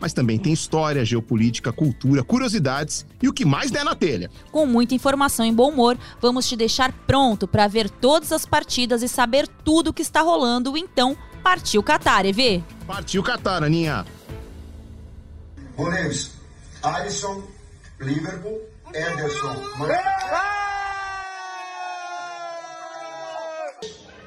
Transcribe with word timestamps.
mas 0.00 0.12
também 0.12 0.38
tem 0.38 0.52
história, 0.52 1.04
geopolítica, 1.04 1.72
cultura, 1.72 2.22
curiosidades 2.22 3.06
e 3.22 3.28
o 3.28 3.32
que 3.32 3.44
mais 3.44 3.70
der 3.70 3.84
na 3.84 3.94
telha. 3.94 4.30
Com 4.50 4.66
muita 4.66 4.94
informação 4.94 5.44
e 5.44 5.52
bom 5.52 5.70
humor, 5.70 5.98
vamos 6.20 6.48
te 6.48 6.56
deixar 6.56 6.92
pronto 7.06 7.46
para 7.46 7.66
ver 7.66 7.90
todas 7.90 8.32
as 8.32 8.46
partidas 8.46 9.02
e 9.02 9.08
saber 9.08 9.48
tudo 9.64 9.88
o 9.88 9.92
que 9.92 10.02
está 10.02 10.20
rolando. 10.20 10.76
Então, 10.76 11.16
partiu 11.42 11.82
Qatar, 11.82 12.26
EV! 12.26 12.62
Partiu 12.86 13.22
Qatar, 13.22 13.62
Aninha! 13.62 14.04
Goleiros: 15.76 16.32
Alisson, 16.82 17.42
Liverpool, 18.00 18.60
Ederson, 18.92 19.56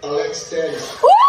Alex 0.04 0.50
Telles. 0.50 1.21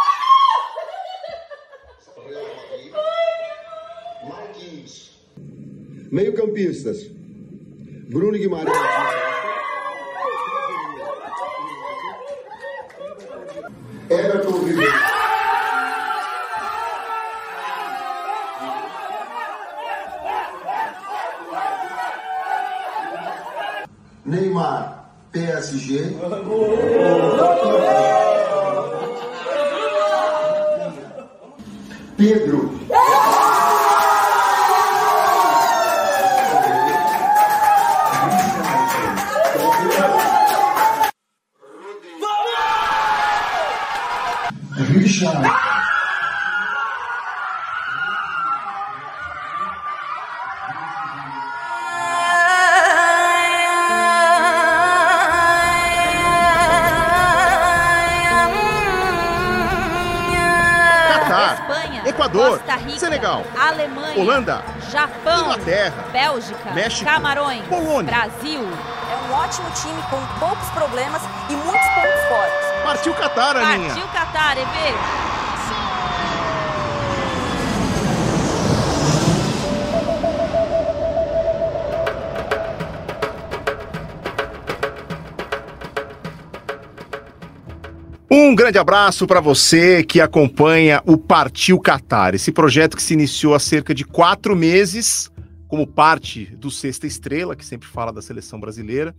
Meio-campistas. 6.13 7.11
Bruno 8.11 8.37
Guimarães. 8.37 8.77
Everton 14.11 14.63
Ribeiro. 14.63 14.93
Neymar, 24.27 25.15
PSG. 25.33 26.15
Pedro. 32.19 32.82
Espanha, 61.55 62.03
Equador, 62.05 62.59
Costa 62.59 62.77
Rica, 62.77 62.99
Senegal, 62.99 63.45
Alemanha, 63.57 64.21
Holanda, 64.21 64.63
Japão, 64.91 65.43
Inglaterra, 65.43 66.05
Bélgica, 66.13 66.71
México, 66.73 67.05
Camarões, 67.05 67.63
Polônia. 67.67 68.11
Brasil. 68.11 68.61
É 69.11 69.31
um 69.31 69.35
ótimo 69.35 69.71
time 69.71 70.03
com 70.11 70.21
poucos 70.39 70.69
problemas 70.71 71.23
e 71.49 71.55
muitos 71.55 71.82
pontos 72.03 72.25
fortes. 72.29 72.83
Partiu 72.83 73.15
Qatar, 73.15 73.57
Aninha! 73.57 73.89
Partiu 73.89 74.09
Qatar, 74.09 74.59
EV! 74.59 75.23
Um 88.31 88.55
grande 88.55 88.79
abraço 88.79 89.27
para 89.27 89.41
você 89.41 90.03
que 90.03 90.21
acompanha 90.21 91.03
o 91.07 91.17
Partiu 91.17 91.79
Qatar, 91.79 92.35
esse 92.35 92.51
projeto 92.51 92.97
que 92.97 93.03
se 93.03 93.13
iniciou 93.15 93.55
há 93.55 93.59
cerca 93.59 93.95
de 93.95 94.05
quatro 94.05 94.57
meses, 94.57 95.31
como 95.69 95.87
parte 95.87 96.47
do 96.57 96.71
Sexta 96.71 97.07
Estrela, 97.07 97.55
que 97.55 97.65
sempre 97.65 97.89
fala 97.89 98.13
da 98.13 98.21
seleção 98.23 98.59
brasileira. 98.59 99.15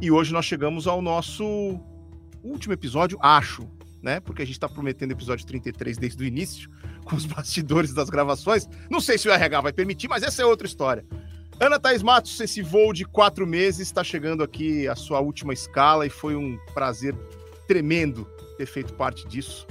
E 0.00 0.10
hoje 0.10 0.32
nós 0.32 0.44
chegamos 0.44 0.86
ao 0.86 1.00
nosso 1.00 1.78
último 2.48 2.74
episódio, 2.74 3.18
acho, 3.20 3.68
né? 4.02 4.20
Porque 4.20 4.42
a 4.42 4.44
gente 4.44 4.56
está 4.56 4.68
prometendo 4.68 5.12
episódio 5.12 5.46
33 5.46 5.96
desde 5.96 6.22
o 6.22 6.26
início, 6.26 6.70
com 7.04 7.16
os 7.16 7.26
bastidores 7.26 7.92
das 7.92 8.10
gravações. 8.10 8.68
Não 8.90 9.00
sei 9.00 9.18
se 9.18 9.28
o 9.28 9.32
RH 9.32 9.60
vai 9.60 9.72
permitir, 9.72 10.08
mas 10.08 10.22
essa 10.22 10.42
é 10.42 10.46
outra 10.46 10.66
história. 10.66 11.04
Ana 11.60 11.78
Thaís 11.78 12.02
Matos, 12.02 12.38
esse 12.40 12.60
voo 12.62 12.92
de 12.92 13.04
quatro 13.04 13.46
meses 13.46 13.86
está 13.86 14.02
chegando 14.02 14.42
aqui 14.42 14.88
a 14.88 14.96
sua 14.96 15.20
última 15.20 15.52
escala 15.52 16.04
e 16.04 16.10
foi 16.10 16.34
um 16.34 16.58
prazer 16.74 17.14
tremendo 17.68 18.26
ter 18.58 18.66
feito 18.66 18.92
parte 18.94 19.26
disso. 19.28 19.66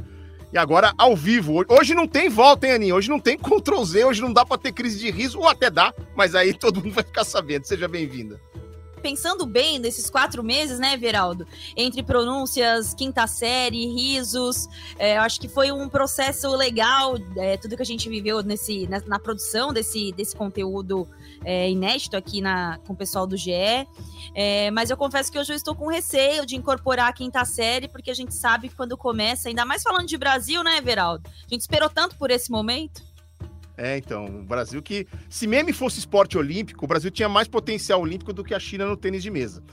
E 0.53 0.57
agora, 0.57 0.93
ao 0.97 1.15
vivo. 1.15 1.65
Hoje 1.67 1.95
não 1.95 2.07
tem 2.07 2.29
volta, 2.29 2.67
hein, 2.67 2.73
Aninha? 2.73 2.95
Hoje 2.95 3.09
não 3.09 3.19
tem 3.19 3.37
Ctrl 3.37 3.83
Z, 3.83 4.05
hoje 4.05 4.21
não 4.21 4.31
dá 4.31 4.45
para 4.45 4.57
ter 4.57 4.71
crise 4.71 4.99
de 4.99 5.09
riso, 5.09 5.39
ou 5.39 5.47
até 5.47 5.69
dá, 5.69 5.91
mas 6.15 6.35
aí 6.35 6.53
todo 6.57 6.81
mundo 6.81 6.93
vai 6.93 7.03
ficar 7.03 7.23
sabendo. 7.23 7.65
Seja 7.65 7.87
bem-vinda. 7.87 8.39
Pensando 9.03 9.45
bem 9.45 9.79
nesses 9.79 10.09
quatro 10.09 10.41
meses, 10.41 10.79
né, 10.79 10.95
Veraldo? 10.95 11.45
Entre 11.75 12.01
pronúncias, 12.01 12.93
quinta 12.93 13.27
série, 13.27 13.85
risos, 13.85 14.69
é, 14.97 15.17
acho 15.17 15.41
que 15.41 15.49
foi 15.49 15.73
um 15.73 15.89
processo 15.89 16.49
legal, 16.55 17.17
é, 17.35 17.57
tudo 17.57 17.75
que 17.75 17.81
a 17.81 17.85
gente 17.85 18.07
viveu 18.07 18.41
nesse, 18.41 18.87
na, 18.87 19.01
na 19.05 19.19
produção 19.19 19.73
desse, 19.73 20.13
desse 20.13 20.33
conteúdo 20.33 21.05
é, 21.43 21.69
inédito 21.69 22.15
aqui 22.15 22.39
na, 22.39 22.79
com 22.87 22.93
o 22.93 22.95
pessoal 22.95 23.27
do 23.27 23.35
GE. 23.35 23.51
É, 24.33 24.71
mas 24.71 24.89
eu 24.89 24.95
confesso 24.95 25.29
que 25.29 25.37
hoje 25.37 25.51
eu 25.51 25.57
estou 25.57 25.75
com 25.75 25.87
receio 25.87 26.45
de 26.45 26.55
incorporar 26.55 27.09
a 27.09 27.13
quinta 27.13 27.43
série, 27.43 27.89
porque 27.89 28.09
a 28.09 28.15
gente 28.15 28.33
sabe 28.33 28.69
que 28.69 28.75
quando 28.75 28.95
começa, 28.95 29.49
ainda 29.49 29.65
mais 29.65 29.83
falando 29.83 30.07
de 30.07 30.17
Brasil, 30.17 30.63
né, 30.63 30.79
Veraldo? 30.79 31.29
A 31.45 31.53
gente 31.53 31.59
esperou 31.59 31.89
tanto 31.89 32.15
por 32.15 32.31
esse 32.31 32.49
momento. 32.49 33.03
É, 33.75 33.97
então, 33.97 34.25
o 34.25 34.43
Brasil 34.43 34.81
que, 34.83 35.07
se 35.27 35.47
meme 35.47 35.73
fosse 35.73 35.97
esporte 35.97 36.37
olímpico, 36.37 36.85
o 36.85 36.87
Brasil 36.87 37.09
tinha 37.09 37.27
mais 37.27 37.47
potencial 37.47 38.01
olímpico 38.01 38.31
do 38.31 38.43
que 38.43 38.53
a 38.53 38.59
China 38.59 38.85
no 38.85 38.95
tênis 38.95 39.23
de 39.23 39.31
mesa. 39.31 39.63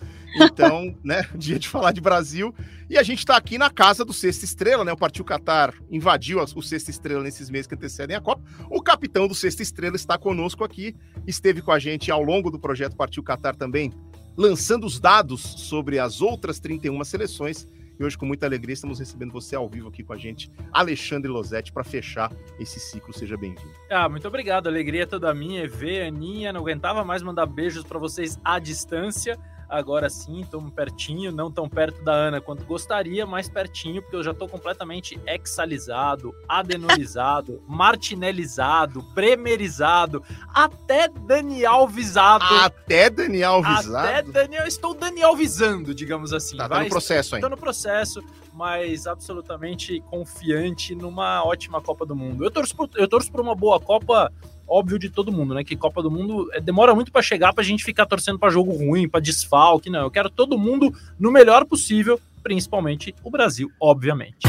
Então, 0.40 0.96
né, 1.04 1.26
dia 1.34 1.58
de 1.58 1.68
falar 1.68 1.92
de 1.92 2.00
Brasil. 2.00 2.54
E 2.88 2.96
a 2.96 3.02
gente 3.02 3.26
tá 3.26 3.36
aqui 3.36 3.58
na 3.58 3.68
casa 3.68 4.04
do 4.04 4.12
Sexta 4.12 4.44
Estrela, 4.44 4.84
né? 4.84 4.92
O 4.92 4.96
Partiu 4.96 5.24
Qatar 5.24 5.74
invadiu 5.90 6.40
o 6.40 6.62
Sexta 6.62 6.90
Estrela 6.90 7.22
nesses 7.22 7.50
meses 7.50 7.66
que 7.66 7.74
antecedem 7.74 8.16
a 8.16 8.20
Copa. 8.20 8.42
O 8.70 8.82
capitão 8.82 9.28
do 9.28 9.34
Sexta 9.34 9.62
Estrela 9.62 9.96
está 9.96 10.16
conosco 10.16 10.64
aqui, 10.64 10.96
esteve 11.26 11.60
com 11.60 11.70
a 11.70 11.78
gente 11.78 12.10
ao 12.10 12.22
longo 12.22 12.50
do 12.50 12.58
projeto 12.58 12.96
Partiu 12.96 13.22
Qatar 13.22 13.54
também, 13.54 13.92
lançando 14.36 14.86
os 14.86 14.98
dados 14.98 15.40
sobre 15.40 15.98
as 15.98 16.20
outras 16.22 16.58
31 16.58 17.04
seleções. 17.04 17.68
E 18.00 18.04
hoje, 18.04 18.16
com 18.16 18.24
muita 18.24 18.46
alegria, 18.46 18.72
estamos 18.72 18.98
recebendo 18.98 19.30
você 19.30 19.54
ao 19.54 19.68
vivo 19.68 19.88
aqui 19.88 20.02
com 20.02 20.14
a 20.14 20.16
gente, 20.16 20.50
Alexandre 20.72 21.30
Losetti, 21.30 21.70
para 21.70 21.84
fechar 21.84 22.32
esse 22.58 22.80
ciclo. 22.80 23.12
Seja 23.12 23.36
bem-vindo. 23.36 23.74
Ah, 23.90 24.08
muito 24.08 24.26
obrigado. 24.26 24.68
Alegria 24.68 25.06
toda 25.06 25.34
minha. 25.34 25.64
EV, 25.64 26.06
Aninha, 26.06 26.50
não 26.50 26.62
aguentava 26.62 27.04
mais 27.04 27.22
mandar 27.22 27.44
beijos 27.44 27.84
para 27.84 27.98
vocês 27.98 28.40
à 28.42 28.58
distância. 28.58 29.38
Agora 29.70 30.10
sim, 30.10 30.40
estamos 30.40 30.72
pertinho, 30.72 31.30
não 31.30 31.48
tão 31.48 31.68
perto 31.68 32.02
da 32.02 32.12
Ana 32.12 32.40
quanto 32.40 32.64
gostaria, 32.64 33.24
mas 33.24 33.48
pertinho, 33.48 34.02
porque 34.02 34.16
eu 34.16 34.22
já 34.24 34.32
estou 34.32 34.48
completamente 34.48 35.20
exalizado, 35.24 36.34
adenolizado, 36.48 37.62
martinelizado, 37.68 39.00
bremerizado, 39.14 40.24
até 40.52 41.06
Daniel 41.08 41.86
visado. 41.86 42.44
Até 42.44 43.08
Daniel 43.08 43.62
visado? 43.62 43.96
Até 43.96 44.22
Daniel, 44.22 44.66
estou 44.66 44.92
Daniel 44.92 45.36
visando, 45.36 45.94
digamos 45.94 46.32
assim. 46.32 46.56
Tá, 46.56 46.68
tá 46.68 46.82
no 46.82 46.88
processo 46.88 47.36
ainda. 47.36 47.46
Estou 47.46 47.56
no 47.56 47.62
processo, 47.62 48.24
mas 48.52 49.06
absolutamente 49.06 50.00
confiante 50.10 50.96
numa 50.96 51.44
ótima 51.44 51.80
Copa 51.80 52.04
do 52.04 52.16
Mundo. 52.16 52.44
Eu 52.44 52.50
torço 52.50 52.74
por, 52.74 52.90
eu 52.96 53.06
torço 53.06 53.30
por 53.30 53.40
uma 53.40 53.54
boa 53.54 53.78
Copa 53.78 54.32
óbvio 54.70 54.98
de 54.98 55.10
todo 55.10 55.32
mundo, 55.32 55.52
né? 55.52 55.64
Que 55.64 55.74
Copa 55.74 56.00
do 56.00 56.10
Mundo 56.10 56.48
é, 56.52 56.60
demora 56.60 56.94
muito 56.94 57.10
para 57.10 57.20
chegar 57.20 57.52
pra 57.52 57.64
gente 57.64 57.82
ficar 57.82 58.06
torcendo 58.06 58.38
para 58.38 58.50
jogo 58.50 58.70
ruim, 58.72 59.08
para 59.08 59.20
desfalque, 59.20 59.90
não. 59.90 60.02
Eu 60.02 60.10
quero 60.10 60.30
todo 60.30 60.56
mundo 60.56 60.94
no 61.18 61.32
melhor 61.32 61.64
possível, 61.64 62.20
principalmente 62.40 63.12
o 63.24 63.30
Brasil, 63.30 63.70
obviamente. 63.80 64.46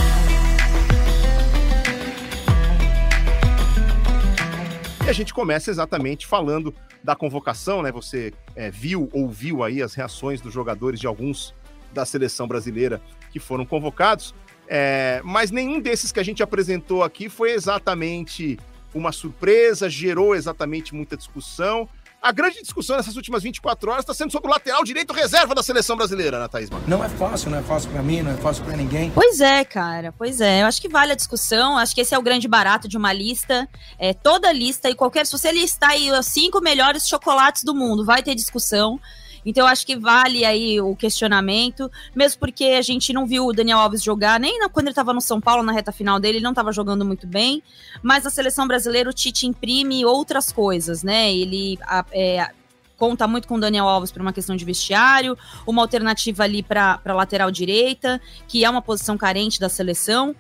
E 5.04 5.10
a 5.10 5.14
gente 5.14 5.34
começa 5.34 5.72
exatamente 5.72 6.28
falando 6.28 6.74
da 7.04 7.16
convocação, 7.16 7.82
né? 7.82 7.92
Você 7.92 8.32
é, 8.56 8.70
viu, 8.70 9.10
ouviu 9.12 9.64
aí 9.64 9.82
as 9.82 9.96
reações 9.96 10.40
dos 10.40 10.54
jogadores 10.54 11.00
de 11.00 11.08
alguns 11.08 11.56
da 11.92 12.06
seleção 12.06 12.48
brasileira 12.48 13.02
que 13.32 13.40
foram 13.40 13.66
convocados, 13.66 14.36
é, 14.68 15.20
mas 15.26 15.52
nenhum 15.52 15.82
desses 15.82 16.12
que 16.12 16.20
a 16.20 16.24
gente 16.24 16.42
apresentou 16.42 17.04
aqui 17.04 17.28
foi 17.28 17.52
exatamente 17.52 18.58
uma 18.94 19.12
surpresa, 19.12 19.90
gerou 19.90 20.36
exatamente 20.36 20.94
muita 20.94 21.16
discussão. 21.18 21.88
A 22.22 22.32
grande 22.32 22.62
discussão 22.62 22.98
nessas 22.98 23.16
últimas 23.16 23.42
24 23.42 23.90
horas 23.90 24.04
está 24.04 24.14
sendo 24.14 24.32
sobre 24.32 24.48
o 24.48 24.52
lateral 24.52 24.84
direito 24.84 25.12
reserva 25.12 25.56
da 25.56 25.64
seleção 25.64 25.98
brasileira, 25.98 26.38
Ana 26.38 26.48
Thaís 26.48 26.70
Marques. 26.70 26.88
Não 26.88 27.04
é 27.04 27.10
fácil, 27.10 27.50
não 27.50 27.58
é 27.58 27.64
fácil 27.64 27.90
para 27.90 28.04
mim, 28.04 28.22
não 28.22 28.32
é 28.32 28.38
fácil 28.38 28.64
para 28.64 28.78
ninguém. 28.78 29.10
Pois 29.10 29.40
é, 29.40 29.66
cara, 29.66 30.14
pois 30.16 30.40
é. 30.40 30.62
Eu 30.62 30.68
acho 30.68 30.80
que 30.80 30.88
vale 30.88 31.14
a 31.14 31.16
discussão. 31.16 31.80
Acho 31.80 31.96
que 31.96 32.02
esse 32.02 32.14
é 32.14 32.20
o 32.20 32.22
grande 32.22 32.48
barato 32.48 32.88
de 32.88 32.96
uma 32.96 33.12
lista. 33.12 33.68
É, 33.98 34.14
toda 34.14 34.52
lista 34.54 34.88
e 34.88 34.94
qualquer. 34.94 35.26
Se 35.26 35.32
você 35.32 35.52
listar 35.52 35.92
aí 35.92 36.12
os 36.12 36.28
cinco 36.28 36.62
melhores 36.62 37.08
chocolates 37.08 37.64
do 37.64 37.74
mundo, 37.74 38.06
vai 38.06 38.22
ter 38.22 38.36
discussão. 38.36 39.00
Então, 39.46 39.66
eu 39.66 39.72
acho 39.72 39.86
que 39.86 39.96
vale 39.96 40.46
aí 40.46 40.80
o 40.80 40.96
questionamento, 40.96 41.90
mesmo 42.16 42.40
porque 42.40 42.66
a 42.66 42.82
gente 42.82 43.12
não 43.14 43.26
viu 43.26 43.46
o 43.46 43.54
Daniel 43.54 43.80
Alves 43.80 44.04
jogar, 44.04 44.40
nem 44.40 44.60
quando 44.70 44.88
ele 44.88 44.92
estava 44.92 45.14
no 45.14 45.22
São 45.22 45.42
Paulo, 45.42 45.64
na 45.64 45.72
reta 45.72 45.92
final 45.92 46.20
dele, 46.20 46.38
ele 46.38 46.44
não 46.44 46.52
estava 46.52 46.72
jogando 46.72 47.04
muito 47.06 47.26
bem. 47.26 47.64
Mas 48.04 48.24
na 48.24 48.30
seleção 48.30 48.68
brasileira, 48.68 49.10
o 49.10 49.14
Tite 49.14 49.48
imprime 49.48 50.06
outras 50.06 50.52
coisas, 50.52 51.04
né? 51.04 51.34
Ele 51.34 51.78
a- 51.84 52.06
é, 52.12 52.50
conta 52.98 53.28
muito 53.28 53.48
com 53.48 53.56
o 53.56 53.60
Daniel 53.60 53.88
Alves 53.88 54.12
para 54.12 54.22
uma 54.22 54.32
questão 54.32 54.56
de 54.56 54.64
vestiário, 54.64 55.36
uma 55.66 55.82
alternativa 55.82 56.44
ali 56.44 56.62
para 56.62 57.00
lateral 57.08 57.50
direita, 57.50 58.22
que 58.48 58.64
é 58.64 58.70
uma 58.70 58.82
posição 58.82 59.18
carente 59.18 59.60
da 59.60 59.70
seleção. 59.70 60.36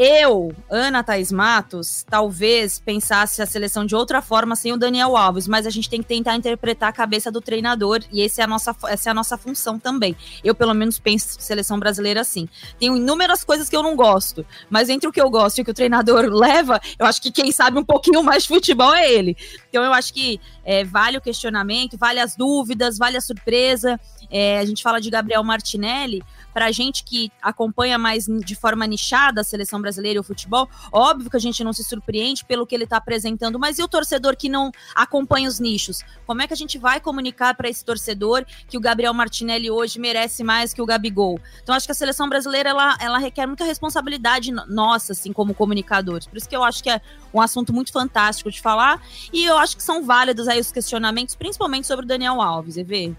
Eu, 0.00 0.54
Ana 0.70 1.02
Thaís 1.02 1.32
Matos, 1.32 2.06
talvez 2.08 2.78
pensasse 2.78 3.42
a 3.42 3.46
seleção 3.46 3.84
de 3.84 3.96
outra 3.96 4.22
forma 4.22 4.54
sem 4.54 4.72
o 4.72 4.76
Daniel 4.76 5.16
Alves, 5.16 5.48
mas 5.48 5.66
a 5.66 5.70
gente 5.70 5.90
tem 5.90 6.00
que 6.00 6.06
tentar 6.06 6.36
interpretar 6.36 6.90
a 6.90 6.92
cabeça 6.92 7.32
do 7.32 7.40
treinador 7.40 8.04
e 8.12 8.20
esse 8.20 8.40
é 8.40 8.44
a 8.44 8.46
nossa, 8.46 8.76
essa 8.86 9.08
é 9.08 9.10
a 9.10 9.14
nossa 9.14 9.36
função 9.36 9.76
também. 9.76 10.14
Eu, 10.44 10.54
pelo 10.54 10.72
menos, 10.72 11.00
penso 11.00 11.40
seleção 11.40 11.80
brasileira 11.80 12.20
assim. 12.20 12.48
Tem 12.78 12.96
inúmeras 12.96 13.42
coisas 13.42 13.68
que 13.68 13.74
eu 13.74 13.82
não 13.82 13.96
gosto, 13.96 14.46
mas 14.70 14.88
entre 14.88 15.08
o 15.08 15.10
que 15.10 15.20
eu 15.20 15.28
gosto 15.28 15.58
e 15.58 15.62
o 15.62 15.64
que 15.64 15.72
o 15.72 15.74
treinador 15.74 16.26
leva, 16.30 16.80
eu 16.96 17.04
acho 17.04 17.20
que 17.20 17.32
quem 17.32 17.50
sabe 17.50 17.76
um 17.76 17.84
pouquinho 17.84 18.22
mais 18.22 18.44
de 18.44 18.50
futebol 18.50 18.94
é 18.94 19.12
ele. 19.12 19.36
Então 19.68 19.82
eu 19.82 19.92
acho 19.92 20.14
que 20.14 20.40
é, 20.64 20.84
vale 20.84 21.18
o 21.18 21.20
questionamento, 21.20 21.98
vale 21.98 22.20
as 22.20 22.36
dúvidas, 22.36 22.98
vale 22.98 23.16
a 23.16 23.20
surpresa. 23.20 23.98
É, 24.30 24.60
a 24.60 24.64
gente 24.64 24.80
fala 24.80 25.00
de 25.00 25.10
Gabriel 25.10 25.42
Martinelli, 25.42 26.22
pra 26.58 26.72
gente 26.72 27.04
que 27.04 27.30
acompanha 27.40 27.96
mais 27.96 28.26
de 28.26 28.56
forma 28.56 28.84
nichada 28.84 29.42
a 29.42 29.44
seleção 29.44 29.80
brasileira 29.80 30.16
e 30.16 30.20
o 30.20 30.24
futebol, 30.24 30.68
óbvio 30.90 31.30
que 31.30 31.36
a 31.36 31.40
gente 31.40 31.62
não 31.62 31.72
se 31.72 31.84
surpreende 31.84 32.44
pelo 32.44 32.66
que 32.66 32.74
ele 32.74 32.84
tá 32.84 32.96
apresentando, 32.96 33.60
mas 33.60 33.78
e 33.78 33.82
o 33.84 33.86
torcedor 33.86 34.36
que 34.36 34.48
não 34.48 34.72
acompanha 34.92 35.48
os 35.48 35.60
nichos? 35.60 36.00
Como 36.26 36.42
é 36.42 36.48
que 36.48 36.52
a 36.52 36.56
gente 36.56 36.76
vai 36.76 37.00
comunicar 37.00 37.54
para 37.54 37.68
esse 37.68 37.84
torcedor 37.84 38.44
que 38.68 38.76
o 38.76 38.80
Gabriel 38.80 39.14
Martinelli 39.14 39.70
hoje 39.70 40.00
merece 40.00 40.42
mais 40.42 40.74
que 40.74 40.82
o 40.82 40.86
Gabigol? 40.86 41.38
Então 41.62 41.76
acho 41.76 41.86
que 41.86 41.92
a 41.92 41.94
seleção 41.94 42.28
brasileira 42.28 42.70
ela, 42.70 42.96
ela 43.00 43.18
requer 43.18 43.46
muita 43.46 43.64
responsabilidade 43.64 44.50
no- 44.50 44.66
nossa, 44.66 45.12
assim, 45.12 45.32
como 45.32 45.54
comunicadores. 45.54 46.26
Por 46.26 46.38
isso 46.38 46.48
que 46.48 46.56
eu 46.56 46.64
acho 46.64 46.82
que 46.82 46.90
é 46.90 47.00
um 47.32 47.40
assunto 47.40 47.72
muito 47.72 47.92
fantástico 47.92 48.50
de 48.50 48.60
falar 48.60 49.00
e 49.32 49.44
eu 49.44 49.56
acho 49.58 49.76
que 49.76 49.82
são 49.84 50.02
válidos 50.04 50.48
aí 50.48 50.58
os 50.58 50.72
questionamentos, 50.72 51.36
principalmente 51.36 51.86
sobre 51.86 52.04
o 52.04 52.08
Daniel 52.08 52.42
Alves, 52.42 52.76
EV. 52.76 53.16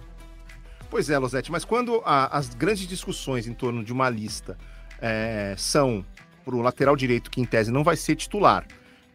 Pois 0.90 1.10
é, 1.10 1.18
Losete, 1.18 1.52
mas 1.52 1.64
quando 1.64 2.02
a- 2.04 2.36
as 2.38 2.50
grandes 2.50 2.88
discussões 2.88 3.48
em 3.48 3.54
torno 3.54 3.84
de 3.84 3.94
uma 3.94 4.10
lista 4.10 4.58
é, 5.02 5.54
são 5.58 6.04
para 6.44 6.56
o 6.56 6.62
lateral 6.62 6.96
direito, 6.96 7.30
que 7.30 7.40
em 7.40 7.46
tese 7.46 7.72
não 7.72 7.84
vai 7.84 7.96
ser 7.96 8.16
titular, 8.16 8.66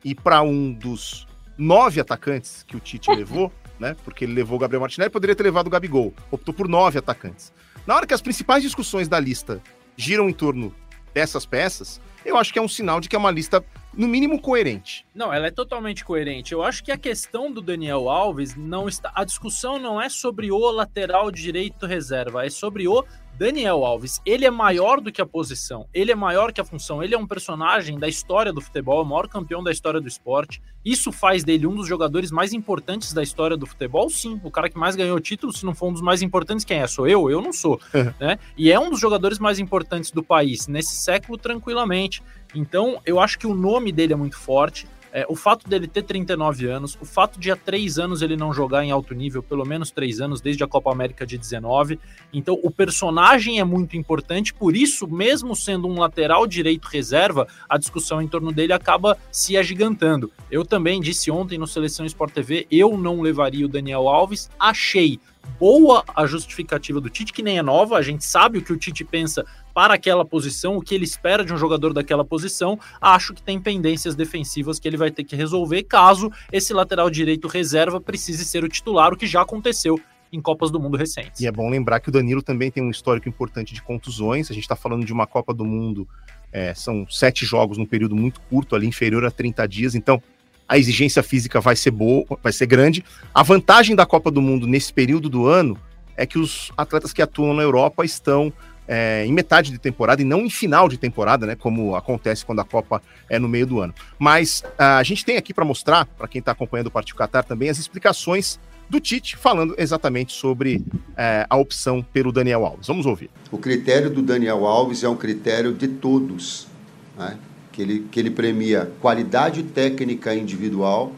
e 0.04 0.14
para 0.14 0.40
um 0.42 0.72
dos 0.72 1.26
nove 1.58 2.00
atacantes 2.00 2.62
que 2.66 2.76
o 2.76 2.80
Tite 2.80 3.10
levou, 3.14 3.52
né? 3.78 3.96
Porque 4.04 4.24
ele 4.24 4.32
levou 4.34 4.56
o 4.56 4.58
Gabriel 4.58 4.80
Martinelli, 4.80 5.10
poderia 5.10 5.34
ter 5.34 5.42
levado 5.42 5.66
o 5.66 5.70
Gabigol. 5.70 6.14
Optou 6.30 6.54
por 6.54 6.68
nove 6.68 6.98
atacantes. 6.98 7.52
Na 7.86 7.96
hora 7.96 8.06
que 8.06 8.14
as 8.14 8.22
principais 8.22 8.62
discussões 8.62 9.08
da 9.08 9.18
lista 9.18 9.60
giram 9.96 10.28
em 10.28 10.32
torno 10.32 10.72
dessas 11.12 11.44
peças, 11.44 12.00
eu 12.24 12.36
acho 12.38 12.52
que 12.52 12.58
é 12.58 12.62
um 12.62 12.68
sinal 12.68 13.00
de 13.00 13.08
que 13.08 13.16
é 13.16 13.18
uma 13.18 13.30
lista, 13.30 13.64
no 13.96 14.08
mínimo, 14.08 14.40
coerente. 14.40 15.06
Não, 15.14 15.32
ela 15.32 15.46
é 15.46 15.50
totalmente 15.50 16.04
coerente. 16.04 16.52
Eu 16.52 16.62
acho 16.62 16.82
que 16.82 16.92
a 16.92 16.98
questão 16.98 17.50
do 17.52 17.60
Daniel 17.60 18.08
Alves 18.08 18.54
não 18.56 18.88
está. 18.88 19.12
A 19.14 19.24
discussão 19.24 19.78
não 19.78 20.00
é 20.00 20.08
sobre 20.08 20.50
o 20.50 20.70
lateral 20.70 21.30
direito 21.30 21.86
reserva, 21.86 22.44
é 22.44 22.50
sobre 22.50 22.88
o 22.88 23.04
Daniel 23.36 23.84
Alves. 23.84 24.20
Ele 24.24 24.44
é 24.44 24.50
maior 24.50 25.00
do 25.00 25.10
que 25.10 25.20
a 25.20 25.26
posição, 25.26 25.86
ele 25.92 26.12
é 26.12 26.14
maior 26.14 26.52
que 26.52 26.60
a 26.60 26.64
função, 26.64 27.02
ele 27.02 27.14
é 27.14 27.18
um 27.18 27.26
personagem 27.26 27.98
da 27.98 28.08
história 28.08 28.52
do 28.52 28.60
futebol, 28.60 29.02
o 29.02 29.04
maior 29.04 29.28
campeão 29.28 29.62
da 29.62 29.70
história 29.70 30.00
do 30.00 30.06
esporte. 30.06 30.62
Isso 30.84 31.10
faz 31.10 31.42
dele 31.42 31.66
um 31.66 31.74
dos 31.74 31.88
jogadores 31.88 32.30
mais 32.30 32.52
importantes 32.52 33.12
da 33.12 33.22
história 33.22 33.56
do 33.56 33.66
futebol, 33.66 34.08
sim. 34.08 34.40
O 34.44 34.50
cara 34.50 34.68
que 34.68 34.78
mais 34.78 34.94
ganhou 34.94 35.18
título, 35.18 35.52
se 35.52 35.64
não 35.64 35.74
for 35.74 35.88
um 35.88 35.92
dos 35.92 36.02
mais 36.02 36.22
importantes, 36.22 36.64
quem 36.64 36.78
é? 36.78 36.86
Sou 36.86 37.08
eu? 37.08 37.30
Eu 37.30 37.40
não 37.40 37.52
sou. 37.52 37.80
né? 38.20 38.38
E 38.56 38.70
é 38.70 38.78
um 38.78 38.90
dos 38.90 39.00
jogadores 39.00 39.38
mais 39.38 39.58
importantes 39.58 40.10
do 40.10 40.22
país 40.22 40.68
nesse 40.68 40.96
século, 40.96 41.36
tranquilamente. 41.38 42.22
Então, 42.54 43.00
eu 43.04 43.18
acho 43.18 43.38
que 43.38 43.46
o 43.46 43.54
nome 43.54 43.90
dele 43.90 44.12
é 44.12 44.16
muito 44.16 44.38
forte. 44.38 44.86
É, 45.16 45.24
o 45.28 45.36
fato 45.36 45.68
dele 45.68 45.86
ter 45.86 46.02
39 46.02 46.66
anos, 46.66 46.98
o 47.00 47.04
fato 47.04 47.38
de 47.38 47.48
há 47.48 47.54
três 47.54 48.00
anos 48.00 48.20
ele 48.20 48.36
não 48.36 48.52
jogar 48.52 48.84
em 48.84 48.90
alto 48.90 49.14
nível, 49.14 49.44
pelo 49.44 49.64
menos 49.64 49.92
três 49.92 50.20
anos, 50.20 50.40
desde 50.40 50.64
a 50.64 50.66
Copa 50.66 50.90
América 50.90 51.24
de 51.24 51.38
19. 51.38 52.00
Então, 52.32 52.58
o 52.64 52.68
personagem 52.68 53.60
é 53.60 53.64
muito 53.64 53.96
importante, 53.96 54.52
por 54.52 54.74
isso, 54.74 55.06
mesmo 55.06 55.54
sendo 55.54 55.86
um 55.86 56.00
lateral 56.00 56.48
direito 56.48 56.86
reserva, 56.86 57.46
a 57.68 57.78
discussão 57.78 58.20
em 58.20 58.26
torno 58.26 58.50
dele 58.50 58.72
acaba 58.72 59.16
se 59.30 59.56
agigantando. 59.56 60.32
Eu 60.50 60.64
também 60.64 61.00
disse 61.00 61.30
ontem 61.30 61.58
no 61.58 61.66
Seleção 61.68 62.04
Sport 62.04 62.34
TV, 62.34 62.66
eu 62.68 62.98
não 62.98 63.20
levaria 63.20 63.66
o 63.66 63.68
Daniel 63.68 64.08
Alves, 64.08 64.50
achei 64.58 65.20
boa 65.60 66.02
a 66.14 66.26
justificativa 66.26 67.00
do 67.00 67.08
Tite, 67.08 67.32
que 67.32 67.42
nem 67.42 67.58
é 67.58 67.62
nova, 67.62 67.96
a 67.96 68.02
gente 68.02 68.24
sabe 68.24 68.58
o 68.58 68.62
que 68.62 68.72
o 68.72 68.76
Tite 68.76 69.04
pensa 69.04 69.44
para 69.74 69.94
aquela 69.94 70.24
posição, 70.24 70.76
o 70.76 70.80
que 70.80 70.94
ele 70.94 71.04
espera 71.04 71.44
de 71.44 71.52
um 71.52 71.58
jogador 71.58 71.92
daquela 71.92 72.24
posição. 72.24 72.78
Acho 73.00 73.34
que 73.34 73.42
tem 73.42 73.60
pendências 73.60 74.14
defensivas 74.14 74.78
que 74.78 74.86
ele 74.86 74.96
vai 74.96 75.10
ter 75.10 75.24
que 75.24 75.34
resolver 75.34 75.82
caso 75.82 76.30
esse 76.52 76.72
lateral 76.72 77.10
direito 77.10 77.48
reserva 77.48 78.00
precise 78.00 78.44
ser 78.44 78.62
o 78.62 78.68
titular, 78.68 79.12
o 79.12 79.16
que 79.16 79.26
já 79.26 79.42
aconteceu 79.42 80.00
em 80.32 80.40
Copas 80.40 80.70
do 80.70 80.80
Mundo 80.80 80.96
recentes. 80.96 81.40
E 81.40 81.46
é 81.46 81.52
bom 81.52 81.68
lembrar 81.68 82.00
que 82.00 82.08
o 82.08 82.12
Danilo 82.12 82.42
também 82.42 82.70
tem 82.70 82.82
um 82.82 82.90
histórico 82.90 83.28
importante 83.28 83.74
de 83.74 83.82
contusões. 83.82 84.50
A 84.50 84.54
gente 84.54 84.64
está 84.64 84.76
falando 84.76 85.04
de 85.04 85.12
uma 85.12 85.26
Copa 85.26 85.52
do 85.52 85.64
Mundo, 85.64 86.08
é, 86.52 86.72
são 86.74 87.06
sete 87.10 87.44
jogos 87.44 87.76
num 87.76 87.86
período 87.86 88.16
muito 88.16 88.40
curto, 88.42 88.74
ali 88.74 88.86
inferior 88.86 89.24
a 89.24 89.30
30 89.30 89.66
dias. 89.66 89.94
Então, 89.94 90.22
a 90.68 90.78
exigência 90.78 91.22
física 91.22 91.60
vai 91.60 91.76
ser 91.76 91.90
boa, 91.90 92.24
vai 92.42 92.52
ser 92.52 92.66
grande. 92.66 93.04
A 93.34 93.42
vantagem 93.42 93.94
da 93.94 94.06
Copa 94.06 94.30
do 94.30 94.40
Mundo 94.40 94.66
nesse 94.66 94.92
período 94.92 95.28
do 95.28 95.46
ano 95.46 95.78
é 96.16 96.24
que 96.26 96.38
os 96.38 96.72
atletas 96.76 97.12
que 97.12 97.22
atuam 97.22 97.54
na 97.54 97.62
Europa 97.62 98.04
estão 98.04 98.52
é, 98.86 99.24
em 99.26 99.32
metade 99.32 99.70
de 99.70 99.78
temporada 99.78 100.22
e 100.22 100.24
não 100.24 100.40
em 100.40 100.50
final 100.50 100.88
de 100.88 100.98
temporada, 100.98 101.46
né? 101.46 101.54
Como 101.54 101.94
acontece 101.94 102.44
quando 102.44 102.60
a 102.60 102.64
Copa 102.64 103.02
é 103.28 103.38
no 103.38 103.48
meio 103.48 103.66
do 103.66 103.80
ano. 103.80 103.94
Mas 104.18 104.62
a 104.78 105.02
gente 105.02 105.24
tem 105.24 105.36
aqui 105.36 105.54
para 105.54 105.64
mostrar, 105.64 106.06
para 106.06 106.28
quem 106.28 106.38
está 106.38 106.52
acompanhando 106.52 106.88
o 106.88 106.90
Partido 106.90 107.16
Qatar 107.16 107.44
também, 107.44 107.68
as 107.68 107.78
explicações 107.78 108.58
do 108.88 109.00
Tite 109.00 109.36
falando 109.36 109.74
exatamente 109.78 110.32
sobre 110.32 110.84
é, 111.16 111.46
a 111.48 111.56
opção 111.56 112.02
pelo 112.12 112.30
Daniel 112.30 112.64
Alves. 112.66 112.86
Vamos 112.86 113.06
ouvir. 113.06 113.30
O 113.50 113.58
critério 113.58 114.10
do 114.10 114.22
Daniel 114.22 114.66
Alves 114.66 115.02
é 115.02 115.08
um 115.08 115.16
critério 115.16 115.72
de 115.72 115.88
todos, 115.88 116.68
né? 117.16 117.38
que, 117.72 117.82
ele, 117.82 118.06
que 118.10 118.20
ele 118.20 118.30
premia 118.30 118.92
qualidade 119.00 119.62
técnica 119.62 120.34
individual, 120.34 121.12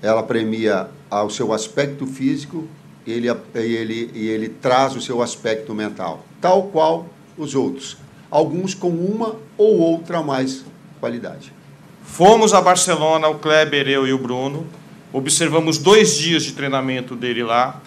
ela 0.00 0.22
premia 0.22 0.88
ao 1.10 1.28
seu 1.28 1.52
aspecto 1.52 2.06
físico 2.06 2.66
ele, 3.06 3.28
ele, 3.54 4.10
ele 4.14 4.48
traz 4.48 4.94
o 4.94 5.00
seu 5.00 5.22
aspecto 5.22 5.74
mental, 5.74 6.24
tal 6.40 6.64
qual 6.64 7.08
os 7.36 7.54
outros, 7.54 7.96
alguns 8.30 8.74
com 8.74 8.90
uma 8.90 9.36
ou 9.56 9.78
outra 9.78 10.22
mais 10.22 10.64
qualidade. 11.00 11.52
Fomos 12.02 12.52
a 12.52 12.60
Barcelona, 12.60 13.28
o 13.28 13.38
Kleber, 13.38 13.88
eu 13.88 14.06
e 14.06 14.12
o 14.12 14.18
Bruno. 14.18 14.66
Observamos 15.12 15.78
dois 15.78 16.16
dias 16.16 16.42
de 16.42 16.52
treinamento 16.52 17.16
dele 17.16 17.42
lá 17.42 17.80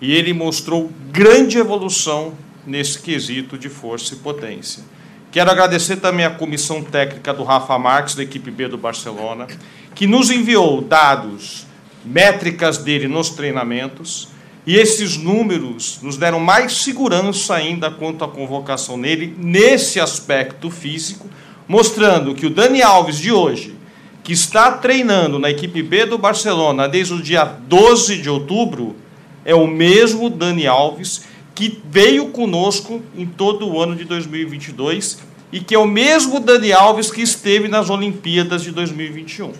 e 0.00 0.12
ele 0.12 0.32
mostrou 0.32 0.90
grande 1.10 1.58
evolução 1.58 2.34
nesse 2.66 2.98
quesito 2.98 3.56
de 3.56 3.68
força 3.68 4.14
e 4.14 4.18
potência. 4.18 4.82
Quero 5.30 5.50
agradecer 5.50 5.96
também 5.96 6.24
à 6.24 6.30
comissão 6.30 6.82
técnica 6.82 7.32
do 7.34 7.44
Rafa 7.44 7.78
Marques, 7.78 8.14
da 8.14 8.22
equipe 8.22 8.50
B 8.50 8.68
do 8.68 8.78
Barcelona, 8.78 9.46
que 9.94 10.06
nos 10.06 10.30
enviou 10.30 10.80
dados, 10.80 11.66
métricas 12.04 12.78
dele 12.78 13.08
nos 13.08 13.30
treinamentos, 13.30 14.28
e 14.68 14.76
esses 14.76 15.16
números 15.16 15.98
nos 16.02 16.18
deram 16.18 16.38
mais 16.38 16.82
segurança 16.82 17.54
ainda 17.54 17.90
quanto 17.90 18.22
à 18.22 18.28
convocação 18.28 18.98
nele 18.98 19.34
nesse 19.38 19.98
aspecto 19.98 20.70
físico, 20.70 21.26
mostrando 21.66 22.34
que 22.34 22.44
o 22.44 22.50
Dani 22.50 22.82
Alves 22.82 23.16
de 23.16 23.32
hoje, 23.32 23.74
que 24.22 24.34
está 24.34 24.72
treinando 24.72 25.38
na 25.38 25.48
equipe 25.48 25.82
B 25.82 26.04
do 26.04 26.18
Barcelona 26.18 26.86
desde 26.86 27.14
o 27.14 27.22
dia 27.22 27.44
12 27.44 28.18
de 28.18 28.28
outubro, 28.28 28.94
é 29.42 29.54
o 29.54 29.66
mesmo 29.66 30.28
Dani 30.28 30.66
Alves 30.66 31.24
que 31.54 31.80
veio 31.86 32.28
conosco 32.28 33.00
em 33.16 33.24
todo 33.24 33.66
o 33.66 33.80
ano 33.80 33.96
de 33.96 34.04
2022 34.04 35.20
e 35.50 35.60
que 35.60 35.74
é 35.74 35.78
o 35.78 35.88
mesmo 35.88 36.40
Dani 36.40 36.74
Alves 36.74 37.10
que 37.10 37.22
esteve 37.22 37.68
nas 37.68 37.88
Olimpíadas 37.88 38.64
de 38.64 38.70
2021. 38.72 39.50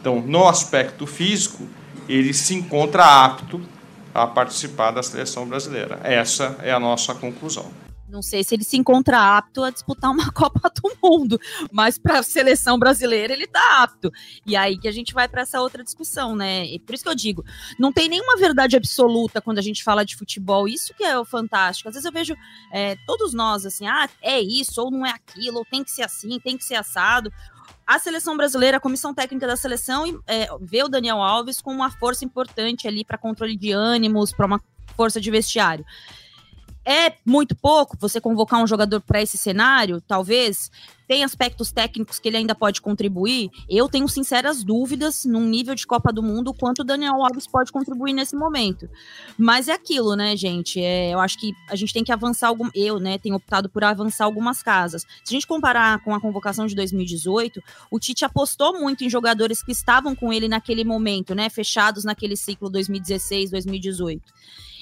Então, 0.00 0.22
no 0.24 0.46
aspecto 0.46 1.04
físico, 1.04 1.66
ele 2.08 2.32
se 2.32 2.54
encontra 2.54 3.24
apto 3.24 3.60
a 4.22 4.26
participar 4.26 4.90
da 4.90 5.02
seleção 5.02 5.46
brasileira. 5.46 6.00
Essa 6.02 6.56
é 6.62 6.72
a 6.72 6.80
nossa 6.80 7.14
conclusão. 7.14 7.70
não 8.08 8.22
sei 8.22 8.42
se 8.42 8.54
ele 8.54 8.64
se 8.64 8.76
encontra 8.76 9.36
apto 9.36 9.62
a 9.62 9.70
disputar 9.70 10.10
uma 10.10 10.30
Copa 10.32 10.70
do 10.70 10.90
Mundo, 11.02 11.38
mas 11.70 11.98
para 11.98 12.20
a 12.20 12.22
seleção 12.22 12.78
brasileira 12.78 13.32
ele 13.34 13.46
tá 13.46 13.82
apto. 13.82 14.10
E 14.46 14.56
aí 14.56 14.78
que 14.78 14.88
a 14.88 14.92
gente 14.92 15.12
vai 15.12 15.28
para 15.28 15.42
essa 15.42 15.60
outra 15.60 15.84
discussão, 15.84 16.34
né? 16.34 16.64
E 16.64 16.78
por 16.78 16.94
isso 16.94 17.04
que 17.04 17.10
eu 17.10 17.14
digo, 17.14 17.44
não 17.78 17.92
tem 17.92 18.08
nenhuma 18.08 18.36
verdade 18.36 18.76
absoluta 18.76 19.42
quando 19.42 19.58
a 19.58 19.62
gente 19.62 19.84
fala 19.84 20.04
de 20.04 20.16
futebol. 20.16 20.66
Isso 20.66 20.94
que 20.94 21.04
é 21.04 21.18
o 21.18 21.24
fantástico. 21.24 21.88
Às 21.88 21.94
vezes 21.94 22.06
eu 22.06 22.12
vejo 22.12 22.34
é, 22.72 22.96
todos 23.06 23.34
nós 23.34 23.66
assim, 23.66 23.86
ah, 23.86 24.08
é 24.22 24.40
isso 24.40 24.80
ou 24.80 24.90
não 24.90 25.04
é 25.04 25.10
aquilo, 25.10 25.58
ou 25.58 25.64
tem 25.64 25.84
que 25.84 25.90
ser 25.90 26.02
assim, 26.02 26.40
tem 26.40 26.56
que 26.56 26.64
ser 26.64 26.76
assado 26.76 27.30
a 27.88 27.98
seleção 27.98 28.36
brasileira, 28.36 28.76
a 28.76 28.80
comissão 28.80 29.14
técnica 29.14 29.46
da 29.46 29.56
seleção, 29.56 30.22
é, 30.26 30.46
vê 30.60 30.82
o 30.82 30.88
Daniel 30.88 31.22
Alves 31.22 31.62
com 31.62 31.72
uma 31.72 31.90
força 31.90 32.22
importante 32.22 32.86
ali 32.86 33.02
para 33.02 33.16
controle 33.16 33.56
de 33.56 33.72
ânimos, 33.72 34.30
para 34.30 34.44
uma 34.44 34.60
força 34.94 35.18
de 35.18 35.30
vestiário. 35.30 35.86
É 36.90 37.12
muito 37.22 37.54
pouco 37.54 37.98
você 38.00 38.18
convocar 38.18 38.62
um 38.62 38.66
jogador 38.66 39.02
para 39.02 39.20
esse 39.20 39.36
cenário, 39.36 40.00
talvez. 40.00 40.70
Tem 41.06 41.22
aspectos 41.22 41.70
técnicos 41.70 42.18
que 42.18 42.26
ele 42.28 42.38
ainda 42.38 42.54
pode 42.54 42.80
contribuir. 42.80 43.50
Eu 43.68 43.90
tenho 43.90 44.08
sinceras 44.08 44.64
dúvidas, 44.64 45.26
num 45.26 45.44
nível 45.44 45.74
de 45.74 45.86
Copa 45.86 46.10
do 46.10 46.22
Mundo, 46.22 46.54
quanto 46.54 46.78
o 46.78 46.84
Daniel 46.84 47.22
Alves 47.22 47.46
pode 47.46 47.70
contribuir 47.70 48.14
nesse 48.14 48.34
momento. 48.34 48.88
Mas 49.36 49.68
é 49.68 49.72
aquilo, 49.72 50.16
né, 50.16 50.34
gente? 50.34 50.80
É, 50.80 51.12
eu 51.12 51.18
acho 51.18 51.38
que 51.38 51.52
a 51.68 51.76
gente 51.76 51.92
tem 51.92 52.02
que 52.02 52.10
avançar 52.10 52.48
algum. 52.48 52.70
Eu, 52.74 52.98
né, 52.98 53.18
tenho 53.18 53.36
optado 53.36 53.68
por 53.68 53.84
avançar 53.84 54.24
algumas 54.24 54.62
casas. 54.62 55.02
Se 55.22 55.34
a 55.34 55.36
gente 55.36 55.46
comparar 55.46 56.02
com 56.02 56.14
a 56.14 56.20
convocação 56.20 56.66
de 56.66 56.74
2018, 56.74 57.62
o 57.90 58.00
Tite 58.00 58.24
apostou 58.24 58.80
muito 58.80 59.04
em 59.04 59.10
jogadores 59.10 59.62
que 59.62 59.72
estavam 59.72 60.16
com 60.16 60.32
ele 60.32 60.48
naquele 60.48 60.84
momento, 60.84 61.34
né? 61.34 61.50
Fechados 61.50 62.02
naquele 62.02 62.34
ciclo 62.34 62.70
2016, 62.70 63.50
2018. 63.50 64.22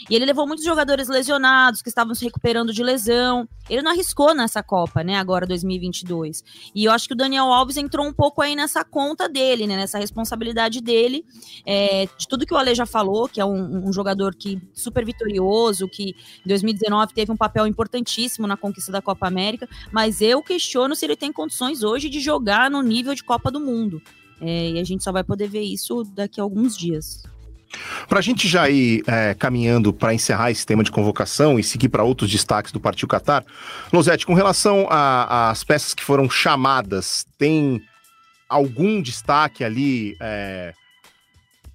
E 0.08 0.14
ele 0.14 0.24
levou 0.24 0.46
muitos 0.46 0.64
jogadores 0.64 1.08
lesionados 1.08 1.82
que 1.82 1.88
estavam 1.88 2.14
se 2.14 2.24
recuperando 2.24 2.72
de 2.72 2.82
lesão. 2.82 3.48
Ele 3.68 3.82
não 3.82 3.90
arriscou 3.90 4.32
nessa 4.34 4.62
Copa, 4.62 5.02
né? 5.02 5.16
Agora 5.16 5.46
2022. 5.46 6.44
E 6.74 6.84
eu 6.84 6.92
acho 6.92 7.08
que 7.08 7.14
o 7.14 7.16
Daniel 7.16 7.46
Alves 7.46 7.76
entrou 7.76 8.06
um 8.06 8.12
pouco 8.12 8.40
aí 8.40 8.54
nessa 8.54 8.84
conta 8.84 9.28
dele, 9.28 9.66
né? 9.66 9.76
Nessa 9.76 9.98
responsabilidade 9.98 10.80
dele, 10.80 11.24
é, 11.64 12.06
de 12.16 12.28
tudo 12.28 12.46
que 12.46 12.54
o 12.54 12.56
Ale 12.56 12.74
já 12.74 12.86
falou, 12.86 13.28
que 13.28 13.40
é 13.40 13.44
um, 13.44 13.88
um 13.88 13.92
jogador 13.92 14.34
que 14.34 14.60
super 14.72 15.04
vitorioso, 15.04 15.88
que 15.88 16.10
em 16.44 16.48
2019 16.48 17.12
teve 17.12 17.32
um 17.32 17.36
papel 17.36 17.66
importantíssimo 17.66 18.46
na 18.46 18.56
conquista 18.56 18.92
da 18.92 19.02
Copa 19.02 19.26
América. 19.26 19.68
Mas 19.90 20.20
eu 20.20 20.40
questiono 20.40 20.94
se 20.94 21.04
ele 21.04 21.16
tem 21.16 21.32
condições 21.32 21.82
hoje 21.82 22.08
de 22.08 22.20
jogar 22.20 22.70
no 22.70 22.80
nível 22.80 23.14
de 23.14 23.24
Copa 23.24 23.50
do 23.50 23.58
Mundo. 23.58 24.00
É, 24.40 24.70
e 24.70 24.78
a 24.78 24.84
gente 24.84 25.02
só 25.02 25.10
vai 25.10 25.24
poder 25.24 25.48
ver 25.48 25.62
isso 25.62 26.04
daqui 26.04 26.40
a 26.40 26.44
alguns 26.44 26.76
dias. 26.76 27.22
Para 28.08 28.18
a 28.18 28.22
gente 28.22 28.48
já 28.48 28.68
ir 28.68 29.02
é, 29.06 29.34
caminhando 29.34 29.92
para 29.92 30.14
encerrar 30.14 30.50
esse 30.50 30.64
tema 30.64 30.84
de 30.84 30.90
convocação 30.90 31.58
e 31.58 31.62
seguir 31.62 31.88
para 31.88 32.02
outros 32.02 32.30
destaques 32.30 32.72
do 32.72 32.80
Partido 32.80 33.08
Qatar, 33.08 33.44
Losete, 33.92 34.26
com 34.26 34.34
relação 34.34 34.86
às 34.88 35.64
peças 35.64 35.94
que 35.94 36.04
foram 36.04 36.28
chamadas, 36.30 37.26
tem 37.38 37.82
algum 38.48 39.02
destaque 39.02 39.64
ali 39.64 40.16
é, 40.20 40.72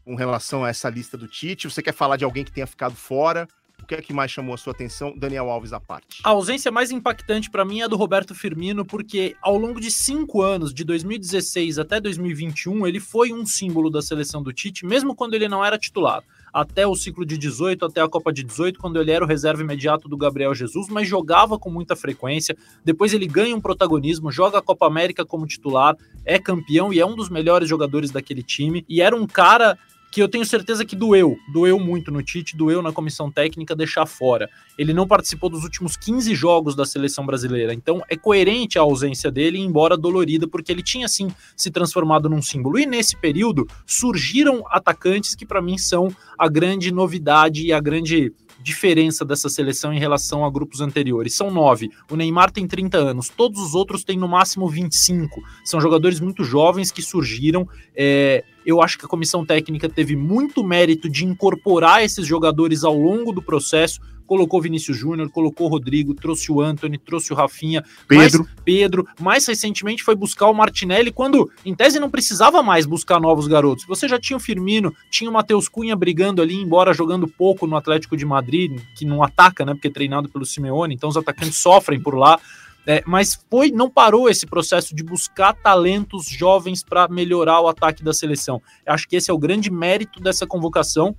com 0.05 0.15
relação 0.15 0.63
a 0.63 0.69
essa 0.69 0.89
lista 0.89 1.17
do 1.17 1.27
Tite? 1.27 1.69
Você 1.69 1.81
quer 1.81 1.93
falar 1.93 2.17
de 2.17 2.23
alguém 2.23 2.43
que 2.43 2.51
tenha 2.51 2.67
ficado 2.67 2.95
fora? 2.95 3.47
O 3.81 3.85
que 3.85 3.95
é 3.95 4.01
que 4.01 4.13
mais 4.13 4.31
chamou 4.31 4.53
a 4.53 4.57
sua 4.57 4.71
atenção, 4.71 5.13
Daniel 5.17 5.49
Alves 5.49 5.73
à 5.73 5.79
parte? 5.79 6.21
A 6.23 6.29
ausência 6.29 6.71
mais 6.71 6.91
impactante 6.91 7.49
para 7.49 7.65
mim 7.65 7.81
é 7.81 7.85
a 7.85 7.87
do 7.87 7.97
Roberto 7.97 8.33
Firmino, 8.35 8.85
porque 8.85 9.35
ao 9.41 9.57
longo 9.57 9.81
de 9.81 9.91
cinco 9.91 10.41
anos, 10.41 10.73
de 10.73 10.83
2016 10.83 11.79
até 11.79 11.99
2021, 11.99 12.85
ele 12.87 12.99
foi 12.99 13.33
um 13.33 13.45
símbolo 13.45 13.89
da 13.89 14.01
seleção 14.01 14.41
do 14.41 14.53
Tite, 14.53 14.85
mesmo 14.85 15.15
quando 15.15 15.33
ele 15.33 15.49
não 15.49 15.65
era 15.65 15.77
titular. 15.77 16.23
Até 16.53 16.85
o 16.85 16.95
ciclo 16.95 17.25
de 17.25 17.37
18, 17.37 17.85
até 17.85 18.01
a 18.01 18.09
Copa 18.09 18.31
de 18.31 18.43
18, 18.43 18.77
quando 18.77 18.99
ele 18.99 19.11
era 19.11 19.23
o 19.23 19.27
reserva 19.27 19.61
imediato 19.61 20.09
do 20.09 20.17
Gabriel 20.17 20.53
Jesus, 20.53 20.89
mas 20.89 21.07
jogava 21.07 21.57
com 21.57 21.69
muita 21.69 21.95
frequência. 21.95 22.57
Depois 22.83 23.13
ele 23.13 23.25
ganha 23.25 23.55
um 23.55 23.61
protagonismo, 23.61 24.31
joga 24.31 24.57
a 24.57 24.61
Copa 24.61 24.85
América 24.85 25.25
como 25.25 25.47
titular, 25.47 25.95
é 26.25 26.37
campeão 26.37 26.91
e 26.91 26.99
é 26.99 27.05
um 27.05 27.15
dos 27.15 27.29
melhores 27.29 27.69
jogadores 27.69 28.11
daquele 28.11 28.43
time. 28.43 28.85
E 28.87 29.01
era 29.01 29.15
um 29.15 29.25
cara 29.25 29.77
que 30.11 30.21
eu 30.21 30.27
tenho 30.27 30.45
certeza 30.45 30.83
que 30.83 30.95
doeu, 30.95 31.37
doeu 31.53 31.79
muito 31.79 32.11
no 32.11 32.21
Tite, 32.21 32.57
doeu 32.57 32.81
na 32.81 32.91
comissão 32.91 33.31
técnica 33.31 33.73
deixar 33.73 34.05
fora. 34.05 34.49
Ele 34.77 34.93
não 34.93 35.07
participou 35.07 35.49
dos 35.49 35.63
últimos 35.63 35.95
15 35.95 36.35
jogos 36.35 36.75
da 36.75 36.85
seleção 36.85 37.25
brasileira, 37.25 37.73
então 37.73 38.03
é 38.09 38.17
coerente 38.17 38.77
a 38.77 38.81
ausência 38.81 39.31
dele, 39.31 39.57
embora 39.57 39.95
dolorida, 39.95 40.47
porque 40.49 40.69
ele 40.69 40.83
tinha 40.83 41.07
sim 41.07 41.29
se 41.55 41.71
transformado 41.71 42.29
num 42.29 42.41
símbolo. 42.41 42.77
E 42.77 42.85
nesse 42.85 43.15
período 43.15 43.65
surgiram 43.85 44.63
atacantes 44.69 45.33
que 45.33 45.45
para 45.45 45.61
mim 45.61 45.77
são 45.77 46.09
a 46.37 46.49
grande 46.49 46.91
novidade 46.91 47.65
e 47.65 47.71
a 47.71 47.79
grande 47.79 48.33
diferença 48.61 49.25
dessa 49.25 49.49
seleção 49.49 49.93
em 49.93 49.99
relação 49.99 50.45
a 50.45 50.49
grupos 50.49 50.81
anteriores. 50.81 51.33
São 51.33 51.51
nove. 51.51 51.89
O 52.09 52.15
Neymar 52.15 52.51
tem 52.51 52.67
30 52.67 52.97
anos, 52.97 53.29
todos 53.29 53.59
os 53.61 53.73
outros 53.73 54.03
têm 54.03 54.17
no 54.17 54.27
máximo 54.27 54.67
25. 54.67 55.41
São 55.63 55.81
jogadores 55.81 56.19
muito 56.19 56.43
jovens 56.43 56.91
que 56.91 57.01
surgiram. 57.01 57.67
É, 57.95 58.43
eu 58.65 58.81
acho 58.81 58.97
que 58.97 59.05
a 59.05 59.09
comissão 59.09 59.45
técnica 59.45 59.89
teve 59.89 60.15
muito 60.15 60.63
mérito 60.63 61.09
de 61.09 61.25
incorporar 61.25 62.03
esses 62.03 62.25
jogadores 62.25 62.83
ao 62.83 62.97
longo 62.97 63.31
do 63.31 63.41
processo. 63.41 63.99
Colocou 64.25 64.61
Vinícius 64.61 64.97
Júnior, 64.97 65.29
colocou 65.29 65.67
o 65.67 65.69
Rodrigo, 65.69 66.13
trouxe 66.13 66.51
o 66.51 66.61
Anthony, 66.61 66.97
trouxe 66.97 67.33
o 67.33 67.35
Rafinha, 67.35 67.83
Pedro. 68.07 68.43
Mais, 68.43 68.55
Pedro. 68.63 69.07
Mais 69.19 69.45
recentemente 69.45 70.03
foi 70.03 70.15
buscar 70.15 70.47
o 70.47 70.53
Martinelli, 70.53 71.11
quando 71.11 71.49
em 71.65 71.75
tese 71.75 71.99
não 71.99 72.09
precisava 72.09 72.61
mais 72.63 72.85
buscar 72.85 73.19
novos 73.19 73.47
garotos. 73.47 73.85
Você 73.85 74.07
já 74.07 74.19
tinha 74.19 74.37
o 74.37 74.39
Firmino, 74.39 74.93
tinha 75.09 75.29
o 75.29 75.33
Matheus 75.33 75.67
Cunha 75.67 75.95
brigando 75.95 76.41
ali, 76.41 76.55
embora 76.55 76.93
jogando 76.93 77.27
pouco 77.27 77.67
no 77.67 77.75
Atlético 77.75 78.15
de 78.15 78.25
Madrid, 78.25 78.79
que 78.95 79.05
não 79.05 79.23
ataca, 79.23 79.65
né? 79.65 79.73
Porque 79.73 79.87
é 79.87 79.91
treinado 79.91 80.29
pelo 80.29 80.45
Simeone, 80.45 80.95
então 80.95 81.09
os 81.09 81.17
atacantes 81.17 81.57
sofrem 81.57 81.99
por 81.99 82.15
lá. 82.15 82.39
É, 82.85 83.03
mas 83.05 83.39
foi, 83.49 83.69
não 83.69 83.89
parou 83.89 84.27
esse 84.27 84.47
processo 84.47 84.95
de 84.95 85.03
buscar 85.03 85.53
talentos 85.53 86.25
jovens 86.25 86.83
para 86.83 87.07
melhorar 87.07 87.61
o 87.61 87.67
ataque 87.67 88.03
da 88.03 88.11
seleção. 88.11 88.61
Eu 88.85 88.93
acho 88.93 89.07
que 89.07 89.15
esse 89.15 89.29
é 89.29 89.33
o 89.33 89.37
grande 89.37 89.71
mérito 89.71 90.19
dessa 90.19 90.47
convocação 90.47 91.15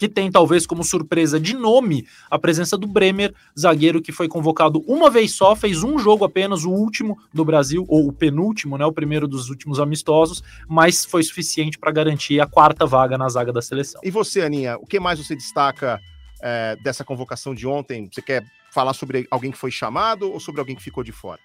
que 0.00 0.08
tem 0.08 0.30
talvez 0.30 0.66
como 0.66 0.82
surpresa 0.82 1.38
de 1.38 1.54
nome 1.54 2.08
a 2.30 2.38
presença 2.38 2.78
do 2.78 2.86
Bremer, 2.86 3.34
zagueiro 3.56 4.00
que 4.00 4.10
foi 4.10 4.28
convocado 4.28 4.82
uma 4.88 5.10
vez 5.10 5.34
só, 5.34 5.54
fez 5.54 5.84
um 5.84 5.98
jogo 5.98 6.24
apenas, 6.24 6.64
o 6.64 6.70
último 6.70 7.18
do 7.34 7.44
Brasil, 7.44 7.84
ou 7.86 8.08
o 8.08 8.12
penúltimo, 8.12 8.78
né, 8.78 8.86
o 8.86 8.92
primeiro 8.92 9.28
dos 9.28 9.50
últimos 9.50 9.78
amistosos, 9.78 10.42
mas 10.66 11.04
foi 11.04 11.22
suficiente 11.22 11.78
para 11.78 11.92
garantir 11.92 12.40
a 12.40 12.46
quarta 12.46 12.86
vaga 12.86 13.18
na 13.18 13.28
zaga 13.28 13.52
da 13.52 13.60
seleção. 13.60 14.00
E 14.02 14.10
você, 14.10 14.40
Aninha, 14.40 14.78
o 14.78 14.86
que 14.86 14.98
mais 14.98 15.18
você 15.18 15.36
destaca 15.36 16.00
é, 16.42 16.76
dessa 16.82 17.04
convocação 17.04 17.54
de 17.54 17.66
ontem? 17.66 18.08
Você 18.10 18.22
quer 18.22 18.42
falar 18.72 18.94
sobre 18.94 19.28
alguém 19.30 19.50
que 19.50 19.58
foi 19.58 19.70
chamado 19.70 20.32
ou 20.32 20.40
sobre 20.40 20.62
alguém 20.62 20.74
que 20.74 20.82
ficou 20.82 21.04
de 21.04 21.12
fora? 21.12 21.40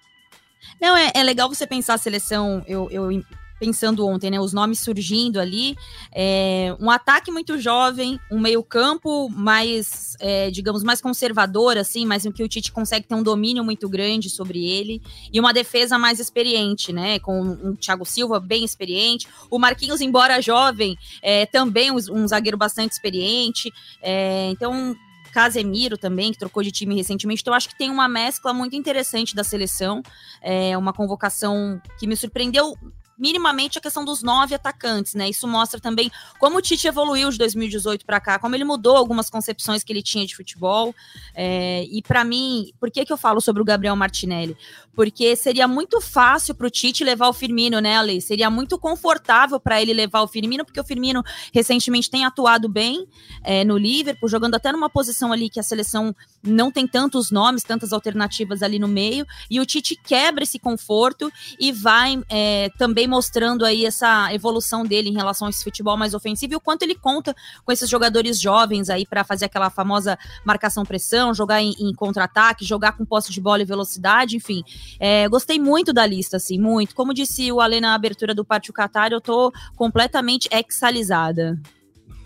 Não, 0.80 0.96
é, 0.96 1.12
é 1.14 1.22
legal 1.22 1.46
você 1.46 1.66
pensar 1.66 1.92
a 1.92 1.98
seleção. 1.98 2.64
Eu, 2.66 2.88
eu 2.90 3.10
pensando 3.58 4.06
ontem, 4.06 4.30
né? 4.30 4.40
Os 4.40 4.52
nomes 4.52 4.80
surgindo 4.80 5.40
ali. 5.40 5.76
É, 6.12 6.76
um 6.80 6.90
ataque 6.90 7.30
muito 7.30 7.58
jovem, 7.58 8.20
um 8.30 8.40
meio-campo 8.40 9.28
mais, 9.30 10.16
é, 10.20 10.50
digamos, 10.50 10.82
mais 10.82 11.00
conservador, 11.00 11.76
assim, 11.76 12.06
mas 12.06 12.26
em 12.26 12.32
que 12.32 12.42
o 12.42 12.48
Tite 12.48 12.72
consegue 12.72 13.06
ter 13.06 13.14
um 13.14 13.22
domínio 13.22 13.64
muito 13.64 13.88
grande 13.88 14.28
sobre 14.30 14.64
ele. 14.64 15.02
E 15.32 15.40
uma 15.40 15.52
defesa 15.52 15.98
mais 15.98 16.20
experiente, 16.20 16.92
né? 16.92 17.18
Com 17.18 17.40
um 17.40 17.74
Thiago 17.74 18.04
Silva 18.04 18.38
bem 18.40 18.64
experiente. 18.64 19.26
O 19.50 19.58
Marquinhos, 19.58 20.00
embora 20.00 20.40
jovem, 20.40 20.96
é, 21.22 21.46
também 21.46 21.90
um, 21.90 21.96
um 22.10 22.28
zagueiro 22.28 22.56
bastante 22.56 22.92
experiente. 22.92 23.72
É, 24.02 24.48
então, 24.50 24.96
Casemiro 25.36 25.98
também, 25.98 26.32
que 26.32 26.38
trocou 26.38 26.62
de 26.62 26.72
time 26.72 26.94
recentemente. 26.94 27.42
Então, 27.42 27.52
acho 27.52 27.68
que 27.68 27.76
tem 27.76 27.90
uma 27.90 28.08
mescla 28.08 28.54
muito 28.54 28.74
interessante 28.74 29.34
da 29.34 29.44
seleção. 29.44 30.02
É 30.40 30.78
uma 30.78 30.94
convocação 30.94 31.78
que 31.98 32.06
me 32.06 32.16
surpreendeu 32.16 32.74
minimamente 33.18 33.78
a 33.78 33.80
questão 33.80 34.04
dos 34.04 34.22
nove 34.22 34.54
atacantes, 34.54 35.14
né? 35.14 35.28
Isso 35.28 35.46
mostra 35.46 35.80
também 35.80 36.10
como 36.38 36.58
o 36.58 36.62
Tite 36.62 36.86
evoluiu 36.86 37.30
de 37.30 37.38
2018 37.38 38.04
para 38.04 38.20
cá, 38.20 38.38
como 38.38 38.54
ele 38.54 38.64
mudou 38.64 38.96
algumas 38.96 39.30
concepções 39.30 39.82
que 39.82 39.92
ele 39.92 40.02
tinha 40.02 40.26
de 40.26 40.36
futebol. 40.36 40.94
É, 41.34 41.84
e 41.90 42.02
para 42.02 42.24
mim, 42.24 42.72
por 42.78 42.90
que, 42.90 43.04
que 43.04 43.12
eu 43.12 43.16
falo 43.16 43.40
sobre 43.40 43.62
o 43.62 43.64
Gabriel 43.64 43.96
Martinelli? 43.96 44.56
Porque 44.94 45.36
seria 45.36 45.68
muito 45.68 46.00
fácil 46.00 46.54
para 46.54 46.66
o 46.66 46.70
Tite 46.70 47.04
levar 47.04 47.28
o 47.28 47.32
Firmino, 47.32 47.80
né, 47.80 47.96
Ale? 47.96 48.20
Seria 48.20 48.48
muito 48.48 48.78
confortável 48.78 49.60
para 49.60 49.80
ele 49.80 49.92
levar 49.92 50.22
o 50.22 50.28
Firmino, 50.28 50.64
porque 50.64 50.80
o 50.80 50.84
Firmino 50.84 51.22
recentemente 51.52 52.10
tem 52.10 52.24
atuado 52.24 52.68
bem 52.68 53.06
é, 53.42 53.64
no 53.64 53.76
Liverpool, 53.76 54.28
jogando 54.28 54.54
até 54.54 54.72
numa 54.72 54.88
posição 54.88 55.32
ali 55.32 55.50
que 55.50 55.60
a 55.60 55.62
seleção 55.62 56.14
não 56.42 56.70
tem 56.70 56.86
tantos 56.86 57.30
nomes, 57.30 57.62
tantas 57.62 57.92
alternativas 57.92 58.62
ali 58.62 58.78
no 58.78 58.88
meio, 58.88 59.26
e 59.50 59.60
o 59.60 59.66
Tite 59.66 59.96
quebra 59.96 60.44
esse 60.44 60.58
conforto 60.58 61.30
e 61.58 61.72
vai 61.72 62.18
é, 62.28 62.70
também 62.78 63.05
mostrando 63.06 63.64
aí 63.64 63.84
essa 63.84 64.32
evolução 64.32 64.84
dele 64.84 65.08
em 65.08 65.14
relação 65.14 65.46
a 65.46 65.50
esse 65.50 65.62
futebol 65.62 65.96
mais 65.96 66.14
ofensivo 66.14 66.52
e 66.52 66.56
o 66.56 66.60
quanto 66.60 66.82
ele 66.82 66.94
conta 66.94 67.34
com 67.64 67.72
esses 67.72 67.88
jogadores 67.88 68.40
jovens 68.40 68.90
aí 68.90 69.06
para 69.06 69.24
fazer 69.24 69.46
aquela 69.46 69.70
famosa 69.70 70.18
marcação-pressão, 70.44 71.34
jogar 71.34 71.62
em, 71.62 71.74
em 71.78 71.94
contra-ataque, 71.94 72.64
jogar 72.64 72.92
com 72.92 73.04
posse 73.04 73.32
de 73.32 73.40
bola 73.40 73.62
e 73.62 73.64
velocidade, 73.64 74.36
enfim. 74.36 74.62
É, 74.98 75.28
gostei 75.28 75.58
muito 75.58 75.92
da 75.92 76.06
lista, 76.06 76.36
assim, 76.36 76.58
muito. 76.58 76.94
Como 76.94 77.14
disse 77.14 77.50
o 77.50 77.60
Ale 77.60 77.80
na 77.80 77.94
abertura 77.94 78.34
do 78.34 78.44
Pátio 78.44 78.72
Qatar, 78.72 79.12
eu 79.12 79.20
tô 79.20 79.52
completamente 79.74 80.48
exalizada. 80.52 81.60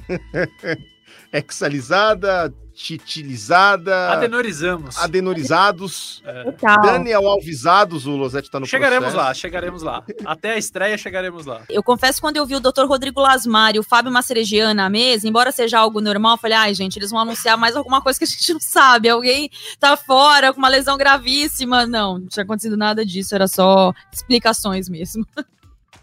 exalizada, 1.33 2.53
atitilizada, 2.81 4.11
Adenorizamos. 4.13 4.97
adenorizados, 4.99 6.23
Legal. 6.25 6.83
Daniel 6.83 7.27
Alvisados, 7.29 8.07
o 8.07 8.17
Losetti 8.17 8.51
tá 8.51 8.59
no 8.59 8.67
Chegaremos 8.67 9.11
processo. 9.11 9.25
lá, 9.25 9.35
chegaremos 9.35 9.83
lá. 9.83 10.03
Até 10.25 10.53
a 10.53 10.59
estreia 10.59 10.97
chegaremos 10.97 11.45
lá. 11.47 11.63
Eu 11.69 11.83
confesso 11.83 12.15
que 12.15 12.21
quando 12.23 12.37
eu 12.39 12.47
vi 12.47 12.57
o 12.57 12.61
Dr. 12.61 12.85
Rodrigo 12.87 13.21
Lasmar 13.21 13.75
e 13.75 13.79
o 13.79 13.83
Fábio 13.83 14.11
Maceregian 14.11 14.73
na 14.75 14.89
mesa, 14.89 15.29
embora 15.29 15.53
seja 15.53 15.79
algo 15.79 16.01
normal, 16.01 16.35
eu 16.35 16.39
falei, 16.39 16.57
ai, 16.57 16.75
gente, 16.75 16.97
eles 16.97 17.11
vão 17.11 17.21
anunciar 17.21 17.57
mais 17.59 17.77
alguma 17.77 18.01
coisa 18.01 18.19
que 18.19 18.25
a 18.25 18.29
gente 18.29 18.53
não 18.53 18.61
sabe. 18.61 19.09
Alguém 19.09 19.51
tá 19.79 19.97
fora 19.97 20.53
com 20.53 20.59
uma 20.59 20.69
lesão 20.69 20.97
gravíssima. 20.97 21.87
Não, 21.87 22.19
não 22.19 22.29
tinha 22.29 22.45
acontecido 22.45 22.77
nada 22.77 23.05
disso, 23.05 23.35
era 23.35 23.47
só 23.47 23.93
explicações 24.13 24.89
mesmo. 24.89 25.27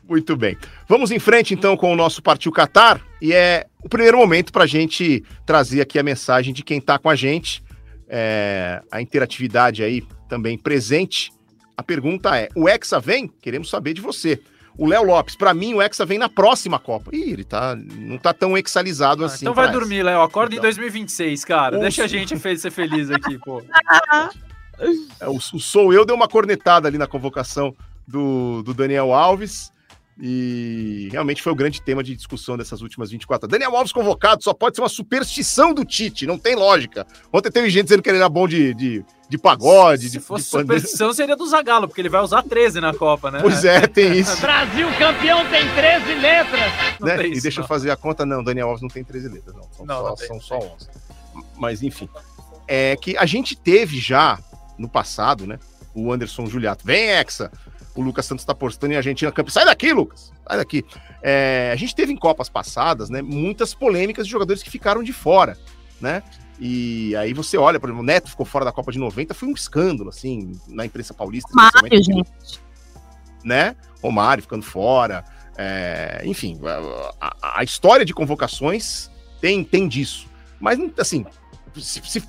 Muito 0.07 0.35
bem. 0.35 0.57
Vamos 0.87 1.11
em 1.11 1.19
frente 1.19 1.53
então 1.53 1.75
com 1.75 1.91
o 1.91 1.95
nosso 1.95 2.21
Partiu 2.21 2.51
Qatar 2.51 3.01
e 3.21 3.33
é 3.33 3.65
o 3.83 3.89
primeiro 3.89 4.17
momento 4.17 4.51
para 4.53 4.63
a 4.63 4.67
gente 4.67 5.23
trazer 5.45 5.81
aqui 5.81 5.99
a 5.99 6.03
mensagem 6.03 6.53
de 6.53 6.63
quem 6.63 6.77
está 6.77 6.97
com 6.97 7.09
a 7.09 7.15
gente, 7.15 7.61
é, 8.07 8.81
a 8.91 9.01
interatividade 9.01 9.83
aí 9.83 10.01
também 10.29 10.57
presente. 10.57 11.31
A 11.75 11.83
pergunta 11.83 12.37
é: 12.37 12.47
o 12.55 12.67
Hexa 12.69 12.99
vem? 12.99 13.27
Queremos 13.41 13.69
saber 13.69 13.93
de 13.93 14.01
você. 14.01 14.39
O 14.79 14.85
Léo 14.87 15.03
Lopes, 15.03 15.35
para 15.35 15.55
mim 15.55 15.73
o 15.73 15.81
Hexa 15.81 16.05
vem 16.05 16.19
na 16.19 16.29
próxima 16.29 16.77
Copa. 16.79 17.09
Ih, 17.13 17.31
ele 17.31 17.43
tá, 17.43 17.75
não 17.75 18.17
tá 18.17 18.31
tão 18.31 18.55
exalizado 18.57 19.23
Ah, 19.23 19.25
assim. 19.25 19.43
então 19.43 19.53
vai 19.53 19.71
dormir, 19.71 20.03
Léo. 20.03 20.21
Acorda 20.21 20.53
em 20.53 20.59
Então. 20.59 20.69
2026, 20.69 21.43
cara. 21.43 21.75
Ouça. 21.75 21.81
Deixa 21.81 22.03
a 22.03 22.07
gente 22.07 22.37
ser 22.37 22.71
feliz 22.71 23.09
aqui, 23.11 23.37
pô. 23.39 23.61
É, 25.19 25.27
o, 25.27 25.37
o 25.37 25.59
Sou 25.59 25.91
Eu 25.91 26.05
deu 26.05 26.15
uma 26.15 26.27
cornetada 26.27 26.87
ali 26.87 26.99
na 26.99 27.07
convocação 27.07 27.75
do, 28.07 28.61
do 28.61 28.75
Daniel 28.75 29.11
Alves. 29.11 29.71
E 30.19 31.09
realmente 31.11 31.43
foi 31.43 31.51
o 31.51 31.55
grande 31.55 31.79
tema 31.79 32.03
de 32.03 32.15
discussão 32.15 32.57
dessas 32.57 32.81
últimas 32.81 33.11
24 33.11 33.45
horas. 33.45 33.51
Daniel 33.51 33.75
Alves 33.77 33.91
convocado 33.91 34.43
só 34.43 34.51
pode 34.51 34.75
ser 34.75 34.81
uma 34.81 34.89
superstição 34.89 35.73
do 35.75 35.85
Tite, 35.85 36.25
não 36.25 36.39
tem 36.39 36.55
lógica. 36.55 37.05
Ontem 37.31 37.51
teve 37.51 37.69
gente 37.69 37.83
dizendo 37.83 38.01
que 38.01 38.09
ele 38.09 38.17
era 38.17 38.27
bom 38.27 38.47
de, 38.47 38.73
de, 38.73 39.05
de 39.29 39.37
pagode, 39.37 40.09
Se 40.09 40.17
de, 40.17 40.19
fosse 40.19 40.45
de 40.45 40.49
superstição, 40.49 41.13
seria 41.13 41.35
do 41.35 41.45
Zagallo, 41.45 41.87
porque 41.87 42.01
ele 42.01 42.09
vai 42.09 42.21
usar 42.21 42.41
13 42.41 42.81
na 42.81 42.95
Copa, 42.95 43.29
né? 43.29 43.39
Pois 43.43 43.63
é, 43.63 43.85
tem 43.85 44.17
isso. 44.17 44.35
Brasil 44.41 44.87
campeão 44.97 45.47
tem 45.51 45.71
13 45.75 46.13
letras. 46.15 46.73
Não 46.99 47.07
né? 47.07 47.17
tem 47.17 47.27
E 47.27 47.33
isso, 47.33 47.43
deixa 47.43 47.59
eu 47.59 47.63
não. 47.63 47.67
fazer 47.67 47.91
a 47.91 47.95
conta, 47.95 48.25
não, 48.25 48.43
Daniel 48.43 48.69
Alves 48.69 48.81
não 48.81 48.89
tem 48.89 49.03
13 49.03 49.27
letras, 49.29 49.55
não. 49.55 49.69
São, 49.71 49.85
Não, 49.85 49.95
só, 50.01 50.09
não 50.09 50.15
tem, 50.15 50.27
são 50.27 50.35
não 50.37 50.41
só 50.41 50.57
tem. 50.57 50.71
11. 50.71 50.89
Mas 51.57 51.83
enfim, 51.83 52.09
é 52.67 52.95
que 52.95 53.15
a 53.15 53.25
gente 53.27 53.55
teve 53.55 53.99
já 53.99 54.39
no 54.79 54.89
passado, 54.89 55.45
né? 55.45 55.59
O 55.93 56.11
Anderson 56.11 56.47
Juliato, 56.47 56.83
vem 56.83 57.09
Hexa! 57.11 57.51
O 57.97 58.01
Lucas 58.03 58.25
Santos 58.25 58.45
tá 58.45 58.53
postando 58.53 58.93
em 58.93 58.95
Argentina 58.97 59.31
Campo. 59.31 59.49
Sai 59.51 59.65
daqui, 59.65 59.91
Lucas! 59.91 60.31
Sai 60.47 60.57
daqui. 60.57 60.85
É, 61.21 61.71
a 61.73 61.75
gente 61.75 61.95
teve 61.95 62.13
em 62.13 62.17
Copas 62.17 62.47
passadas, 62.47 63.09
né? 63.09 63.21
Muitas 63.21 63.73
polêmicas 63.73 64.25
de 64.25 64.31
jogadores 64.31 64.61
que 64.63 64.69
ficaram 64.69 65.01
de 65.03 65.11
fora, 65.11 65.57
né? 65.99 66.21
E 66.59 67.15
aí 67.15 67.33
você 67.33 67.57
olha, 67.57 67.79
por 67.79 67.87
exemplo, 67.89 68.01
o 68.03 68.05
Neto 68.05 68.29
ficou 68.29 68.45
fora 68.45 68.65
da 68.65 68.71
Copa 68.71 68.91
de 68.91 68.97
90, 68.99 69.33
foi 69.33 69.47
um 69.49 69.53
escândalo, 69.53 70.09
assim, 70.09 70.51
na 70.67 70.85
imprensa 70.85 71.13
paulista. 71.13 71.49
Mário, 71.53 71.71
especialmente 71.75 72.03
gente. 72.03 72.59
né? 73.43 73.75
Romário 74.01 74.41
ficando 74.43 74.63
fora. 74.63 75.23
é, 75.57 76.21
enfim, 76.23 76.59
a, 77.19 77.27
a- 77.29 77.59
a 77.59 77.63
história 77.63 78.05
de 78.05 78.13
convocações 78.13 79.09
tem, 79.41 79.63
tem 79.63 79.87
disso. 79.87 80.27
Mas, 80.59 80.79
assim, 80.99 81.25
se, 81.75 82.01
se 82.03 82.23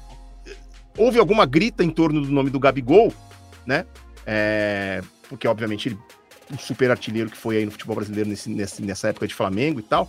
houve 0.97 1.19
alguma 1.19 1.45
grita 1.47 1.85
em 1.85 1.91
torno 1.91 2.21
do 2.23 2.31
nome 2.31 2.49
do 2.51 2.59
Gabigol, 2.59 3.13
né? 3.67 3.85
É, 4.27 5.03
porque, 5.29 5.47
obviamente, 5.47 5.89
ele 5.89 5.99
um 6.51 6.59
super 6.59 6.91
artilheiro 6.91 7.31
que 7.31 7.37
foi 7.37 7.59
aí 7.59 7.65
no 7.67 7.71
futebol 7.71 7.95
brasileiro 7.97 8.29
nesse, 8.29 8.49
nesse- 8.49 8.81
nessa 8.83 9.09
época 9.09 9.29
de 9.29 9.35
Flamengo 9.35 9.81
e 9.81 9.83
tal. 9.83 10.09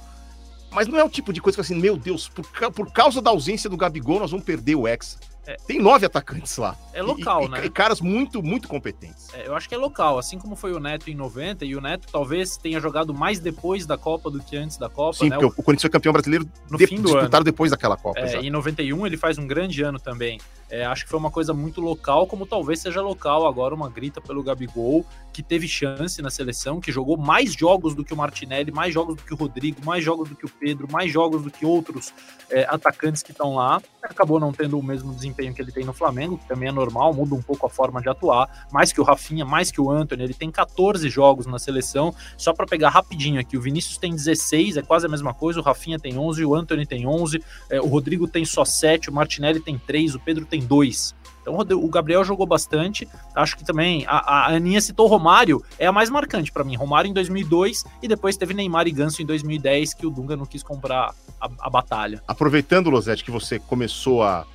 Mas 0.71 0.88
não 0.88 0.97
é 0.97 1.03
o 1.03 1.09
tipo 1.09 1.33
de 1.33 1.41
coisa 1.41 1.57
que 1.57 1.61
assim, 1.61 1.75
meu 1.75 1.97
Deus, 1.97 2.29
por, 2.29 2.45
por 2.71 2.93
causa 2.93 3.21
da 3.21 3.29
ausência 3.29 3.69
do 3.69 3.75
Gabigol, 3.75 4.19
nós 4.19 4.31
vamos 4.31 4.45
perder 4.45 4.75
o 4.75 4.88
Hexa. 4.88 5.19
É. 5.50 5.58
Tem 5.65 5.79
nove 5.79 6.06
atacantes 6.06 6.56
lá. 6.58 6.75
É 6.94 7.01
local, 7.01 7.41
E- 7.41 7.46
e- 7.46 7.50
né? 7.50 7.65
E 7.65 7.70
caras 7.72 8.00
muito, 8.01 8.44
muito 8.44 8.68
competentes. 8.68 9.34
É, 9.34 9.48
eu 9.48 9.56
acho 9.56 9.68
que 9.68 9.74
é 9.74 9.77
local, 9.77 10.20
assim 10.20 10.38
como 10.38 10.56
foi 10.56 10.74
o 10.74 10.79
Neto 10.79 11.10
em 11.10 11.15
90, 11.15 11.65
e 11.65 11.75
o 11.75 11.82
Neto 11.82 12.08
talvez 12.12 12.56
tenha 12.56 12.79
jogado 12.79 13.13
mais 13.15 13.39
depois 13.39 13.86
da 13.88 13.98
Copa 13.98 14.29
do 14.29 14.39
que 14.39 14.56
antes 14.56 14.77
da 14.77 14.89
Copa, 14.89 15.18
Sim, 15.18 15.29
né? 15.29 15.38
porque 15.38 15.46
o, 15.46 15.62
o 15.62 15.63
Corinthians 15.63 15.82
foi 15.82 15.89
campeão 15.89 16.13
brasileiro 16.13 16.48
No 16.70 16.77
de- 16.77 16.86
fim 16.86 17.01
do 17.01 17.10
disputado 17.10 17.44
depois 17.44 17.72
daquela 17.72 17.98
Copa. 17.98 18.20
É, 18.20 18.38
em 18.39 18.51
91 18.51 19.08
ele 19.08 19.18
faz 19.18 19.39
um 19.39 19.48
grande 19.48 19.82
ano 19.82 20.00
também. 20.00 20.40
É, 20.72 20.85
acho 20.85 21.03
que 21.03 21.09
foi 21.09 21.18
uma 21.20 21.31
coisa 21.31 21.51
muito 21.51 21.81
local, 21.81 22.27
como 22.27 22.46
talvez 22.46 22.79
seja 22.79 23.01
local 23.01 23.48
agora 23.48 23.74
uma 23.74 23.90
grita 23.90 24.22
pelo 24.22 24.44
Gabigol, 24.44 25.03
que 25.33 25.42
teve 25.42 25.68
chance 25.68 26.22
na 26.22 26.29
seleção, 26.29 26.79
que 26.79 26.92
jogou 26.92 27.18
mais 27.18 27.53
jogos 27.53 27.96
do 27.96 28.05
que 28.05 28.14
o 28.14 28.18
Martinelli, 28.18 28.72
mais 28.72 28.94
jogos 28.94 29.16
do 29.16 29.24
que 29.24 29.33
o 29.33 29.38
Rodrigo, 29.38 29.83
mais 29.83 30.03
jogos 30.03 30.29
do 30.29 30.35
que 30.35 30.46
o 30.46 30.50
Pedro, 30.50 30.88
mais 30.92 31.12
jogos 31.12 31.42
do 31.42 31.50
que 31.50 31.66
outros 31.66 32.14
é, 32.51 32.68
atacantes 32.70 33.24
que 33.24 33.31
estão 33.31 33.55
lá. 33.55 33.81
Acabou 34.03 34.40
não 34.40 34.51
tendo 34.53 34.77
o 34.77 34.83
mesmo 34.83 35.12
desempenho 35.12 35.38
que 35.53 35.61
ele 35.61 35.71
tem 35.71 35.85
no 35.85 35.93
Flamengo, 35.93 36.37
que 36.37 36.47
também 36.47 36.69
é 36.69 36.71
normal, 36.71 37.13
muda 37.13 37.33
um 37.33 37.41
pouco 37.41 37.65
a 37.65 37.69
forma 37.69 38.01
de 38.01 38.09
atuar. 38.09 38.67
Mais 38.71 38.91
que 38.91 38.99
o 38.99 39.03
Rafinha, 39.03 39.45
mais 39.45 39.71
que 39.71 39.79
o 39.79 39.89
Anthony, 39.89 40.23
ele 40.23 40.33
tem 40.33 40.51
14 40.51 41.09
jogos 41.09 41.45
na 41.45 41.57
seleção. 41.57 42.13
Só 42.37 42.53
para 42.53 42.65
pegar 42.65 42.89
rapidinho 42.89 43.39
aqui, 43.39 43.57
o 43.57 43.61
Vinícius 43.61 43.97
tem 43.97 44.11
16, 44.11 44.77
é 44.77 44.81
quase 44.81 45.05
a 45.05 45.09
mesma 45.09 45.33
coisa, 45.33 45.59
o 45.59 45.63
Rafinha 45.63 45.97
tem 45.97 46.17
11, 46.17 46.43
o 46.43 46.55
Anthony 46.55 46.85
tem 46.85 47.07
11, 47.07 47.43
é, 47.69 47.79
o 47.79 47.87
Rodrigo 47.87 48.27
tem 48.27 48.43
só 48.45 48.65
7, 48.65 49.09
o 49.09 49.13
Martinelli 49.13 49.59
tem 49.59 49.77
3, 49.77 50.15
o 50.15 50.19
Pedro 50.19 50.45
tem 50.45 50.61
2. 50.61 51.15
Então 51.41 51.57
o 51.57 51.89
Gabriel 51.89 52.23
jogou 52.23 52.45
bastante. 52.45 53.07
Acho 53.35 53.57
que 53.57 53.63
também 53.63 54.05
a, 54.07 54.17
a 54.17 54.55
Aninha 54.55 54.81
citou 54.81 55.07
Romário, 55.07 55.63
é 55.77 55.87
a 55.87 55.91
mais 55.91 56.09
marcante 56.09 56.51
para 56.51 56.63
mim. 56.63 56.75
Romário 56.75 57.09
em 57.09 57.13
2002 57.13 57.83
e 58.01 58.07
depois 58.07 58.37
teve 58.37 58.53
Neymar 58.53 58.87
e 58.87 58.91
Ganso 58.91 59.21
em 59.21 59.25
2010, 59.25 59.93
que 59.93 60.05
o 60.05 60.09
Dunga 60.09 60.35
não 60.35 60.45
quis 60.45 60.63
comprar 60.63 61.13
a, 61.39 61.49
a 61.59 61.69
batalha. 61.69 62.21
Aproveitando, 62.27 62.89
Losete, 62.89 63.23
que 63.23 63.31
você 63.31 63.59
começou 63.59 64.23
a 64.23 64.45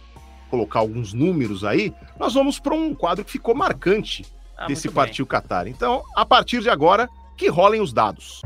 colocar 0.54 0.78
alguns 0.78 1.12
números 1.12 1.64
aí, 1.64 1.92
nós 2.18 2.32
vamos 2.34 2.60
para 2.60 2.74
um 2.74 2.94
quadro 2.94 3.24
que 3.24 3.32
ficou 3.32 3.54
marcante 3.56 4.24
Ah, 4.56 4.66
desse. 4.66 4.88
Partiu 4.88 5.26
Qatar. 5.26 5.66
Então, 5.66 6.02
a 6.14 6.24
partir 6.24 6.60
de 6.62 6.70
agora, 6.70 7.08
que 7.36 7.48
rolem 7.48 7.80
os 7.80 7.92
dados. 7.92 8.40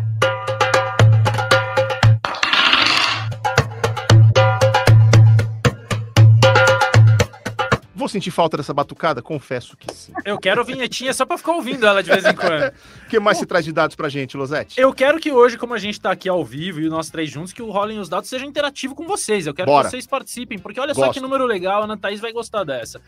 Vou 7.99 8.09
sentir 8.09 8.31
falta 8.31 8.57
dessa 8.57 8.73
batucada? 8.73 9.21
Confesso 9.21 9.77
que 9.77 9.93
sim. 9.93 10.13
Eu 10.25 10.39
quero 10.39 10.61
a 10.61 10.65
vinhetinha 10.65 11.13
só 11.13 11.27
para 11.27 11.37
ficar 11.37 11.51
ouvindo 11.51 11.85
ela 11.85 12.01
de 12.01 12.09
vez 12.09 12.25
em 12.25 12.33
quando. 12.33 12.69
O 12.69 12.73
que 13.11 13.19
mais 13.19 13.39
se 13.39 13.45
traz 13.45 13.65
de 13.65 13.73
dados 13.73 13.97
pra 13.97 14.09
gente, 14.09 14.37
Losete? 14.37 14.81
Eu 14.81 14.93
quero 14.93 15.19
que 15.19 15.33
hoje, 15.33 15.59
como 15.59 15.75
a 15.75 15.79
gente 15.79 16.01
tá 16.01 16.13
aqui 16.13 16.29
ao 16.29 16.45
vivo 16.45 16.81
e 16.81 16.89
nós 16.89 17.11
três 17.11 17.29
juntos, 17.29 17.53
que 17.53 17.61
o 17.61 17.73
Rolem 17.73 17.99
os 17.99 18.09
Dados 18.09 18.31
seja 18.31 18.47
interativo 18.47 18.95
com 18.95 19.05
vocês. 19.05 19.49
Eu 19.49 19.53
quero 19.53 19.67
Bora. 19.67 19.87
que 19.87 19.91
vocês 19.91 20.07
participem, 20.07 20.61
porque 20.61 20.79
olha 20.79 20.95
só 20.95 21.07
Gosto. 21.07 21.15
que 21.15 21.21
número 21.21 21.45
legal, 21.45 21.83
a 21.83 21.87
Ana 21.87 21.97
Thaís 21.97 22.21
vai 22.21 22.33
gostar 22.33 22.63
dessa. 22.63 23.01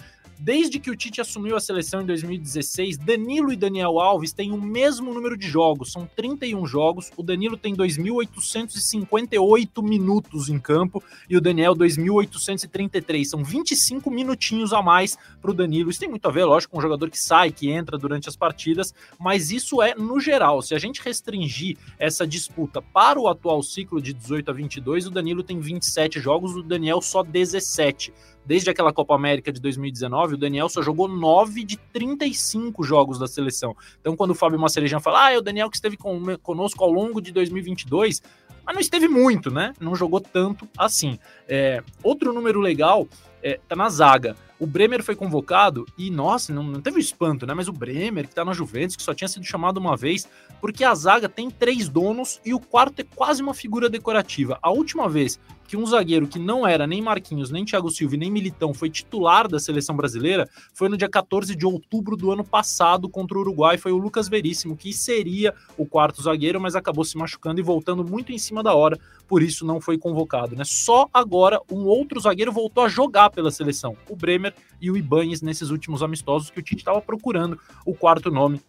Desde 0.43 0.79
que 0.81 0.91
o 0.91 0.97
Tite 0.97 1.21
assumiu 1.21 1.55
a 1.55 1.61
seleção 1.61 2.01
em 2.01 2.07
2016, 2.07 2.97
Danilo 2.97 3.53
e 3.53 3.57
Daniel 3.57 4.01
Alves 4.01 4.33
têm 4.33 4.53
o 4.53 4.61
mesmo 4.61 5.13
número 5.13 5.37
de 5.37 5.47
jogos, 5.47 5.93
são 5.93 6.09
31 6.17 6.67
jogos. 6.67 7.13
O 7.15 7.23
Danilo 7.23 7.59
tem 7.59 7.77
2.858 7.77 9.83
minutos 9.83 10.49
em 10.49 10.59
campo 10.59 11.05
e 11.29 11.37
o 11.37 11.43
Daniel 11.43 11.77
2.833. 11.77 13.27
São 13.27 13.45
25 13.45 14.11
minutinhos 14.11 14.73
a 14.73 14.80
mais 14.83 15.17
para 15.41 15.51
o 15.51 15.55
Danilo. 15.55 15.91
Isso 15.91 16.01
tem 16.01 16.09
muito 16.09 16.27
a 16.27 16.31
ver, 16.31 16.45
lógico, 16.45 16.73
com 16.73 16.79
um 16.79 16.83
jogador 16.83 17.11
que 17.11 17.19
sai, 17.19 17.51
que 17.51 17.71
entra 17.71 17.97
durante 17.99 18.29
as 18.29 18.37
partidas, 18.37 18.95
mas 19.19 19.51
isso 19.51 19.81
é 19.83 19.95
no 19.95 20.21
geral. 20.21 20.63
Se 20.63 20.75
a 20.75 20.79
gente 20.79 21.01
restringir 21.03 21.77
essa 21.99 22.27
disputa 22.27 22.81
para 22.83 23.19
o 23.19 23.29
atual 23.29 23.63
ciclo 23.63 24.01
de 24.01 24.13
18 24.13 24.51
a 24.51 24.55
22, 24.55 25.07
o 25.07 25.11
Danilo 25.11 25.43
tem 25.43 25.59
27 25.59 26.21
jogos, 26.21 26.55
o 26.57 26.63
Daniel 26.63 27.01
só 27.01 27.23
17. 27.23 28.13
Desde 28.45 28.71
aquela 28.71 28.93
Copa 28.93 29.15
América 29.15 29.53
de 29.53 29.61
2019, 29.61 30.35
o 30.35 30.39
Daniel 30.39 30.69
só 30.69 30.83
jogou 30.83 31.07
9 31.07 31.63
de 31.63 31.77
35 31.77 32.83
jogos 32.83 33.19
da 33.19 33.27
seleção. 33.27 33.77
Então, 34.01 34.17
quando 34.17 34.31
o 34.31 34.35
Fábio 34.35 34.59
Macerejan 34.59 34.99
fala, 34.99 35.27
ah, 35.27 35.33
é 35.33 35.39
o 35.39 35.43
Daniel 35.43 35.71
que 35.71 35.77
esteve 35.77 35.97
com- 35.97 36.37
conosco 36.39 36.83
ao 36.83 36.91
longo 36.91 37.21
de 37.21 37.33
2022, 37.33 38.23
mas 38.65 38.75
não 38.75 38.81
esteve 38.81 39.09
muito, 39.09 39.51
né? 39.51 39.73
Não 39.79 39.95
jogou 39.95 40.21
tanto 40.21 40.69
assim. 40.77 41.19
É, 41.49 41.83
outro 42.03 42.33
número 42.33 42.61
legal 42.61 43.07
é, 43.43 43.61
tá 43.69 43.77
na 43.77 43.89
zaga. 43.89 44.37
O 44.59 44.67
Bremer 44.67 45.03
foi 45.03 45.17
convocado 45.17 45.87
e, 45.97 46.11
nossa, 46.11 46.53
não, 46.53 46.63
não 46.63 46.83
teve 46.83 47.01
espanto, 47.01 47.47
né? 47.47 47.55
Mas 47.55 47.67
o 47.67 47.73
Bremer, 47.73 48.29
que 48.29 48.35
tá 48.35 48.45
na 48.45 48.53
Juventus, 48.53 48.95
que 48.95 49.03
só 49.03 49.15
tinha 49.15 49.27
sido 49.27 49.45
chamado 49.45 49.79
uma 49.79 49.97
vez, 49.97 50.29
porque 50.61 50.85
a 50.85 50.95
zaga 50.95 51.31
tem 51.31 51.51
três 51.51 51.89
donos 51.89 52.39
e 52.45 52.53
o 52.53 52.61
quarto 52.61 53.01
é 53.01 53.05
quase 53.05 53.43
uma 53.43 53.55
figura 53.55 53.89
decorativa. 53.89 54.59
A 54.61 54.71
última 54.71 55.09
vez 55.09 55.41
que 55.71 55.77
um 55.77 55.87
zagueiro 55.87 56.27
que 56.27 56.39
não 56.39 56.67
era 56.67 56.85
nem 56.85 57.01
Marquinhos, 57.01 57.49
nem 57.49 57.65
Thiago 57.65 57.91
Silva, 57.91 58.17
nem 58.17 58.29
Militão 58.29 58.75
foi 58.75 58.91
titular 58.91 59.47
da 59.47 59.61
seleção 59.61 59.97
brasileira 59.97 60.49
foi 60.75 60.89
no 60.89 60.97
dia 60.97 61.09
14 61.09 61.55
de 61.55 61.65
outubro 61.65 62.17
do 62.17 62.33
ano 62.33 62.43
passado 62.43 63.09
contra 63.09 63.39
o 63.39 63.41
Uruguai. 63.41 63.79
Foi 63.79 63.93
o 63.93 63.97
Lucas 63.97 64.29
Veríssimo, 64.29 64.77
que 64.77 64.93
seria 64.93 65.55
o 65.79 65.87
quarto 65.87 66.21
zagueiro, 66.21 66.61
mas 66.61 66.75
acabou 66.75 67.05
se 67.05 67.17
machucando 67.17 67.61
e 67.61 67.63
voltando 67.63 68.05
muito 68.05 68.33
em 68.33 68.39
cima 68.39 68.65
da 68.65 68.75
hora, 68.75 68.99
por 69.31 69.45
isso 69.45 69.65
não 69.65 69.81
foi 69.81 69.97
convocado. 69.97 70.57
Né? 70.57 70.65
Só 70.65 71.09
agora 71.15 71.61
um 71.71 71.85
outro 71.85 72.19
zagueiro 72.19 72.51
voltou 72.51 72.83
a 72.83 72.89
jogar 72.89 73.31
pela 73.31 73.53
seleção, 73.53 73.97
o 74.09 74.17
Bremer 74.17 74.53
e 74.81 74.91
o 74.91 74.97
Ibanes 74.97 75.41
nesses 75.41 75.71
últimos 75.71 76.03
amistosos 76.03 76.51
que 76.51 76.59
o 76.59 76.63
Tite 76.63 76.81
estava 76.81 77.01
procurando 77.01 77.57
o 77.87 77.95
quarto 77.95 78.29
nome. 78.29 78.61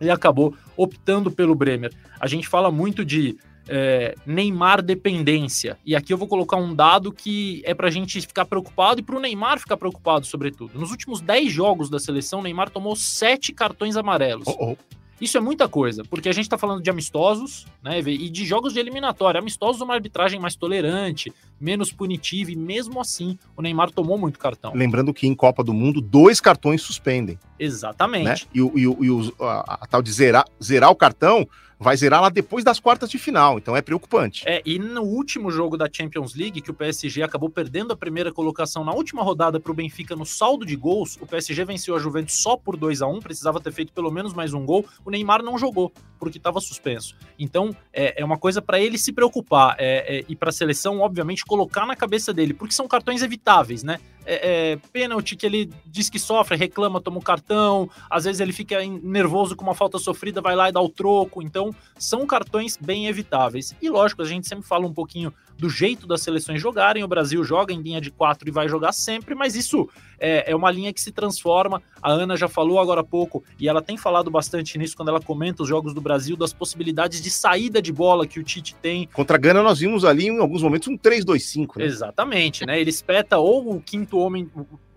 Ele 0.00 0.10
acabou 0.10 0.56
optando 0.76 1.30
pelo 1.30 1.54
Bremer. 1.54 1.92
A 2.18 2.26
gente 2.26 2.48
fala 2.48 2.68
muito 2.68 3.04
de 3.04 3.36
é, 3.68 4.16
Neymar 4.26 4.82
dependência. 4.82 5.78
E 5.86 5.94
aqui 5.94 6.12
eu 6.12 6.18
vou 6.18 6.26
colocar 6.26 6.56
um 6.56 6.74
dado 6.74 7.12
que 7.12 7.62
é 7.64 7.72
pra 7.72 7.88
gente 7.88 8.20
ficar 8.22 8.44
preocupado 8.44 8.98
e 8.98 9.04
pro 9.04 9.20
Neymar 9.20 9.60
ficar 9.60 9.76
preocupado, 9.76 10.26
sobretudo. 10.26 10.76
Nos 10.76 10.90
últimos 10.90 11.20
10 11.20 11.52
jogos 11.52 11.88
da 11.88 12.00
seleção, 12.00 12.42
Neymar 12.42 12.70
tomou 12.70 12.96
7 12.96 13.52
cartões 13.52 13.96
amarelos. 13.96 14.48
Oh, 14.48 14.72
oh. 14.72 14.76
Isso 15.22 15.38
é 15.38 15.40
muita 15.40 15.68
coisa, 15.68 16.02
porque 16.10 16.28
a 16.28 16.32
gente 16.32 16.48
tá 16.48 16.58
falando 16.58 16.82
de 16.82 16.90
amistosos, 16.90 17.64
né, 17.80 18.00
e 18.00 18.28
de 18.28 18.44
jogos 18.44 18.72
de 18.72 18.80
eliminatória. 18.80 19.38
Amistosos, 19.38 19.80
uma 19.80 19.94
arbitragem 19.94 20.40
mais 20.40 20.56
tolerante, 20.56 21.32
menos 21.60 21.92
punitiva, 21.92 22.50
e 22.50 22.56
mesmo 22.56 23.00
assim, 23.00 23.38
o 23.56 23.62
Neymar 23.62 23.92
tomou 23.92 24.18
muito 24.18 24.36
cartão. 24.36 24.72
Lembrando 24.74 25.14
que 25.14 25.24
em 25.28 25.32
Copa 25.34 25.62
do 25.62 25.72
Mundo, 25.72 26.00
dois 26.00 26.40
cartões 26.40 26.82
suspendem. 26.82 27.38
Exatamente. 27.56 28.24
Né? 28.24 28.34
E, 28.52 28.60
o- 28.60 28.72
e 28.76 28.88
o- 28.88 29.04
e 29.04 29.10
o- 29.12 29.32
a, 29.38 29.78
a 29.82 29.86
tal 29.86 30.02
de 30.02 30.10
zerar, 30.10 30.44
zerar 30.60 30.90
o 30.90 30.96
cartão 30.96 31.46
vai 31.82 31.96
zerar 31.96 32.22
lá 32.22 32.28
depois 32.28 32.64
das 32.64 32.78
quartas 32.78 33.10
de 33.10 33.18
final, 33.18 33.58
então 33.58 33.76
é 33.76 33.82
preocupante. 33.82 34.44
É, 34.46 34.62
e 34.64 34.78
no 34.78 35.02
último 35.02 35.50
jogo 35.50 35.76
da 35.76 35.88
Champions 35.92 36.34
League, 36.34 36.60
que 36.60 36.70
o 36.70 36.74
PSG 36.74 37.22
acabou 37.22 37.50
perdendo 37.50 37.92
a 37.92 37.96
primeira 37.96 38.32
colocação 38.32 38.84
na 38.84 38.92
última 38.92 39.22
rodada 39.22 39.58
para 39.58 39.72
o 39.72 39.74
Benfica 39.74 40.14
no 40.14 40.24
saldo 40.24 40.64
de 40.64 40.76
gols, 40.76 41.18
o 41.20 41.26
PSG 41.26 41.64
venceu 41.64 41.96
a 41.96 41.98
Juventus 41.98 42.40
só 42.40 42.56
por 42.56 42.76
2 42.76 43.02
a 43.02 43.06
1 43.06 43.20
precisava 43.20 43.60
ter 43.60 43.72
feito 43.72 43.92
pelo 43.92 44.10
menos 44.10 44.32
mais 44.32 44.54
um 44.54 44.64
gol. 44.64 44.84
O 45.04 45.10
Neymar 45.10 45.42
não 45.42 45.58
jogou, 45.58 45.92
porque 46.18 46.38
estava 46.38 46.60
suspenso. 46.60 47.16
Então, 47.38 47.74
é, 47.92 48.20
é 48.20 48.24
uma 48.24 48.38
coisa 48.38 48.62
para 48.62 48.80
ele 48.80 48.96
se 48.96 49.12
preocupar 49.12 49.74
é, 49.78 50.18
é, 50.18 50.24
e 50.28 50.36
para 50.36 50.50
a 50.50 50.52
seleção, 50.52 51.00
obviamente, 51.00 51.44
colocar 51.44 51.84
na 51.84 51.96
cabeça 51.96 52.32
dele, 52.32 52.54
porque 52.54 52.74
são 52.74 52.86
cartões 52.86 53.22
evitáveis, 53.22 53.82
né? 53.82 53.98
É, 54.24 54.72
é, 54.72 54.76
pênalti 54.92 55.34
que 55.34 55.44
ele 55.44 55.68
diz 55.84 56.08
que 56.08 56.18
sofre, 56.18 56.56
reclama, 56.56 57.00
toma 57.00 57.18
o 57.18 57.22
cartão, 57.22 57.90
às 58.08 58.24
vezes 58.24 58.40
ele 58.40 58.52
fica 58.52 58.78
nervoso 59.02 59.56
com 59.56 59.64
uma 59.64 59.74
falta 59.74 59.98
sofrida, 59.98 60.40
vai 60.40 60.54
lá 60.54 60.68
e 60.68 60.72
dá 60.72 60.80
o 60.80 60.88
troco. 60.88 61.42
Então, 61.42 61.71
são 61.98 62.26
cartões 62.26 62.76
bem 62.76 63.06
evitáveis. 63.06 63.74
E 63.80 63.88
lógico, 63.88 64.22
a 64.22 64.24
gente 64.24 64.48
sempre 64.48 64.66
fala 64.66 64.86
um 64.86 64.92
pouquinho 64.92 65.32
do 65.58 65.68
jeito 65.68 66.06
das 66.06 66.22
seleções 66.22 66.60
jogarem. 66.60 67.04
O 67.04 67.08
Brasil 67.08 67.42
joga 67.44 67.72
em 67.72 67.80
linha 67.80 68.00
de 68.00 68.10
quatro 68.10 68.48
e 68.48 68.52
vai 68.52 68.68
jogar 68.68 68.92
sempre, 68.92 69.34
mas 69.34 69.54
isso 69.54 69.88
é, 70.18 70.50
é 70.50 70.56
uma 70.56 70.70
linha 70.70 70.92
que 70.92 71.00
se 71.00 71.12
transforma. 71.12 71.82
A 72.02 72.10
Ana 72.10 72.36
já 72.36 72.48
falou 72.48 72.80
agora 72.80 73.00
há 73.00 73.04
pouco, 73.04 73.44
e 73.58 73.68
ela 73.68 73.80
tem 73.80 73.96
falado 73.96 74.30
bastante 74.30 74.76
nisso 74.76 74.96
quando 74.96 75.10
ela 75.10 75.20
comenta 75.20 75.62
os 75.62 75.68
jogos 75.68 75.94
do 75.94 76.00
Brasil, 76.00 76.36
das 76.36 76.52
possibilidades 76.52 77.20
de 77.20 77.30
saída 77.30 77.80
de 77.80 77.92
bola 77.92 78.26
que 78.26 78.40
o 78.40 78.42
Tite 78.42 78.74
tem. 78.74 79.08
Contra 79.12 79.36
a 79.36 79.40
Gana, 79.40 79.62
nós 79.62 79.78
vimos 79.78 80.04
ali, 80.04 80.26
em 80.26 80.40
alguns 80.40 80.62
momentos, 80.62 80.88
um 80.88 80.98
3-2-5. 80.98 81.78
Né? 81.78 81.84
Exatamente, 81.84 82.66
né? 82.66 82.80
Ele 82.80 82.90
espeta 82.90 83.38
ou 83.38 83.76
o 83.76 83.80
quinto 83.80 84.18
homem, 84.18 84.50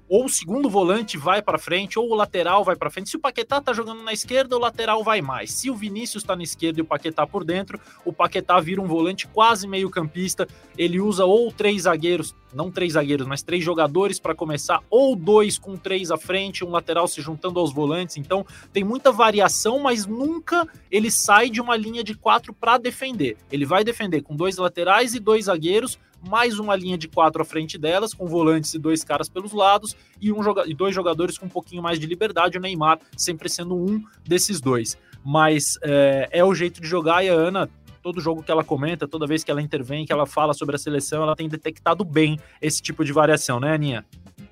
ou 0.07 0.25
o 0.25 0.29
segundo 0.29 0.69
volante 0.69 1.17
vai 1.17 1.41
para 1.41 1.57
frente, 1.57 1.97
ou 1.97 2.09
o 2.09 2.15
lateral 2.15 2.63
vai 2.63 2.75
para 2.75 2.89
frente. 2.89 3.09
Se 3.09 3.17
o 3.17 3.19
Paquetá 3.19 3.59
tá 3.59 3.73
jogando 3.73 4.03
na 4.03 4.13
esquerda, 4.13 4.55
o 4.55 4.59
lateral 4.59 5.03
vai 5.03 5.21
mais. 5.21 5.51
Se 5.51 5.69
o 5.69 5.75
Vinícius 5.75 6.23
tá 6.23 6.35
na 6.35 6.43
esquerda 6.43 6.79
e 6.79 6.81
o 6.81 6.85
Paquetá 6.85 7.25
por 7.25 7.43
dentro, 7.43 7.79
o 8.03 8.13
Paquetá 8.13 8.59
vira 8.59 8.81
um 8.81 8.87
volante 8.87 9.27
quase 9.27 9.67
meio 9.67 9.89
campista. 9.89 10.47
Ele 10.77 10.99
usa 10.99 11.25
ou 11.25 11.51
três 11.51 11.83
zagueiros, 11.83 12.35
não 12.53 12.71
três 12.71 12.93
zagueiros, 12.93 13.27
mas 13.27 13.41
três 13.41 13.63
jogadores 13.63 14.19
para 14.19 14.35
começar, 14.35 14.81
ou 14.89 15.15
dois 15.15 15.57
com 15.57 15.75
três 15.75 16.11
à 16.11 16.17
frente, 16.17 16.63
um 16.63 16.69
lateral 16.69 17.07
se 17.07 17.21
juntando 17.21 17.59
aos 17.59 17.73
volantes. 17.73 18.17
Então 18.17 18.45
tem 18.71 18.83
muita 18.83 19.11
variação, 19.11 19.79
mas 19.79 20.05
nunca 20.05 20.67
ele 20.91 21.09
sai 21.09 21.49
de 21.49 21.59
uma 21.59 21.75
linha 21.75 22.03
de 22.03 22.15
quatro 22.15 22.53
para 22.53 22.77
defender. 22.77 23.37
Ele 23.51 23.65
vai 23.65 23.83
defender 23.83 24.21
com 24.21 24.35
dois 24.35 24.57
laterais 24.57 25.15
e 25.15 25.19
dois 25.19 25.45
zagueiros, 25.45 25.97
mais 26.27 26.59
uma 26.59 26.75
linha 26.75 26.97
de 26.97 27.07
quatro 27.07 27.41
à 27.41 27.45
frente 27.45 27.77
delas, 27.77 28.13
com 28.13 28.25
volantes 28.25 28.73
e 28.73 28.79
dois 28.79 29.03
caras 29.03 29.29
pelos 29.29 29.53
lados, 29.53 29.95
e, 30.19 30.31
um 30.31 30.41
joga 30.43 30.63
e 30.65 30.73
dois 30.73 30.93
jogadores 30.93 31.37
com 31.37 31.45
um 31.45 31.49
pouquinho 31.49 31.81
mais 31.81 31.99
de 31.99 32.05
liberdade, 32.05 32.57
o 32.57 32.61
Neymar 32.61 32.99
sempre 33.15 33.49
sendo 33.49 33.75
um 33.75 34.03
desses 34.23 34.59
dois. 34.59 34.97
Mas 35.23 35.77
é, 35.81 36.29
é 36.31 36.43
o 36.43 36.53
jeito 36.53 36.81
de 36.81 36.87
jogar 36.87 37.23
e 37.23 37.29
a 37.29 37.33
Ana. 37.33 37.69
Todo 38.01 38.21
jogo 38.21 38.43
que 38.43 38.51
ela 38.51 38.63
comenta, 38.63 39.07
toda 39.07 39.25
vez 39.25 39.43
que 39.43 39.49
ela 39.49 39.61
intervém, 39.61 40.05
que 40.05 40.13
ela 40.13 40.27
fala 40.27 40.53
sobre 40.53 40.75
a 40.75 40.77
seleção, 40.77 41.23
ela 41.23 41.35
tem 41.35 41.49
detectado 41.49 42.05
bem 42.05 42.39
esse 42.61 42.79
tipo 42.79 43.03
de 43.03 43.11
variação, 43.11 43.59
né, 43.59 43.73
Aninha? 43.73 44.05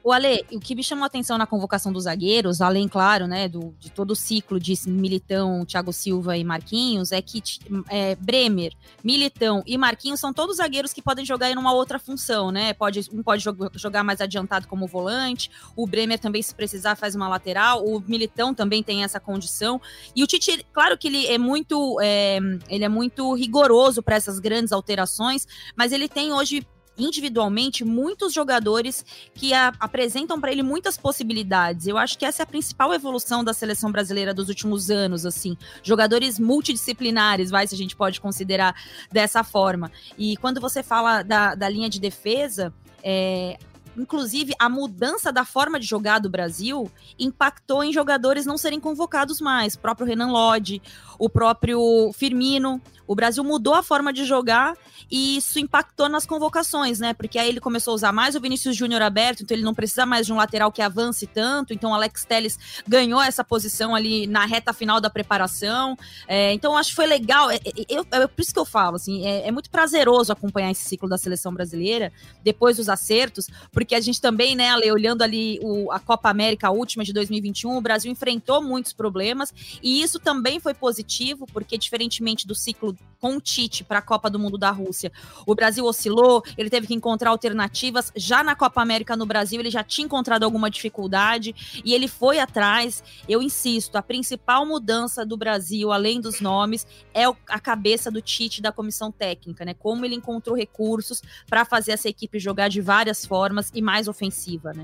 O 0.03 0.11
Ale, 0.11 0.45
o 0.51 0.59
que 0.59 0.75
me 0.75 0.83
chamou 0.83 1.03
a 1.03 1.07
atenção 1.07 1.37
na 1.37 1.47
convocação 1.47 1.93
dos 1.93 2.03
zagueiros, 2.03 2.59
além, 2.59 2.89
claro, 2.89 3.25
né, 3.25 3.47
do, 3.47 3.73
de 3.79 3.89
todo 3.89 4.11
o 4.11 4.15
ciclo 4.15 4.59
de 4.59 4.73
Militão, 4.85 5.65
Thiago 5.65 5.93
Silva 5.93 6.35
e 6.35 6.43
Marquinhos, 6.43 7.13
é 7.13 7.21
que 7.21 7.41
é, 7.89 8.13
Bremer, 8.15 8.73
Militão 9.01 9.63
e 9.65 9.77
Marquinhos 9.77 10.19
são 10.19 10.33
todos 10.33 10.57
zagueiros 10.57 10.91
que 10.91 11.01
podem 11.01 11.23
jogar 11.23 11.49
em 11.49 11.57
uma 11.57 11.71
outra 11.71 11.97
função, 11.97 12.51
né? 12.51 12.73
Pode, 12.73 13.07
um 13.13 13.23
pode 13.23 13.41
jog 13.41 13.69
jogar 13.75 14.03
mais 14.03 14.19
adiantado 14.19 14.67
como 14.67 14.87
volante, 14.87 15.49
o 15.73 15.87
Bremer 15.87 16.19
também, 16.19 16.41
se 16.41 16.53
precisar, 16.53 16.97
faz 16.97 17.15
uma 17.15 17.29
lateral, 17.29 17.85
o 17.85 18.01
Militão 18.01 18.53
também 18.53 18.83
tem 18.83 19.05
essa 19.05 19.21
condição. 19.21 19.79
E 20.13 20.21
o 20.21 20.27
Tite, 20.27 20.65
claro 20.73 20.97
que 20.97 21.07
ele 21.07 21.27
é 21.27 21.37
muito, 21.37 21.97
é, 22.01 22.39
ele 22.67 22.83
é 22.83 22.89
muito 22.89 23.33
rigoroso 23.33 24.03
para 24.03 24.17
essas 24.17 24.37
grandes 24.37 24.73
alterações, 24.73 25.47
mas 25.77 25.93
ele 25.93 26.09
tem 26.09 26.33
hoje 26.33 26.67
individualmente 26.97 27.83
muitos 27.83 28.33
jogadores 28.33 29.05
que 29.33 29.53
a, 29.53 29.73
apresentam 29.79 30.39
para 30.39 30.51
ele 30.51 30.63
muitas 30.63 30.97
possibilidades. 30.97 31.87
Eu 31.87 31.97
acho 31.97 32.17
que 32.17 32.25
essa 32.25 32.41
é 32.41 32.45
a 32.45 32.47
principal 32.47 32.93
evolução 32.93 33.43
da 33.43 33.53
seleção 33.53 33.91
brasileira 33.91 34.33
dos 34.33 34.49
últimos 34.49 34.89
anos, 34.89 35.25
assim, 35.25 35.57
jogadores 35.81 36.39
multidisciplinares, 36.39 37.49
vai 37.49 37.67
se 37.67 37.75
a 37.75 37.77
gente 37.77 37.95
pode 37.95 38.21
considerar 38.21 38.75
dessa 39.11 39.43
forma. 39.43 39.91
E 40.17 40.37
quando 40.37 40.61
você 40.61 40.83
fala 40.83 41.23
da, 41.23 41.55
da 41.55 41.69
linha 41.69 41.89
de 41.89 41.99
defesa, 41.99 42.73
é, 43.03 43.57
inclusive 43.97 44.53
a 44.59 44.69
mudança 44.69 45.31
da 45.31 45.45
forma 45.45 45.79
de 45.79 45.85
jogar 45.85 46.19
do 46.19 46.29
Brasil 46.29 46.91
impactou 47.17 47.83
em 47.83 47.93
jogadores 47.93 48.45
não 48.45 48.57
serem 48.57 48.79
convocados 48.79 49.39
mais. 49.39 49.75
O 49.75 49.79
próprio 49.79 50.07
Renan 50.07 50.31
Lodge, 50.31 50.81
o 51.17 51.29
próprio 51.29 52.11
Firmino. 52.13 52.81
O 53.07 53.15
Brasil 53.15 53.43
mudou 53.43 53.73
a 53.73 53.83
forma 53.83 54.13
de 54.13 54.25
jogar 54.25 54.75
e 55.11 55.37
isso 55.37 55.59
impactou 55.59 56.07
nas 56.07 56.25
convocações, 56.25 56.99
né? 56.99 57.13
Porque 57.13 57.37
aí 57.37 57.49
ele 57.49 57.59
começou 57.59 57.91
a 57.91 57.95
usar 57.95 58.11
mais 58.11 58.35
o 58.35 58.39
Vinícius 58.39 58.75
Júnior 58.75 59.01
aberto, 59.01 59.43
então 59.43 59.55
ele 59.55 59.63
não 59.63 59.73
precisa 59.73 60.05
mais 60.05 60.25
de 60.25 60.33
um 60.33 60.37
lateral 60.37 60.71
que 60.71 60.81
avance 60.81 61.27
tanto. 61.27 61.73
Então 61.73 61.93
Alex 61.93 62.25
Telles 62.25 62.57
ganhou 62.87 63.21
essa 63.21 63.43
posição 63.43 63.93
ali 63.93 64.25
na 64.27 64.45
reta 64.45 64.73
final 64.73 65.01
da 65.01 65.09
preparação. 65.09 65.97
É, 66.27 66.53
então 66.53 66.77
acho 66.77 66.91
que 66.91 66.95
foi 66.95 67.05
legal. 67.05 67.51
É, 67.51 67.59
eu, 67.89 68.05
é, 68.11 68.27
por 68.27 68.41
isso 68.41 68.53
que 68.53 68.59
eu 68.59 68.65
falo, 68.65 68.95
assim, 68.95 69.25
é, 69.25 69.47
é, 69.47 69.51
muito 69.51 69.69
prazeroso 69.69 70.31
acompanhar 70.31 70.71
esse 70.71 70.87
ciclo 70.87 71.09
da 71.09 71.17
seleção 71.17 71.53
brasileira 71.53 72.11
depois 72.43 72.77
dos 72.77 72.89
acertos, 72.89 73.47
porque 73.71 73.95
a 73.95 73.99
gente 73.99 74.21
também, 74.21 74.55
né, 74.55 74.69
Ale, 74.69 74.91
olhando 74.91 75.21
ali 75.21 75.59
o, 75.61 75.91
a 75.91 75.99
Copa 75.99 76.29
América 76.29 76.71
última 76.71 77.03
de 77.03 77.13
2021, 77.13 77.77
o 77.77 77.81
Brasil 77.81 78.11
enfrentou 78.11 78.61
muitos 78.61 78.93
problemas 78.93 79.53
e 79.81 80.01
isso 80.01 80.19
também 80.19 80.59
foi 80.59 80.73
positivo, 80.73 81.45
porque 81.51 81.77
diferentemente 81.77 82.47
do 82.47 82.55
ciclo 82.55 82.92
com 83.23 83.37
o 83.37 83.41
Tite 83.41 83.85
para 83.85 83.99
a 83.99 84.01
Copa 84.01 84.29
do 84.29 84.37
Mundo 84.37 84.57
da 84.57 84.69
Rússia, 84.69 85.09
o 85.45 85.55
Brasil 85.55 85.85
oscilou, 85.85 86.43
ele 86.57 86.69
teve 86.69 86.87
que 86.87 86.93
encontrar 86.93 87.29
alternativas. 87.29 88.11
Já 88.17 88.43
na 88.43 88.53
Copa 88.53 88.81
América 88.81 89.15
no 89.15 89.25
Brasil, 89.25 89.61
ele 89.61 89.69
já 89.69 89.81
tinha 89.81 90.03
encontrado 90.03 90.43
alguma 90.43 90.69
dificuldade 90.69 91.55
e 91.85 91.93
ele 91.93 92.09
foi 92.09 92.39
atrás. 92.39 93.01
Eu 93.27 93.41
insisto, 93.41 93.95
a 93.95 94.01
principal 94.01 94.65
mudança 94.65 95.25
do 95.25 95.37
Brasil, 95.37 95.93
além 95.93 96.19
dos 96.19 96.41
nomes, 96.41 96.85
é 97.13 97.23
a 97.47 97.59
cabeça 97.61 98.11
do 98.11 98.21
Tite 98.21 98.61
da 98.61 98.73
comissão 98.73 99.09
técnica, 99.09 99.63
né? 99.63 99.73
Como 99.73 100.03
ele 100.03 100.15
encontrou 100.15 100.53
recursos 100.53 101.21
para 101.47 101.63
fazer 101.63 101.93
essa 101.93 102.09
equipe 102.09 102.39
jogar 102.39 102.67
de 102.67 102.81
várias 102.81 103.25
formas 103.25 103.71
e 103.73 103.81
mais 103.81 104.09
ofensiva, 104.09 104.73
né? 104.73 104.83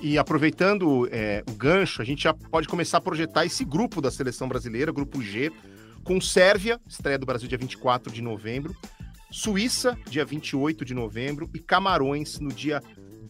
E 0.00 0.18
aproveitando 0.18 1.08
é, 1.12 1.44
o 1.48 1.52
gancho, 1.52 2.02
a 2.02 2.04
gente 2.04 2.24
já 2.24 2.34
pode 2.34 2.66
começar 2.66 2.98
a 2.98 3.00
projetar 3.00 3.46
esse 3.46 3.64
grupo 3.64 4.00
da 4.00 4.10
seleção 4.10 4.48
brasileira, 4.48 4.90
grupo 4.90 5.22
G, 5.22 5.52
com 6.04 6.20
Sérvia, 6.20 6.80
estreia 6.86 7.18
do 7.18 7.26
Brasil 7.26 7.48
dia 7.48 7.58
24 7.58 8.12
de 8.12 8.22
novembro, 8.22 8.76
Suíça, 9.30 9.96
dia 10.08 10.24
28 10.24 10.84
de 10.84 10.92
novembro, 10.92 11.48
e 11.54 11.58
Camarões 11.58 12.38
no 12.38 12.50
dia 12.50 12.82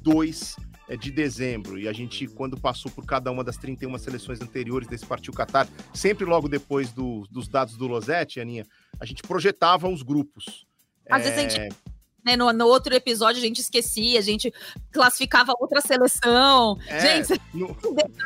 2 0.02 0.56
de 0.98 1.10
dezembro. 1.10 1.78
E 1.78 1.86
a 1.86 1.92
gente, 1.92 2.26
quando 2.26 2.58
passou 2.58 2.90
por 2.90 3.06
cada 3.06 3.30
uma 3.30 3.44
das 3.44 3.56
31 3.56 3.96
seleções 3.98 4.40
anteriores 4.40 4.88
desse 4.88 5.06
Partiu 5.06 5.32
Qatar, 5.32 5.68
sempre 5.94 6.24
logo 6.24 6.48
depois 6.48 6.92
do, 6.92 7.22
dos 7.30 7.46
dados 7.46 7.76
do 7.76 7.86
Losetti, 7.86 8.40
Aninha, 8.40 8.66
a 8.98 9.06
gente 9.06 9.22
projetava 9.22 9.88
os 9.88 10.02
grupos. 10.02 10.66
Às 11.08 11.24
é... 11.24 11.30
vezes 11.30 11.38
a 11.38 11.42
gente 11.42 11.76
né, 12.24 12.36
no, 12.36 12.52
no, 12.52 12.66
outro 12.66 12.94
episódio 12.94 13.38
a 13.40 13.44
gente 13.44 13.60
esquecia, 13.60 14.18
a 14.18 14.22
gente 14.22 14.52
classificava 14.92 15.52
outra 15.58 15.80
seleção. 15.80 16.78
É, 16.86 17.00
gente, 17.24 17.40
no, 17.52 17.76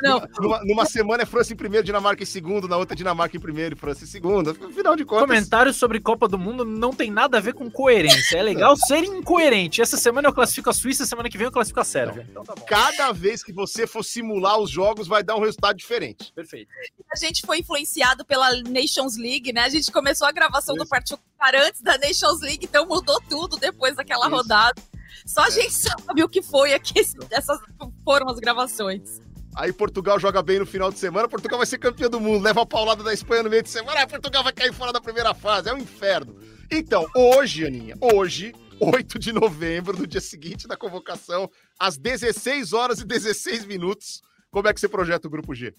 não. 0.02 0.22
Numa, 0.38 0.64
numa, 0.64 0.84
semana 0.84 1.22
é 1.22 1.26
França 1.26 1.52
em 1.52 1.56
primeiro, 1.56 1.84
Dinamarca 1.84 2.22
em 2.22 2.26
segundo, 2.26 2.68
na 2.68 2.76
outra 2.76 2.94
Dinamarca 2.94 3.36
em 3.36 3.40
primeiro 3.40 3.74
e 3.74 3.78
França 3.78 4.04
em 4.04 4.06
segundo. 4.06 4.50
Afinal 4.50 4.96
de 4.96 5.04
contas. 5.04 5.26
Comentários 5.26 5.76
sobre 5.76 6.00
Copa 6.00 6.28
do 6.28 6.38
Mundo 6.38 6.64
não 6.64 6.92
tem 6.92 7.10
nada 7.10 7.38
a 7.38 7.40
ver 7.40 7.54
com 7.54 7.70
coerência. 7.70 8.36
É 8.36 8.42
legal 8.42 8.76
ser 8.86 9.02
incoerente. 9.04 9.80
Essa 9.80 9.96
semana 9.96 10.28
eu 10.28 10.32
classifico 10.32 10.68
a 10.68 10.72
Suíça, 10.72 11.06
semana 11.06 11.30
que 11.30 11.38
vem 11.38 11.46
eu 11.46 11.52
classifico 11.52 11.80
a 11.80 11.84
Sérvia. 11.84 12.26
Então, 12.30 12.44
tá 12.44 12.54
Cada 12.66 13.12
vez 13.12 13.42
que 13.42 13.52
você 13.52 13.86
for 13.86 14.04
simular 14.04 14.58
os 14.58 14.70
jogos, 14.70 15.06
vai 15.06 15.22
dar 15.22 15.36
um 15.36 15.40
resultado 15.40 15.76
diferente. 15.76 16.32
Perfeito. 16.34 16.68
A 17.10 17.16
gente 17.18 17.46
foi 17.46 17.60
influenciado 17.60 18.24
pela 18.24 18.50
Nations 18.62 19.16
League, 19.16 19.52
né? 19.52 19.62
A 19.62 19.68
gente 19.68 19.90
começou 19.90 20.26
a 20.26 20.32
gravação 20.32 20.74
Isso. 20.74 20.84
do 20.84 20.88
Partido 20.88 21.20
antes 21.40 21.80
da 21.80 21.98
Nations 21.98 22.40
League, 22.40 22.64
então 22.64 22.86
mudou 22.86 23.20
tudo 23.28 23.56
depois 23.56 23.96
daquela 23.96 24.26
Isso. 24.26 24.36
rodada. 24.36 24.82
Só 25.24 25.42
a 25.42 25.50
gente 25.50 25.72
sabe 25.72 26.22
o 26.22 26.28
que 26.28 26.42
foi 26.42 26.74
aqui, 26.74 27.00
essas 27.30 27.58
foram 28.04 28.28
as 28.28 28.38
gravações. 28.38 29.20
Aí 29.56 29.72
Portugal 29.72 30.20
joga 30.20 30.42
bem 30.42 30.58
no 30.58 30.66
final 30.66 30.92
de 30.92 30.98
semana, 30.98 31.28
Portugal 31.28 31.58
vai 31.58 31.66
ser 31.66 31.78
campeão 31.78 32.10
do 32.10 32.20
mundo, 32.20 32.42
leva 32.42 32.62
a 32.62 32.66
paulada 32.66 33.02
da 33.02 33.14
Espanha 33.14 33.42
no 33.42 33.48
meio 33.48 33.62
de 33.62 33.70
semana, 33.70 34.00
aí 34.00 34.06
Portugal 34.06 34.44
vai 34.44 34.52
cair 34.52 34.72
fora 34.72 34.92
da 34.92 35.00
primeira 35.00 35.32
fase, 35.32 35.70
é 35.70 35.72
um 35.72 35.78
inferno. 35.78 36.36
Então, 36.70 37.06
hoje, 37.14 37.64
Aninha, 37.64 37.96
hoje, 38.00 38.54
8 38.78 39.18
de 39.18 39.32
novembro, 39.32 39.98
no 39.98 40.06
dia 40.06 40.20
seguinte 40.20 40.68
da 40.68 40.76
convocação, 40.76 41.50
às 41.78 41.96
16 41.96 42.74
horas 42.74 43.00
e 43.00 43.06
16 43.06 43.64
minutos, 43.64 44.20
como 44.50 44.68
é 44.68 44.74
que 44.74 44.80
você 44.80 44.88
projeta 44.88 45.26
o 45.26 45.30
grupo 45.30 45.54
G? 45.54 45.72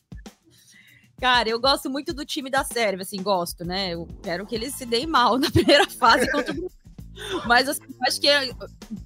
Cara, 1.19 1.49
eu 1.49 1.59
gosto 1.59 1.89
muito 1.89 2.13
do 2.13 2.25
time 2.25 2.49
da 2.49 2.63
Sérvia, 2.63 3.01
assim, 3.01 3.21
gosto, 3.21 3.65
né? 3.65 3.93
Eu 3.93 4.07
quero 4.21 4.45
que 4.45 4.53
eles 4.53 4.75
se 4.75 4.85
deem 4.85 5.07
mal 5.07 5.37
na 5.39 5.49
primeira 5.49 5.89
fase 5.89 6.31
contra 6.31 6.53
o 6.53 6.69
mas 7.45 7.67
assim, 7.67 7.83
acho 8.05 8.21
que 8.21 8.27
é, 8.27 8.51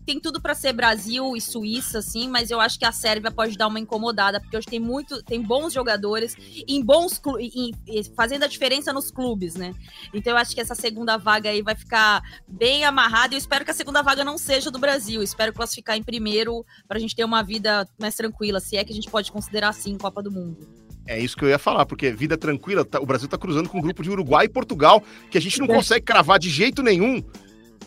tem 0.05 0.19
tudo 0.19 0.41
para 0.41 0.53
ser 0.53 0.73
Brasil 0.73 1.35
e 1.35 1.41
Suíça, 1.41 1.99
assim, 1.99 2.27
mas 2.27 2.51
eu 2.51 2.59
acho 2.59 2.77
que 2.77 2.85
a 2.85 2.91
Sérvia 2.91 3.31
pode 3.31 3.57
dar 3.57 3.67
uma 3.67 3.79
incomodada, 3.79 4.39
porque 4.39 4.57
hoje 4.57 4.67
tem 4.67 4.79
muito, 4.79 5.23
tem 5.23 5.41
bons 5.41 5.73
jogadores 5.73 6.35
em 6.67 6.83
bons 6.83 7.21
em, 7.39 7.71
em, 7.87 8.03
fazendo 8.15 8.43
a 8.43 8.47
diferença 8.47 8.91
nos 8.91 9.09
clubes, 9.11 9.55
né? 9.55 9.73
Então 10.13 10.33
eu 10.33 10.37
acho 10.37 10.53
que 10.53 10.61
essa 10.61 10.75
segunda 10.75 11.17
vaga 11.17 11.49
aí 11.49 11.61
vai 11.61 11.75
ficar 11.75 12.21
bem 12.47 12.83
amarrada 12.83 13.33
e 13.33 13.37
eu 13.37 13.39
espero 13.39 13.63
que 13.63 13.71
a 13.71 13.75
segunda 13.75 14.01
vaga 14.01 14.23
não 14.23 14.37
seja 14.37 14.69
do 14.69 14.79
Brasil. 14.79 15.23
Espero 15.23 15.53
classificar 15.53 15.95
em 15.95 16.03
primeiro 16.03 16.65
para 16.87 16.97
a 16.97 16.99
gente 16.99 17.15
ter 17.15 17.23
uma 17.23 17.41
vida 17.41 17.87
mais 17.99 18.15
tranquila, 18.15 18.59
se 18.59 18.75
é 18.75 18.83
que 18.83 18.91
a 18.91 18.95
gente 18.95 19.09
pode 19.09 19.31
considerar 19.31 19.69
assim 19.69 19.97
Copa 19.97 20.21
do 20.21 20.31
Mundo. 20.31 20.90
É 21.05 21.19
isso 21.19 21.35
que 21.35 21.43
eu 21.43 21.49
ia 21.49 21.59
falar, 21.59 21.85
porque 21.85 22.11
vida 22.11 22.37
tranquila, 22.37 22.85
tá, 22.85 22.99
o 22.99 23.05
Brasil 23.05 23.27
tá 23.27 23.37
cruzando 23.37 23.67
com 23.67 23.79
um 23.79 23.81
grupo 23.81 24.03
de 24.03 24.09
Uruguai 24.09 24.45
e 24.45 24.49
Portugal, 24.49 25.03
que 25.29 25.37
a 25.37 25.41
gente 25.41 25.59
não 25.59 25.65
é. 25.65 25.73
consegue 25.73 26.05
cravar 26.05 26.39
de 26.39 26.49
jeito 26.49 26.83
nenhum 26.83 27.23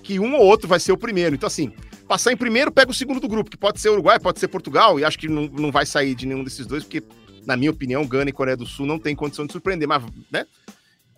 que 0.03 0.19
um 0.19 0.35
ou 0.35 0.45
outro 0.45 0.69
vai 0.69 0.79
ser 0.79 0.93
o 0.93 0.99
primeiro. 0.99 1.35
Então, 1.35 1.47
assim, 1.47 1.73
passar 2.07 2.33
em 2.33 2.37
primeiro, 2.37 2.71
pega 2.71 2.91
o 2.91 2.95
segundo 2.95 3.21
do 3.21 3.29
grupo, 3.29 3.51
que 3.51 3.57
pode 3.57 3.81
ser 3.81 3.89
Uruguai, 3.89 4.19
pode 4.21 4.39
ser 4.39 4.49
Portugal, 4.49 4.99
e 5.01 5.05
acho 5.05 5.19
que 5.19 5.29
não, 5.29 5.47
não 5.47 5.73
vai 5.73 5.87
sair 5.87 6.15
de 6.15 6.27
nenhum 6.27 6.45
desses 6.45 6.67
dois, 6.67 6.85
porque, 6.85 7.03
na 7.47 7.57
minha 7.57 7.71
opinião, 7.71 8.07
Gana 8.07 8.31
e 8.31 8.33
Coreia 8.33 8.57
do 8.57 8.67
Sul 8.67 8.85
não 8.85 8.99
tem 8.99 9.15
condição 9.17 9.47
de 9.47 9.53
surpreender, 9.53 9.89
mas, 9.89 10.03
né? 10.31 10.47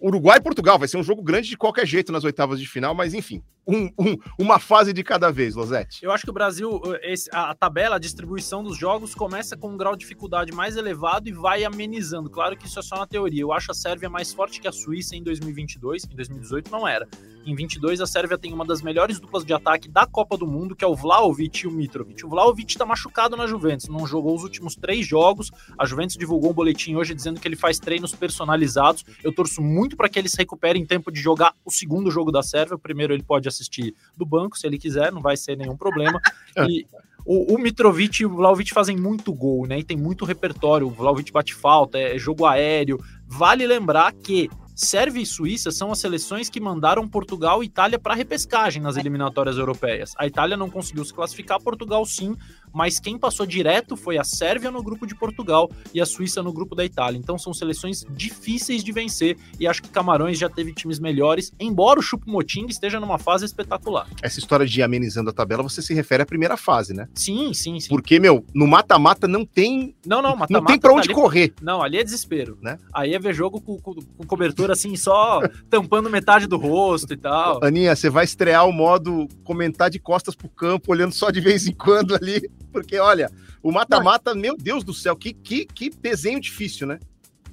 Uruguai 0.01 0.39
e 0.39 0.43
Portugal 0.43 0.79
vai 0.79 0.87
ser 0.87 0.99
um 0.99 1.03
jogo 1.03 1.23
grande 1.23 1.49
de 1.49 1.57
qualquer 1.57 1.87
jeito 1.87 2.13
nas 2.13 2.23
oitavas 2.23 2.61
de 2.61 2.67
final, 2.67 2.95
mas 2.95 3.15
enfim, 3.15 3.43
um, 3.67 3.91
um, 3.99 4.17
uma 4.39 4.59
fase 4.59 4.93
de 4.93 5.03
cada 5.03 5.31
vez, 5.31 5.55
Losete. 5.55 6.05
Eu 6.05 6.13
acho 6.13 6.25
que 6.25 6.31
o 6.31 6.33
Brasil, 6.33 6.81
esse, 7.03 7.29
a, 7.33 7.55
tabela, 7.55 7.97
a 7.97 7.99
distribuição 7.99 8.63
dos 8.63 8.79
jogos 8.79 9.15
começa 9.15 9.57
com 9.57 9.71
um 9.71 9.77
grau 9.77 9.95
de 9.95 10.01
dificuldade 10.01 10.53
mais 10.53 10.77
elevado 10.77 11.29
e 11.29 11.33
vai 11.33 11.65
amenizando. 11.65 12.31
Claro 12.31 12.57
que 12.57 12.67
isso 12.67 12.79
é 12.79 12.83
só 12.83 12.97
na 12.97 13.07
teoria. 13.07 13.43
Eu 13.43 13.53
acho 13.53 13.73
a 13.73 13.75
Sérvia 13.75 14.09
mais 14.09 14.33
forte 14.33 14.61
que 14.61 14.69
a 14.69 14.73
Suíça 14.73 15.17
em 15.17 15.23
2022, 15.23 16.05
em 16.05 16.15
2018 16.15 16.71
não 16.71 16.87
era. 16.87 17.09
Em 17.45 17.55
22 17.55 18.01
a 18.01 18.07
Sérvia 18.07 18.37
tem 18.37 18.53
uma 18.53 18.65
das 18.65 18.83
melhores 18.83 19.21
duplas 19.21 19.45
de 19.45 19.53
ataque 19.53 19.89
da 19.89 20.07
Copa 20.07 20.37
do 20.37 20.47
Mundo, 20.47 20.75
que 20.75 20.85
é 20.85 20.89
o 20.89 20.95
Vlaovic 20.95 21.65
e 21.65 21.69
o 21.69 21.71
Mitrovic. 21.71 22.25
O 22.25 22.29
Vlaovic 22.29 22.73
está 22.73 22.85
machucado 22.85 23.37
na 23.37 23.47
Juventus, 23.47 23.89
não 23.89 24.07
jogou 24.07 24.35
os 24.35 24.43
últimos 24.43 24.75
três 24.75 25.07
jogos. 25.07 25.51
A 25.79 25.87
Juventus 25.87 26.17
divulgou 26.17 26.51
um 26.51 26.55
boletim 26.55 26.97
hoje 26.97 27.15
dizendo 27.15 27.41
que 27.41 27.47
ele 27.47 27.57
faz 27.57 27.79
treinos 27.79 28.15
personalizados. 28.15 29.05
Eu 29.23 29.33
torço 29.33 29.63
muito 29.63 29.97
para 29.97 30.09
que 30.09 30.19
ele 30.19 30.29
se 30.29 30.37
recupere 30.37 30.79
em 30.79 30.85
tempo 30.85 31.13
de 31.13 31.21
jogar 31.21 31.55
o 31.65 31.71
segundo 31.71 32.11
jogo 32.11 32.33
da 32.33 32.43
Sérvia. 32.43 32.75
O 32.75 32.79
primeiro 32.79 33.13
ele 33.13 33.23
pode 33.23 33.49
assistir 33.57 33.95
do 34.16 34.25
banco, 34.25 34.59
se 34.59 34.66
ele 34.66 34.79
quiser, 34.79 35.12
não 35.12 35.21
vai 35.21 35.37
ser 35.37 35.57
nenhum 35.57 35.77
problema. 35.77 36.21
E 36.69 36.87
o, 37.27 37.55
o 37.55 37.59
Mitrovic 37.59 38.23
e 38.23 38.27
o 38.27 38.35
Vlaovic 38.35 38.73
fazem 38.73 38.97
muito 38.97 39.31
gol, 39.35 39.66
né? 39.66 39.81
E 39.81 39.85
tem 39.85 39.97
muito 39.97 40.25
repertório. 40.25 40.87
O 40.87 40.90
Vlaovic 40.90 41.33
bate 41.33 41.55
falta, 41.55 41.99
é 41.99 42.16
jogo 42.16 42.47
aéreo. 42.47 42.99
Vale 43.27 43.66
lembrar 43.66 44.12
que 44.12 44.49
Sérvia 44.77 45.23
e 45.23 45.27
Suíça 45.27 45.71
são 45.71 45.90
as 45.90 45.99
seleções 45.99 46.51
que 46.51 46.61
mandaram 46.61 47.09
Portugal 47.09 47.62
e 47.62 47.66
Itália 47.66 47.99
para 47.99 48.14
repescagem 48.14 48.83
nas 48.83 48.99
eliminatórias 48.99 49.57
europeias. 49.57 50.12
A 50.19 50.27
Itália 50.27 50.55
não 50.55 50.71
conseguiu 50.71 51.03
se 51.03 51.14
classificar, 51.14 51.59
Portugal 51.61 52.05
sim, 52.05 52.37
mas 52.77 53.01
quem 53.01 53.19
passou 53.19 53.47
direto 53.47 53.97
foi 53.97 54.19
a 54.19 54.23
Sérvia 54.23 54.71
no 54.71 54.83
grupo 54.83 55.07
de 55.07 55.15
Portugal 55.15 55.71
e 55.95 56.01
a 56.01 56.05
Suíça 56.05 56.43
no 56.43 56.53
grupo 56.53 56.75
da 56.75 56.85
Itália. 56.85 57.17
Então 57.17 57.39
são 57.39 57.55
seleções 57.55 58.05
difíceis 58.11 58.85
de 58.85 58.93
vencer 58.93 59.39
e 59.59 59.67
acho 59.67 59.83
que 59.83 59.89
Camarões 59.89 60.39
já 60.39 60.51
teve 60.51 60.75
times 60.75 60.99
melhores, 60.99 61.51
embora 61.59 61.99
o 61.99 62.03
Choupo-Moting 62.03 62.67
esteja 62.67 63.01
numa 63.01 63.19
fase 63.19 63.47
espetacular. 63.47 64.07
Essa 64.21 64.39
história 64.39 64.67
de 64.67 64.83
amenizando 64.83 65.31
a 65.31 65.33
tabela, 65.33 65.62
você 65.62 65.81
se 65.81 65.95
refere 65.95 66.23
à 66.23 66.27
primeira 66.27 66.55
fase, 66.59 66.93
né? 66.93 67.09
Sim, 67.15 67.55
sim, 67.55 67.81
sim. 67.81 67.89
Porque, 67.89 68.21
meu, 68.21 68.45
no 68.55 68.67
mata-mata 68.67 69.27
não 69.27 69.47
tem 69.47 69.95
Não, 70.05 70.21
não, 70.21 70.37
mata-mata 70.37 70.53
não 70.53 70.65
tem 70.67 70.79
para 70.79 70.93
onde 70.93 71.09
tá 71.09 71.15
correr. 71.15 71.55
Não, 71.62 71.83
ali 71.83 71.97
é 71.97 72.05
desespero, 72.05 72.59
né? 72.61 72.77
Aí 72.93 73.15
é 73.15 73.19
ver 73.19 73.33
jogo 73.33 73.59
com, 73.59 73.79
com, 73.79 73.95
com 73.95 74.27
cobertura 74.27 74.75
assim, 74.75 74.95
só 74.97 75.41
tampando 75.71 76.11
metade 76.11 76.47
do 76.47 76.59
rosto 76.59 77.15
e 77.15 77.17
tal. 77.17 77.65
Aninha, 77.65 77.97
você 77.97 78.11
vai 78.11 78.27
estrear 78.27 78.69
o 78.69 78.73
modo 78.73 79.27
comentar 79.45 79.89
de 79.89 79.99
costas 79.99 80.35
pro 80.35 80.51
campo, 80.51 80.93
olhando 80.93 81.15
só 81.15 81.31
de 81.31 81.41
vez 81.41 81.67
em 81.67 81.73
quando 81.73 82.15
ali 82.15 82.43
porque 82.73 82.99
olha, 82.99 83.31
o 83.63 83.73
mata-mata, 83.73 84.35
meu 84.35 84.57
Deus 84.57 84.85
do 84.85 84.95
céu, 84.95 85.17
que, 85.17 85.33
que, 85.33 85.67
que 85.67 85.91
desenho 85.91 86.41
difícil, 86.41 86.87
né? 86.87 86.99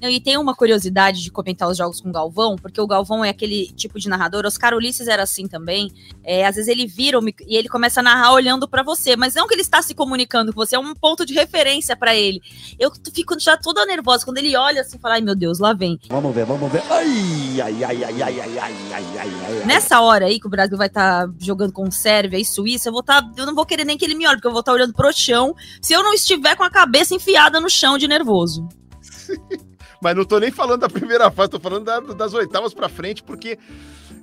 E 0.10 0.20
tem 0.20 0.38
uma 0.38 0.54
curiosidade 0.54 1.22
de 1.22 1.32
comentar 1.32 1.70
os 1.70 1.78
jogos 1.78 2.02
com 2.02 2.10
o 2.10 2.12
Galvão, 2.12 2.56
porque 2.56 2.80
o 2.80 2.88
Galvão 2.88 3.24
é 3.24 3.30
aquele 3.30 3.68
tipo 3.68 3.98
de 4.00 4.10
narrador. 4.10 4.46
Oscar 4.46 4.74
Ulisses 4.74 5.08
era 5.08 5.24
assim 5.24 5.48
também. 5.48 5.92
É, 6.24 6.46
às 6.46 6.56
vezes 6.56 6.70
ele 6.70 6.86
vira 6.86 7.20
e 7.48 7.56
ele 7.56 7.70
começa 7.70 8.02
a 8.02 8.04
narrar 8.04 8.34
olhando 8.34 8.68
para 8.68 8.84
você, 8.84 9.16
mas 9.16 9.34
não 9.34 9.48
que 9.48 9.54
ele 9.54 9.62
está 9.62 9.82
se 9.82 9.94
comunicando 9.96 10.54
com 10.54 10.60
você, 10.60 10.76
é 10.76 10.80
um 10.80 10.94
ponto 10.94 11.26
de 11.26 11.34
referência 11.34 11.96
para 11.96 12.16
ele. 12.16 12.42
Eu 12.78 12.92
fico 13.14 13.40
já 13.40 13.56
toda 13.58 13.86
nervosa 13.86 14.26
quando 14.26 14.38
ele 14.38 14.56
olha 14.56 14.82
assim 14.82 14.98
e 14.98 15.00
fala: 15.00 15.16
ai 15.16 15.22
meu 15.22 15.36
Deus, 15.36 15.60
lá 15.60 15.74
vem. 15.74 16.00
Vamos 16.10 16.36
ver, 16.36 16.46
vamos 16.46 16.72
ver. 16.72 16.84
Ai, 16.90 17.62
ai, 17.62 17.84
ai, 17.84 18.04
ai, 18.04 18.22
ai, 18.22 18.40
ai, 18.40 18.58
ai, 18.60 18.76
ai, 18.92 19.32
ai, 19.46 19.66
Nessa 19.66 20.02
hora 20.02 20.26
aí 20.26 20.40
que 20.40 20.48
o 20.48 20.50
Brasil 20.50 20.78
vai 20.78 20.88
estar 20.88 21.28
tá 21.28 21.34
jogando 21.40 21.72
com 21.72 21.90
Sérvia 21.90 22.38
e 22.38 22.46
Suíça, 22.46 22.90
eu 22.90 22.94
vou 22.94 23.02
estar. 23.02 23.22
Tá, 23.22 23.32
eu 23.38 23.46
não 23.46 23.56
vou 23.56 23.66
querer 23.66 23.86
nem 23.86 23.98
que 23.98 24.06
ele 24.06 24.16
me 24.16 24.28
olhe, 24.28 24.36
porque 24.36 24.48
eu 24.48 24.52
vou 24.52 24.60
estar 24.60 24.72
tá 24.72 24.76
olhando 24.76 24.94
pro 24.94 25.14
chão 25.14 25.56
se 25.82 25.94
eu 25.94 26.04
não 26.04 26.14
estiver 26.14 26.56
com 26.56 26.64
a 26.64 26.70
cabeça 26.70 27.16
enfiada 27.16 27.60
no 27.60 27.70
chão 27.70 27.98
de 27.98 28.08
nervoso. 28.08 28.68
Mas 30.04 30.18
não 30.18 30.26
tô 30.26 30.38
nem 30.38 30.52
falando 30.52 30.82
da 30.82 30.90
primeira 30.90 31.32
fase, 31.32 31.50
tô 31.50 31.60
falando 31.62 31.86
da, 31.86 32.02
das 32.02 32.34
oitavas 32.34 32.74
para 32.74 32.90
frente, 32.90 33.24
porque 33.24 33.58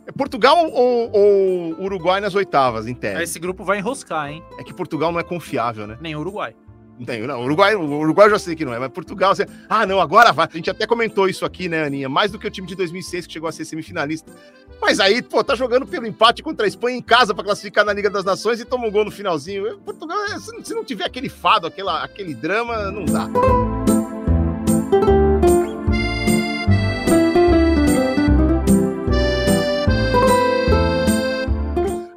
é 0.06 0.12
Portugal 0.12 0.70
ou, 0.70 1.10
ou, 1.10 1.82
Uruguai 1.82 2.20
nas 2.20 2.34
oitavas, 2.34 2.86
em 2.86 2.94
tese. 2.94 3.22
Esse 3.22 3.38
grupo 3.38 3.64
vai 3.64 3.78
enroscar, 3.78 4.30
hein? 4.30 4.44
É 4.58 4.62
que 4.62 4.74
Portugal 4.74 5.10
não 5.10 5.18
é 5.18 5.22
confiável, 5.22 5.86
né? 5.86 5.96
Nem 5.98 6.14
Uruguai. 6.14 6.54
Tem, 7.06 7.26
não, 7.26 7.42
Uruguai, 7.42 7.74
o 7.74 7.82
Uruguai 7.82 8.26
eu 8.26 8.32
já 8.32 8.38
sei 8.38 8.54
que 8.54 8.62
não 8.62 8.74
é, 8.74 8.78
mas 8.78 8.90
Portugal, 8.90 9.34
você, 9.34 9.46
ah, 9.70 9.86
não, 9.86 10.00
agora 10.00 10.32
vai. 10.32 10.46
A 10.52 10.54
gente 10.54 10.68
até 10.68 10.86
comentou 10.86 11.26
isso 11.30 11.46
aqui, 11.46 11.66
né, 11.66 11.84
Aninha? 11.84 12.10
Mais 12.10 12.30
do 12.30 12.38
que 12.38 12.46
o 12.46 12.50
time 12.50 12.66
de 12.66 12.74
2006 12.74 13.26
que 13.26 13.32
chegou 13.32 13.48
a 13.48 13.52
ser 13.52 13.64
semifinalista. 13.64 14.30
Mas 14.82 15.00
aí, 15.00 15.22
pô, 15.22 15.42
tá 15.42 15.54
jogando 15.54 15.86
pelo 15.86 16.06
empate 16.06 16.42
contra 16.42 16.66
a 16.66 16.68
Espanha 16.68 16.98
em 16.98 17.02
casa 17.02 17.34
para 17.34 17.42
classificar 17.42 17.86
na 17.86 17.94
Liga 17.94 18.10
das 18.10 18.24
Nações 18.24 18.60
e 18.60 18.66
toma 18.66 18.86
um 18.86 18.90
gol 18.90 19.06
no 19.06 19.10
finalzinho. 19.10 19.78
Portugal, 19.78 20.18
se 20.62 20.74
não 20.74 20.84
tiver 20.84 21.06
aquele 21.06 21.30
fado, 21.30 21.66
aquela, 21.66 22.04
aquele 22.04 22.34
drama, 22.34 22.90
não 22.90 23.06
dá. 23.06 23.30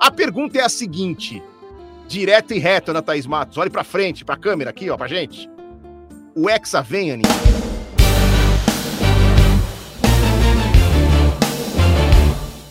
A 0.03 0.11
pergunta 0.11 0.59
é 0.59 0.61
a 0.61 0.67
seguinte, 0.67 1.41
direto 2.09 2.53
e 2.53 2.59
reto, 2.59 2.91
Ana 2.91 3.01
Thaís 3.01 3.25
Matos. 3.25 3.57
Olhe 3.57 3.69
pra 3.69 3.85
frente, 3.85 4.25
pra 4.25 4.35
câmera 4.35 4.69
aqui, 4.69 4.89
ó, 4.89 4.97
pra 4.97 5.07
gente. 5.07 5.49
O 6.35 6.49
Hexa 6.49 6.81
vem, 6.81 7.13
Aninha? 7.13 7.29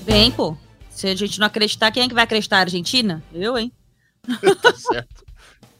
Vem, 0.04 0.30
pô. 0.30 0.54
Se 0.90 1.06
a 1.06 1.14
gente 1.14 1.40
não 1.40 1.46
acreditar, 1.46 1.90
quem 1.90 2.02
é 2.02 2.08
que 2.08 2.12
vai 2.12 2.24
acreditar? 2.24 2.58
A 2.58 2.60
Argentina? 2.60 3.24
Eu, 3.32 3.56
hein? 3.56 3.72
tá 4.60 4.74
certo. 4.74 5.24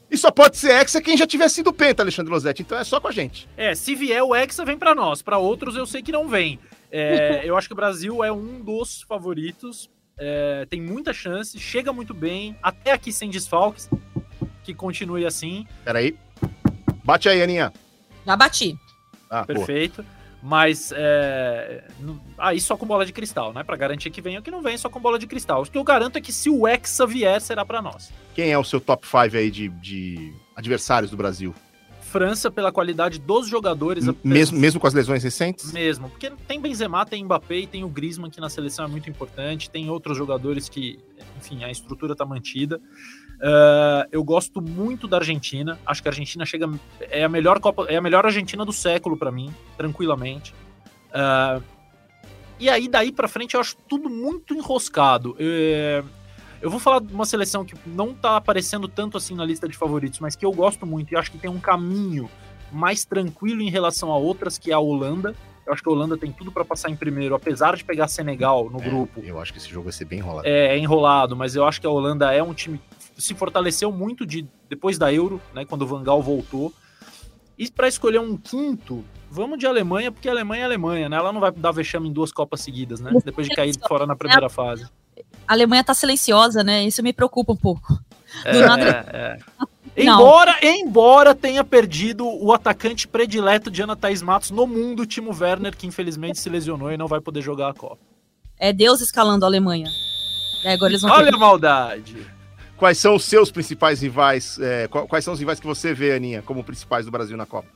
E 0.09 0.17
só 0.17 0.31
pode 0.31 0.57
ser 0.57 0.71
Hexa 0.71 1.03
quem 1.03 1.15
já 1.15 1.27
tiver 1.27 1.49
sido 1.49 1.71
penta, 1.71 2.01
Alexandre 2.01 2.33
Losetti. 2.33 2.63
Então 2.63 2.79
é 2.79 2.83
só 2.83 2.99
com 2.99 3.09
a 3.09 3.11
gente. 3.11 3.47
É, 3.55 3.75
se 3.75 3.93
vier 3.93 4.23
o 4.23 4.35
Hexa, 4.35 4.65
vem 4.65 4.79
para 4.79 4.95
nós. 4.95 5.21
Para 5.21 5.37
outros, 5.37 5.75
eu 5.75 5.85
sei 5.85 6.01
que 6.01 6.11
não 6.11 6.27
vem. 6.27 6.59
É, 6.91 7.41
eu 7.45 7.55
acho 7.55 7.67
que 7.67 7.73
o 7.73 7.77
Brasil 7.77 8.23
é 8.23 8.31
um 8.31 8.59
dos 8.59 9.03
favoritos 9.03 9.87
é, 10.17 10.65
tem 10.69 10.81
muita 10.81 11.13
chance, 11.13 11.59
chega 11.59 11.91
muito 11.91 12.13
bem, 12.13 12.55
até 12.61 12.91
aqui 12.91 13.11
sem 13.11 13.29
desfalques, 13.29 13.89
que 14.63 14.73
continue 14.73 15.25
assim. 15.25 15.67
Peraí. 15.83 16.17
Bate 17.03 17.27
aí, 17.27 17.41
Aninha. 17.41 17.73
Já 18.25 18.35
bati. 18.35 18.77
Ah, 19.29 19.45
Perfeito. 19.45 20.05
Mas 20.45 20.93
é, 20.93 21.85
aí 22.37 22.59
só 22.59 22.75
com 22.75 22.85
bola 22.85 23.05
de 23.05 23.13
cristal, 23.13 23.53
né? 23.53 23.63
Para 23.63 23.77
garantir 23.77 24.09
que 24.09 24.21
venha 24.21 24.39
ou 24.39 24.43
que 24.43 24.51
não 24.51 24.61
vem, 24.61 24.77
só 24.77 24.89
com 24.89 24.99
bola 24.99 25.17
de 25.17 25.25
cristal. 25.25 25.61
O 25.61 25.65
que 25.65 25.77
eu 25.77 25.83
garanto 25.85 26.17
é 26.17 26.21
que 26.21 26.33
se 26.33 26.49
o 26.49 26.67
Hexa 26.67 27.07
vier, 27.07 27.39
será 27.39 27.63
para 27.65 27.81
nós. 27.81 28.11
Quem 28.35 28.51
é 28.51 28.57
o 28.57 28.63
seu 28.63 28.81
top 28.81 29.07
5 29.07 29.37
aí 29.37 29.49
de, 29.49 29.69
de 29.69 30.33
adversários 30.53 31.09
do 31.09 31.15
Brasil? 31.15 31.55
França 32.13 32.51
pela 32.51 32.71
qualidade 32.71 33.19
dos 33.19 33.47
jogadores. 33.47 34.05
Mesmo, 34.23 34.59
mesmo 34.59 34.79
com 34.79 34.85
as 34.85 34.93
lesões 34.93 35.23
recentes? 35.23 35.73
Mesmo, 35.73 36.11
porque 36.11 36.29
tem 36.47 36.61
Benzema, 36.61 37.03
tem 37.07 37.23
Mbappé 37.23 37.61
e 37.61 37.67
tem 37.67 37.83
o 37.83 37.89
Griezmann 37.89 38.29
que 38.29 38.39
na 38.39 38.49
seleção 38.49 38.85
é 38.85 38.87
muito 38.87 39.09
importante, 39.09 39.67
tem 39.67 39.89
outros 39.89 40.15
jogadores 40.15 40.69
que, 40.69 40.99
enfim, 41.39 41.63
a 41.63 41.71
estrutura 41.71 42.15
tá 42.15 42.23
mantida. 42.23 42.77
Uh, 42.77 44.05
eu 44.11 44.23
gosto 44.23 44.61
muito 44.61 45.07
da 45.07 45.17
Argentina, 45.17 45.79
acho 45.83 46.03
que 46.03 46.07
a 46.07 46.11
Argentina 46.11 46.45
chega 46.45 46.69
é 47.01 47.23
a 47.23 47.29
melhor 47.29 47.59
Copa, 47.59 47.87
é 47.89 47.95
a 47.95 48.01
melhor 48.01 48.23
Argentina 48.27 48.63
do 48.63 48.71
século 48.71 49.17
para 49.17 49.31
mim, 49.31 49.51
tranquilamente. 49.75 50.53
Uh, 51.09 51.63
e 52.59 52.69
aí 52.69 52.87
daí 52.87 53.11
para 53.11 53.27
frente 53.27 53.55
eu 53.55 53.59
acho 53.59 53.75
tudo 53.89 54.07
muito 54.07 54.53
enroscado. 54.53 55.31
Uh, 55.31 56.07
eu 56.63 56.69
vou 56.69 56.79
falar 56.79 56.99
de 56.99 57.13
uma 57.13 57.25
seleção 57.25 57.65
que 57.65 57.75
não 57.85 58.13
tá 58.13 58.37
aparecendo 58.37 58.87
tanto 58.87 59.17
assim 59.17 59.35
na 59.35 59.43
lista 59.43 59.67
de 59.67 59.75
favoritos, 59.75 60.19
mas 60.21 60.33
que 60.33 60.45
eu 60.45 60.51
gosto 60.53 60.85
muito 60.85 61.11
e 61.11 61.17
acho 61.17 61.29
que 61.29 61.37
tem 61.37 61.49
um 61.49 61.59
caminho 61.59 62.29
mais 62.71 63.03
tranquilo 63.03 63.61
em 63.61 63.69
relação 63.69 64.09
a 64.09 64.17
outras, 64.17 64.57
que 64.57 64.71
é 64.71 64.73
a 64.73 64.79
Holanda. 64.79 65.35
Eu 65.67 65.73
acho 65.73 65.83
que 65.83 65.89
a 65.89 65.91
Holanda 65.91 66.17
tem 66.17 66.31
tudo 66.31 66.53
para 66.53 66.63
passar 66.63 66.89
em 66.89 66.95
primeiro, 66.95 67.35
apesar 67.35 67.75
de 67.75 67.83
pegar 67.83 68.07
Senegal 68.07 68.69
no 68.69 68.81
É, 68.81 68.89
grupo. 68.89 69.19
Eu 69.21 69.41
acho 69.41 69.51
que 69.51 69.59
esse 69.59 69.69
jogo 69.69 69.83
vai 69.83 69.93
ser 69.93 70.05
bem 70.05 70.19
enrolado. 70.19 70.47
É, 70.47 70.67
é 70.67 70.77
enrolado, 70.77 71.35
mas 71.35 71.53
eu 71.53 71.65
acho 71.65 71.81
que 71.81 71.87
a 71.87 71.89
Holanda 71.89 72.33
é 72.33 72.41
um 72.41 72.53
time 72.53 72.79
que 73.13 73.21
se 73.21 73.33
fortaleceu 73.33 73.91
muito 73.91 74.25
de 74.25 74.47
depois 74.69 74.97
da 74.97 75.11
Euro, 75.11 75.41
né, 75.53 75.65
quando 75.65 75.81
o 75.81 75.85
Van 75.85 76.01
Gaal 76.01 76.21
voltou. 76.21 76.71
E 77.57 77.69
para 77.69 77.89
escolher 77.89 78.19
um 78.19 78.37
quinto, 78.37 79.03
vamos 79.29 79.59
de 79.59 79.67
Alemanha, 79.67 80.13
porque 80.13 80.29
a 80.29 80.31
Alemanha 80.31 80.61
é 80.61 80.63
a 80.63 80.67
Alemanha, 80.67 81.09
né? 81.09 81.17
Ela 81.17 81.33
não 81.33 81.41
vai 81.41 81.51
dar 81.51 81.71
vexame 81.71 82.07
em 82.07 82.13
duas 82.13 82.31
Copas 82.31 82.61
seguidas, 82.61 83.01
né? 83.01 83.11
Depois 83.23 83.47
de 83.47 83.53
cair 83.53 83.75
fora 83.85 84.07
na 84.07 84.15
primeira 84.15 84.49
fase. 84.49 84.87
A 85.47 85.53
Alemanha 85.53 85.83
tá 85.83 85.93
silenciosa, 85.93 86.63
né? 86.63 86.83
Isso 86.85 87.03
me 87.03 87.13
preocupa 87.13 87.53
um 87.53 87.57
pouco. 87.57 87.93
Do 88.43 88.57
É, 88.57 88.65
nada- 88.65 89.05
é. 89.13 89.37
Não. 90.03 90.15
Embora, 90.15 90.55
embora 90.63 91.35
tenha 91.35 91.63
perdido 91.63 92.25
o 92.25 92.51
atacante 92.51 93.07
predileto 93.07 93.69
de 93.69 93.81
Ana 93.83 93.95
Thaís 93.95 94.23
Matos 94.23 94.49
no 94.49 94.65
mundo, 94.65 95.03
o 95.03 95.05
Timo 95.05 95.31
Werner, 95.39 95.75
que 95.77 95.85
infelizmente 95.85 96.39
se 96.39 96.49
lesionou 96.49 96.91
e 96.91 96.97
não 96.97 97.05
vai 97.07 97.21
poder 97.21 97.41
jogar 97.43 97.69
a 97.69 97.73
Copa. 97.75 97.99
É 98.57 98.73
Deus 98.73 99.01
escalando 99.01 99.45
a 99.45 99.47
Alemanha. 99.47 99.87
É, 100.63 100.73
agora 100.73 100.91
eles 100.91 101.01
vão 101.01 101.11
Olha 101.11 101.29
ter 101.29 101.35
a 101.35 101.37
maldade! 101.37 102.25
Quais 102.75 102.97
são 102.97 103.15
os 103.15 103.23
seus 103.25 103.51
principais 103.51 104.01
rivais? 104.01 104.57
é, 104.59 104.87
qu- 104.87 105.07
quais 105.07 105.23
são 105.23 105.33
os 105.33 105.39
rivais 105.39 105.59
que 105.59 105.67
você 105.67 105.93
vê, 105.93 106.13
Aninha, 106.15 106.41
como 106.41 106.63
principais 106.63 107.05
do 107.05 107.11
Brasil 107.11 107.37
na 107.37 107.45
Copa? 107.45 107.67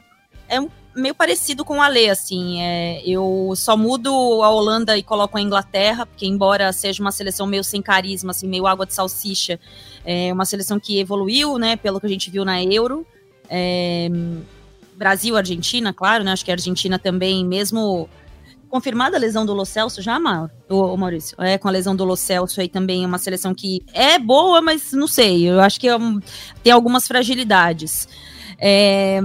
É 0.49 0.59
meio 0.95 1.13
parecido 1.13 1.63
com 1.63 1.77
o 1.77 1.81
Ale, 1.81 2.09
assim. 2.09 2.61
é, 2.61 3.01
eu 3.05 3.53
só 3.55 3.77
mudo 3.77 4.09
a 4.43 4.49
Holanda 4.49 4.97
e 4.97 5.03
coloco 5.03 5.37
a 5.37 5.41
Inglaterra, 5.41 6.05
porque 6.05 6.25
embora 6.25 6.73
seja 6.73 7.01
uma 7.01 7.11
seleção 7.11 7.45
meio 7.45 7.63
sem 7.63 7.81
carisma, 7.81 8.31
assim, 8.31 8.47
meio 8.47 8.65
água 8.65 8.85
de 8.85 8.93
salsicha, 8.93 9.59
é 10.03 10.33
uma 10.33 10.45
seleção 10.45 10.79
que 10.79 10.99
evoluiu, 10.99 11.57
né, 11.57 11.75
pelo 11.75 11.99
que 11.99 12.07
a 12.07 12.09
gente 12.09 12.31
viu 12.31 12.43
na 12.43 12.61
Euro. 12.63 13.05
É, 13.49 14.09
Brasil, 14.97 15.37
Argentina, 15.37 15.93
claro, 15.93 16.23
né? 16.23 16.31
Acho 16.31 16.43
que 16.43 16.49
a 16.49 16.55
Argentina 16.55 16.97
também, 16.97 17.45
mesmo 17.45 18.09
confirmada 18.67 19.15
a 19.15 19.19
lesão 19.19 19.45
do 19.45 19.53
Lo 19.53 19.63
Celso 19.63 20.01
já, 20.01 20.19
Maurício? 20.19 21.39
É, 21.39 21.57
com 21.57 21.67
a 21.67 21.71
lesão 21.71 21.95
do 21.95 22.03
Lo 22.03 22.17
Celso 22.17 22.59
aí 22.59 22.67
também 22.67 23.03
é 23.03 23.07
uma 23.07 23.19
seleção 23.19 23.53
que 23.53 23.81
é 23.93 24.17
boa, 24.17 24.59
mas 24.59 24.91
não 24.91 25.07
sei. 25.07 25.49
Eu 25.49 25.61
acho 25.61 25.79
que 25.79 25.87
é 25.87 25.95
tem 26.63 26.73
algumas 26.73 27.07
fragilidades. 27.07 28.07
É, 28.59 29.19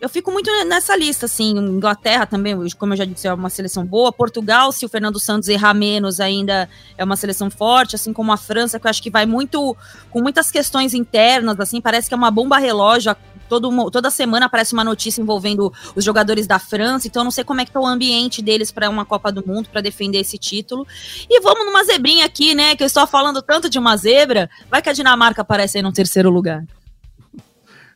eu 0.00 0.08
fico 0.08 0.30
muito 0.30 0.48
nessa 0.66 0.96
lista, 0.96 1.26
assim, 1.26 1.56
Inglaterra 1.58 2.24
também, 2.24 2.54
como 2.78 2.92
eu 2.92 2.96
já 2.96 3.04
disse, 3.04 3.26
é 3.26 3.34
uma 3.34 3.50
seleção 3.50 3.84
boa, 3.84 4.12
Portugal, 4.12 4.70
se 4.70 4.86
o 4.86 4.88
Fernando 4.88 5.18
Santos 5.18 5.48
errar 5.48 5.74
menos, 5.74 6.20
ainda 6.20 6.68
é 6.96 7.04
uma 7.04 7.16
seleção 7.16 7.50
forte, 7.50 7.96
assim 7.96 8.12
como 8.12 8.30
a 8.32 8.36
França, 8.36 8.78
que 8.78 8.86
eu 8.86 8.90
acho 8.90 9.02
que 9.02 9.10
vai 9.10 9.26
muito, 9.26 9.76
com 10.10 10.22
muitas 10.22 10.50
questões 10.50 10.94
internas, 10.94 11.58
assim, 11.58 11.80
parece 11.80 12.08
que 12.08 12.14
é 12.14 12.16
uma 12.16 12.30
bomba 12.30 12.58
relógio, 12.58 13.16
todo, 13.48 13.90
toda 13.90 14.10
semana 14.10 14.46
aparece 14.46 14.72
uma 14.72 14.84
notícia 14.84 15.20
envolvendo 15.20 15.72
os 15.96 16.04
jogadores 16.04 16.46
da 16.46 16.58
França, 16.58 17.08
então 17.08 17.22
eu 17.22 17.24
não 17.24 17.30
sei 17.32 17.42
como 17.42 17.60
é 17.60 17.64
que 17.64 17.72
tá 17.72 17.80
o 17.80 17.86
ambiente 17.86 18.40
deles 18.40 18.70
para 18.70 18.88
uma 18.88 19.04
Copa 19.04 19.32
do 19.32 19.44
Mundo, 19.44 19.68
para 19.68 19.80
defender 19.80 20.18
esse 20.18 20.38
título, 20.38 20.86
e 21.28 21.40
vamos 21.40 21.66
numa 21.66 21.82
zebrinha 21.82 22.24
aqui, 22.24 22.54
né, 22.54 22.76
que 22.76 22.84
eu 22.84 22.86
estou 22.86 23.04
falando 23.06 23.42
tanto 23.42 23.68
de 23.68 23.78
uma 23.78 23.96
zebra, 23.96 24.48
vai 24.70 24.80
que 24.80 24.90
a 24.90 24.92
Dinamarca 24.92 25.42
aparece 25.42 25.78
aí 25.78 25.82
no 25.82 25.92
terceiro 25.92 26.30
lugar. 26.30 26.64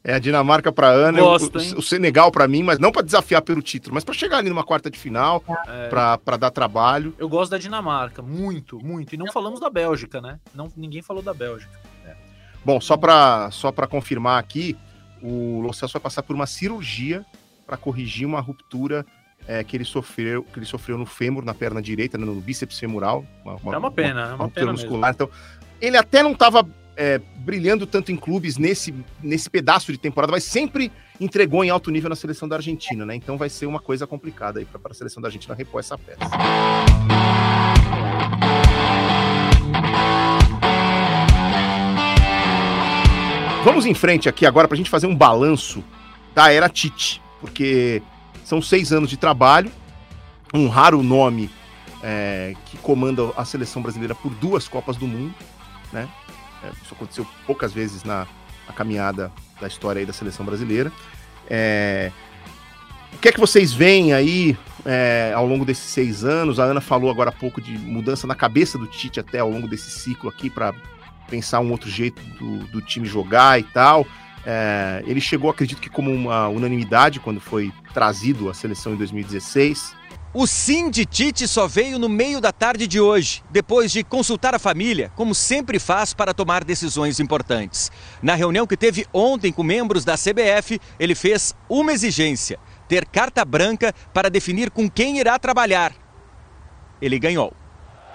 É 0.02 0.14
a 0.14 0.18
Dinamarca 0.18 0.72
para 0.72 0.88
Ana, 0.88 1.20
Gosto, 1.20 1.58
o, 1.58 1.78
o 1.78 1.82
Senegal 1.82 2.32
para 2.32 2.48
mim, 2.48 2.62
mas 2.62 2.78
não 2.78 2.90
para 2.90 3.02
desafiar 3.02 3.42
pelo 3.42 3.60
título, 3.60 3.94
mas 3.94 4.02
para 4.02 4.14
chegar 4.14 4.38
ali 4.38 4.48
numa 4.48 4.64
quarta 4.64 4.90
de 4.90 4.98
final, 4.98 5.44
É, 5.68 5.88
para 5.88 6.36
dar 6.38 6.50
trabalho. 6.50 7.14
eu 7.18 7.28
gosto 7.28 7.50
da 7.50 7.58
Dinamarca, 7.58 8.22
muito, 8.22 8.78
muito. 8.82 9.14
E 9.14 9.18
não 9.18 9.30
falamos 9.30 9.60
da 9.60 9.68
Bélgica, 9.68 10.20
né? 10.20 10.38
Não, 10.54 10.72
ninguém 10.74 11.02
falou 11.02 11.22
da 11.22 11.34
Bélgica. 11.34 11.78
Bom, 12.64 12.80
só 12.80 12.96
para 12.96 13.50
só 13.50 13.72
confirmar 13.72 14.38
aqui, 14.38 14.76
o 15.22 15.60
Lo 15.60 15.72
Celso 15.72 15.94
vai 15.94 16.02
passar 16.02 16.22
por 16.22 16.34
uma 16.34 16.46
cirurgia 16.46 17.24
para 17.66 17.76
corrigir 17.76 18.26
uma 18.26 18.40
ruptura 18.40 19.04
é, 19.46 19.64
que 19.64 19.76
ele 19.76 19.84
sofreu 19.84 20.42
que 20.42 20.58
ele 20.58 20.66
sofreu 20.66 20.98
no 20.98 21.06
fêmur, 21.06 21.44
na 21.44 21.54
perna 21.54 21.80
direita, 21.80 22.18
né, 22.18 22.24
no 22.24 22.34
bíceps 22.34 22.78
femoral. 22.78 23.24
É 23.46 23.76
uma 23.78 23.90
pena, 23.90 24.20
é 24.20 24.24
uma 24.34 24.44
ruptura 24.44 24.50
pena 24.50 24.72
mesmo. 24.72 24.88
muscular. 24.88 25.10
Então, 25.10 25.30
ele 25.80 25.96
até 25.96 26.22
não 26.22 26.32
estava 26.32 26.66
brilhando 27.36 27.86
tanto 27.86 28.12
em 28.12 28.16
clubes 28.16 28.58
nesse, 28.58 28.94
nesse 29.22 29.48
pedaço 29.48 29.90
de 29.90 29.98
temporada, 29.98 30.32
mas 30.32 30.44
sempre 30.44 30.92
entregou 31.18 31.64
em 31.64 31.70
alto 31.70 31.90
nível 31.90 32.10
na 32.10 32.16
seleção 32.16 32.48
da 32.48 32.56
Argentina, 32.56 33.04
né? 33.06 33.14
Então 33.14 33.36
vai 33.36 33.48
ser 33.48 33.66
uma 33.66 33.80
coisa 33.80 34.06
complicada 34.06 34.58
aí 34.58 34.64
para 34.64 34.80
a 34.90 34.94
seleção 34.94 35.20
da 35.20 35.28
Argentina 35.28 35.54
repor 35.54 35.80
essa 35.80 35.96
peça. 35.96 36.20
Vamos 43.62 43.84
em 43.84 43.92
frente 43.92 44.28
aqui 44.28 44.46
agora 44.46 44.66
para 44.66 44.74
a 44.74 44.78
gente 44.78 44.88
fazer 44.88 45.06
um 45.06 45.14
balanço 45.14 45.84
da 46.34 46.50
era 46.50 46.68
Tite, 46.68 47.20
porque 47.40 48.02
são 48.44 48.62
seis 48.62 48.90
anos 48.92 49.10
de 49.10 49.18
trabalho, 49.18 49.70
um 50.54 50.68
raro 50.68 51.02
nome 51.02 51.50
é, 52.02 52.54
que 52.66 52.78
comanda 52.78 53.30
a 53.36 53.44
seleção 53.44 53.82
brasileira 53.82 54.14
por 54.14 54.32
duas 54.34 54.66
Copas 54.66 54.96
do 54.96 55.06
Mundo, 55.06 55.34
né? 55.92 56.08
É, 56.62 56.70
isso 56.82 56.94
aconteceu 56.94 57.26
poucas 57.46 57.72
vezes 57.72 58.04
na, 58.04 58.26
na 58.66 58.72
caminhada 58.72 59.32
da 59.60 59.66
história 59.66 60.00
aí 60.00 60.06
da 60.06 60.12
seleção 60.12 60.44
brasileira. 60.44 60.92
É, 61.48 62.12
o 63.12 63.18
que 63.18 63.28
é 63.28 63.32
que 63.32 63.40
vocês 63.40 63.72
veem 63.72 64.12
aí 64.12 64.56
é, 64.84 65.32
ao 65.34 65.46
longo 65.46 65.64
desses 65.64 65.84
seis 65.84 66.24
anos? 66.24 66.60
A 66.60 66.64
Ana 66.64 66.80
falou 66.80 67.10
agora 67.10 67.30
há 67.30 67.32
pouco 67.32 67.60
de 67.60 67.76
mudança 67.76 68.26
na 68.26 68.34
cabeça 68.34 68.78
do 68.78 68.86
Tite 68.86 69.20
até 69.20 69.40
ao 69.40 69.50
longo 69.50 69.68
desse 69.68 69.90
ciclo 69.90 70.28
aqui 70.28 70.48
para 70.48 70.72
pensar 71.28 71.60
um 71.60 71.70
outro 71.70 71.90
jeito 71.90 72.20
do, 72.38 72.58
do 72.66 72.80
time 72.80 73.06
jogar 73.06 73.58
e 73.58 73.62
tal. 73.62 74.06
É, 74.44 75.02
ele 75.06 75.20
chegou, 75.20 75.50
acredito 75.50 75.80
que 75.80 75.90
como 75.90 76.10
uma 76.10 76.48
unanimidade 76.48 77.20
quando 77.20 77.40
foi 77.40 77.72
trazido 77.92 78.48
à 78.48 78.54
seleção 78.54 78.94
em 78.94 78.96
2016. 78.96 79.99
O 80.32 80.46
sim 80.46 80.90
de 80.90 81.04
Tite 81.04 81.48
só 81.48 81.66
veio 81.66 81.98
no 81.98 82.08
meio 82.08 82.40
da 82.40 82.52
tarde 82.52 82.86
de 82.86 83.00
hoje, 83.00 83.42
depois 83.50 83.90
de 83.90 84.04
consultar 84.04 84.54
a 84.54 84.60
família, 84.60 85.10
como 85.16 85.34
sempre 85.34 85.80
faz 85.80 86.14
para 86.14 86.32
tomar 86.32 86.62
decisões 86.62 87.18
importantes. 87.18 87.90
Na 88.22 88.36
reunião 88.36 88.64
que 88.64 88.76
teve 88.76 89.04
ontem 89.12 89.52
com 89.52 89.64
membros 89.64 90.04
da 90.04 90.14
CBF, 90.14 90.78
ele 91.00 91.16
fez 91.16 91.52
uma 91.68 91.92
exigência: 91.92 92.60
ter 92.86 93.06
carta 93.06 93.44
branca 93.44 93.92
para 94.14 94.30
definir 94.30 94.70
com 94.70 94.88
quem 94.88 95.18
irá 95.18 95.36
trabalhar. 95.36 95.92
Ele 97.02 97.18
ganhou. 97.18 97.52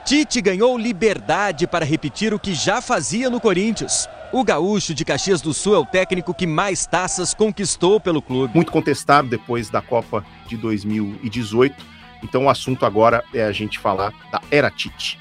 Tite 0.05 0.39
ganhou 0.39 0.77
liberdade 0.77 1.67
para 1.67 1.83
repetir 1.83 2.33
o 2.33 2.39
que 2.39 2.53
já 2.53 2.79
fazia 2.79 3.29
no 3.29 3.41
Corinthians. 3.41 4.07
O 4.31 4.41
gaúcho 4.41 4.93
de 4.93 5.03
Caxias 5.03 5.41
do 5.41 5.53
Sul 5.53 5.75
é 5.75 5.79
o 5.79 5.85
técnico 5.85 6.33
que 6.33 6.47
mais 6.47 6.85
taças 6.85 7.33
conquistou 7.33 7.99
pelo 7.99 8.21
clube. 8.21 8.55
Muito 8.55 8.71
contestado 8.71 9.27
depois 9.27 9.69
da 9.69 9.81
Copa 9.81 10.25
de 10.47 10.55
2018. 10.55 11.94
Então 12.25 12.45
o 12.45 12.49
assunto 12.49 12.87
agora 12.87 13.23
é 13.31 13.43
a 13.43 13.51
gente 13.51 13.77
falar 13.77 14.11
da 14.31 14.41
Era 14.49 14.71
Tite. 14.71 15.19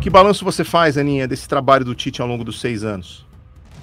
Que 0.00 0.08
balanço 0.08 0.42
você 0.42 0.64
faz, 0.64 0.96
Aninha, 0.96 1.28
desse 1.28 1.46
trabalho 1.46 1.84
do 1.84 1.94
Tite 1.94 2.22
ao 2.22 2.28
longo 2.28 2.42
dos 2.42 2.60
seis 2.60 2.82
anos? 2.82 3.26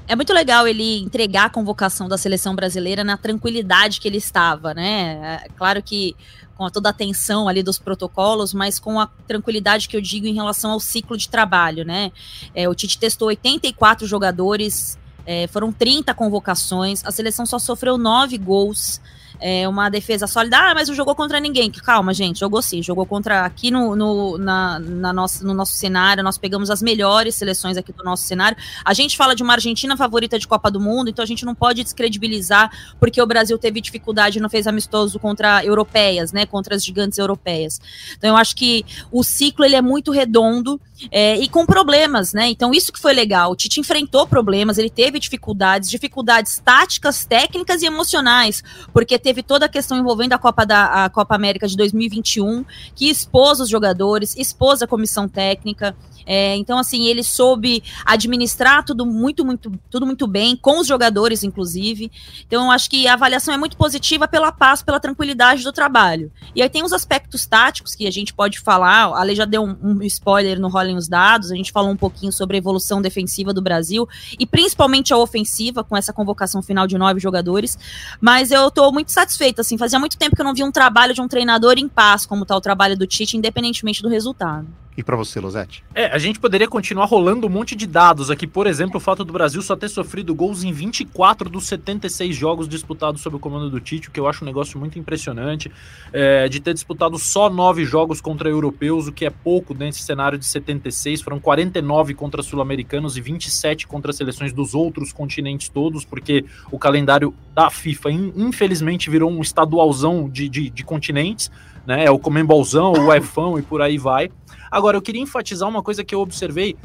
É 0.08 0.16
muito 0.16 0.34
legal 0.34 0.68
ele 0.68 1.00
entregar 1.02 1.46
a 1.46 1.50
convocação 1.50 2.10
da 2.10 2.18
seleção 2.18 2.56
brasileira 2.56 3.04
na 3.04 3.16
tranquilidade 3.16 4.02
que 4.02 4.08
ele 4.08 4.18
estava, 4.18 4.74
né? 4.74 5.44
É 5.46 5.50
claro 5.56 5.82
que 5.84 6.16
com 6.56 6.68
toda 6.70 6.90
a 6.90 6.94
tensão 6.94 7.48
ali 7.48 7.64
dos 7.64 7.78
protocolos, 7.80 8.54
mas 8.54 8.80
com 8.80 9.00
a 9.00 9.08
tranquilidade 9.28 9.88
que 9.88 9.96
eu 9.96 10.02
digo 10.02 10.26
em 10.26 10.34
relação 10.34 10.72
ao 10.72 10.80
ciclo 10.80 11.16
de 11.16 11.30
trabalho, 11.30 11.86
né? 11.86 12.12
É, 12.54 12.68
o 12.68 12.74
Tite 12.76 12.98
testou 12.98 13.28
84 13.30 14.06
jogadores, 14.06 14.98
é, 15.26 15.48
foram 15.48 15.72
30 15.72 16.14
convocações, 16.14 17.04
a 17.06 17.12
seleção 17.12 17.46
só 17.46 17.60
sofreu 17.60 17.98
9 17.98 18.38
gols. 18.38 19.02
É 19.44 19.68
uma 19.68 19.90
defesa 19.90 20.28
sólida, 20.28 20.56
ah, 20.56 20.76
mas 20.76 20.88
não 20.88 20.94
jogou 20.94 21.16
contra 21.16 21.40
ninguém. 21.40 21.72
Calma, 21.72 22.14
gente, 22.14 22.40
jogou 22.40 22.62
sim, 22.62 22.84
jogou 22.84 23.08
contra 23.08 23.44
aqui 23.44 23.72
no, 23.72 23.96
no, 23.96 24.38
na, 24.38 24.78
na 24.78 25.12
nossa, 25.12 25.44
no 25.44 25.52
nosso 25.56 25.74
cenário, 25.74 26.24
nós 26.24 26.38
pegamos 26.38 26.70
as 26.70 26.80
melhores 26.80 27.34
seleções 27.34 27.76
aqui 27.76 27.92
do 27.92 28.04
nosso 28.04 28.24
cenário. 28.24 28.56
A 28.86 28.94
gente 28.94 29.18
fala 29.18 29.36
de 29.36 29.42
uma 29.42 29.54
Argentina 29.54 29.98
favorita 29.98 30.38
de 30.38 30.48
Copa 30.48 30.70
do 30.70 30.80
Mundo, 30.80 31.10
então 31.10 31.24
a 31.24 31.26
gente 31.26 31.44
não 31.44 31.56
pode 31.56 31.84
descredibilizar 31.84 32.70
porque 33.00 33.20
o 33.20 33.26
Brasil 33.26 33.58
teve 33.58 33.82
dificuldade 33.82 34.38
e 34.38 34.42
não 34.42 34.50
fez 34.50 34.68
amistoso 34.68 35.18
contra 35.18 35.66
europeias, 35.66 36.32
né? 36.32 36.46
Contra 36.46 36.76
as 36.76 36.86
gigantes 36.86 37.18
europeias. 37.18 37.82
Então 38.16 38.30
eu 38.30 38.38
acho 38.38 38.56
que 38.56 38.86
o 39.12 39.24
ciclo 39.24 39.66
ele 39.66 39.76
é 39.76 39.82
muito 39.82 40.12
redondo 40.12 40.80
é, 41.10 41.38
e 41.38 41.48
com 41.48 41.66
problemas, 41.66 42.34
né? 42.34 42.50
Então 42.50 42.74
isso 42.74 42.92
que 42.92 43.00
foi 43.00 43.14
legal. 43.14 43.52
O 43.52 43.56
Tite 43.56 43.80
enfrentou 43.80 44.28
problemas, 44.28 44.78
ele 44.78 44.90
teve 44.90 45.20
dificuldades, 45.20 45.90
dificuldades 45.90 46.62
táticas, 46.64 47.26
técnicas 47.26 47.82
e 47.82 47.86
emocionais, 47.86 48.64
porque 48.94 49.18
teve 49.18 49.42
toda 49.42 49.66
a 49.66 49.70
questão 49.70 49.98
envolvendo 49.98 50.34
a 50.34 50.38
Copa, 50.38 50.66
da, 50.66 51.06
a 51.06 51.10
Copa 51.10 51.36
América 51.36 51.68
de 51.68 51.76
2021, 51.78 52.66
que 52.96 53.10
expôs 53.10 53.60
os 53.60 53.70
jogadores, 53.70 54.36
expôs 54.38 54.82
a 54.82 54.88
comissão 54.88 55.28
técnica. 55.28 55.96
É, 56.26 56.56
então, 56.56 56.78
assim, 56.78 57.08
ele 57.08 57.24
soube 57.24 57.84
administrar 58.06 58.84
tudo 58.84 59.06
muito, 59.06 59.46
muito, 59.46 59.72
tudo 59.90 60.06
muito 60.06 60.28
bem, 60.28 60.56
com 60.56 60.80
os 60.80 60.88
jogadores, 60.88 61.44
inclusive. 61.44 62.12
Então, 62.46 62.66
eu 62.66 62.72
acho 62.72 62.90
que 62.90 63.08
a 63.08 63.14
avaliação 63.14 63.54
é 63.54 63.58
muito 63.58 63.78
positiva 63.78 64.28
pela 64.28 64.52
paz, 64.52 64.82
pela 64.82 65.00
tranquilidade 65.00 65.64
do 65.64 65.72
trabalho. 65.72 66.32
E 66.56 66.62
aí 66.62 66.70
tem 66.70 66.84
os 66.84 66.94
aspectos 66.94 67.46
táticos 67.46 67.96
que 67.96 68.08
a 68.08 68.12
gente 68.12 68.34
pode 68.34 68.60
falar. 68.60 69.06
A 69.06 69.24
Lei 69.24 69.36
já 69.36 69.46
deu 69.46 69.64
um, 69.64 69.78
um 69.82 70.04
spoiler 70.04 70.60
no 70.60 70.70
Rolling 70.70 70.96
os 70.96 71.08
Dados, 71.08 71.52
a 71.52 71.56
gente 71.56 71.72
falou 71.72 71.92
um 71.92 71.98
pouquinho 71.98 72.32
sobre 72.32 72.58
a 72.58 72.60
evolução 72.60 73.02
defensiva 73.02 73.54
do 73.54 73.62
Brasil 73.62 74.08
e 74.40 74.46
principalmente 74.46 75.14
a 75.14 75.18
ofensiva, 75.18 75.84
com 75.84 75.96
essa 75.96 76.14
convocação 76.14 76.62
final 76.62 76.88
de 76.88 76.98
nove 76.98 77.20
jogadores. 77.20 77.78
Mas 78.20 78.52
eu 78.52 78.70
tô 78.72 78.92
muito 78.92 79.12
satisfeita, 79.12 79.62
assim, 79.62 79.78
fazia 79.78 80.00
muito 80.00 80.18
tempo 80.18 80.36
que 80.36 80.42
eu 80.42 80.46
não 80.46 80.54
vi 80.54 80.64
um 80.64 80.72
trabalho 80.72 81.14
de 81.14 81.22
um 81.22 81.28
treinador 81.28 81.76
em 81.78 81.88
paz, 81.88 82.26
como 82.26 82.46
tá 82.46 82.56
o 82.56 82.62
trabalho 82.62 82.98
do 82.98 83.08
Tite, 83.08 83.38
independentemente 83.38 84.02
do 84.02 84.10
resultado. 84.10 84.68
E 84.96 85.02
para 85.02 85.16
você, 85.16 85.40
Losete? 85.40 85.84
É, 85.96 86.08
a 86.08 86.18
gente 86.18 86.38
poderia 86.38 86.68
continuar 86.68 87.06
rolando 87.06 87.48
um 87.48 87.50
monte 87.50 87.76
de 87.76 87.88
dados 87.88 88.30
aqui. 88.30 88.46
Por 88.46 88.68
exemplo, 88.68 88.98
o 88.98 89.00
fato 89.00 89.24
do 89.24 89.32
Brasil 89.32 89.62
só 89.62 89.76
ter 89.76 89.88
sofrido 89.88 90.36
gols 90.36 90.64
em 90.64 90.74
24 90.74 91.50
dos 91.50 91.66
76 91.68 92.36
jogos 92.36 92.68
disputados 92.68 93.22
sob 93.22 93.38
o 93.38 93.40
comando 93.40 93.70
do 93.70 93.80
Tite, 93.80 94.10
o 94.10 94.12
que 94.12 94.20
eu 94.20 94.28
acho 94.28 94.44
um 94.44 94.48
negócio 94.48 94.78
muito 94.78 95.00
impressionante. 95.00 95.72
É, 96.12 96.50
de 96.50 96.60
ter 96.60 96.74
disputado 96.74 97.18
só 97.18 97.50
nove 97.50 97.86
jogos 97.86 98.20
contra 98.20 98.50
europeus, 98.50 99.08
o 99.08 99.14
que 99.14 99.26
é 99.26 99.30
pouco 99.30 99.74
nesse 99.74 100.02
cenário 100.02 100.38
de 100.38 100.46
76. 100.46 101.22
Foram 101.22 101.40
49 101.40 102.14
contra 102.14 102.44
sul-americanos 102.44 103.16
e 103.16 103.22
27 103.22 103.88
contra 103.88 104.12
seleções 104.12 104.52
dos 104.52 104.76
outros 104.76 105.14
continentes 105.14 105.70
todos, 105.70 106.04
porque 106.04 106.44
o 106.70 106.78
calendário 106.78 107.34
da 107.56 107.70
FIFA, 107.70 108.12
infelizmente, 108.12 109.10
virou 109.10 109.32
um 109.32 109.42
estadualzão 109.42 110.30
de, 110.30 110.50
de, 110.50 110.70
de 110.70 110.84
continentes. 110.84 111.50
Né, 111.84 112.06
é 112.06 112.12
o 112.12 112.20
Comembolzão, 112.20 112.94
o 112.94 113.08
UEFão 113.08 113.58
e 113.58 113.64
por 113.64 113.82
aí 113.82 113.98
vai. 113.98 114.30
Agora, 114.72 114.96
eu 114.96 115.02
queria 115.02 115.22
enfatizar 115.22 115.68
uma 115.68 115.84
coisa 115.84 116.04
que 116.04 116.16
eu 116.16 116.22
observei. 116.22 116.78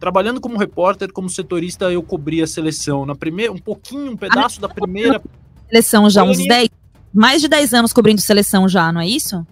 Trabalhando 0.00 0.40
como 0.40 0.58
repórter, 0.58 1.12
como 1.12 1.28
setorista, 1.28 1.92
eu 1.92 2.02
cobri 2.02 2.42
a 2.42 2.46
seleção. 2.46 3.04
Na 3.04 3.14
primeira, 3.14 3.52
um 3.52 3.58
pouquinho, 3.58 4.12
um 4.12 4.16
pedaço 4.16 4.60
da 4.60 4.68
primeira. 4.68 5.22
Seleção 5.68 6.08
já, 6.08 6.24
uns 6.24 6.38
10. 6.38 6.68
Mais 7.12 7.40
de 7.40 7.48
10 7.48 7.74
anos 7.74 7.92
cobrindo 7.92 8.20
seleção 8.20 8.68
já, 8.68 8.90
não 8.90 9.00
é 9.00 9.06
isso? 9.06 9.46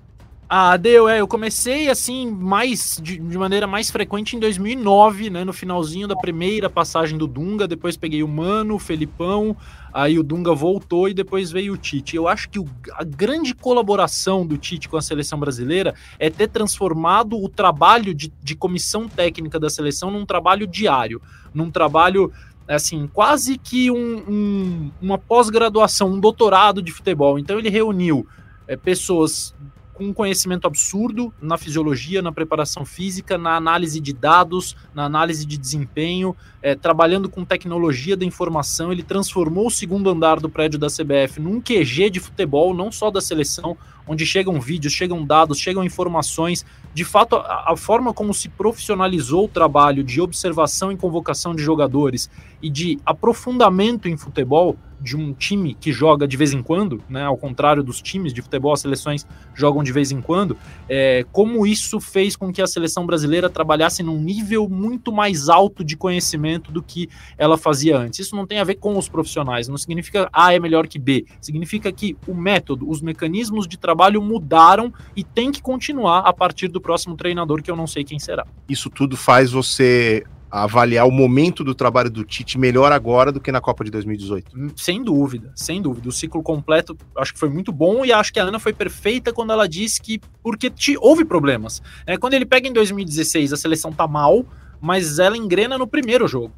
Ah, 0.55 0.77
deu, 0.77 1.09
é. 1.09 1.19
Eu 1.19 1.27
comecei 1.27 1.89
assim, 1.89 2.31
mais 2.31 3.01
de, 3.03 3.17
de, 3.19 3.39
maneira 3.39 3.67
mais 3.67 3.91
frequente 3.91 4.37
em 4.37 4.39
2009, 4.39 5.31
né? 5.31 5.47
No 5.47 5.53
finalzinho 5.55 6.07
da 6.07 6.15
primeira 6.15 6.69
passagem 6.69 7.17
do 7.17 7.27
Dunga. 7.27 7.67
Depois 7.67 7.97
peguei 7.97 8.23
o 8.23 8.29
Mano, 8.29 8.75
o 8.75 8.79
Felipão, 8.79 9.57
aí 9.95 10.19
o 10.19 10.23
Dunga 10.23 10.53
voltou 10.53 11.09
e 11.09 11.15
depois 11.15 11.51
veio 11.51 11.73
o 11.73 11.79
Tite. 11.79 12.17
Eu 12.17 12.29
acho 12.29 12.51
que 12.51 12.59
o, 12.59 12.69
a 12.93 13.03
grande 13.03 13.55
colaboração 13.55 14.47
do 14.47 14.59
Tite 14.59 14.91
com 14.91 14.99
a 14.99 15.01
seleção 15.01 15.41
brasileira 15.41 15.95
é 16.19 16.29
ter 16.29 16.49
transformado 16.49 17.43
o 17.43 17.49
trabalho 17.49 18.15
de, 18.15 18.31
de 18.43 18.55
comissão 18.55 19.09
técnica 19.09 19.59
da 19.59 19.71
seleção 19.71 20.11
num 20.11 20.27
trabalho 20.27 20.67
diário, 20.67 21.23
num 21.55 21.71
trabalho 21.71 22.31
assim, 22.69 23.09
quase 23.11 23.57
que 23.57 23.91
um, 23.91 24.19
um, 24.29 24.91
uma 25.01 25.17
pós-graduação, 25.17 26.11
um 26.11 26.21
doutorado 26.21 26.83
de 26.83 26.93
futebol. 26.93 27.39
Então 27.39 27.59
ele 27.59 27.71
reuniu 27.71 28.27
é, 28.69 28.77
pessoas 28.77 29.55
com 30.03 30.09
um 30.09 30.13
conhecimento 30.13 30.67
absurdo 30.67 31.33
na 31.41 31.57
fisiologia, 31.57 32.21
na 32.21 32.33
preparação 32.33 32.85
física, 32.85 33.39
na 33.39 33.57
análise 33.57 34.01
de 34.01 34.13
dados, 34.13 34.77
na 34.93 35.05
análise 35.05 35.47
de 35.47 35.57
desempenho, 35.57 36.35
é, 36.61 36.75
trabalhando 36.75 37.29
com 37.29 37.45
tecnologia 37.45 38.17
da 38.17 38.25
informação. 38.25 38.91
Ele 38.91 39.03
transformou 39.03 39.69
o 39.69 39.71
segundo 39.71 40.11
andar 40.11 40.41
do 40.41 40.49
prédio 40.49 40.79
da 40.79 40.89
CBF 40.89 41.41
num 41.41 41.61
QG 41.61 42.11
de 42.11 42.19
futebol, 42.19 42.75
não 42.75 42.91
só 42.91 43.11
da 43.11 43.21
seleção, 43.21 43.77
onde 44.07 44.27
chegam 44.27 44.61
vídeos, 44.61 44.93
chegam 44.93 45.25
dados, 45.25 45.59
chegam 45.59 45.85
informações. 45.85 46.67
De 46.93 47.05
fato, 47.05 47.37
a, 47.37 47.73
a 47.73 47.77
forma 47.77 48.13
como 48.13 48.35
se 48.35 48.49
profissionalizou 48.49 49.45
o 49.45 49.49
trabalho 49.49 50.03
de 50.03 50.21
observação 50.21 50.91
e 50.91 50.97
convocação 50.97 51.55
de 51.55 51.63
jogadores 51.63 52.29
e 52.61 52.69
de 52.69 52.99
aprofundamento 53.07 54.09
em 54.09 54.17
futebol 54.17 54.77
de 55.03 55.17
um 55.17 55.33
time 55.33 55.75
que 55.75 55.93
joga 55.93 56.27
de 56.27 56.37
vez 56.37 56.53
em 56.53 56.63
quando, 56.63 57.03
né, 57.09 57.25
ao 57.25 57.37
contrário 57.37 57.83
dos 57.83 58.01
times 58.01 58.33
de 58.33 58.41
futebol, 58.41 58.73
as 58.73 58.81
seleções 58.81 59.27
jogam 59.55 59.83
de 59.83 59.93
vez 59.93 60.13
em 60.13 60.21
quando, 60.21 60.57
é, 60.89 61.25
como 61.33 61.67
isso 61.67 62.01
fez 62.01 62.37
com 62.37 62.53
que 62.53 62.63
a 62.63 62.67
seleção 62.67 63.05
brasileira 63.05 63.51
trabalhasse 63.51 64.03
num 64.03 64.19
nível 64.19 64.69
muito 64.69 65.13
mais 65.13 65.49
alto 65.49 65.85
de 65.85 65.97
conhecimento 65.97 66.71
do 66.71 66.83
que 66.83 67.09
ela 67.37 67.59
fazia 67.59 67.99
antes. 67.99 68.21
Isso 68.21 68.37
não 68.37 68.47
tem 68.47 68.59
a 68.59 68.65
ver 68.65 68.77
com 68.77 68.97
os 68.97 69.09
profissionais, 69.09 69.69
não 69.69 69.77
significa 69.77 70.29
A 70.33 70.55
é 70.55 70.59
melhor 70.59 70.87
que 70.87 70.99
B, 70.99 71.27
significa 71.41 71.91
que 71.93 72.17
o 72.27 72.35
método, 72.35 72.89
os 72.89 73.01
mecanismos 73.01 73.67
de 73.67 73.77
trabalho 73.77 74.23
mudaram 74.23 74.93
e 75.17 75.25
tem 75.25 75.51
que 75.51 75.61
continuar 75.61 76.21
a 76.21 76.33
partir 76.33 76.69
do 76.69 76.81
próximo 76.81 77.17
treinador, 77.17 77.63
que 77.63 77.71
eu 77.71 77.77
não 77.77 77.87
sei 77.87 78.05
quem 78.05 78.19
será. 78.19 78.47
Isso 78.69 78.89
tudo 78.89 79.17
faz 79.17 79.51
você 79.51 80.25
avaliar 80.53 81.09
o 81.09 81.11
momento 81.11 81.65
do 81.65 81.75
trabalho 81.75 82.11
do 82.11 82.25
Tite 82.25 82.59
melhor 82.59 82.93
agora 82.93 83.33
do 83.33 83.41
que 83.41 83.51
na 83.51 83.59
Copa 83.59 83.83
de 83.83 83.91
2018. 83.91 84.53
Hum, 84.55 84.71
sem 84.77 85.03
dúvida, 85.03 85.51
sem 85.57 85.81
dúvida. 85.81 86.11
O 86.11 86.13
ciclo 86.13 86.43
completo 86.43 86.95
acho 87.17 87.33
que 87.33 87.39
foi 87.39 87.49
muito 87.49 87.73
bom 87.73 88.05
e 88.05 88.13
acho 88.13 88.31
que 88.31 88.39
a 88.39 88.45
Ana 88.45 88.59
foi 88.59 88.75
perfeita 88.75 89.33
quando 89.33 89.51
ela 89.51 89.67
disse 89.67 90.01
que 90.03 90.21
porque 90.43 90.71
houve 91.01 91.25
problemas. 91.25 91.81
É, 92.07 92.19
quando 92.19 92.35
ele 92.35 92.45
pega 92.45 92.69
em 92.69 92.73
2016, 92.73 93.55
a 93.55 93.57
seleção 93.57 93.91
tá 93.91 94.07
mal, 94.07 94.45
mas 94.79 95.19
ela 95.19 95.39
engrena 95.39 95.79
no 95.79 95.87
primeiro 95.87 96.29
jogo. 96.29 96.53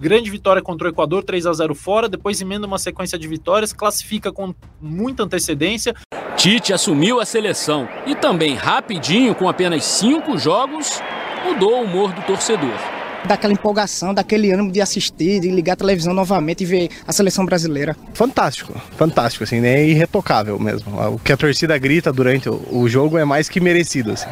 Grande 0.00 0.30
vitória 0.30 0.62
contra 0.62 0.88
o 0.88 0.90
Equador, 0.90 1.22
3 1.22 1.46
a 1.46 1.52
0 1.52 1.74
fora, 1.76 2.08
depois 2.08 2.40
emenda 2.40 2.66
uma 2.66 2.78
sequência 2.78 3.18
de 3.18 3.28
vitórias, 3.28 3.72
classifica 3.72 4.32
com 4.32 4.52
muita 4.80 5.22
antecedência. 5.22 5.94
Tite 6.36 6.72
assumiu 6.72 7.20
a 7.20 7.24
seleção 7.24 7.88
e 8.06 8.16
também 8.16 8.54
rapidinho, 8.54 9.34
com 9.34 9.48
apenas 9.48 9.84
cinco 9.84 10.36
jogos, 10.38 11.00
mudou 11.44 11.80
o 11.80 11.84
humor 11.84 12.12
do 12.12 12.22
torcedor 12.22 12.97
daquela 13.24 13.52
empolgação, 13.52 14.14
daquele 14.14 14.52
ânimo 14.52 14.70
de 14.70 14.80
assistir, 14.80 15.40
de 15.40 15.50
ligar 15.50 15.74
a 15.74 15.76
televisão 15.76 16.14
novamente 16.14 16.62
e 16.62 16.66
ver 16.66 16.88
a 17.06 17.12
seleção 17.12 17.44
brasileira. 17.44 17.96
Fantástico, 18.14 18.74
fantástico, 18.96 19.44
assim, 19.44 19.60
né? 19.60 19.84
Irretocável 19.84 20.58
mesmo. 20.58 20.98
O 21.14 21.18
que 21.18 21.32
a 21.32 21.36
torcida 21.36 21.76
grita 21.78 22.12
durante 22.12 22.48
o 22.48 22.88
jogo 22.88 23.18
é 23.18 23.24
mais 23.24 23.48
que 23.48 23.60
merecido, 23.60 24.12
assim. 24.12 24.28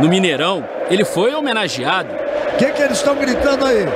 No 0.00 0.08
Mineirão, 0.08 0.66
ele 0.88 1.04
foi 1.04 1.34
homenageado. 1.34 2.14
O 2.54 2.56
que, 2.56 2.72
que 2.72 2.82
eles 2.82 2.98
estão 2.98 3.16
gritando 3.16 3.64
aí? 3.64 3.86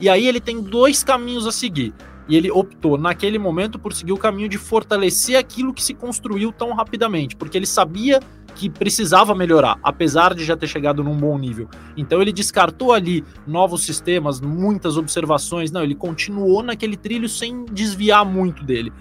E 0.00 0.08
aí 0.08 0.26
ele 0.28 0.40
tem 0.40 0.60
dois 0.60 1.02
caminhos 1.02 1.46
a 1.46 1.52
seguir. 1.52 1.92
E 2.28 2.36
ele 2.36 2.50
optou, 2.50 2.98
naquele 2.98 3.38
momento, 3.38 3.78
por 3.78 3.92
seguir 3.92 4.12
o 4.12 4.18
caminho 4.18 4.48
de 4.48 4.58
fortalecer 4.58 5.38
aquilo 5.38 5.72
que 5.72 5.82
se 5.82 5.94
construiu 5.94 6.52
tão 6.52 6.74
rapidamente, 6.74 7.34
porque 7.34 7.56
ele 7.56 7.66
sabia 7.66 8.20
que 8.54 8.68
precisava 8.68 9.34
melhorar, 9.34 9.78
apesar 9.82 10.34
de 10.34 10.44
já 10.44 10.56
ter 10.56 10.66
chegado 10.66 11.02
num 11.02 11.16
bom 11.16 11.38
nível. 11.38 11.68
Então 11.96 12.20
ele 12.20 12.32
descartou 12.32 12.92
ali 12.92 13.24
novos 13.46 13.84
sistemas, 13.84 14.40
muitas 14.40 14.96
observações. 14.96 15.70
Não, 15.70 15.82
ele 15.82 15.94
continuou 15.94 16.62
naquele 16.62 16.96
trilho 16.96 17.28
sem 17.28 17.64
desviar 17.66 18.26
muito 18.26 18.64
dele. 18.64 18.92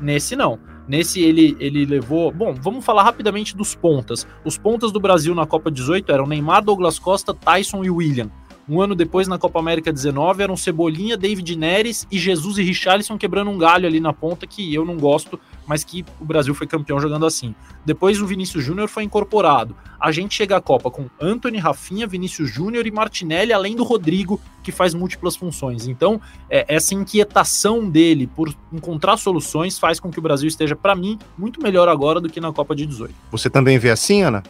Nesse 0.00 0.34
não. 0.34 0.58
Nesse 0.86 1.22
ele, 1.22 1.56
ele 1.60 1.86
levou. 1.86 2.30
Bom, 2.30 2.54
vamos 2.60 2.84
falar 2.84 3.04
rapidamente 3.04 3.56
dos 3.56 3.74
pontas. 3.74 4.26
Os 4.44 4.58
pontas 4.58 4.92
do 4.92 5.00
Brasil 5.00 5.34
na 5.34 5.46
Copa 5.46 5.70
18 5.70 6.10
eram 6.10 6.26
Neymar, 6.26 6.64
Douglas 6.64 6.98
Costa, 6.98 7.32
Tyson 7.32 7.84
e 7.84 7.90
William. 7.90 8.30
Um 8.68 8.80
ano 8.80 8.94
depois, 8.94 9.28
na 9.28 9.38
Copa 9.38 9.58
América 9.58 9.92
19, 9.92 10.42
eram 10.42 10.56
Cebolinha, 10.56 11.16
David 11.16 11.56
Neres 11.56 12.06
e 12.10 12.18
Jesus 12.18 12.56
e 12.56 12.62
Richarlison 12.62 13.18
quebrando 13.18 13.50
um 13.50 13.58
galho 13.58 13.86
ali 13.86 14.00
na 14.00 14.12
ponta 14.12 14.46
que 14.46 14.72
eu 14.74 14.84
não 14.84 14.96
gosto, 14.96 15.38
mas 15.66 15.84
que 15.84 16.04
o 16.18 16.24
Brasil 16.24 16.54
foi 16.54 16.66
campeão 16.66 16.98
jogando 16.98 17.26
assim. 17.26 17.54
Depois 17.84 18.20
o 18.20 18.26
Vinícius 18.26 18.64
Júnior 18.64 18.88
foi 18.88 19.02
incorporado. 19.02 19.76
A 20.00 20.10
gente 20.10 20.34
chega 20.34 20.56
à 20.56 20.60
Copa 20.60 20.90
com 20.90 21.06
Anthony, 21.20 21.58
Rafinha, 21.58 22.06
Vinícius 22.06 22.50
Júnior 22.50 22.86
e 22.86 22.90
Martinelli, 22.90 23.52
além 23.52 23.76
do 23.76 23.84
Rodrigo, 23.84 24.40
que 24.62 24.72
faz 24.72 24.94
múltiplas 24.94 25.36
funções. 25.36 25.86
Então, 25.86 26.20
é, 26.48 26.64
essa 26.74 26.94
inquietação 26.94 27.88
dele 27.88 28.26
por 28.26 28.54
encontrar 28.72 29.18
soluções 29.18 29.78
faz 29.78 30.00
com 30.00 30.10
que 30.10 30.18
o 30.18 30.22
Brasil 30.22 30.48
esteja, 30.48 30.74
para 30.74 30.94
mim, 30.94 31.18
muito 31.36 31.60
melhor 31.62 31.88
agora 31.88 32.20
do 32.20 32.30
que 32.30 32.40
na 32.40 32.52
Copa 32.52 32.74
de 32.74 32.86
18. 32.86 33.14
Você 33.30 33.50
também 33.50 33.78
vê 33.78 33.90
assim, 33.90 34.22
Ana? 34.22 34.42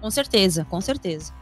Com 0.00 0.10
certeza, 0.10 0.64
com 0.70 0.80
certeza. 0.80 1.32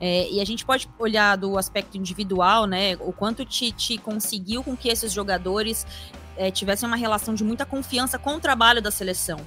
É, 0.00 0.30
e 0.30 0.40
a 0.40 0.44
gente 0.44 0.64
pode 0.64 0.88
olhar 0.98 1.36
do 1.36 1.58
aspecto 1.58 1.96
individual, 1.96 2.66
né? 2.66 2.96
O 3.00 3.12
quanto 3.12 3.40
o 3.40 3.44
Tite 3.44 3.98
conseguiu 3.98 4.62
com 4.62 4.76
que 4.76 4.88
esses 4.88 5.12
jogadores 5.12 5.86
é, 6.38 6.50
tivessem 6.50 6.86
uma 6.86 6.96
relação 6.96 7.34
de 7.34 7.42
muita 7.42 7.66
confiança 7.66 8.18
com 8.18 8.36
o 8.36 8.40
trabalho 8.40 8.80
da 8.80 8.90
seleção. 8.90 9.40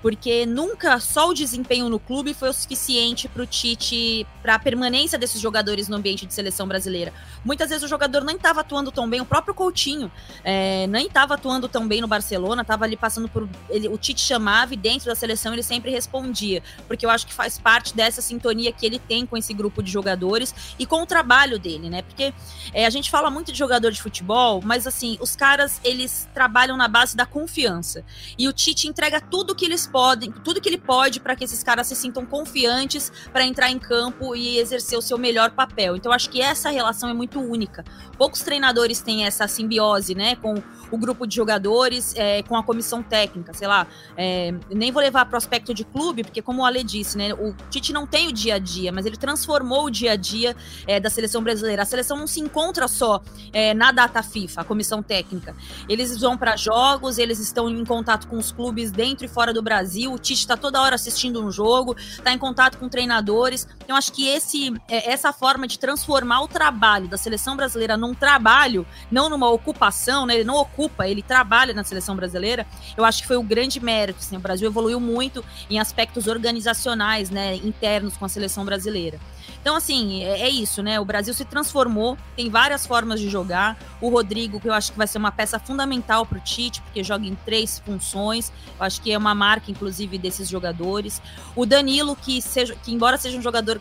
Porque 0.00 0.46
nunca 0.46 0.98
só 0.98 1.28
o 1.28 1.34
desempenho 1.34 1.88
no 1.88 1.98
clube 1.98 2.32
foi 2.32 2.48
o 2.48 2.52
suficiente 2.52 3.28
para 3.28 3.42
o 3.42 3.46
Tite, 3.46 4.26
para 4.42 4.54
a 4.54 4.58
permanência 4.58 5.18
desses 5.18 5.40
jogadores 5.40 5.88
no 5.88 5.96
ambiente 5.96 6.24
de 6.24 6.32
seleção 6.32 6.66
brasileira. 6.66 7.12
Muitas 7.44 7.68
vezes 7.68 7.84
o 7.84 7.88
jogador 7.88 8.24
nem 8.24 8.36
estava 8.36 8.60
atuando 8.60 8.90
tão 8.90 9.08
bem, 9.08 9.20
o 9.20 9.26
próprio 9.26 9.54
Coutinho 9.54 10.10
é, 10.42 10.86
nem 10.86 11.06
estava 11.06 11.34
atuando 11.34 11.68
tão 11.68 11.86
bem 11.86 12.00
no 12.00 12.08
Barcelona, 12.08 12.62
estava 12.62 12.84
ali 12.84 12.96
passando 12.96 13.28
por. 13.28 13.48
Ele, 13.68 13.88
o 13.88 13.98
Tite 13.98 14.20
chamava 14.20 14.72
e 14.72 14.76
dentro 14.76 15.06
da 15.06 15.14
seleção 15.14 15.52
ele 15.52 15.62
sempre 15.62 15.90
respondia, 15.90 16.62
porque 16.86 17.04
eu 17.04 17.10
acho 17.10 17.26
que 17.26 17.34
faz 17.34 17.58
parte 17.58 17.94
dessa 17.94 18.22
sintonia 18.22 18.72
que 18.72 18.86
ele 18.86 18.98
tem 18.98 19.26
com 19.26 19.36
esse 19.36 19.52
grupo 19.52 19.82
de 19.82 19.90
jogadores 19.90 20.54
e 20.78 20.86
com 20.86 21.02
o 21.02 21.06
trabalho 21.06 21.58
dele, 21.58 21.90
né? 21.90 22.02
Porque 22.02 22.32
é, 22.72 22.86
a 22.86 22.90
gente 22.90 23.10
fala 23.10 23.30
muito 23.30 23.52
de 23.52 23.58
jogador 23.58 23.90
de 23.90 24.00
futebol, 24.00 24.62
mas 24.64 24.86
assim, 24.86 25.18
os 25.20 25.36
caras 25.36 25.80
eles 25.84 26.28
trabalham 26.38 26.76
na 26.76 26.86
base 26.86 27.16
da 27.16 27.26
confiança. 27.26 28.04
E 28.38 28.46
o 28.46 28.52
Tite 28.52 28.86
entrega 28.86 29.20
tudo 29.20 29.56
que 29.56 29.64
eles 29.64 29.88
podem, 29.88 30.30
tudo 30.30 30.60
que 30.60 30.68
ele 30.68 30.78
pode 30.78 31.18
para 31.18 31.34
que 31.34 31.42
esses 31.42 31.64
caras 31.64 31.88
se 31.88 31.96
sintam 31.96 32.24
confiantes 32.24 33.10
para 33.32 33.44
entrar 33.44 33.72
em 33.72 33.78
campo 33.78 34.36
e 34.36 34.56
exercer 34.56 34.96
o 34.96 35.02
seu 35.02 35.18
melhor 35.18 35.50
papel. 35.50 35.96
Então 35.96 36.12
acho 36.12 36.30
que 36.30 36.40
essa 36.40 36.70
relação 36.70 37.10
é 37.10 37.12
muito 37.12 37.40
única. 37.40 37.84
Poucos 38.16 38.42
treinadores 38.42 39.00
têm 39.00 39.26
essa 39.26 39.48
simbiose, 39.48 40.14
né, 40.14 40.36
com 40.36 40.62
o 40.90 40.98
grupo 40.98 41.26
de 41.26 41.34
jogadores, 41.34 42.14
é, 42.16 42.42
com 42.42 42.56
a 42.56 42.62
comissão 42.62 43.02
técnica, 43.02 43.52
sei 43.52 43.68
lá. 43.68 43.86
É, 44.16 44.54
nem 44.70 44.90
vou 44.90 45.02
levar 45.02 45.26
para 45.26 45.34
o 45.34 45.38
aspecto 45.38 45.72
de 45.74 45.84
clube, 45.84 46.24
porque 46.24 46.42
como 46.42 46.62
o 46.62 46.64
Ale 46.64 46.82
disse, 46.82 47.16
né, 47.16 47.32
o 47.34 47.54
Tite 47.70 47.92
não 47.92 48.06
tem 48.06 48.28
o 48.28 48.32
dia 48.32 48.54
a 48.54 48.58
dia, 48.58 48.92
mas 48.92 49.06
ele 49.06 49.16
transformou 49.16 49.86
o 49.86 49.90
dia 49.90 50.12
a 50.12 50.16
dia 50.16 50.56
é, 50.86 50.98
da 51.00 51.10
seleção 51.10 51.42
brasileira. 51.42 51.82
A 51.82 51.86
seleção 51.86 52.16
não 52.16 52.26
se 52.26 52.40
encontra 52.40 52.88
só 52.88 53.22
é, 53.52 53.74
na 53.74 53.92
data 53.92 54.22
FIFA, 54.22 54.60
a 54.60 54.64
comissão 54.64 55.02
técnica. 55.02 55.54
Eles 55.88 56.18
vão 56.18 56.36
para 56.36 56.56
jogos, 56.56 57.18
eles 57.18 57.38
estão 57.38 57.68
em 57.68 57.84
contato 57.84 58.26
com 58.28 58.36
os 58.36 58.52
clubes 58.52 58.90
dentro 58.90 59.24
e 59.24 59.28
fora 59.28 59.52
do 59.52 59.62
Brasil. 59.62 60.12
O 60.12 60.18
Tite 60.18 60.40
está 60.40 60.56
toda 60.56 60.80
hora 60.80 60.94
assistindo 60.94 61.42
um 61.44 61.50
jogo, 61.50 61.96
está 61.98 62.32
em 62.32 62.38
contato 62.38 62.78
com 62.78 62.88
treinadores. 62.88 63.66
Então 63.84 63.96
acho 63.96 64.12
que 64.12 64.26
esse, 64.26 64.72
é, 64.88 65.10
essa 65.10 65.32
forma 65.32 65.66
de 65.66 65.78
transformar 65.78 66.42
o 66.42 66.48
trabalho 66.48 67.08
da 67.08 67.16
seleção 67.16 67.56
brasileira 67.56 67.96
num 67.96 68.14
trabalho, 68.14 68.86
não 69.10 69.28
numa 69.28 69.48
ocupação, 69.50 70.26
né? 70.26 70.36
Ele 70.36 70.44
não 70.44 70.56
ocupa, 70.56 70.77
ele 71.06 71.22
trabalha 71.22 71.74
na 71.74 71.84
seleção 71.84 72.14
brasileira. 72.14 72.66
Eu 72.96 73.04
acho 73.04 73.22
que 73.22 73.28
foi 73.28 73.36
um 73.36 73.44
grande 73.44 73.80
mérito. 73.80 74.20
Assim, 74.20 74.36
o 74.36 74.40
Brasil 74.40 74.68
evoluiu 74.68 75.00
muito 75.00 75.44
em 75.68 75.78
aspectos 75.78 76.26
organizacionais, 76.26 77.30
né, 77.30 77.56
internos 77.56 78.16
com 78.16 78.24
a 78.24 78.28
seleção 78.28 78.64
brasileira. 78.64 79.18
Então, 79.60 79.76
assim, 79.76 80.22
é, 80.22 80.42
é, 80.42 80.48
isso, 80.48 80.82
né? 80.82 81.00
O 81.00 81.04
Brasil 81.04 81.34
se 81.34 81.44
transformou, 81.44 82.16
tem 82.36 82.48
várias 82.48 82.86
formas 82.86 83.20
de 83.20 83.28
jogar. 83.28 83.76
O 84.00 84.08
Rodrigo, 84.08 84.60
que 84.60 84.68
eu 84.68 84.72
acho 84.72 84.92
que 84.92 84.98
vai 84.98 85.06
ser 85.06 85.18
uma 85.18 85.32
peça 85.32 85.58
fundamental 85.58 86.24
para 86.24 86.38
o 86.38 86.40
Tite, 86.40 86.80
porque 86.82 87.02
joga 87.02 87.26
em 87.26 87.34
três 87.34 87.78
funções. 87.84 88.52
Eu 88.78 88.86
acho 88.86 89.02
que 89.02 89.12
é 89.12 89.18
uma 89.18 89.34
marca, 89.34 89.70
inclusive, 89.70 90.16
desses 90.16 90.48
jogadores. 90.48 91.20
O 91.56 91.66
Danilo, 91.66 92.14
que, 92.14 92.40
seja, 92.40 92.76
que 92.76 92.92
embora 92.92 93.16
seja 93.16 93.36
um 93.36 93.42
jogador 93.42 93.80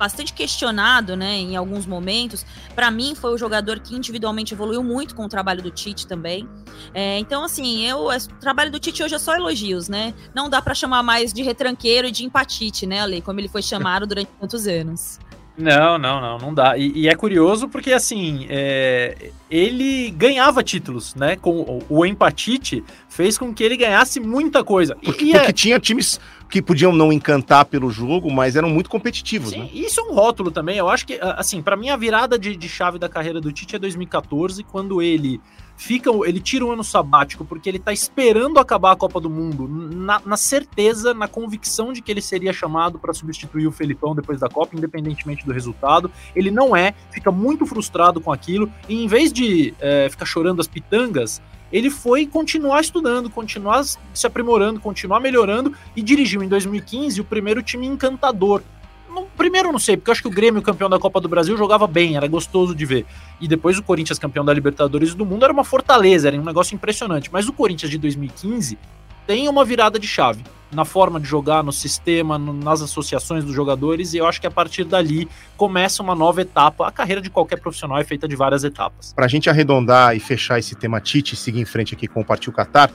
bastante 0.00 0.32
questionado, 0.32 1.14
né, 1.14 1.36
em 1.36 1.56
alguns 1.56 1.84
momentos. 1.84 2.46
Para 2.74 2.90
mim, 2.90 3.14
foi 3.14 3.34
o 3.34 3.36
jogador 3.36 3.80
que 3.80 3.94
individualmente 3.94 4.54
evoluiu 4.54 4.82
muito 4.82 5.14
com 5.14 5.26
o 5.26 5.28
trabalho 5.28 5.62
do 5.62 5.70
Tite 5.70 6.06
também. 6.06 6.48
É, 6.94 7.18
então, 7.18 7.44
assim, 7.44 7.86
eu, 7.86 8.08
o 8.08 8.40
trabalho 8.40 8.72
do 8.72 8.80
Tite 8.80 9.02
hoje 9.02 9.14
é 9.14 9.18
só 9.18 9.36
elogios, 9.36 9.90
né? 9.90 10.14
Não 10.34 10.48
dá 10.48 10.62
para 10.62 10.74
chamar 10.74 11.02
mais 11.02 11.34
de 11.34 11.42
retranqueiro 11.42 12.08
e 12.08 12.10
de 12.10 12.24
empatite, 12.24 12.86
né, 12.86 13.00
Ale, 13.00 13.20
como 13.20 13.38
ele 13.38 13.48
foi 13.48 13.60
chamado 13.60 14.06
durante 14.06 14.30
tantos 14.40 14.66
anos. 14.66 15.18
Não, 15.60 15.98
não, 15.98 16.20
não, 16.20 16.38
não 16.38 16.54
dá. 16.54 16.76
E, 16.76 16.92
e 17.00 17.08
é 17.08 17.14
curioso 17.14 17.68
porque, 17.68 17.92
assim, 17.92 18.46
é, 18.48 19.30
ele 19.50 20.10
ganhava 20.10 20.62
títulos, 20.62 21.14
né? 21.14 21.36
Com 21.36 21.60
o, 21.60 21.82
o 21.88 22.06
empatite 22.06 22.82
fez 23.08 23.36
com 23.36 23.52
que 23.52 23.62
ele 23.62 23.76
ganhasse 23.76 24.18
muita 24.20 24.64
coisa. 24.64 24.96
Porque, 24.96 25.24
e, 25.24 25.32
porque 25.32 25.50
é... 25.50 25.52
tinha 25.52 25.78
times 25.78 26.18
que 26.48 26.60
podiam 26.60 26.92
não 26.92 27.12
encantar 27.12 27.64
pelo 27.66 27.90
jogo, 27.90 28.30
mas 28.30 28.56
eram 28.56 28.68
muito 28.68 28.90
competitivos, 28.90 29.50
Sim, 29.50 29.60
né? 29.60 29.70
Isso 29.72 30.00
é 30.00 30.04
um 30.04 30.14
rótulo 30.14 30.50
também. 30.50 30.76
Eu 30.78 30.88
acho 30.88 31.06
que, 31.06 31.18
assim, 31.20 31.62
para 31.62 31.76
mim 31.76 31.90
a 31.90 31.96
virada 31.96 32.38
de, 32.38 32.56
de 32.56 32.68
chave 32.68 32.98
da 32.98 33.08
carreira 33.08 33.40
do 33.40 33.52
Tite 33.52 33.76
é 33.76 33.78
2014, 33.78 34.64
quando 34.64 35.00
ele 35.00 35.40
fica, 35.80 36.10
ele 36.26 36.40
tira 36.40 36.66
um 36.66 36.72
ano 36.72 36.84
sabático 36.84 37.42
porque 37.42 37.66
ele 37.66 37.78
tá 37.78 37.90
esperando 37.90 38.58
acabar 38.58 38.92
a 38.92 38.96
Copa 38.96 39.18
do 39.18 39.30
Mundo, 39.30 39.66
na, 39.66 40.20
na 40.26 40.36
certeza, 40.36 41.14
na 41.14 41.26
convicção 41.26 41.90
de 41.90 42.02
que 42.02 42.12
ele 42.12 42.20
seria 42.20 42.52
chamado 42.52 42.98
para 42.98 43.14
substituir 43.14 43.66
o 43.66 43.72
Felipão 43.72 44.14
depois 44.14 44.38
da 44.38 44.48
Copa, 44.48 44.76
independentemente 44.76 45.44
do 45.46 45.52
resultado. 45.52 46.12
Ele 46.36 46.50
não 46.50 46.76
é, 46.76 46.94
fica 47.10 47.32
muito 47.32 47.64
frustrado 47.64 48.20
com 48.20 48.30
aquilo, 48.30 48.70
e 48.90 49.02
em 49.02 49.08
vez 49.08 49.32
de 49.32 49.72
é, 49.80 50.06
ficar 50.10 50.26
chorando 50.26 50.60
as 50.60 50.68
pitangas, 50.68 51.40
ele 51.72 51.88
foi 51.88 52.26
continuar 52.26 52.82
estudando, 52.82 53.30
continuar 53.30 53.82
se 53.82 54.26
aprimorando, 54.26 54.80
continuar 54.80 55.18
melhorando 55.18 55.74
e 55.96 56.02
dirigiu 56.02 56.42
em 56.42 56.48
2015 56.48 57.22
o 57.22 57.24
primeiro 57.24 57.62
time 57.62 57.86
encantador. 57.86 58.62
No, 59.10 59.26
primeiro 59.36 59.72
não 59.72 59.78
sei, 59.78 59.96
porque 59.96 60.10
eu 60.10 60.12
acho 60.12 60.22
que 60.22 60.28
o 60.28 60.30
Grêmio, 60.30 60.62
campeão 60.62 60.88
da 60.88 60.98
Copa 60.98 61.20
do 61.20 61.28
Brasil, 61.28 61.56
jogava 61.56 61.86
bem, 61.86 62.16
era 62.16 62.26
gostoso 62.28 62.74
de 62.74 62.86
ver. 62.86 63.06
E 63.40 63.48
depois 63.48 63.76
o 63.78 63.82
Corinthians, 63.82 64.18
campeão 64.18 64.44
da 64.44 64.54
Libertadores 64.54 65.14
do 65.14 65.26
Mundo, 65.26 65.44
era 65.44 65.52
uma 65.52 65.64
fortaleza, 65.64 66.28
era 66.28 66.36
um 66.36 66.44
negócio 66.44 66.74
impressionante. 66.74 67.30
Mas 67.32 67.48
o 67.48 67.52
Corinthians 67.52 67.90
de 67.90 67.98
2015 67.98 68.78
tem 69.26 69.48
uma 69.48 69.64
virada 69.64 69.98
de 69.98 70.06
chave 70.06 70.42
na 70.72 70.84
forma 70.84 71.18
de 71.20 71.26
jogar, 71.26 71.64
no 71.64 71.72
sistema, 71.72 72.38
no, 72.38 72.52
nas 72.52 72.80
associações 72.80 73.44
dos 73.44 73.54
jogadores, 73.54 74.14
e 74.14 74.18
eu 74.18 74.26
acho 74.26 74.40
que 74.40 74.46
a 74.46 74.50
partir 74.50 74.84
dali 74.84 75.28
começa 75.56 76.02
uma 76.02 76.14
nova 76.14 76.42
etapa. 76.42 76.86
A 76.86 76.92
carreira 76.92 77.20
de 77.20 77.28
qualquer 77.28 77.60
profissional 77.60 77.98
é 77.98 78.04
feita 78.04 78.28
de 78.28 78.36
várias 78.36 78.62
etapas. 78.62 79.12
Para 79.12 79.24
a 79.24 79.28
gente 79.28 79.50
arredondar 79.50 80.16
e 80.16 80.20
fechar 80.20 80.58
esse 80.58 80.74
tema 80.76 81.00
Tite 81.00 81.34
seguir 81.34 81.60
em 81.60 81.64
frente 81.64 81.94
aqui 81.94 82.06
com 82.06 82.20
o 82.20 82.24
Partiu 82.24 82.52
Qatar, 82.52 82.90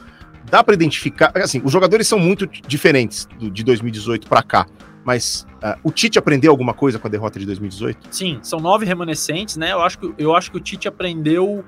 dá 0.50 0.64
para 0.64 0.74
identificar. 0.74 1.32
Assim, 1.36 1.62
os 1.64 1.72
jogadores 1.72 2.08
são 2.08 2.18
muito 2.18 2.48
diferentes 2.68 3.28
do, 3.38 3.52
de 3.52 3.64
2018 3.64 4.28
para 4.28 4.42
cá. 4.42 4.66
Mas 5.06 5.46
uh, 5.64 5.78
o 5.84 5.92
Tite 5.92 6.18
aprendeu 6.18 6.52
alguma 6.52 6.74
coisa 6.74 6.98
com 6.98 7.08
a 7.08 7.10
derrota 7.10 7.40
de 7.40 7.46
2018? 7.46 8.08
Sim, 8.10 8.40
são 8.42 8.60
nove 8.60 8.86
remanescentes, 8.86 9.56
né? 9.56 9.72
Eu 9.72 9.82
acho 9.82 10.00
que, 10.00 10.14
eu 10.18 10.36
acho 10.36 10.50
que 10.52 10.58
o 10.58 10.60
Tite 10.60 10.88
aprendeu 10.88 11.64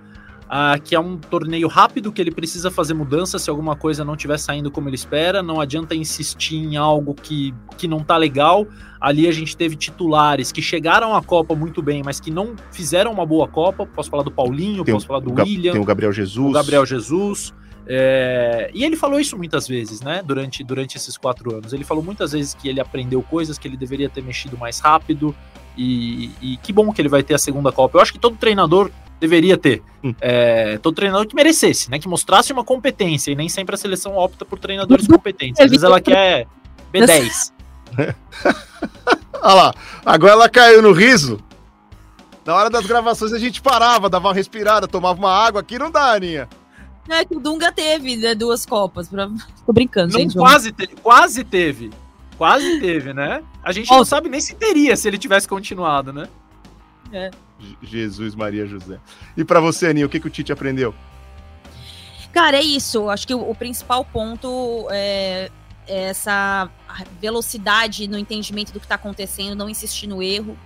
Uh, 0.47 0.81
que 0.81 0.95
é 0.95 0.99
um 0.99 1.17
torneio 1.17 1.67
rápido 1.67 2.09
que 2.09 2.21
ele 2.21 2.31
precisa 2.31 2.71
fazer 2.71 2.93
mudança 2.93 3.37
se 3.37 3.49
alguma 3.49 3.75
coisa 3.75 4.05
não 4.05 4.13
estiver 4.13 4.37
saindo 4.37 4.71
como 4.71 4.87
ele 4.87 4.95
espera. 4.95 5.43
Não 5.43 5.59
adianta 5.59 5.93
insistir 5.93 6.55
em 6.55 6.77
algo 6.77 7.13
que, 7.13 7.53
que 7.77 7.85
não 7.85 7.99
tá 7.99 8.15
legal. 8.15 8.65
Ali 8.99 9.27
a 9.27 9.31
gente 9.33 9.57
teve 9.57 9.75
titulares 9.75 10.49
que 10.49 10.61
chegaram 10.61 11.13
à 11.13 11.21
Copa 11.21 11.53
muito 11.53 11.81
bem, 11.81 12.01
mas 12.01 12.21
que 12.21 12.31
não 12.31 12.55
fizeram 12.71 13.11
uma 13.11 13.25
boa 13.25 13.45
Copa. 13.45 13.85
Posso 13.85 14.09
falar 14.09 14.23
do 14.23 14.31
Paulinho, 14.31 14.85
tem 14.85 14.93
posso 14.93 15.05
falar 15.05 15.19
do 15.19 15.33
William. 15.33 15.73
Tem 15.73 15.81
o 15.81 15.85
Gabriel 15.85 16.13
Jesus. 16.13 16.47
O 16.47 16.53
Gabriel 16.53 16.85
Jesus. 16.85 17.53
É, 17.89 18.69
e 18.73 18.83
ele 18.83 18.97
falou 18.97 19.17
isso 19.17 19.37
muitas 19.37 19.65
vezes, 19.67 20.01
né? 20.01 20.21
Durante, 20.23 20.63
durante 20.63 20.97
esses 20.97 21.17
quatro 21.17 21.55
anos. 21.55 21.71
Ele 21.71 21.85
falou 21.85 22.03
muitas 22.03 22.33
vezes 22.33 22.53
que 22.53 22.67
ele 22.67 22.81
aprendeu 22.81 23.21
coisas 23.23 23.57
que 23.57 23.67
ele 23.67 23.77
deveria 23.77 24.09
ter 24.09 24.21
mexido 24.21 24.57
mais 24.57 24.79
rápido. 24.79 25.33
E, 25.77 26.31
e 26.41 26.57
que 26.57 26.73
bom 26.73 26.91
que 26.91 27.01
ele 27.01 27.07
vai 27.07 27.23
ter 27.23 27.35
a 27.35 27.37
segunda 27.37 27.71
Copa. 27.71 27.97
Eu 27.97 28.01
acho 28.01 28.11
que 28.11 28.19
todo 28.19 28.35
treinador 28.35 28.91
deveria 29.19 29.57
ter. 29.57 29.81
Hum. 30.03 30.13
É, 30.19 30.77
todo 30.79 30.95
treinador 30.95 31.25
que 31.25 31.35
merecesse, 31.35 31.89
né? 31.89 31.97
Que 31.97 32.09
mostrasse 32.09 32.51
uma 32.51 32.63
competência. 32.63 33.31
E 33.31 33.35
nem 33.35 33.47
sempre 33.47 33.75
a 33.75 33.77
seleção 33.77 34.17
opta 34.17 34.43
por 34.43 34.59
treinadores 34.59 35.07
competentes. 35.07 35.61
Às 35.61 35.69
vezes 35.69 35.83
ela 35.83 36.01
quer 36.01 36.45
B10. 36.93 37.53
Olha 39.41 39.53
lá, 39.53 39.73
agora 40.05 40.33
ela 40.33 40.49
caiu 40.49 40.81
no 40.81 40.91
riso. 40.91 41.39
Na 42.45 42.55
hora 42.55 42.69
das 42.69 42.85
gravações 42.85 43.31
a 43.31 43.39
gente 43.39 43.61
parava, 43.61 44.09
dava 44.09 44.27
uma 44.27 44.33
respirada, 44.33 44.87
tomava 44.87 45.17
uma 45.17 45.31
água. 45.31 45.61
Aqui 45.61 45.79
não 45.79 45.89
dá, 45.91 46.13
Aninha. 46.13 46.49
É 47.09 47.25
que 47.25 47.35
o 47.35 47.39
Dunga 47.39 47.71
teve 47.71 48.17
né, 48.17 48.35
duas 48.35 48.65
copas. 48.65 49.07
Pra... 49.07 49.29
Tô 49.65 49.73
brincando, 49.73 50.13
não, 50.13 50.19
gente. 50.19 50.35
Quase, 50.35 50.71
te... 50.71 50.87
quase 50.87 51.43
teve. 51.43 51.91
Quase 52.37 52.79
teve, 52.79 53.13
né? 53.13 53.43
A 53.63 53.71
gente 53.71 53.89
não 53.89 54.05
sabe 54.05 54.29
nem 54.29 54.39
se 54.39 54.55
teria 54.55 54.95
se 54.95 55.07
ele 55.07 55.17
tivesse 55.17 55.47
continuado, 55.47 56.13
né? 56.13 56.27
É. 57.11 57.31
Jesus, 57.81 58.35
Maria, 58.35 58.67
José. 58.67 58.99
E 59.35 59.43
para 59.43 59.59
você, 59.59 59.87
Aninha, 59.87 60.05
o 60.05 60.09
que, 60.09 60.19
que 60.19 60.27
o 60.27 60.29
Tite 60.29 60.51
aprendeu? 60.51 60.93
Cara, 62.31 62.57
é 62.57 62.61
isso. 62.61 63.09
Acho 63.09 63.25
que 63.25 63.33
o, 63.33 63.49
o 63.49 63.55
principal 63.55 64.05
ponto 64.05 64.87
é, 64.91 65.49
é 65.87 66.03
essa 66.03 66.69
velocidade 67.19 68.07
no 68.07 68.17
entendimento 68.17 68.71
do 68.71 68.79
que 68.79 68.85
está 68.85 68.95
acontecendo, 68.95 69.55
não 69.55 69.69
insistir 69.69 70.05
no 70.05 70.21
erro. 70.21 70.57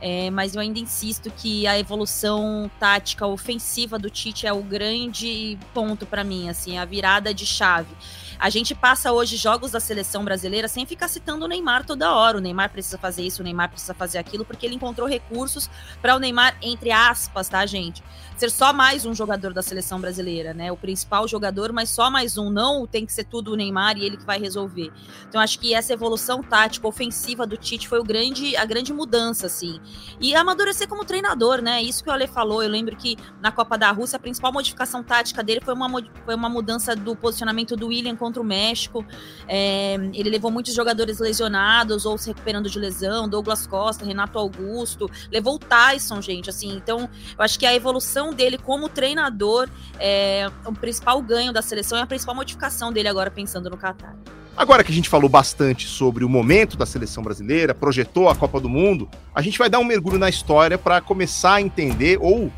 É, 0.00 0.30
mas 0.30 0.54
eu 0.54 0.60
ainda 0.60 0.78
insisto 0.78 1.30
que 1.30 1.66
a 1.66 1.78
evolução 1.78 2.70
tática 2.78 3.26
ofensiva 3.26 3.98
do 3.98 4.08
Tite 4.08 4.46
é 4.46 4.52
o 4.52 4.62
grande 4.62 5.58
ponto 5.74 6.06
para 6.06 6.24
mim, 6.24 6.48
assim, 6.48 6.78
a 6.78 6.84
virada 6.84 7.34
de 7.34 7.44
chave. 7.44 7.94
A 8.38 8.48
gente 8.48 8.74
passa 8.74 9.12
hoje 9.12 9.36
jogos 9.36 9.72
da 9.72 9.80
seleção 9.80 10.24
brasileira 10.24 10.66
sem 10.66 10.86
ficar 10.86 11.08
citando 11.08 11.44
o 11.44 11.48
Neymar 11.48 11.84
toda 11.84 12.14
hora. 12.14 12.38
O 12.38 12.40
Neymar 12.40 12.70
precisa 12.70 12.96
fazer 12.96 13.22
isso, 13.22 13.42
o 13.42 13.44
Neymar 13.44 13.68
precisa 13.68 13.92
fazer 13.92 14.16
aquilo, 14.16 14.46
porque 14.46 14.64
ele 14.64 14.74
encontrou 14.74 15.06
recursos 15.06 15.68
para 16.00 16.16
o 16.16 16.18
Neymar, 16.18 16.56
entre 16.62 16.90
aspas, 16.90 17.50
tá, 17.50 17.66
gente? 17.66 18.02
Ser 18.40 18.50
só 18.50 18.72
mais 18.72 19.04
um 19.04 19.14
jogador 19.14 19.52
da 19.52 19.60
seleção 19.60 20.00
brasileira, 20.00 20.54
né? 20.54 20.72
O 20.72 20.76
principal 20.78 21.28
jogador, 21.28 21.74
mas 21.74 21.90
só 21.90 22.10
mais 22.10 22.38
um. 22.38 22.48
Não 22.48 22.86
tem 22.86 23.04
que 23.04 23.12
ser 23.12 23.24
tudo 23.24 23.52
o 23.52 23.54
Neymar 23.54 23.98
e 23.98 24.06
ele 24.06 24.16
que 24.16 24.24
vai 24.24 24.38
resolver. 24.38 24.90
Então, 25.28 25.38
acho 25.38 25.58
que 25.58 25.74
essa 25.74 25.92
evolução 25.92 26.42
tática, 26.42 26.88
ofensiva 26.88 27.46
do 27.46 27.58
Tite 27.58 27.86
foi 27.86 27.98
o 28.00 28.02
grande, 28.02 28.56
a 28.56 28.64
grande 28.64 28.94
mudança, 28.94 29.44
assim. 29.44 29.78
E 30.18 30.34
amadurecer 30.34 30.88
como 30.88 31.04
treinador, 31.04 31.60
né? 31.60 31.82
Isso 31.82 32.02
que 32.02 32.08
o 32.08 32.12
Ale 32.14 32.26
falou. 32.26 32.62
Eu 32.62 32.70
lembro 32.70 32.96
que 32.96 33.14
na 33.42 33.52
Copa 33.52 33.76
da 33.76 33.90
Rússia, 33.90 34.16
a 34.16 34.18
principal 34.18 34.50
modificação 34.50 35.02
tática 35.02 35.42
dele 35.42 35.60
foi 35.62 35.74
uma, 35.74 35.90
foi 36.24 36.34
uma 36.34 36.48
mudança 36.48 36.96
do 36.96 37.14
posicionamento 37.14 37.76
do 37.76 37.88
William 37.88 38.16
contra 38.16 38.40
o 38.40 38.44
México. 38.44 39.04
É, 39.46 39.96
ele 40.14 40.30
levou 40.30 40.50
muitos 40.50 40.74
jogadores 40.74 41.18
lesionados 41.18 42.06
ou 42.06 42.16
se 42.16 42.28
recuperando 42.28 42.70
de 42.70 42.78
lesão, 42.78 43.28
Douglas 43.28 43.66
Costa, 43.66 44.02
Renato 44.02 44.38
Augusto, 44.38 45.10
levou 45.30 45.56
o 45.56 45.58
Tyson, 45.58 46.22
gente, 46.22 46.48
assim. 46.48 46.74
Então, 46.74 47.00
eu 47.36 47.44
acho 47.44 47.58
que 47.58 47.66
a 47.66 47.74
evolução 47.74 48.29
dele 48.32 48.58
como 48.58 48.88
treinador 48.88 49.68
é 49.98 50.50
o 50.64 50.72
principal 50.72 51.20
ganho 51.22 51.52
da 51.52 51.62
seleção 51.62 51.98
e 51.98 52.02
a 52.02 52.06
principal 52.06 52.34
modificação 52.34 52.92
dele 52.92 53.08
agora 53.08 53.30
pensando 53.30 53.68
no 53.70 53.76
Qatar. 53.76 54.16
Agora 54.56 54.84
que 54.84 54.92
a 54.92 54.94
gente 54.94 55.08
falou 55.08 55.28
bastante 55.28 55.86
sobre 55.86 56.24
o 56.24 56.28
momento 56.28 56.76
da 56.76 56.84
seleção 56.84 57.22
brasileira, 57.22 57.74
projetou 57.74 58.28
a 58.28 58.34
Copa 58.34 58.60
do 58.60 58.68
Mundo, 58.68 59.08
a 59.34 59.40
gente 59.40 59.58
vai 59.58 59.70
dar 59.70 59.78
um 59.78 59.84
mergulho 59.84 60.18
na 60.18 60.28
história 60.28 60.76
para 60.76 61.00
começar 61.00 61.54
a 61.54 61.62
entender 61.62 62.18
ou 62.20 62.52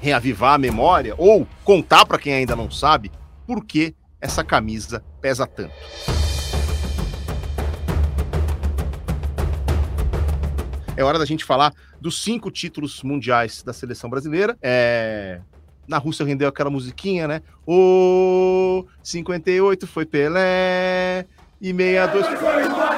reavivar 0.00 0.54
a 0.54 0.58
memória 0.58 1.14
ou 1.18 1.46
contar 1.64 2.06
para 2.06 2.18
quem 2.18 2.32
ainda 2.32 2.54
não 2.54 2.70
sabe 2.70 3.10
por 3.46 3.64
que 3.64 3.94
essa 4.20 4.44
camisa 4.44 5.02
pesa 5.20 5.46
tanto. 5.46 5.72
É 10.96 11.04
hora 11.04 11.18
da 11.18 11.24
gente 11.24 11.44
falar 11.44 11.72
dos 12.00 12.22
cinco 12.22 12.50
títulos 12.50 13.02
mundiais 13.02 13.62
da 13.62 13.72
seleção 13.72 14.08
brasileira. 14.08 14.56
É... 14.62 15.40
Na 15.86 15.98
Rússia 15.98 16.24
rendeu 16.24 16.48
aquela 16.48 16.68
musiquinha, 16.68 17.26
né? 17.26 17.42
O 17.66 18.84
58 19.02 19.86
foi 19.86 20.04
Pelé 20.04 21.26
e 21.60 21.72
62 21.72 22.26
foi 22.38 22.97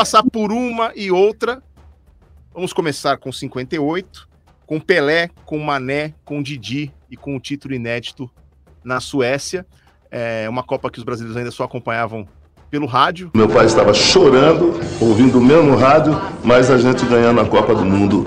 passar 0.00 0.22
por 0.22 0.50
uma 0.50 0.92
e 0.96 1.10
outra. 1.10 1.62
Vamos 2.54 2.72
começar 2.72 3.18
com 3.18 3.30
58, 3.30 4.26
com 4.64 4.80
Pelé, 4.80 5.28
com 5.44 5.58
Mané, 5.58 6.14
com 6.24 6.42
Didi 6.42 6.90
e 7.10 7.18
com 7.18 7.36
o 7.36 7.40
título 7.40 7.74
inédito 7.74 8.30
na 8.82 8.98
Suécia. 8.98 9.66
É 10.10 10.48
uma 10.48 10.62
Copa 10.62 10.90
que 10.90 10.98
os 10.98 11.04
brasileiros 11.04 11.36
ainda 11.36 11.50
só 11.50 11.64
acompanhavam 11.64 12.26
pelo 12.70 12.86
rádio. 12.86 13.30
Meu 13.34 13.46
pai 13.46 13.66
estava 13.66 13.92
chorando, 13.92 14.72
ouvindo 15.02 15.38
o 15.38 15.42
mesmo 15.42 15.76
rádio, 15.76 16.14
mas 16.42 16.70
a 16.70 16.78
gente 16.78 17.04
ganhando 17.04 17.38
a 17.38 17.46
Copa 17.46 17.74
do 17.74 17.84
Mundo 17.84 18.24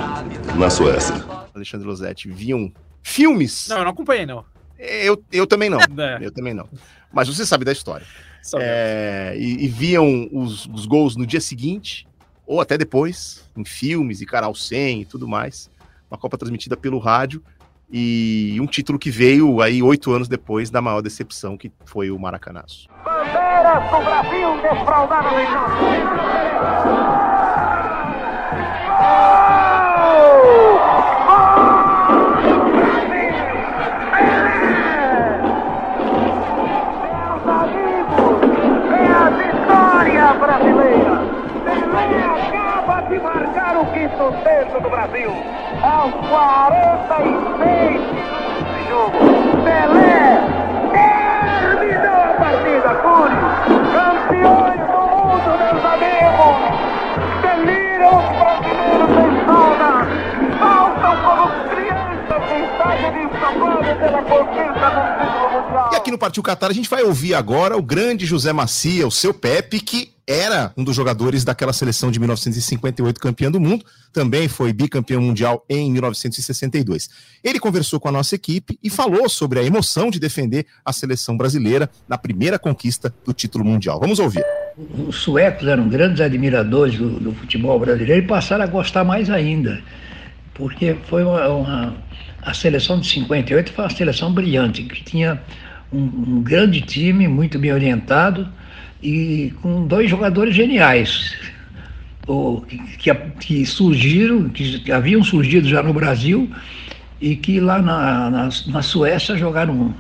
na 0.56 0.70
Suécia. 0.70 1.16
Alexandre 1.56 1.88
Losetti 1.88 2.30
viam 2.30 2.72
filmes. 3.02 3.68
Não, 3.68 3.80
eu 3.80 3.84
não 3.84 3.92
acompanhei, 3.92 4.28
não. 4.28 4.46
Eu, 4.78 5.24
eu 5.32 5.48
também 5.48 5.72
não. 5.72 5.80
É. 5.80 6.20
Eu 6.22 6.32
também 6.32 6.54
não. 6.54 6.70
Mas 7.12 7.28
você 7.28 7.48
sabe 7.48 7.66
da 7.66 7.72
história. 7.72 8.06
É, 8.56 9.36
e, 9.38 9.66
e, 9.66 9.68
viam 9.68 10.28
os, 10.32 10.66
os, 10.68 10.86
gols 10.86 11.16
no 11.16 11.26
dia 11.26 11.39
seguinte, 11.39 12.06
ou 12.46 12.60
até 12.60 12.78
depois, 12.78 13.50
em 13.56 13.64
filmes 13.64 14.20
e 14.22 14.26
canal 14.26 14.54
100 14.54 15.02
e 15.02 15.06
tudo 15.06 15.28
mais. 15.28 15.70
Uma 16.12 16.18
Copa 16.18 16.38
transmitida 16.38 16.76
pelo 16.76 17.00
rádio 17.00 17.41
e 17.89 18.58
um 18.60 18.66
título 18.66 19.00
que 19.00 19.10
veio 19.10 19.62
aí 19.62 19.82
oito 19.82 20.12
anos 20.12 20.28
depois 20.28 20.70
da 20.70 20.82
maior 20.82 21.02
decepção 21.02 21.58
que 21.58 21.72
foi 21.86 22.12
o 22.12 22.20
Maracanaço. 22.20 22.89
Bandeiras 23.04 23.84
do 23.91 24.04
Brasil 24.04 24.62
desfraldadas 24.62 25.32
brasileira. 25.32 26.24
Marcar 44.24 44.28
o 44.28 44.32
quinto 44.32 44.44
terço 44.44 44.80
do 44.80 44.90
Brasil. 44.90 45.32
Aos 45.82 46.14
46 46.14 48.02
de 48.70 48.80
jogo. 48.90 49.18
Pelé 49.64 50.40
terminou 50.94 52.20
a 52.22 52.34
partida, 52.40 52.90
Curi. 53.02 53.42
Campeões 53.92 54.82
do 54.88 55.02
mundo, 55.12 55.50
meus 55.60 55.84
amigos. 55.86 56.56
Deliram 57.42 58.14
os 58.18 58.28
brasileiros 58.40 59.12
em 59.20 59.34
zona. 59.46 59.92
Faltam 60.60 61.16
como 61.24 61.46
crianças 61.70 62.44
em 62.52 62.62
estádio 62.64 63.10
de 63.14 63.24
São 63.40 63.54
pela 63.98 64.22
conquista 64.24 64.88
do 64.90 65.02
título 65.20 65.48
mundial. 65.52 65.90
E 65.92 65.96
aqui 65.96 66.12
no 66.12 66.18
Partiu 66.18 66.44
Qatar 66.44 66.70
a 66.70 66.74
gente 66.74 66.90
vai 66.90 67.04
ouvir 67.04 67.34
agora 67.34 67.78
o 67.78 67.82
grande 67.82 68.26
José 68.26 68.54
Macia, 68.54 69.08
o 69.08 69.12
seu 69.12 69.34
Pepe, 69.34 69.80
que 69.80 70.12
era 70.28 70.72
um 70.78 70.84
dos 70.84 70.96
jogadores 70.96 71.44
daquela 71.44 71.74
seleção 71.74 72.10
de 72.10 72.20
1958 72.20 73.20
campeão 73.20 73.52
do 73.52 73.60
mundo, 73.60 73.86
também 74.12 74.48
foi 74.48 74.72
bicampeão 74.72 75.22
mundial 75.22 75.66
em 75.70 75.92
1962. 75.92 77.10
Ele 77.44 77.60
conversou 77.60 78.00
com 78.00 78.08
a 78.08 78.12
nossa 78.12 78.36
equipe 78.36 78.80
e 78.82 78.90
falou 78.90 79.28
sobre 79.28 79.60
a 79.60 79.64
emoção 79.64 80.10
de 80.10 80.20
defender 80.20 80.66
a 80.86 80.94
seleção 80.94 81.36
brasileira 81.36 81.90
na 82.08 82.18
primeira 82.18 82.58
conquista 82.58 83.14
do 83.26 83.34
título 83.34 83.66
mundial. 83.66 84.00
Vamos 84.00 84.20
ouvir. 84.20 84.44
Os 85.08 85.18
suecos 85.18 85.68
eram 85.68 85.88
grandes 85.88 86.22
admiradores 86.22 86.98
do, 86.98 87.20
do 87.20 87.34
futebol 87.34 87.80
brasileiro 87.80 88.24
e 88.24 88.28
passaram 88.28 88.64
a 88.64 88.68
gostar 88.68 89.04
mais 89.04 89.30
ainda, 89.30 89.82
porque 90.54 90.96
foi 91.08 91.24
uma, 91.24 91.48
uma, 91.50 91.98
a 92.42 92.54
seleção 92.54 93.00
de 93.00 93.08
58 93.08 93.72
foi 93.72 93.84
uma 93.84 93.92
seleção 93.92 94.34
brilhante, 94.34 94.84
que 94.84 95.04
tinha 95.04 95.42
um, 95.92 96.00
um 96.00 96.42
grande 96.42 96.82
time, 96.82 97.28
muito 97.28 97.60
bem 97.60 97.72
orientado, 97.72 98.50
e 99.04 99.54
com 99.62 99.86
dois 99.86 100.10
jogadores 100.10 100.56
geniais, 100.56 101.36
que, 102.97 103.14
que, 103.41 103.66
surgiram, 103.66 104.47
que 104.49 104.91
haviam 104.91 105.22
surgido 105.24 105.68
já 105.68 105.84
no 105.84 105.93
Brasil 105.93 106.49
e 107.20 107.36
que 107.36 107.60
lá 107.60 107.82
na, 107.82 108.30
na, 108.30 108.49
na 108.68 108.82
Suécia 108.82 109.36
jogaram 109.36 109.93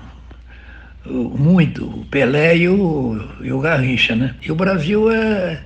muito, 1.05 1.85
o 1.85 2.05
Pelé 2.05 2.57
e 2.57 2.69
o, 2.69 3.21
e 3.41 3.51
o 3.51 3.59
Garrincha, 3.59 4.15
né? 4.15 4.35
E 4.41 4.49
o 4.49 4.55
Brasil 4.55 5.11
é, 5.11 5.61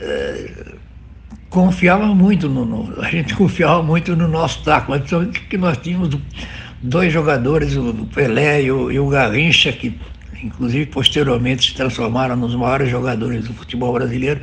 é 0.00 0.76
confiava 1.50 2.06
muito 2.14 2.48
no, 2.48 2.64
no, 2.64 3.00
a 3.00 3.10
gente 3.10 3.34
confiava 3.36 3.82
muito 3.82 4.14
no 4.14 4.28
nosso 4.28 4.62
taco, 4.62 4.92
mas 4.92 5.02
que 5.48 5.58
nós 5.58 5.78
tínhamos 5.78 6.16
dois 6.80 7.12
jogadores, 7.12 7.76
o 7.76 8.06
Pelé 8.14 8.62
e 8.62 8.70
o, 8.70 8.92
e 8.92 8.98
o 9.00 9.08
Garrincha, 9.08 9.72
que 9.72 9.98
inclusive 10.46 10.86
posteriormente 10.86 11.70
se 11.70 11.74
transformaram 11.74 12.36
nos 12.36 12.54
maiores 12.54 12.88
jogadores 12.88 13.46
do 13.46 13.54
futebol 13.54 13.92
brasileiro, 13.92 14.40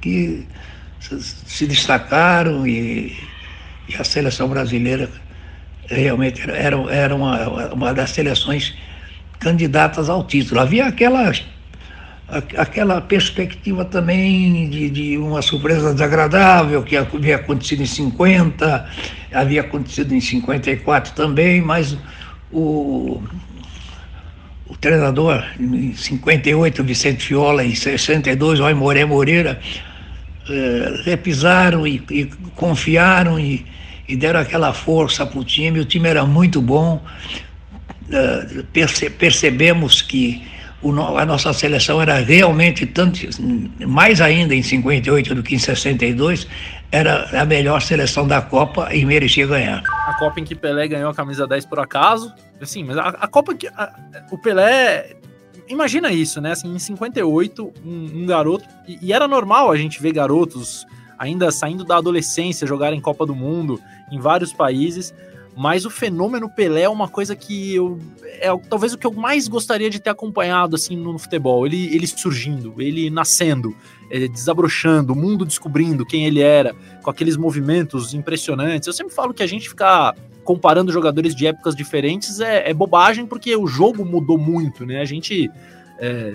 que 0.00 0.46
se 1.00 1.66
destacaram 1.66 2.66
e, 2.66 3.16
e 3.88 3.96
a 3.98 4.04
seleção 4.04 4.48
brasileira 4.48 5.10
realmente 5.86 6.48
era, 6.50 6.76
era 6.90 7.14
uma, 7.14 7.72
uma 7.72 7.94
das 7.94 8.10
seleções 8.10 8.74
candidatas 9.38 10.08
ao 10.08 10.24
título. 10.24 10.60
Havia 10.60 10.86
aquela, 10.86 11.32
aquela 12.56 13.00
perspectiva 13.00 13.84
também 13.84 14.68
de, 14.70 14.88
de 14.90 15.18
uma 15.18 15.42
surpresa 15.42 15.92
desagradável 15.92 16.82
que 16.82 16.96
havia 16.96 17.36
acontecido 17.36 17.82
em 17.82 17.86
50, 17.86 18.88
havia 19.32 19.60
acontecido 19.60 20.14
em 20.14 20.20
54 20.20 21.12
também, 21.14 21.60
mas 21.60 21.96
o, 22.52 23.22
o 24.72 24.76
treinador, 24.78 25.44
em 25.60 25.94
58, 25.94 26.82
Vicente 26.82 27.26
Fiola, 27.26 27.62
em 27.62 27.74
62, 27.74 28.58
o 28.58 28.64
Aimoré 28.64 29.04
Moreira, 29.04 29.60
eh, 30.48 31.02
repisaram 31.04 31.86
e, 31.86 32.02
e 32.10 32.24
confiaram 32.56 33.38
e, 33.38 33.66
e, 34.08 34.16
deram 34.16 34.40
aquela 34.40 34.72
força 34.72 35.26
para 35.26 35.38
o 35.38 35.44
time. 35.44 35.78
O 35.78 35.84
time 35.84 36.08
era 36.08 36.24
muito 36.24 36.62
bom. 36.62 37.02
Eh, 38.10 38.64
perce, 38.72 39.10
percebemos 39.10 40.00
que 40.00 40.42
o 40.80 40.90
a 40.90 41.26
nossa 41.26 41.52
seleção 41.52 42.00
era 42.00 42.16
realmente 42.20 42.86
tanto, 42.86 43.20
mais 43.86 44.22
ainda 44.22 44.54
em 44.54 44.62
58 44.62 45.34
do 45.34 45.42
que 45.42 45.54
em 45.54 45.58
62, 45.58 46.48
era 46.90 47.28
a 47.40 47.44
melhor 47.44 47.82
seleção 47.82 48.26
da 48.26 48.40
Copa 48.40 48.88
e 48.92 49.04
merecia 49.04 49.46
ganhar. 49.46 49.82
A 50.06 50.14
Copa 50.14 50.40
em 50.40 50.44
que 50.44 50.54
Pelé 50.54 50.88
ganhou 50.88 51.10
a 51.10 51.14
camisa 51.14 51.46
10 51.46 51.66
por 51.66 51.78
acaso. 51.78 52.32
Assim, 52.64 52.84
mas 52.84 52.96
a, 52.98 53.08
a 53.08 53.28
Copa 53.28 53.54
que. 53.54 53.66
a- 53.68 53.94
o 54.30 54.38
Pelé. 54.38 55.16
Imagina 55.68 56.12
isso, 56.12 56.40
né? 56.40 56.52
Assim, 56.52 56.74
em 56.74 56.78
58, 56.78 57.72
um, 57.84 58.22
um 58.22 58.26
garoto. 58.26 58.64
E, 58.86 58.98
e 59.00 59.12
era 59.12 59.26
normal 59.28 59.70
a 59.70 59.76
gente 59.76 60.02
ver 60.02 60.12
garotos 60.12 60.84
ainda 61.18 61.50
saindo 61.52 61.84
da 61.84 61.96
adolescência 61.96 62.66
jogarem 62.66 63.00
Copa 63.00 63.24
do 63.24 63.34
Mundo 63.34 63.80
em 64.10 64.18
vários 64.18 64.52
países. 64.52 65.14
Mas 65.56 65.84
o 65.84 65.90
fenômeno 65.90 66.48
Pelé 66.48 66.82
é 66.82 66.88
uma 66.88 67.08
coisa 67.08 67.36
que 67.36 67.74
eu. 67.74 67.98
É 68.40 68.48
talvez 68.68 68.94
o 68.94 68.98
que 68.98 69.06
eu 69.06 69.12
mais 69.12 69.46
gostaria 69.48 69.90
de 69.90 70.00
ter 70.00 70.08
acompanhado 70.10 70.74
assim 70.74 70.96
no 70.96 71.18
futebol. 71.18 71.66
Ele, 71.66 71.94
ele 71.94 72.06
surgindo, 72.06 72.74
ele 72.78 73.10
nascendo, 73.10 73.76
eh, 74.10 74.28
desabrochando, 74.28 75.12
o 75.12 75.16
mundo 75.16 75.44
descobrindo 75.44 76.06
quem 76.06 76.24
ele 76.24 76.40
era, 76.40 76.74
com 77.02 77.10
aqueles 77.10 77.36
movimentos 77.36 78.14
impressionantes. 78.14 78.86
Eu 78.86 78.94
sempre 78.94 79.14
falo 79.14 79.34
que 79.34 79.42
a 79.42 79.46
gente 79.46 79.68
ficar 79.68 80.16
comparando 80.44 80.92
jogadores 80.92 81.34
de 81.34 81.46
épocas 81.46 81.74
diferentes 81.74 82.40
é, 82.40 82.70
é 82.70 82.74
bobagem, 82.74 83.26
porque 83.26 83.54
o 83.56 83.66
jogo 83.66 84.04
mudou 84.04 84.36
muito, 84.38 84.84
né? 84.84 85.00
A 85.00 85.04
gente 85.04 85.50
é, 85.98 86.34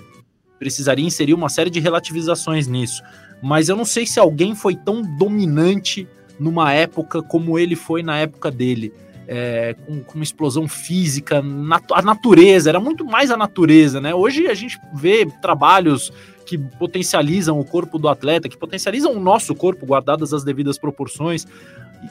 precisaria 0.57 1.05
inserir 1.05 1.33
uma 1.33 1.49
série 1.49 1.69
de 1.69 1.79
relativizações 1.79 2.67
nisso. 2.67 3.01
Mas 3.41 3.69
eu 3.69 3.75
não 3.75 3.85
sei 3.85 4.05
se 4.05 4.19
alguém 4.19 4.55
foi 4.55 4.75
tão 4.75 5.01
dominante 5.17 6.07
numa 6.39 6.73
época 6.73 7.21
como 7.21 7.59
ele 7.59 7.75
foi 7.75 8.01
na 8.01 8.17
época 8.17 8.49
dele. 8.49 8.93
é, 9.27 9.75
com, 9.85 10.01
com 10.01 10.15
uma 10.15 10.23
explosão 10.23 10.67
física, 10.67 11.41
natu- 11.41 11.93
a 11.93 12.01
natureza, 12.01 12.69
era 12.69 12.79
muito 12.79 13.03
mais 13.05 13.29
a 13.29 13.35
natureza, 13.37 13.99
né? 13.99 14.15
Hoje 14.15 14.47
a 14.47 14.53
gente 14.53 14.79
vê 14.93 15.25
trabalhos 15.41 16.13
que 16.45 16.57
potencializam 16.57 17.59
o 17.59 17.65
corpo 17.65 17.99
do 17.99 18.07
atleta, 18.07 18.47
que 18.47 18.57
potencializam 18.57 19.11
o 19.11 19.19
nosso 19.19 19.53
corpo, 19.53 19.85
guardadas 19.85 20.33
as 20.33 20.45
devidas 20.45 20.77
proporções. 20.77 21.45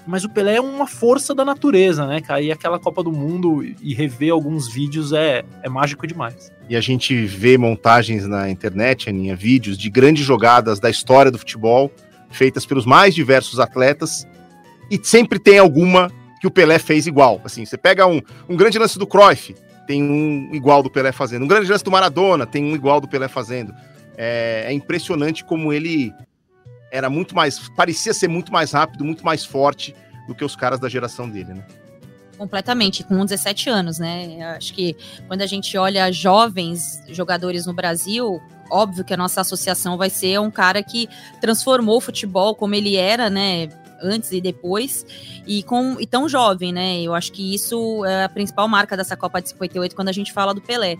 Mas 0.06 0.24
o 0.24 0.28
Pelé 0.28 0.56
é 0.56 0.60
uma 0.60 0.86
força 0.86 1.34
da 1.34 1.44
natureza, 1.44 2.06
né, 2.06 2.20
cara? 2.20 2.40
E 2.40 2.50
aquela 2.50 2.78
Copa 2.78 3.02
do 3.02 3.12
Mundo 3.12 3.62
e 3.62 3.94
rever 3.94 4.32
alguns 4.32 4.68
vídeos 4.68 5.12
é, 5.12 5.44
é 5.62 5.68
mágico 5.68 6.06
demais. 6.06 6.52
E 6.68 6.76
a 6.76 6.80
gente 6.80 7.24
vê 7.24 7.56
montagens 7.56 8.26
na 8.26 8.50
internet, 8.50 9.08
Aninha, 9.08 9.36
vídeos 9.36 9.78
de 9.78 9.88
grandes 9.88 10.24
jogadas 10.24 10.80
da 10.80 10.90
história 10.90 11.30
do 11.30 11.38
futebol, 11.38 11.90
feitas 12.30 12.66
pelos 12.66 12.84
mais 12.84 13.14
diversos 13.14 13.60
atletas, 13.60 14.26
e 14.90 14.98
sempre 15.02 15.38
tem 15.38 15.58
alguma 15.58 16.10
que 16.40 16.46
o 16.46 16.50
Pelé 16.50 16.78
fez 16.78 17.06
igual. 17.06 17.40
Assim, 17.44 17.64
você 17.64 17.76
pega 17.76 18.06
um, 18.06 18.20
um 18.48 18.56
grande 18.56 18.78
lance 18.78 18.98
do 18.98 19.06
Cruyff, 19.06 19.54
tem 19.86 20.02
um 20.02 20.50
igual 20.52 20.82
do 20.82 20.90
Pelé 20.90 21.12
fazendo. 21.12 21.44
Um 21.44 21.48
grande 21.48 21.70
lance 21.70 21.84
do 21.84 21.90
Maradona, 21.90 22.46
tem 22.46 22.64
um 22.64 22.74
igual 22.74 23.00
do 23.00 23.08
Pelé 23.08 23.28
fazendo. 23.28 23.72
É, 24.16 24.64
é 24.66 24.72
impressionante 24.72 25.44
como 25.44 25.72
ele 25.72 26.12
era 26.96 27.10
muito 27.10 27.34
mais. 27.34 27.68
parecia 27.70 28.14
ser 28.14 28.28
muito 28.28 28.52
mais 28.52 28.72
rápido, 28.72 29.04
muito 29.04 29.24
mais 29.24 29.44
forte 29.44 29.94
do 30.26 30.34
que 30.34 30.44
os 30.44 30.56
caras 30.56 30.80
da 30.80 30.88
geração 30.88 31.28
dele, 31.28 31.54
né? 31.54 31.64
Completamente, 32.36 33.02
com 33.02 33.24
17 33.24 33.70
anos, 33.70 33.98
né? 33.98 34.42
Acho 34.56 34.74
que 34.74 34.96
quando 35.26 35.42
a 35.42 35.46
gente 35.46 35.76
olha 35.78 36.12
jovens 36.12 37.02
jogadores 37.08 37.64
no 37.66 37.72
Brasil, 37.72 38.42
óbvio 38.70 39.04
que 39.04 39.14
a 39.14 39.16
nossa 39.16 39.40
associação 39.40 39.96
vai 39.96 40.10
ser 40.10 40.38
um 40.40 40.50
cara 40.50 40.82
que 40.82 41.08
transformou 41.40 41.96
o 41.96 42.00
futebol 42.00 42.54
como 42.54 42.74
ele 42.74 42.96
era, 42.96 43.30
né? 43.30 43.68
Antes 44.02 44.32
e 44.32 44.42
depois, 44.42 45.06
e 45.46 45.62
com 45.62 45.96
e 45.98 46.06
tão 46.06 46.28
jovem, 46.28 46.72
né? 46.72 47.00
Eu 47.00 47.14
acho 47.14 47.32
que 47.32 47.54
isso 47.54 48.04
é 48.04 48.24
a 48.24 48.28
principal 48.28 48.68
marca 48.68 48.94
dessa 48.96 49.16
Copa 49.16 49.40
de 49.40 49.48
58 49.50 49.96
quando 49.96 50.08
a 50.08 50.12
gente 50.12 50.32
fala 50.34 50.52
do 50.52 50.60
Pelé. 50.60 50.96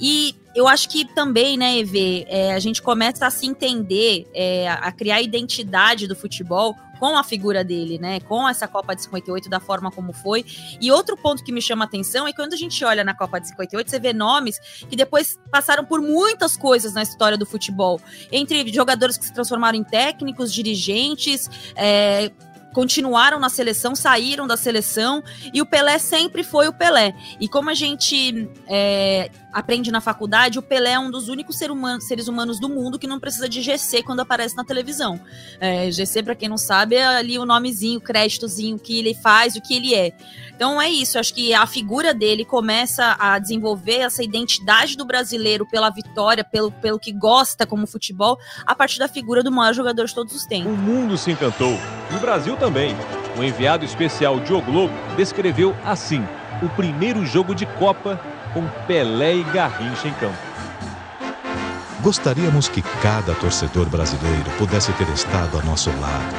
E 0.00 0.34
eu 0.54 0.68
acho 0.68 0.88
que 0.88 1.04
também, 1.04 1.56
né, 1.56 1.78
EV, 1.78 2.26
é, 2.28 2.54
a 2.54 2.58
gente 2.58 2.80
começa 2.80 3.26
a 3.26 3.30
se 3.30 3.46
entender, 3.46 4.26
é, 4.32 4.68
a 4.68 4.92
criar 4.92 5.16
a 5.16 5.22
identidade 5.22 6.06
do 6.06 6.14
futebol 6.14 6.76
com 6.98 7.16
a 7.16 7.24
figura 7.24 7.64
dele, 7.64 7.98
né? 7.98 8.20
Com 8.20 8.48
essa 8.48 8.66
Copa 8.66 8.94
de 8.94 9.02
58, 9.02 9.50
da 9.50 9.60
forma 9.60 9.90
como 9.90 10.12
foi. 10.12 10.44
E 10.80 10.90
outro 10.90 11.16
ponto 11.16 11.44
que 11.44 11.52
me 11.52 11.60
chama 11.60 11.84
atenção 11.84 12.26
é 12.26 12.30
que 12.30 12.36
quando 12.36 12.54
a 12.54 12.56
gente 12.56 12.82
olha 12.84 13.04
na 13.04 13.14
Copa 13.14 13.40
de 13.40 13.48
58, 13.48 13.90
você 13.90 13.98
vê 13.98 14.12
nomes 14.12 14.58
que 14.88 14.96
depois 14.96 15.38
passaram 15.50 15.84
por 15.84 16.00
muitas 16.00 16.56
coisas 16.56 16.94
na 16.94 17.02
história 17.02 17.36
do 17.36 17.44
futebol. 17.44 18.00
Entre 18.30 18.72
jogadores 18.72 19.18
que 19.18 19.24
se 19.24 19.34
transformaram 19.34 19.76
em 19.76 19.84
técnicos, 19.84 20.52
dirigentes, 20.52 21.50
é, 21.76 22.30
continuaram 22.72 23.38
na 23.38 23.48
seleção, 23.48 23.94
saíram 23.94 24.46
da 24.46 24.56
seleção, 24.56 25.22
e 25.52 25.62
o 25.62 25.66
Pelé 25.66 25.98
sempre 25.98 26.42
foi 26.42 26.68
o 26.68 26.72
Pelé. 26.72 27.14
E 27.40 27.48
como 27.48 27.70
a 27.70 27.74
gente 27.74 28.48
é, 28.66 29.30
aprende 29.54 29.92
na 29.92 30.00
faculdade, 30.00 30.58
o 30.58 30.62
Pelé 30.62 30.92
é 30.92 30.98
um 30.98 31.10
dos 31.10 31.28
únicos 31.28 31.56
ser 31.56 31.70
humano- 31.70 32.00
seres 32.00 32.26
humanos 32.26 32.58
do 32.58 32.68
mundo 32.68 32.98
que 32.98 33.06
não 33.06 33.20
precisa 33.20 33.48
de 33.48 33.62
GC 33.62 34.02
quando 34.02 34.20
aparece 34.20 34.56
na 34.56 34.64
televisão. 34.64 35.20
É, 35.60 35.88
GC, 35.90 36.24
para 36.24 36.34
quem 36.34 36.48
não 36.48 36.58
sabe, 36.58 36.96
é 36.96 37.04
ali 37.04 37.38
o 37.38 37.46
nomezinho, 37.46 37.98
o 37.98 38.02
créditozinho 38.02 38.78
que 38.78 38.98
ele 38.98 39.14
faz, 39.14 39.54
o 39.54 39.60
que 39.60 39.74
ele 39.74 39.94
é. 39.94 40.12
Então 40.54 40.82
é 40.82 40.90
isso, 40.90 41.18
acho 41.18 41.32
que 41.32 41.54
a 41.54 41.66
figura 41.66 42.12
dele 42.12 42.44
começa 42.44 43.16
a 43.18 43.38
desenvolver 43.38 43.98
essa 44.00 44.22
identidade 44.22 44.96
do 44.96 45.04
brasileiro 45.04 45.66
pela 45.66 45.88
vitória, 45.90 46.42
pelo, 46.44 46.72
pelo 46.72 46.98
que 46.98 47.12
gosta 47.12 47.64
como 47.64 47.86
futebol, 47.86 48.36
a 48.66 48.74
partir 48.74 48.98
da 48.98 49.08
figura 49.08 49.42
do 49.42 49.52
maior 49.52 49.72
jogador 49.72 50.06
de 50.06 50.14
todos 50.14 50.34
os 50.34 50.44
tempos. 50.44 50.72
O 50.72 50.76
mundo 50.76 51.16
se 51.16 51.30
encantou. 51.30 51.78
E 52.10 52.16
o 52.16 52.18
Brasil 52.18 52.56
também. 52.56 52.94
O 53.38 53.42
enviado 53.42 53.84
especial 53.84 54.38
Diogo 54.40 54.70
Globo 54.70 54.94
descreveu 55.16 55.74
assim 55.84 56.24
o 56.62 56.68
primeiro 56.70 57.26
jogo 57.26 57.54
de 57.54 57.66
Copa 57.66 58.20
com 58.54 58.66
Pelé 58.86 59.34
e 59.34 59.42
Garrincha 59.42 60.08
em 60.08 60.14
campo. 60.14 60.38
Gostaríamos 62.00 62.68
que 62.68 62.82
cada 63.02 63.34
torcedor 63.34 63.86
brasileiro 63.86 64.50
pudesse 64.58 64.92
ter 64.92 65.08
estado 65.08 65.56
ao 65.56 65.64
nosso 65.64 65.90
lado, 66.00 66.34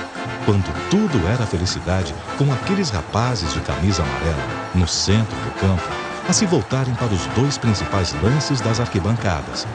quando 0.45 0.71
tudo 0.89 1.27
era 1.27 1.45
felicidade, 1.45 2.15
com 2.37 2.51
aqueles 2.53 2.89
rapazes 2.89 3.51
de 3.53 3.59
camisa 3.61 4.03
amarela 4.03 4.43
no 4.73 4.87
centro 4.87 5.35
do 5.35 5.51
campo, 5.59 5.83
a 6.29 6.33
se 6.33 6.45
voltarem 6.45 6.93
para 6.95 7.13
os 7.13 7.25
dois 7.27 7.57
principais 7.57 8.15
lances 8.21 8.61
das 8.61 8.79
arquibancadas, 8.79 9.67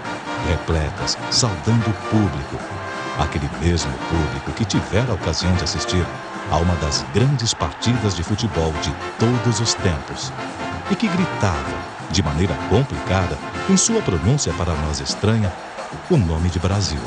repletas, 0.48 1.18
saudando 1.30 1.90
o 1.90 2.08
público, 2.08 2.56
aquele 3.18 3.48
mesmo 3.60 3.92
público 4.08 4.52
que 4.52 4.64
tivera 4.64 5.10
a 5.10 5.14
ocasião 5.14 5.52
de 5.54 5.64
assistir 5.64 6.04
a 6.50 6.56
uma 6.56 6.74
das 6.76 7.04
grandes 7.12 7.52
partidas 7.52 8.16
de 8.16 8.22
futebol 8.22 8.72
de 8.82 8.92
todos 9.18 9.60
os 9.60 9.74
tempos, 9.74 10.32
e 10.90 10.96
que 10.96 11.06
gritava, 11.06 11.99
de 12.10 12.22
maneira 12.22 12.54
complicada, 12.68 13.38
em 13.68 13.76
sua 13.76 14.02
pronúncia 14.02 14.52
para 14.54 14.74
nós 14.74 15.00
estranha, 15.00 15.52
o 16.10 16.16
nome 16.16 16.48
de 16.48 16.58
Brasil. 16.58 17.00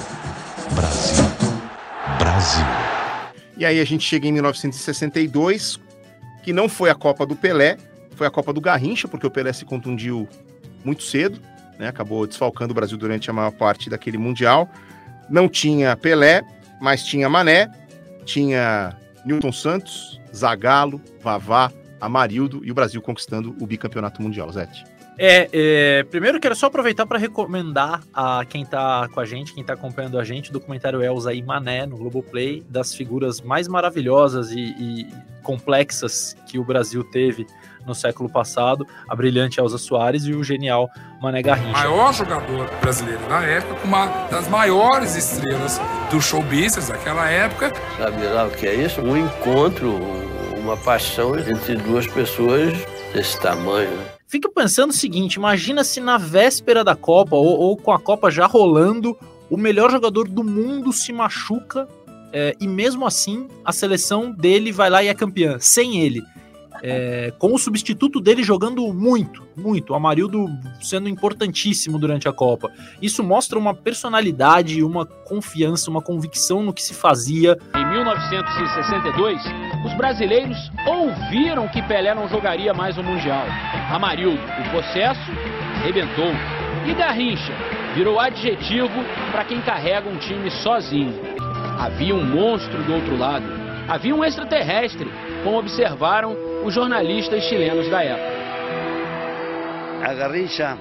Brasil. 0.74 1.26
Brasil. 2.18 2.66
E 3.58 3.66
aí 3.66 3.80
a 3.80 3.86
gente 3.86 4.04
chega 4.04 4.28
em 4.28 4.32
1962, 4.32 5.80
que 6.42 6.54
não 6.54 6.70
foi 6.70 6.90
a 6.90 6.96
Copa 6.96 7.26
do 7.26 7.36
Pelé, 7.36 7.78
foi 8.16 8.26
a 8.26 8.32
Copa 8.32 8.54
do 8.54 8.62
Garrincha, 8.62 9.08
porque 9.08 9.28
o 9.28 9.32
Pelé 9.32 9.52
se 9.52 9.66
contundiu 9.66 10.28
muito 10.84 11.04
cedo, 11.04 11.40
né? 11.78 11.88
Acabou 11.88 12.26
desfalcando 12.26 12.72
o 12.72 12.76
Brasil 12.76 12.98
durante 12.98 13.30
a 13.30 13.34
maior 13.34 13.52
parte 13.52 13.90
daquele 13.90 14.18
Mundial. 14.18 14.70
Não 15.30 15.50
tinha 15.50 15.96
Pelé, 15.98 16.44
mas 16.80 17.04
tinha 17.04 17.30
Mané, 17.30 17.70
tinha 18.26 18.96
Newton 19.26 19.52
Santos, 19.52 20.20
Zagallo, 20.34 21.02
Vavá, 21.22 21.72
Amarildo 22.00 22.62
e 22.66 22.72
o 22.72 22.74
Brasil 22.74 23.02
conquistando 23.02 23.56
o 23.62 23.66
bicampeonato 23.66 24.22
mundial, 24.22 24.52
Zete. 24.52 24.84
É, 25.18 25.50
é, 25.54 26.04
primeiro 26.04 26.40
quero 26.40 26.56
só 26.56 26.68
aproveitar 26.68 27.06
para 27.06 27.20
recomendar 27.20 28.02
a 28.14 28.44
quem 28.46 28.66
tá 28.66 29.08
com 29.14 29.20
a 29.20 29.26
gente, 29.26 29.54
quem 29.54 29.64
tá 29.64 29.74
acompanhando 29.74 30.18
a 30.20 30.24
gente, 30.24 30.50
o 30.50 30.54
documentário 30.54 31.04
Elza 31.04 31.34
e 31.34 31.42
Mané 31.42 31.86
no 31.86 31.98
Globoplay, 31.98 32.64
das 32.68 32.96
figuras 32.96 33.40
mais 33.42 33.68
maravilhosas 33.68 34.52
e, 34.52 34.60
e 34.60 35.08
complexas 35.44 36.36
que 36.48 36.58
o 36.58 36.64
Brasil 36.64 37.04
teve 37.04 37.46
no 37.86 37.94
século 37.94 38.30
passado, 38.30 38.88
a 39.08 39.16
brilhante 39.16 39.60
Elza 39.60 39.78
Soares 39.78 40.24
e 40.24 40.34
o 40.34 40.44
genial 40.44 40.90
Mané 41.22 41.42
Garrincha. 41.42 41.72
maior 41.72 42.14
jogador 42.14 42.70
brasileiro 42.82 43.28
na 43.28 43.44
época, 43.44 43.76
com 43.76 43.88
uma 43.88 44.08
das 44.32 44.48
maiores 44.48 45.16
estrelas 45.16 45.80
do 46.10 46.22
show 46.22 46.42
business 46.44 46.88
daquela 46.88 47.30
época. 47.30 47.74
Sabe 47.98 48.24
lá 48.24 48.46
o 48.46 48.52
que 48.52 48.66
é 48.66 48.74
isso? 48.74 49.02
Um 49.02 49.18
encontro, 49.18 50.00
uma 50.58 50.78
paixão 50.78 51.38
entre 51.38 51.76
duas 51.76 52.08
pessoas 52.08 52.74
desse 53.14 53.40
tamanho. 53.42 53.92
né? 53.92 54.13
Fico 54.34 54.50
pensando 54.50 54.90
o 54.90 54.96
seguinte: 54.96 55.36
imagina 55.36 55.84
se 55.84 56.02
na 56.02 56.18
véspera 56.18 56.84
da 56.84 56.96
Copa, 56.96 57.36
ou, 57.36 57.46
ou 57.46 57.78
com 57.78 57.92
a 57.92 58.00
Copa 58.00 58.32
já 58.32 58.48
rolando, 58.48 59.16
o 59.48 59.56
melhor 59.56 59.92
jogador 59.92 60.28
do 60.28 60.44
mundo 60.44 60.92
se 60.92 61.14
machuca 61.14 61.88
é, 62.32 62.56
e 62.60 62.68
mesmo 62.68 63.06
assim 63.06 63.48
a 63.64 63.72
seleção 63.72 64.32
dele 64.32 64.72
vai 64.72 64.90
lá 64.90 65.04
e 65.04 65.08
é 65.08 65.14
campeã, 65.14 65.60
sem 65.60 66.02
ele. 66.02 66.24
É, 66.86 67.32
com 67.40 67.54
o 67.54 67.58
substituto 67.58 68.20
dele 68.20 68.44
jogando 68.44 68.94
muito, 68.94 69.42
muito, 69.56 69.94
o 69.94 69.96
Amarildo 69.96 70.50
sendo 70.82 71.08
importantíssimo 71.08 71.98
durante 71.98 72.28
a 72.28 72.34
Copa. 72.34 72.70
Isso 73.02 73.24
mostra 73.24 73.58
uma 73.58 73.74
personalidade, 73.74 74.84
uma 74.84 75.06
confiança, 75.06 75.90
uma 75.90 76.02
convicção 76.02 76.62
no 76.62 76.74
que 76.74 76.84
se 76.84 76.94
fazia. 76.94 77.58
Em 77.74 77.86
1962, 77.86 79.42
os 79.86 79.94
brasileiros 79.94 80.58
ouviram 80.86 81.70
que 81.70 81.82
Pelé 81.84 82.14
não 82.14 82.28
jogaria 82.28 82.74
mais 82.74 82.98
o 82.98 83.04
Mundial. 83.04 83.46
Amarildo, 83.90 84.42
o 84.44 84.70
processo, 84.72 85.32
arrebentou. 85.78 86.34
E 86.86 86.94
Garrincha 86.94 87.54
virou 87.96 88.20
adjetivo 88.20 88.90
para 89.32 89.46
quem 89.46 89.62
carrega 89.62 90.10
um 90.10 90.18
time 90.18 90.52
sozinho. 90.52 91.14
Havia 91.80 92.14
um 92.14 92.26
monstro 92.26 92.84
do 92.84 92.94
outro 92.94 93.18
lado. 93.18 93.46
Havia 93.88 94.14
um 94.14 94.24
extraterrestre, 94.24 95.10
como 95.46 95.60
observaram 95.60 96.36
os 96.66 96.74
jornalistas 96.74 97.44
chilenos 97.44 97.90
da 97.90 98.04
época. 98.04 98.44
A 100.02 100.14
Garrincha 100.14 100.78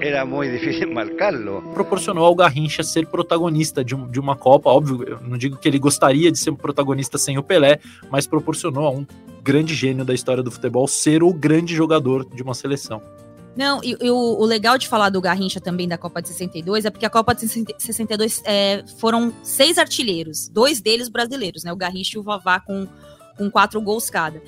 era 0.00 0.24
muito 0.24 0.52
difícil 0.52 0.92
marcá-lo. 0.92 1.62
Proporcionou 1.74 2.24
ao 2.24 2.34
Garrincha 2.34 2.82
ser 2.82 3.06
protagonista 3.06 3.84
de, 3.84 3.94
um, 3.94 4.08
de, 4.08 4.18
uma 4.18 4.34
Copa. 4.34 4.70
Óbvio, 4.70 5.04
eu 5.04 5.20
não 5.20 5.38
digo 5.38 5.56
que 5.56 5.68
ele 5.68 5.78
gostaria 5.78 6.30
de 6.32 6.38
ser 6.38 6.52
protagonista 6.54 7.18
sem 7.18 7.38
o 7.38 7.42
Pelé, 7.42 7.78
mas 8.10 8.26
proporcionou 8.26 8.86
a 8.86 8.90
um 8.90 9.06
grande 9.42 9.74
gênio 9.74 10.04
da 10.04 10.14
história 10.14 10.42
do 10.42 10.50
futebol 10.50 10.88
ser 10.88 11.22
o 11.22 11.32
grande 11.32 11.74
jogador 11.74 12.24
de 12.24 12.42
uma 12.42 12.54
seleção. 12.54 13.02
Não, 13.54 13.84
e, 13.84 13.96
e 14.00 14.10
o, 14.10 14.16
o, 14.16 14.44
legal 14.46 14.78
de 14.78 14.88
falar 14.88 15.10
do 15.10 15.20
Garrincha 15.20 15.60
também 15.60 15.86
da 15.86 15.98
Copa 15.98 16.22
de 16.22 16.28
62 16.28 16.86
é 16.86 16.90
porque 16.90 17.04
a 17.04 17.10
Copa 17.10 17.34
de 17.34 17.46
62 17.46 18.42
é, 18.46 18.82
foram 18.98 19.32
seis 19.42 19.76
artilheiros, 19.76 20.48
dois 20.48 20.80
deles 20.80 21.10
brasileiros, 21.10 21.62
né? 21.62 21.72
O 21.72 21.76
Garrincha 21.76 22.16
e 22.16 22.18
o 22.18 22.22
Vavá 22.22 22.60
com, 22.60 22.88
com 23.36 23.50
quatro 23.50 23.80
gols 23.80 24.08
cada. 24.08 24.40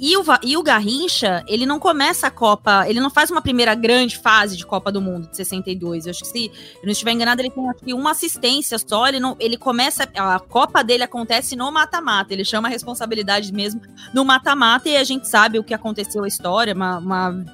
E 0.00 0.16
o, 0.16 0.24
e 0.42 0.56
o 0.56 0.62
Garrincha, 0.62 1.44
ele 1.46 1.66
não 1.66 1.78
começa 1.78 2.26
a 2.26 2.30
Copa, 2.30 2.88
ele 2.88 3.00
não 3.00 3.10
faz 3.10 3.30
uma 3.30 3.42
primeira 3.42 3.74
grande 3.74 4.16
fase 4.16 4.56
de 4.56 4.64
Copa 4.64 4.90
do 4.90 4.98
Mundo 4.98 5.28
de 5.28 5.36
62. 5.36 6.06
Eu 6.06 6.10
acho 6.10 6.20
que 6.20 6.28
se 6.28 6.46
eu 6.46 6.84
não 6.84 6.92
estiver 6.92 7.12
enganado, 7.12 7.42
ele 7.42 7.50
tem 7.50 7.68
aqui 7.68 7.92
uma 7.92 8.12
assistência 8.12 8.78
só. 8.78 9.06
Ele, 9.08 9.20
não, 9.20 9.36
ele 9.38 9.58
começa, 9.58 10.08
a 10.16 10.40
Copa 10.40 10.82
dele 10.82 11.02
acontece 11.02 11.54
no 11.54 11.70
mata-mata. 11.70 12.32
Ele 12.32 12.46
chama 12.46 12.68
a 12.68 12.70
responsabilidade 12.70 13.52
mesmo 13.52 13.82
no 14.14 14.24
mata-mata 14.24 14.88
e 14.88 14.96
a 14.96 15.04
gente 15.04 15.28
sabe 15.28 15.58
o 15.58 15.64
que 15.64 15.74
aconteceu 15.74 16.24
a 16.24 16.28
história, 16.28 16.74
uma, 16.74 16.98
uma 16.98 17.44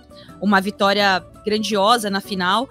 uma 0.41 0.61
vitória 0.61 1.25
grandiosa 1.45 2.11
na 2.11 2.21
final. 2.21 2.69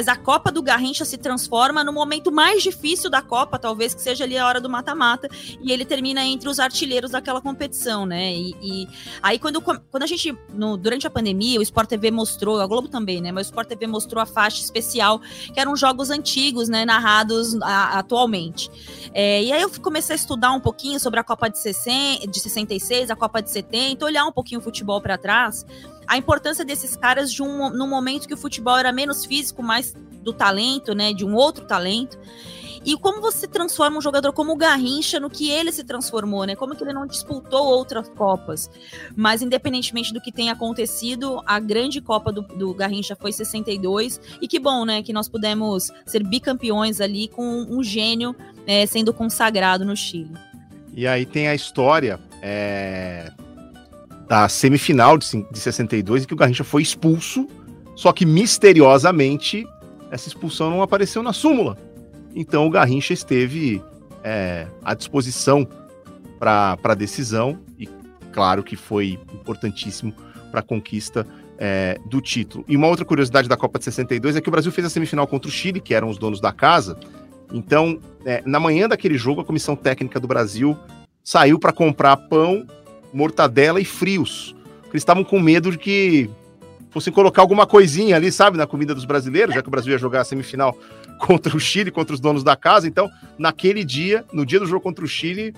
Mas 0.00 0.08
a 0.08 0.16
Copa 0.16 0.50
do 0.50 0.62
Garrincha 0.62 1.04
se 1.04 1.18
transforma 1.18 1.84
no 1.84 1.92
momento 1.92 2.32
mais 2.32 2.62
difícil 2.62 3.10
da 3.10 3.20
Copa, 3.20 3.58
talvez 3.58 3.92
que 3.92 4.00
seja 4.00 4.24
ali 4.24 4.38
a 4.38 4.46
hora 4.46 4.58
do 4.58 4.66
mata-mata, 4.66 5.28
e 5.62 5.70
ele 5.70 5.84
termina 5.84 6.24
entre 6.24 6.48
os 6.48 6.58
artilheiros 6.58 7.10
daquela 7.10 7.38
competição, 7.38 8.06
né? 8.06 8.32
E, 8.32 8.56
e 8.62 8.88
aí, 9.22 9.38
quando, 9.38 9.60
quando 9.60 10.02
a 10.02 10.06
gente, 10.06 10.34
no, 10.54 10.78
durante 10.78 11.06
a 11.06 11.10
pandemia, 11.10 11.58
o 11.58 11.62
Sport 11.62 11.86
TV 11.86 12.10
mostrou, 12.10 12.62
a 12.62 12.66
Globo 12.66 12.88
também, 12.88 13.20
né? 13.20 13.30
Mas 13.30 13.48
o 13.48 13.50
Sport 13.50 13.68
TV 13.68 13.86
mostrou 13.86 14.22
a 14.22 14.24
faixa 14.24 14.62
especial, 14.62 15.20
que 15.52 15.60
eram 15.60 15.76
jogos 15.76 16.08
antigos, 16.08 16.70
né? 16.70 16.86
Narrados 16.86 17.60
a, 17.60 17.98
atualmente. 17.98 18.70
É, 19.12 19.42
e 19.42 19.52
aí 19.52 19.60
eu 19.60 19.70
comecei 19.82 20.14
a 20.14 20.16
estudar 20.16 20.52
um 20.52 20.60
pouquinho 20.60 20.98
sobre 20.98 21.20
a 21.20 21.22
Copa 21.22 21.50
de, 21.50 21.58
60, 21.58 22.26
de 22.26 22.40
66, 22.40 23.10
a 23.10 23.16
Copa 23.16 23.42
de 23.42 23.50
70, 23.50 24.02
olhar 24.02 24.24
um 24.24 24.32
pouquinho 24.32 24.62
o 24.62 24.64
futebol 24.64 24.98
para 24.98 25.18
trás 25.18 25.66
a 26.10 26.18
importância 26.18 26.64
desses 26.64 26.96
caras 26.96 27.32
de 27.32 27.40
um 27.40 27.70
num 27.70 27.88
momento 27.88 28.26
que 28.26 28.34
o 28.34 28.36
futebol 28.36 28.76
era 28.76 28.90
menos 28.90 29.24
físico, 29.24 29.62
mais 29.62 29.94
do 30.24 30.32
talento, 30.32 30.92
né, 30.92 31.12
de 31.12 31.24
um 31.24 31.36
outro 31.36 31.64
talento. 31.64 32.18
E 32.84 32.96
como 32.96 33.20
você 33.20 33.46
transforma 33.46 33.98
um 33.98 34.00
jogador 34.00 34.32
como 34.32 34.52
o 34.52 34.56
Garrincha 34.56 35.20
no 35.20 35.30
que 35.30 35.50
ele 35.50 35.70
se 35.70 35.84
transformou, 35.84 36.44
né? 36.46 36.56
Como 36.56 36.74
que 36.74 36.82
ele 36.82 36.94
não 36.94 37.06
disputou 37.06 37.64
outras 37.64 38.08
Copas. 38.08 38.70
Mas 39.14 39.42
independentemente 39.42 40.12
do 40.14 40.20
que 40.20 40.32
tenha 40.32 40.54
acontecido, 40.54 41.42
a 41.46 41.60
grande 41.60 42.00
Copa 42.00 42.32
do, 42.32 42.42
do 42.42 42.74
Garrincha 42.74 43.14
foi 43.14 43.32
62. 43.32 44.18
E 44.40 44.48
que 44.48 44.58
bom, 44.58 44.86
né? 44.86 45.02
Que 45.02 45.12
nós 45.12 45.28
pudemos 45.28 45.92
ser 46.06 46.24
bicampeões 46.24 47.00
ali 47.02 47.28
com 47.28 47.66
um 47.68 47.82
gênio 47.84 48.34
é, 48.66 48.84
sendo 48.86 49.12
consagrado 49.12 49.84
no 49.84 49.94
Chile. 49.94 50.32
E 50.94 51.06
aí 51.06 51.26
tem 51.26 51.48
a 51.48 51.54
história 51.54 52.18
é, 52.42 53.30
da 54.30 54.48
semifinal 54.48 55.18
de, 55.18 55.26
de 55.50 55.58
62, 55.58 56.22
em 56.22 56.26
que 56.28 56.32
o 56.32 56.36
Garrincha 56.36 56.62
foi 56.62 56.82
expulso, 56.82 57.48
só 57.96 58.12
que 58.12 58.24
misteriosamente 58.24 59.66
essa 60.08 60.28
expulsão 60.28 60.70
não 60.70 60.82
apareceu 60.82 61.20
na 61.20 61.32
súmula. 61.32 61.76
Então 62.32 62.64
o 62.64 62.70
Garrincha 62.70 63.12
esteve 63.12 63.82
é, 64.22 64.68
à 64.84 64.94
disposição 64.94 65.66
para 66.38 66.78
a 66.80 66.94
decisão 66.94 67.58
e 67.76 67.88
claro 68.32 68.62
que 68.62 68.76
foi 68.76 69.18
importantíssimo 69.34 70.14
para 70.52 70.60
a 70.60 70.62
conquista 70.62 71.26
é, 71.58 71.98
do 72.06 72.20
título. 72.20 72.64
E 72.68 72.76
uma 72.76 72.86
outra 72.86 73.04
curiosidade 73.04 73.48
da 73.48 73.56
Copa 73.56 73.80
de 73.80 73.86
62 73.86 74.36
é 74.36 74.40
que 74.40 74.48
o 74.48 74.52
Brasil 74.52 74.70
fez 74.70 74.86
a 74.86 74.90
semifinal 74.90 75.26
contra 75.26 75.48
o 75.48 75.52
Chile, 75.52 75.80
que 75.80 75.92
eram 75.92 76.08
os 76.08 76.18
donos 76.18 76.40
da 76.40 76.52
casa. 76.52 76.96
Então, 77.52 77.98
é, 78.24 78.44
na 78.46 78.60
manhã 78.60 78.88
daquele 78.88 79.18
jogo, 79.18 79.40
a 79.40 79.44
comissão 79.44 79.74
técnica 79.74 80.20
do 80.20 80.28
Brasil 80.28 80.78
saiu 81.24 81.58
para 81.58 81.72
comprar 81.72 82.16
pão 82.16 82.64
mortadela 83.12 83.80
e 83.80 83.84
frios. 83.84 84.54
Eles 84.90 85.02
estavam 85.02 85.24
com 85.24 85.38
medo 85.38 85.70
de 85.70 85.78
que 85.78 86.30
fossem 86.90 87.12
colocar 87.12 87.42
alguma 87.42 87.66
coisinha 87.66 88.16
ali, 88.16 88.30
sabe, 88.32 88.58
na 88.58 88.66
comida 88.66 88.94
dos 88.94 89.04
brasileiros, 89.04 89.54
já 89.54 89.62
que 89.62 89.68
o 89.68 89.70
Brasil 89.70 89.92
ia 89.92 89.98
jogar 89.98 90.22
a 90.22 90.24
semifinal 90.24 90.76
contra 91.18 91.56
o 91.56 91.60
Chile, 91.60 91.90
contra 91.90 92.14
os 92.14 92.20
donos 92.20 92.42
da 92.42 92.56
casa. 92.56 92.88
Então, 92.88 93.08
naquele 93.38 93.84
dia, 93.84 94.24
no 94.32 94.44
dia 94.44 94.58
do 94.58 94.66
jogo 94.66 94.82
contra 94.82 95.04
o 95.04 95.08
Chile, 95.08 95.54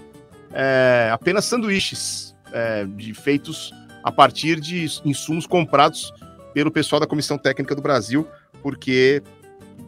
é, 0.53 1.11
apenas 1.13 1.45
sanduíches 1.47 2.35
é, 2.53 2.85
de, 2.85 3.15
feitos 3.15 3.73
a 4.05 4.13
partir 4.13 4.61
de 4.61 4.87
insumos 5.05 5.47
comprados 5.47 6.13
pelo 6.53 6.71
pessoal 6.71 7.01
da 7.01 7.07
Comissão 7.07 7.39
Técnica 7.39 7.75
do 7.75 7.81
Brasil, 7.81 8.27
porque 8.63 9.23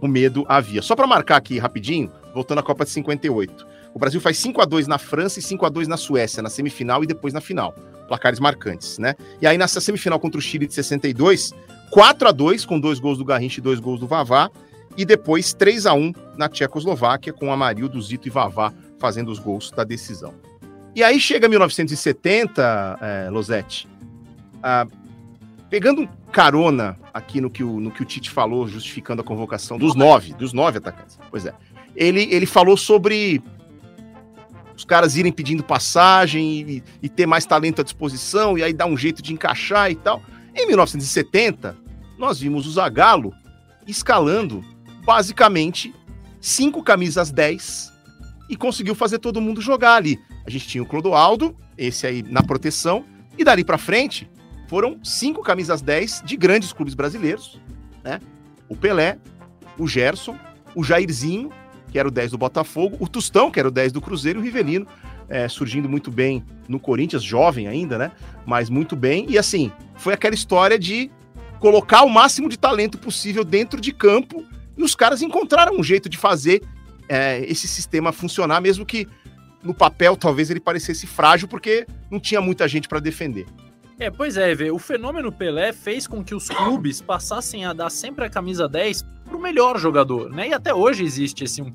o 0.01 0.09
medo 0.09 0.45
havia. 0.49 0.81
Só 0.81 0.97
para 0.97 1.07
marcar 1.07 1.37
aqui 1.37 1.59
rapidinho, 1.59 2.11
voltando 2.33 2.59
à 2.59 2.63
Copa 2.63 2.85
de 2.85 2.91
58. 2.91 3.74
O 3.95 3.99
Brasil 3.99 4.21
faz 4.21 4.37
5 4.39 4.61
a 4.61 4.65
2 4.65 4.89
na 4.89 4.99
França 4.99 5.39
e 5.39 5.43
5 5.43 5.65
a 5.65 5.69
2 5.69 5.87
na 5.87 5.97
Suécia, 5.97 6.43
na 6.43 6.51
semifinal 6.51 7.05
e 7.05 7.07
depois 7.07 7.33
na 7.33 7.41
final. 7.41 7.73
Placares 8.09 8.41
marcantes, 8.41 8.99
né? 8.99 9.15
E 9.41 9.47
aí 9.47 9.57
nessa 9.57 9.81
semifinal 9.81 10.19
contra 10.19 10.37
o 10.37 10.43
Chile 10.43 10.67
de 10.67 10.75
62, 10.75 11.55
4 11.91 12.29
a 12.29 12.33
2 12.33 12.67
com 12.67 12.81
dois 12.81 12.99
gols 12.99 13.19
do 13.19 13.25
Garrincha 13.25 13.61
e 13.61 13.63
dois 13.63 13.79
gols 13.79 14.01
do 14.01 14.07
Vavá, 14.09 14.51
e 14.97 15.05
depois 15.05 15.55
3 15.55 15.87
a 15.87 15.95
1 15.95 16.13
na 16.37 16.49
Tchecoslováquia 16.49 17.33
com 17.33 17.53
Amarildo, 17.53 18.03
Zito 18.03 18.27
e 18.27 18.31
Vavá 18.31 18.73
fazendo 18.99 19.31
os 19.31 19.39
gols 19.39 19.71
da 19.71 19.85
decisão. 19.85 20.35
E 20.95 21.03
aí 21.03 21.21
chega 21.21 21.49
1970, 21.49 22.99
é, 23.01 23.31
Losetti, 23.31 23.89
ah, 24.63 24.87
pegando 25.71 26.09
carona 26.33 26.99
aqui 27.13 27.41
no 27.41 27.49
que, 27.49 27.63
o, 27.63 27.79
no 27.79 27.91
que 27.91 28.03
o 28.03 28.05
Tite 28.05 28.31
falou, 28.31 28.67
justificando 28.67 29.23
a 29.23 29.25
convocação 29.25 29.79
dos 29.79 29.95
nove, 29.95 30.35
dos 30.35 30.53
nove 30.53 30.79
atacantes. 30.79 31.19
Pois 31.31 31.47
é. 31.47 31.55
Ele, 31.97 32.29
ele 32.33 32.47
falou 32.47 32.77
sobre 32.77 33.41
os 34.77 34.85
caras 34.85 35.17
irem 35.17 35.33
pedindo 35.33 35.63
passagem 35.63 36.61
e, 36.61 36.83
e, 37.03 37.09
ter 37.09 37.27
mais 37.27 37.47
talento 37.47 37.81
à 37.81 37.85
disposição, 37.85 38.59
e 38.59 38.63
aí 38.63 38.73
dar 38.73 38.87
um 38.87 38.97
jeito 38.97 39.23
de 39.23 39.33
encaixar 39.33 39.91
e 39.91 39.95
tal. 39.95 40.23
Em 40.55 40.67
1970, 40.67 41.77
nós 42.19 42.41
vimos 42.41 42.67
o 42.67 42.73
Zagallo 42.73 43.33
escalando 43.87 44.65
basicamente 45.05 45.95
cinco 46.41 46.83
camisas 46.83 47.31
10 47.31 47.93
e 48.49 48.57
conseguiu 48.57 48.95
fazer 48.95 49.19
todo 49.19 49.41
mundo 49.41 49.61
jogar 49.61 49.95
ali. 49.95 50.19
A 50.47 50.51
gente 50.51 50.67
tinha 50.67 50.83
o 50.83 50.87
Clodoaldo, 50.87 51.57
esse 51.77 52.07
aí 52.07 52.23
na 52.23 52.43
proteção, 52.43 53.05
e 53.37 53.45
dali 53.45 53.65
para 53.65 53.79
frente 53.79 54.31
foram 54.69 54.99
cinco 55.03 55.43
camisas 55.43 55.83
10 55.83 56.23
de 56.25 56.37
grandes 56.37 56.73
clubes 56.73 56.95
brasileiros, 56.95 57.61
né? 58.03 58.21
O 58.69 58.77
Pelé, 58.77 59.19
o 59.79 59.87
Gerson, 59.87 60.39
o 60.75 60.83
Jairzinho 60.83 61.51
que 61.95 61.99
era 62.01 62.09
o 62.09 62.11
10 62.11 62.33
do 62.33 62.39
Botafogo, 62.39 62.97
o 62.99 63.07
Tustão, 63.07 63.53
que 63.53 63.61
era 63.61 63.69
o 63.69 63.71
10 63.71 63.93
do 63.93 64.01
Cruzeiro, 64.01 64.41
e 64.41 64.43
o 64.43 64.45
Rivelino, 64.45 64.85
é, 65.29 65.47
surgindo 65.47 65.89
muito 65.89 66.11
bem 66.11 66.45
no 66.69 66.81
Corinthians, 66.81 67.23
jovem 67.23 67.69
ainda, 67.69 67.97
né? 67.97 68.11
Mas 68.45 68.69
muito 68.69 68.97
bem. 68.97 69.27
E 69.29 69.39
assim, 69.39 69.71
foi 69.95 70.13
aquela 70.13 70.35
história 70.35 70.77
de 70.77 71.09
colocar 71.61 72.03
o 72.03 72.11
máximo 72.11 72.49
de 72.49 72.59
talento 72.59 72.99
possível 72.99 73.45
dentro 73.45 73.81
de 73.81 73.93
campo 73.93 74.45
e 74.77 74.83
os 74.83 74.97
caras 74.97 75.23
encontraram 75.23 75.79
um 75.79 75.85
jeito 75.85 76.09
de 76.09 76.19
fazer 76.19 76.65
é, 77.09 77.45
esse 77.49 77.69
sistema 77.69 78.11
funcionar, 78.11 78.61
mesmo 78.61 78.85
que 78.85 79.07
no 79.63 79.73
papel 79.73 80.17
talvez 80.17 80.51
ele 80.51 80.59
parecesse 80.59 81.07
frágil, 81.07 81.47
porque 81.47 81.87
não 82.11 82.19
tinha 82.19 82.41
muita 82.41 82.67
gente 82.67 82.89
para 82.89 82.99
defender. 82.99 83.47
É, 84.01 84.11
pois 84.11 84.37
é, 84.37 84.53
Vê, 84.53 84.69
o 84.73 84.81
fenômeno 84.81 85.31
Pelé 85.31 85.73
fez 85.73 86.09
com 86.09 86.25
que 86.25 86.35
os 86.35 86.49
clubes 86.49 87.01
passassem 87.01 87.65
a 87.65 87.73
dar 87.73 87.89
sempre 87.89 88.25
a 88.25 88.29
camisa 88.29 88.69
10 88.69 89.14
pro 89.29 89.39
melhor 89.39 89.79
jogador, 89.79 90.31
né? 90.31 90.49
E 90.49 90.53
até 90.53 90.73
hoje 90.73 91.05
existe 91.05 91.45
esse. 91.45 91.63
Um, 91.63 91.73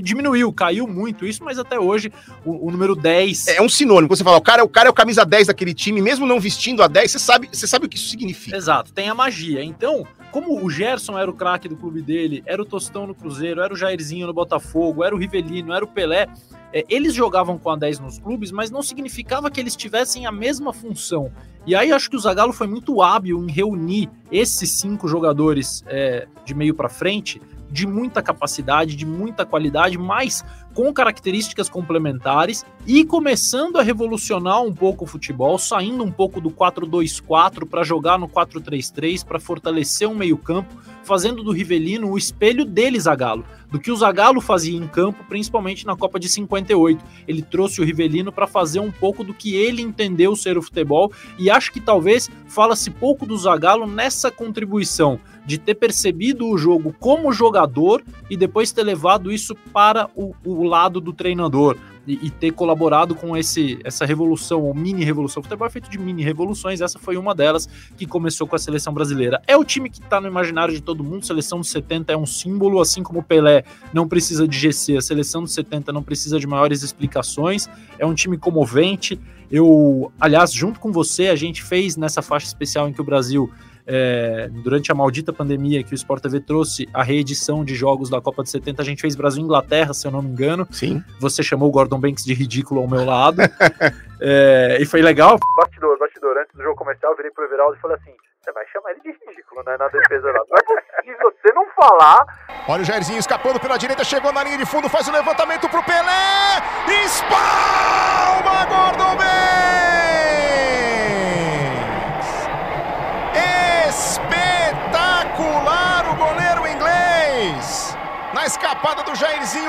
diminuiu, 0.00 0.52
caiu 0.52 0.86
muito 0.86 1.26
isso, 1.26 1.44
mas 1.44 1.58
até 1.58 1.78
hoje 1.78 2.12
o, 2.44 2.68
o, 2.68 2.70
número 2.70 2.94
10. 2.94 3.48
É 3.48 3.62
um 3.62 3.68
sinônimo. 3.68 4.08
Quando 4.08 4.18
você 4.18 4.24
fala, 4.24 4.36
o 4.36 4.42
cara, 4.42 4.64
o 4.64 4.68
cara 4.68 4.88
é 4.88 4.90
o 4.90 4.94
camisa 4.94 5.24
10 5.24 5.48
daquele 5.48 5.74
time, 5.74 6.00
mesmo 6.00 6.26
não 6.26 6.40
vestindo 6.40 6.82
a 6.82 6.88
10, 6.88 7.10
você 7.10 7.18
sabe, 7.18 7.48
você 7.52 7.66
sabe 7.66 7.86
o 7.86 7.88
que 7.88 7.96
isso 7.96 8.08
significa. 8.08 8.56
Exato, 8.56 8.92
tem 8.92 9.08
a 9.08 9.14
magia. 9.14 9.62
Então, 9.62 10.06
como 10.32 10.64
o 10.64 10.70
Gerson 10.70 11.16
era 11.18 11.30
o 11.30 11.34
craque 11.34 11.68
do 11.68 11.76
clube 11.76 12.00
dele, 12.00 12.42
era 12.46 12.60
o 12.60 12.64
Tostão 12.64 13.06
no 13.06 13.14
Cruzeiro, 13.14 13.60
era 13.60 13.72
o 13.72 13.76
Jairzinho 13.76 14.26
no 14.26 14.32
Botafogo, 14.32 15.04
era 15.04 15.14
o 15.14 15.18
Rivelino, 15.18 15.74
era 15.74 15.84
o 15.84 15.88
Pelé, 15.88 16.26
é, 16.72 16.84
eles 16.88 17.14
jogavam 17.14 17.58
com 17.58 17.68
a 17.68 17.76
10 17.76 18.00
nos 18.00 18.18
clubes, 18.18 18.50
mas 18.50 18.70
não 18.70 18.82
significava 18.82 19.50
que 19.50 19.60
eles 19.60 19.76
tivessem 19.76 20.24
a 20.24 20.32
mesma 20.32 20.72
função. 20.72 21.30
E 21.66 21.76
aí 21.76 21.92
acho 21.92 22.08
que 22.08 22.16
o 22.16 22.18
Zagallo 22.18 22.52
foi 22.52 22.66
muito 22.66 23.02
hábil 23.02 23.44
em 23.44 23.52
reunir 23.52 24.10
esses 24.32 24.80
cinco 24.80 25.06
jogadores 25.06 25.84
é, 25.86 26.26
de 26.44 26.54
meio 26.54 26.74
para 26.74 26.88
frente 26.88 27.40
de 27.70 27.86
muita 27.86 28.22
capacidade, 28.22 28.94
de 28.94 29.06
muita 29.06 29.46
qualidade, 29.46 29.96
mas 29.96 30.44
com 30.74 30.92
características 30.92 31.68
complementares 31.68 32.64
e 32.86 33.04
começando 33.04 33.76
a 33.76 33.82
revolucionar 33.82 34.62
um 34.62 34.72
pouco 34.72 35.04
o 35.04 35.08
futebol, 35.08 35.58
saindo 35.58 36.02
um 36.02 36.10
pouco 36.10 36.40
do 36.40 36.50
4-2-4 36.50 37.66
para 37.68 37.84
jogar 37.84 38.18
no 38.18 38.28
4-3-3, 38.28 39.24
para 39.24 39.38
fortalecer 39.38 40.08
o 40.08 40.14
meio-campo, 40.14 40.74
fazendo 41.04 41.42
do 41.42 41.52
Rivelino 41.52 42.10
o 42.10 42.18
espelho 42.18 42.64
dele, 42.64 42.98
Zagallo, 42.98 43.44
do 43.72 43.80
que 43.80 43.90
o 43.90 43.96
Zagallo 43.96 44.38
fazia 44.38 44.76
em 44.76 44.86
campo, 44.86 45.24
principalmente 45.26 45.86
na 45.86 45.96
Copa 45.96 46.20
de 46.20 46.28
58. 46.28 47.02
Ele 47.26 47.40
trouxe 47.40 47.80
o 47.80 47.84
Rivelino 47.84 48.30
para 48.30 48.46
fazer 48.46 48.80
um 48.80 48.92
pouco 48.92 49.24
do 49.24 49.32
que 49.32 49.56
ele 49.56 49.80
entendeu 49.80 50.36
ser 50.36 50.58
o 50.58 50.62
futebol 50.62 51.10
e 51.38 51.50
acho 51.50 51.72
que 51.72 51.80
talvez 51.80 52.30
fala-se 52.46 52.90
pouco 52.90 53.24
do 53.24 53.36
Zagallo 53.36 53.86
nessa 53.86 54.30
contribuição 54.30 55.18
de 55.46 55.56
ter 55.56 55.74
percebido 55.74 56.46
o 56.46 56.58
jogo 56.58 56.94
como 57.00 57.32
jogador 57.32 58.04
e 58.28 58.36
depois 58.36 58.70
ter 58.72 58.82
levado 58.82 59.32
isso 59.32 59.54
para 59.72 60.08
o, 60.14 60.34
o 60.44 60.64
lado 60.64 61.00
do 61.00 61.12
treinador 61.12 61.76
e, 62.06 62.26
e, 62.26 62.30
ter 62.30 62.52
colaborado 62.52 63.14
com 63.14 63.36
esse, 63.36 63.78
essa 63.84 64.04
revolução, 64.04 64.62
ou 64.62 64.74
mini 64.74 65.04
revolução. 65.04 65.40
O 65.40 65.44
futebol 65.44 65.66
é 65.66 65.70
feito 65.70 65.90
de 65.90 65.98
mini 65.98 66.22
revoluções, 66.22 66.80
essa 66.80 66.98
foi 66.98 67.16
uma 67.16 67.34
delas 67.34 67.68
que 67.96 68.06
começou 68.06 68.46
com 68.46 68.56
a 68.56 68.58
seleção 68.58 68.92
brasileira. 68.92 69.40
É 69.46 69.56
o 69.56 69.64
time 69.64 69.88
que 69.88 70.00
está 70.00 70.20
no 70.20 70.26
imaginário 70.26 70.74
de 70.74 70.80
todo 70.80 71.04
mundo, 71.04 71.24
seleção 71.24 71.58
dos 71.58 71.70
70 71.70 72.12
é 72.12 72.16
um 72.16 72.26
símbolo, 72.26 72.80
assim 72.80 73.02
como 73.02 73.20
o 73.20 73.22
Pelé 73.22 73.64
não 73.92 74.08
precisa 74.08 74.46
de 74.46 74.58
GC, 74.58 74.96
a 74.96 75.00
seleção 75.00 75.42
dos 75.42 75.54
70 75.54 75.92
não 75.92 76.02
precisa 76.02 76.38
de 76.38 76.46
maiores 76.46 76.82
explicações, 76.82 77.68
é 77.98 78.06
um 78.06 78.14
time 78.14 78.36
comovente. 78.36 79.20
Eu, 79.50 80.10
aliás, 80.18 80.52
junto 80.52 80.80
com 80.80 80.90
você, 80.90 81.28
a 81.28 81.36
gente 81.36 81.62
fez 81.62 81.96
nessa 81.96 82.22
faixa 82.22 82.46
especial 82.46 82.88
em 82.88 82.92
que 82.92 83.00
o 83.00 83.04
Brasil 83.04 83.50
é, 83.86 84.48
durante 84.48 84.90
a 84.92 84.94
maldita 84.94 85.32
pandemia 85.32 85.82
que 85.82 85.92
o 85.92 85.94
Sport 85.94 86.22
TV 86.22 86.40
trouxe 86.40 86.88
a 86.92 87.02
reedição 87.02 87.64
de 87.64 87.74
jogos 87.74 88.08
da 88.08 88.20
Copa 88.20 88.42
de 88.42 88.50
70, 88.50 88.82
a 88.82 88.84
gente 88.84 89.00
fez 89.00 89.14
Brasil 89.14 89.42
Inglaterra, 89.42 89.92
se 89.92 90.06
eu 90.06 90.10
não 90.10 90.22
me 90.22 90.30
engano. 90.30 90.66
Sim. 90.70 91.02
Você 91.18 91.42
chamou 91.42 91.68
o 91.68 91.72
Gordon 91.72 91.98
Banks 91.98 92.24
de 92.24 92.34
ridículo 92.34 92.80
ao 92.80 92.88
meu 92.88 93.04
lado. 93.04 93.42
é, 94.20 94.78
e 94.80 94.86
foi 94.86 95.02
legal. 95.02 95.38
Bastidor, 95.56 95.98
bastidor. 95.98 96.36
Antes 96.38 96.54
do 96.54 96.62
jogo 96.62 96.76
comercial, 96.76 97.12
eu 97.12 97.16
virei 97.16 97.30
pro 97.30 97.44
Everaldo 97.44 97.76
e 97.76 97.80
falei 97.80 97.96
assim: 97.96 98.12
você 98.42 98.52
vai 98.52 98.66
chamar 98.72 98.90
ele 98.90 99.00
de 99.00 99.10
ridículo, 99.10 99.62
né? 99.64 99.76
Na 99.78 99.88
defesa 99.88 100.26
lá. 100.26 100.40
Não 100.50 100.58
é 100.58 100.62
possível 100.62 101.32
você 101.32 101.52
não 101.54 101.66
falar. 101.70 102.26
Olha 102.68 102.82
o 102.82 102.84
Jairzinho 102.84 103.18
escapando 103.18 103.60
pela 103.60 103.76
direita, 103.76 104.02
chegou 104.04 104.32
na 104.32 104.42
linha 104.42 104.58
de 104.58 104.66
fundo, 104.66 104.88
faz 104.88 105.06
o 105.06 105.12
levantamento 105.12 105.68
pro 105.68 105.82
Pelé. 105.84 106.58
Espalma 107.04 108.66
Gordon 108.66 109.16
Banks! 109.16 110.01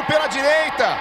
Pela 0.07 0.27
direita. 0.27 0.97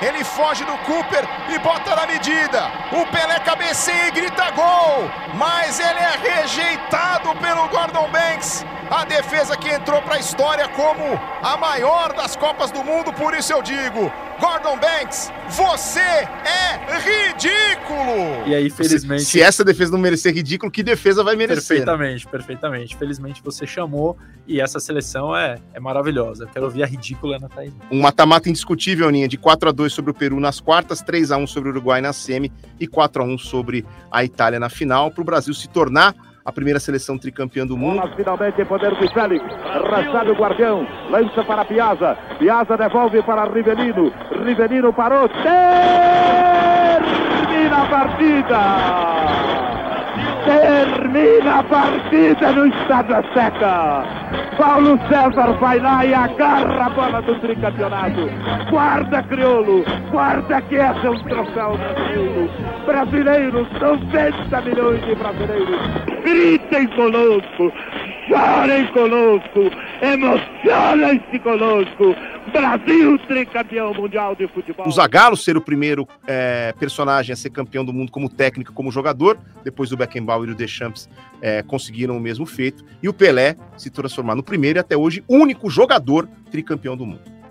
Ele 0.00 0.24
foge 0.24 0.64
do 0.64 0.76
Cooper 0.78 1.24
e 1.50 1.58
bota 1.58 1.94
na 1.94 2.06
medida. 2.06 2.72
O 2.90 3.06
Pelé 3.12 3.38
cabeceia 3.40 4.08
e 4.08 4.10
grita 4.10 4.50
gol. 4.52 5.10
Mas 5.34 5.78
ele 5.78 6.00
é 6.00 6.16
rejeitado 6.16 7.34
pelo 7.36 7.68
Gordon 7.68 8.08
Banks. 8.10 8.64
A 8.90 9.04
defesa 9.04 9.56
que 9.56 9.68
entrou 9.70 10.00
para 10.02 10.16
a 10.16 10.18
história 10.18 10.66
como 10.68 11.20
a 11.42 11.56
maior 11.56 12.12
das 12.14 12.34
Copas 12.34 12.70
do 12.70 12.82
Mundo, 12.82 13.12
por 13.12 13.34
isso 13.34 13.52
eu 13.52 13.62
digo: 13.62 14.10
Gordon 14.40 14.76
Banks, 14.78 15.30
você 15.50 16.00
é 16.00 16.72
ridículo! 16.98 18.46
E 18.46 18.54
aí, 18.54 18.70
felizmente. 18.70 19.24
Se, 19.24 19.30
se, 19.30 19.40
essa 19.42 19.64
defesa 19.64 19.92
não 19.92 19.98
merecer 19.98 20.34
ridículo, 20.34 20.70
que 20.70 20.82
defesa 20.82 21.22
vai 21.22 21.36
merecer? 21.36 21.78
Perfeitamente, 21.78 22.26
perfeitamente. 22.26 22.96
Felizmente 22.96 23.42
você 23.44 23.66
chamou 23.66 24.16
e 24.46 24.60
essa 24.60 24.80
seleção 24.80 25.36
é, 25.36 25.58
é 25.74 25.80
maravilhosa. 25.80 26.44
Eu 26.44 26.48
quero 26.48 26.64
ouvir 26.66 26.82
a 26.82 26.86
ridícula 26.86 27.38
na 27.38 27.48
Thaís. 27.48 27.72
Um 27.90 28.00
mata-mata 28.00 28.48
indiscutível, 28.48 29.08
Aninha, 29.08 29.28
de 29.28 29.36
4 29.36 29.68
a 29.68 29.72
2 29.72 29.92
sobre 29.92 30.10
o 30.10 30.14
Peru 30.14 30.40
nas 30.40 30.60
quartas, 30.60 31.00
3 31.02 31.30
a 31.30 31.36
1 31.36 31.46
sobre 31.46 31.68
o 31.68 31.72
Uruguai 31.72 32.00
na 32.00 32.12
semi 32.12 32.52
e 32.80 32.86
4 32.86 33.22
a 33.22 33.26
1 33.26 33.38
sobre 33.38 33.84
a 34.10 34.24
Itália 34.24 34.58
na 34.58 34.68
final, 34.68 35.10
para 35.10 35.22
o 35.22 35.24
Brasil 35.24 35.54
se 35.54 35.68
tornar 35.68 36.14
a 36.44 36.52
primeira 36.52 36.80
seleção 36.80 37.16
tricampeã 37.16 37.66
do 37.66 37.76
mundo. 37.76 38.00
Bola 38.00 38.16
finalmente 38.16 38.60
em 38.60 38.64
poder 38.64 38.94
do 38.94 39.08
Félix. 39.12 39.44
Arrastado 39.64 40.32
o 40.32 40.34
guardião. 40.34 40.86
Lança 41.10 41.44
para 41.44 41.64
Piazza. 41.64 42.16
Piazza 42.38 42.76
devolve 42.76 43.22
para 43.22 43.44
Rivelino. 43.44 44.12
Rivelino 44.44 44.92
parou. 44.92 45.28
Termina 45.28 45.52
a 47.76 47.86
partida. 47.86 48.58
Termina 50.44 51.60
a 51.60 51.62
partida 51.62 52.52
no 52.52 52.66
Estado 52.66 53.14
Seca. 53.32 54.41
Paulo 54.56 54.98
César 55.08 55.52
vai 55.58 55.78
lá 55.78 56.04
e 56.04 56.12
agarra 56.12 56.86
a 56.86 56.90
bola 56.90 57.22
do 57.22 57.34
tricampeonato. 57.40 58.28
Guarda 58.70 59.22
crioulo, 59.22 59.84
guarda 60.10 60.60
que 60.62 60.74
esse 60.74 61.06
é 61.06 61.10
um 61.10 61.22
troféu 61.24 61.76
brasileiro. 61.76 62.50
Brasileiros, 62.84 63.68
90 63.80 64.60
milhões 64.62 65.04
de 65.04 65.14
brasileiros. 65.14 65.80
Gritem 66.22 66.86
conosco, 66.88 67.72
chorem 68.28 68.86
conosco, 68.92 69.70
emocionem-se 70.00 71.38
conosco. 71.38 72.14
Brasil 72.52 73.18
tricampeão 73.20 73.94
mundial 73.94 74.34
de 74.34 74.48
futebol. 74.48 74.86
O 74.86 74.90
Zagallo 74.90 75.36
ser 75.36 75.56
o 75.56 75.60
primeiro 75.60 76.08
é, 76.26 76.74
personagem 76.78 77.32
a 77.32 77.36
ser 77.36 77.50
campeão 77.50 77.84
do 77.84 77.92
mundo 77.92 78.10
como 78.10 78.28
técnico, 78.28 78.72
como 78.72 78.90
jogador, 78.90 79.38
depois 79.62 79.90
do 79.90 79.96
Beckenbauer 79.96 80.48
e 80.48 80.52
o 80.52 80.54
Deschamps 80.54 81.08
é, 81.40 81.62
conseguiram 81.62 82.16
o 82.16 82.20
mesmo 82.20 82.44
feito, 82.44 82.84
e 83.00 83.08
o 83.08 83.12
Pelé 83.12 83.56
se 83.76 83.90
transformar 83.90 84.34
no 84.34 84.42
primeiro 84.42 84.78
e 84.78 84.80
até 84.80 84.96
hoje 84.96 85.22
único 85.28 85.70
jogador 85.70 86.28
tricampeão 86.50 86.96
do 86.96 87.06
mundo. 87.06 87.41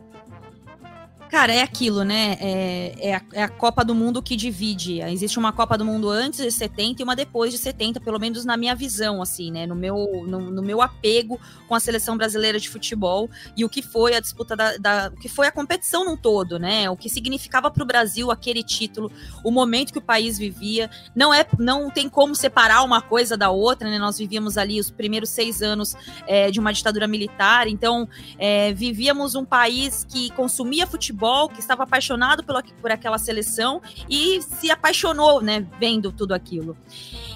Cara, 1.31 1.53
é 1.53 1.61
aquilo, 1.61 2.03
né? 2.03 2.37
É, 2.41 2.93
é, 2.99 3.15
a, 3.15 3.21
é, 3.31 3.43
a, 3.43 3.47
Copa 3.47 3.85
do 3.85 3.95
Mundo 3.95 4.21
que 4.21 4.35
divide. 4.35 4.99
Existe 4.99 5.39
uma 5.39 5.53
Copa 5.53 5.77
do 5.77 5.85
Mundo 5.85 6.09
antes 6.09 6.41
de 6.41 6.51
70 6.51 7.01
e 7.01 7.03
uma 7.05 7.15
depois 7.15 7.53
de 7.53 7.57
70, 7.57 8.01
pelo 8.01 8.19
menos 8.19 8.43
na 8.43 8.57
minha 8.57 8.75
visão, 8.75 9.21
assim, 9.21 9.49
né? 9.49 9.65
No 9.65 9.73
meu, 9.73 10.25
no, 10.27 10.51
no 10.51 10.61
meu 10.61 10.81
apego 10.81 11.39
com 11.69 11.73
a 11.73 11.79
seleção 11.79 12.17
brasileira 12.17 12.59
de 12.59 12.69
futebol 12.69 13.29
e 13.55 13.63
o 13.63 13.69
que 13.69 13.81
foi 13.81 14.13
a 14.13 14.19
disputa 14.19 14.57
da, 14.57 14.75
da 14.75 15.07
o 15.07 15.17
que 15.17 15.29
foi 15.29 15.47
a 15.47 15.53
competição 15.53 16.03
num 16.03 16.17
todo, 16.17 16.59
né? 16.59 16.89
O 16.89 16.97
que 16.97 17.09
significava 17.09 17.71
para 17.71 17.81
o 17.81 17.85
Brasil 17.85 18.29
aquele 18.29 18.61
título, 18.61 19.09
o 19.41 19.51
momento 19.51 19.93
que 19.93 19.99
o 19.99 20.01
país 20.01 20.37
vivia. 20.37 20.89
Não 21.15 21.33
é, 21.33 21.45
não 21.57 21.89
tem 21.89 22.09
como 22.09 22.35
separar 22.35 22.83
uma 22.83 23.01
coisa 23.01 23.37
da 23.37 23.49
outra, 23.49 23.89
né? 23.89 23.97
Nós 23.97 24.17
vivíamos 24.17 24.57
ali 24.57 24.81
os 24.81 24.91
primeiros 24.91 25.29
seis 25.29 25.61
anos 25.61 25.95
é, 26.27 26.51
de 26.51 26.59
uma 26.59 26.73
ditadura 26.73 27.07
militar, 27.07 27.69
então 27.69 28.05
é, 28.37 28.73
vivíamos 28.73 29.33
um 29.33 29.45
país 29.45 30.05
que 30.09 30.29
consumia 30.31 30.85
futebol 30.85 31.20
futebol, 31.21 31.47
que 31.47 31.59
estava 31.59 31.83
apaixonado 31.83 32.43
pela, 32.43 32.63
por 32.63 32.91
aquela 32.91 33.19
seleção 33.19 33.81
e 34.09 34.41
se 34.41 34.71
apaixonou, 34.71 35.41
né, 35.41 35.65
vendo 35.79 36.11
tudo 36.11 36.33
aquilo. 36.33 36.75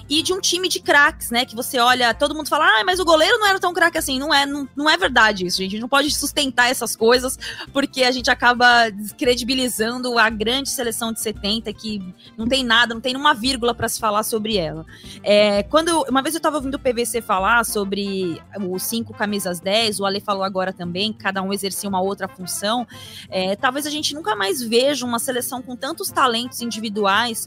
E 0.08 0.22
de 0.22 0.32
um 0.32 0.40
time 0.40 0.68
de 0.68 0.80
craques, 0.80 1.30
né, 1.30 1.44
que 1.44 1.54
você 1.54 1.78
olha, 1.78 2.12
todo 2.12 2.34
mundo 2.34 2.48
fala, 2.48 2.64
ah, 2.64 2.84
mas 2.84 2.98
o 2.98 3.04
goleiro 3.04 3.38
não 3.38 3.46
era 3.46 3.60
tão 3.60 3.72
craque 3.72 3.98
assim. 3.98 4.18
Não 4.18 4.34
é, 4.34 4.44
não, 4.44 4.68
não 4.74 4.90
é 4.90 4.96
verdade 4.96 5.46
isso, 5.46 5.58
gente. 5.58 5.68
A 5.68 5.70
gente 5.72 5.80
não 5.80 5.88
pode 5.88 6.12
sustentar 6.14 6.70
essas 6.70 6.96
coisas, 6.96 7.38
porque 7.72 8.02
a 8.02 8.10
gente 8.10 8.30
acaba 8.30 8.88
descredibilizando 8.90 10.18
a 10.18 10.28
grande 10.28 10.70
seleção 10.70 11.12
de 11.12 11.20
70, 11.20 11.72
que 11.72 12.02
não 12.36 12.46
tem 12.46 12.64
nada, 12.64 12.94
não 12.94 13.00
tem 13.00 13.16
uma 13.16 13.34
vírgula 13.34 13.74
para 13.74 13.88
se 13.88 13.98
falar 13.98 14.22
sobre 14.22 14.56
ela. 14.56 14.84
É, 15.22 15.62
quando 15.64 16.04
Uma 16.08 16.22
vez 16.22 16.34
eu 16.34 16.38
estava 16.38 16.56
ouvindo 16.56 16.74
o 16.74 16.78
PVC 16.78 17.20
falar 17.20 17.64
sobre 17.64 18.40
os 18.68 18.82
cinco 18.82 19.12
camisas 19.12 19.60
10, 19.60 20.00
o 20.00 20.06
Ale 20.06 20.20
falou 20.20 20.44
agora 20.44 20.72
também, 20.72 21.12
cada 21.12 21.42
um 21.42 21.52
exercia 21.52 21.88
uma 21.88 22.00
outra 22.00 22.28
função. 22.28 22.86
É, 23.28 23.56
tava 23.56 23.75
talvez 23.76 23.86
a 23.86 23.90
gente 23.90 24.14
nunca 24.14 24.34
mais 24.34 24.62
veja 24.62 25.04
uma 25.04 25.18
seleção 25.18 25.60
com 25.60 25.76
tantos 25.76 26.08
talentos 26.08 26.62
individuais 26.62 27.46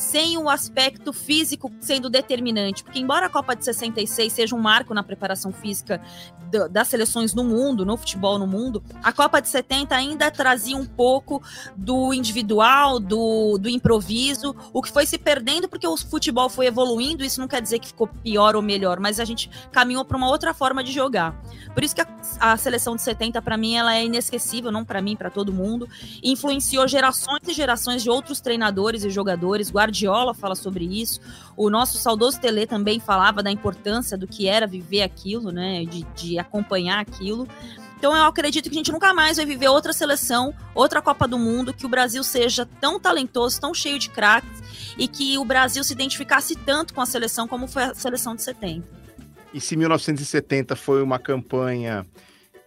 sem 0.00 0.38
o 0.38 0.48
aspecto 0.48 1.12
físico 1.12 1.70
sendo 1.78 2.08
determinante. 2.08 2.82
Porque, 2.82 2.98
embora 2.98 3.26
a 3.26 3.28
Copa 3.28 3.54
de 3.54 3.64
66 3.64 4.32
seja 4.32 4.56
um 4.56 4.58
marco 4.58 4.94
na 4.94 5.02
preparação 5.02 5.52
física 5.52 6.00
das 6.68 6.88
seleções 6.88 7.32
no 7.32 7.44
mundo, 7.44 7.86
no 7.86 7.96
futebol 7.96 8.36
no 8.36 8.46
mundo, 8.46 8.82
a 9.04 9.12
Copa 9.12 9.40
de 9.40 9.48
70 9.48 9.94
ainda 9.94 10.30
trazia 10.30 10.76
um 10.76 10.86
pouco 10.86 11.40
do 11.76 12.12
individual, 12.14 12.98
do, 12.98 13.56
do 13.58 13.68
improviso, 13.68 14.56
o 14.72 14.82
que 14.82 14.90
foi 14.90 15.06
se 15.06 15.18
perdendo 15.18 15.68
porque 15.68 15.86
o 15.86 15.96
futebol 15.96 16.48
foi 16.48 16.66
evoluindo. 16.66 17.22
Isso 17.22 17.38
não 17.38 17.46
quer 17.46 17.60
dizer 17.60 17.78
que 17.78 17.88
ficou 17.88 18.08
pior 18.08 18.56
ou 18.56 18.62
melhor, 18.62 18.98
mas 18.98 19.20
a 19.20 19.24
gente 19.24 19.50
caminhou 19.70 20.04
para 20.04 20.16
uma 20.16 20.28
outra 20.28 20.54
forma 20.54 20.82
de 20.82 20.92
jogar. 20.92 21.38
Por 21.74 21.84
isso 21.84 21.94
que 21.94 22.00
a, 22.00 22.08
a 22.40 22.56
seleção 22.56 22.96
de 22.96 23.02
70, 23.02 23.40
para 23.42 23.56
mim, 23.58 23.76
ela 23.76 23.94
é 23.94 24.04
inesquecível, 24.04 24.72
não 24.72 24.84
para 24.84 25.02
mim, 25.02 25.14
para 25.14 25.30
todo 25.30 25.52
mundo. 25.52 25.86
Influenciou 26.22 26.88
gerações 26.88 27.46
e 27.46 27.52
gerações 27.52 28.02
de 28.02 28.08
outros 28.10 28.40
treinadores 28.40 29.04
e 29.04 29.10
jogadores. 29.10 29.70
Guarda 29.70 29.89
Guardiola 29.90 30.32
fala 30.32 30.54
sobre 30.54 30.84
isso. 30.84 31.20
O 31.56 31.68
nosso 31.68 31.98
saudoso 31.98 32.40
Tele 32.40 32.66
também 32.66 33.00
falava 33.00 33.42
da 33.42 33.50
importância 33.50 34.16
do 34.16 34.26
que 34.26 34.46
era 34.46 34.66
viver 34.66 35.02
aquilo, 35.02 35.50
né? 35.50 35.84
De, 35.84 36.04
de 36.14 36.38
acompanhar 36.38 37.00
aquilo. 37.00 37.46
Então 37.98 38.16
eu 38.16 38.24
acredito 38.24 38.70
que 38.70 38.76
a 38.76 38.78
gente 38.78 38.92
nunca 38.92 39.12
mais 39.12 39.36
vai 39.36 39.44
viver 39.44 39.68
outra 39.68 39.92
seleção, 39.92 40.54
outra 40.74 41.02
Copa 41.02 41.28
do 41.28 41.38
Mundo, 41.38 41.74
que 41.74 41.84
o 41.84 41.88
Brasil 41.88 42.24
seja 42.24 42.64
tão 42.80 42.98
talentoso, 42.98 43.60
tão 43.60 43.74
cheio 43.74 43.98
de 43.98 44.08
craques 44.08 44.62
e 44.96 45.06
que 45.06 45.36
o 45.36 45.44
Brasil 45.44 45.84
se 45.84 45.92
identificasse 45.92 46.56
tanto 46.56 46.94
com 46.94 47.02
a 47.02 47.06
seleção 47.06 47.46
como 47.46 47.66
foi 47.66 47.82
a 47.82 47.94
seleção 47.94 48.34
de 48.34 48.42
70. 48.42 48.88
E 49.52 49.60
se 49.60 49.76
1970 49.76 50.74
foi 50.76 51.02
uma 51.02 51.18
campanha 51.18 52.06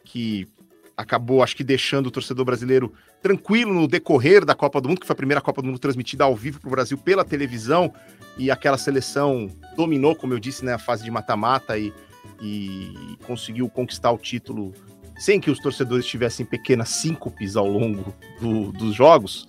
que 0.04 0.48
acabou, 0.96 1.44
acho 1.44 1.56
que, 1.56 1.64
deixando 1.64 2.08
o 2.08 2.12
torcedor 2.12 2.46
brasileiro 2.46 2.94
tranquilo 3.22 3.74
no 3.74 3.88
decorrer 3.88 4.46
da 4.46 4.54
Copa 4.54 4.80
do 4.80 4.90
Mundo, 4.90 5.02
que 5.02 5.08
foi 5.08 5.14
a 5.14 5.18
primeira 5.18 5.42
Copa 5.42 5.62
do 5.62 5.68
Mundo 5.68 5.80
transmitida 5.80 6.24
ao 6.24 6.36
vivo 6.36 6.60
para 6.60 6.68
o 6.68 6.72
Brasil 6.72 6.98
pela 6.98 7.24
televisão, 7.24 7.94
e 8.38 8.50
aquela 8.52 8.78
seleção 8.78 9.50
dominou, 9.76 10.16
como 10.16 10.34
eu 10.34 10.40
disse, 10.40 10.64
né, 10.66 10.74
a 10.74 10.80
fase 10.80 11.04
de 11.04 11.12
mata-mata 11.12 11.78
e, 11.78 11.94
e 12.42 13.18
conseguiu 13.26 13.70
conquistar 13.70 14.12
o 14.12 14.18
título 14.18 14.74
sem 15.18 15.40
que 15.40 15.52
os 15.52 15.60
torcedores 15.60 16.06
tivessem 16.06 16.46
pequenas 16.46 16.90
síncopes 16.90 17.56
ao 17.56 17.68
longo 17.68 18.14
do, 18.42 18.72
dos 18.72 18.96
jogos, 18.96 19.48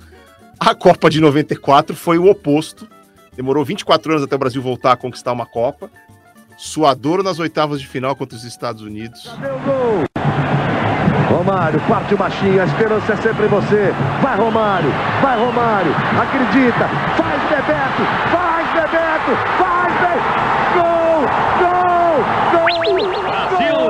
a 0.58 0.74
Copa 0.74 1.10
de 1.10 1.20
94 1.20 1.96
foi 1.96 2.18
o 2.18 2.30
oposto. 2.30 2.88
Demorou 3.34 3.64
24 3.64 4.12
anos 4.12 4.24
até 4.24 4.36
o 4.36 4.38
Brasil 4.38 4.62
voltar 4.62 4.92
a 4.92 4.96
conquistar 4.96 5.32
uma 5.32 5.46
Copa. 5.46 5.90
Suador 6.56 7.22
nas 7.22 7.38
oitavas 7.38 7.80
de 7.80 7.86
final 7.86 8.14
contra 8.14 8.36
os 8.36 8.44
Estados 8.44 8.82
Unidos. 8.82 9.28
Romário, 11.34 11.80
parte 11.88 12.14
o 12.14 12.18
machinho, 12.18 12.62
a 12.62 12.64
esperança 12.64 13.12
é 13.12 13.16
sempre 13.16 13.48
você. 13.48 13.92
Vai 14.22 14.36
Romário, 14.36 14.88
vai 15.20 15.36
Romário, 15.36 15.92
acredita, 16.22 16.88
faz 17.16 17.42
Bebeto, 17.50 18.04
faz 18.30 18.68
Bebeto, 18.72 19.36
faz 19.58 19.92
Bebeto. 19.94 20.44
Gol, 20.74 21.26
gol, 21.58 22.24
gol! 22.52 22.64
Brasil! 23.24 23.84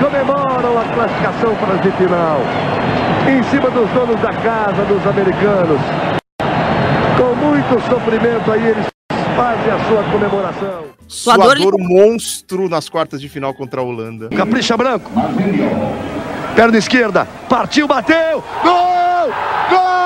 comemoram 0.00 0.78
a 0.78 0.84
classificação 0.94 1.54
para 1.56 1.74
a 1.74 1.92
final. 1.92 2.37
Dos 4.88 5.06
americanos. 5.06 5.80
Com 7.16 7.34
muito 7.36 7.80
sofrimento 7.88 8.50
aí 8.50 8.68
eles 8.68 8.86
fazem 9.36 9.70
a 9.70 9.78
sua 9.86 10.02
comemoração. 10.10 10.84
Suador 11.06 11.74
monstro 11.78 12.68
nas 12.68 12.88
quartas 12.88 13.20
de 13.20 13.28
final 13.28 13.54
contra 13.54 13.80
a 13.80 13.84
Holanda. 13.84 14.28
Capricha 14.30 14.76
Branco. 14.76 15.10
Perna 16.56 16.78
esquerda. 16.78 17.26
Partiu, 17.48 17.86
bateu. 17.86 18.42
Gol! 18.64 18.72
Gol! 19.70 19.78
Gol! 19.78 19.97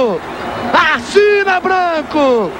Branco! 0.00 0.20
Assina 0.72 1.60
Branco! 1.60 2.50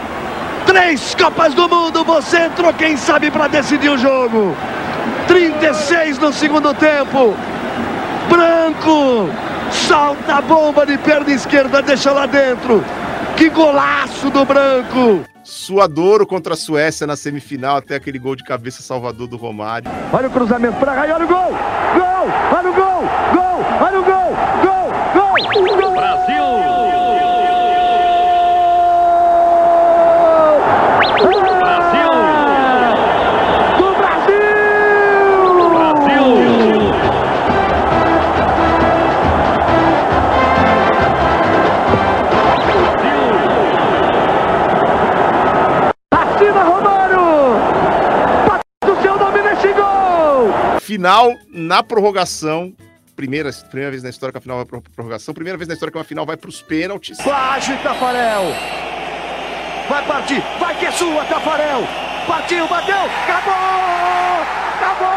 Três 0.67 1.15
Copas 1.15 1.55
do 1.55 1.69
Mundo, 1.69 2.05
você 2.05 2.41
entrou, 2.45 2.73
quem 2.75 2.97
sabe, 2.97 3.31
para 3.31 3.49
decidir 3.49 3.89
o 3.89 3.97
jogo. 3.97 4.55
36 5.27 6.19
no 6.19 6.33
segundo 6.33 6.75
tempo. 6.75 7.35
Branco! 8.29 9.31
Salta 9.71 10.37
a 10.37 10.43
bomba 10.43 10.85
de 10.85 10.99
perna 10.99 11.33
esquerda, 11.33 11.81
deixa 11.81 12.13
lá 12.13 12.27
dentro. 12.27 12.85
Que 13.37 13.49
golaço 13.49 14.29
do 14.31 14.45
Branco! 14.45 15.25
Suadouro 15.43 16.27
contra 16.27 16.55
a 16.55 16.57
Suécia 16.57 17.07
na 17.07 17.17
semifinal, 17.17 17.77
até 17.77 17.97
aquele 17.97 18.19
gol 18.19 18.37
de 18.37 18.45
cabeça 18.45 18.83
salvador 18.83 19.27
do 19.27 19.37
Romário. 19.37 19.91
Olha 20.13 20.29
o 20.29 20.31
cruzamento 20.31 20.77
para 20.79 21.09
e 21.09 21.13
olha 21.13 21.25
o 21.25 21.29
gol! 21.29 21.57
Gol! 21.95 22.59
Olha 22.59 22.71
o 22.71 22.75
gol! 22.75 23.03
Gol! 23.33 23.87
Olha 23.87 24.01
o! 24.01 24.05
Gol! 24.05 24.20
Final 51.01 51.33
na 51.49 51.83
prorrogação. 51.83 52.75
Primeira, 53.17 53.51
primeira 53.71 53.91
vez 53.91 54.03
na 54.03 54.11
história 54.11 54.33
que 54.33 54.37
a 54.37 54.41
final 54.43 54.59
vai 54.59 54.67
para 54.67 54.83
prorrogação. 54.95 55.33
Primeira 55.33 55.57
vez 55.57 55.67
na 55.67 55.73
história 55.73 55.91
que 55.91 55.97
uma 55.97 56.05
final 56.05 56.27
vai 56.27 56.37
para 56.37 56.51
os 56.51 56.61
pênaltis. 56.61 57.17
Plágio 57.17 57.75
Tafarel! 57.79 58.55
Vai 59.89 60.05
partir! 60.07 60.43
Vai 60.59 60.79
que 60.79 60.85
é 60.85 60.93
sua, 60.93 61.25
Tafarel! 61.25 61.89
Partiu, 62.27 62.69
bateu! 62.69 62.99
Acabou! 62.99 64.45
Acabou! 64.77 65.11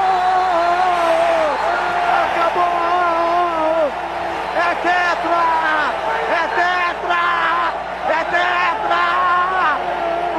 É 4.56 4.76
tetra! 4.84 5.44
É 6.32 6.48
tetra! 6.62 7.24
É 8.08 8.24
tetra! 8.32 9.04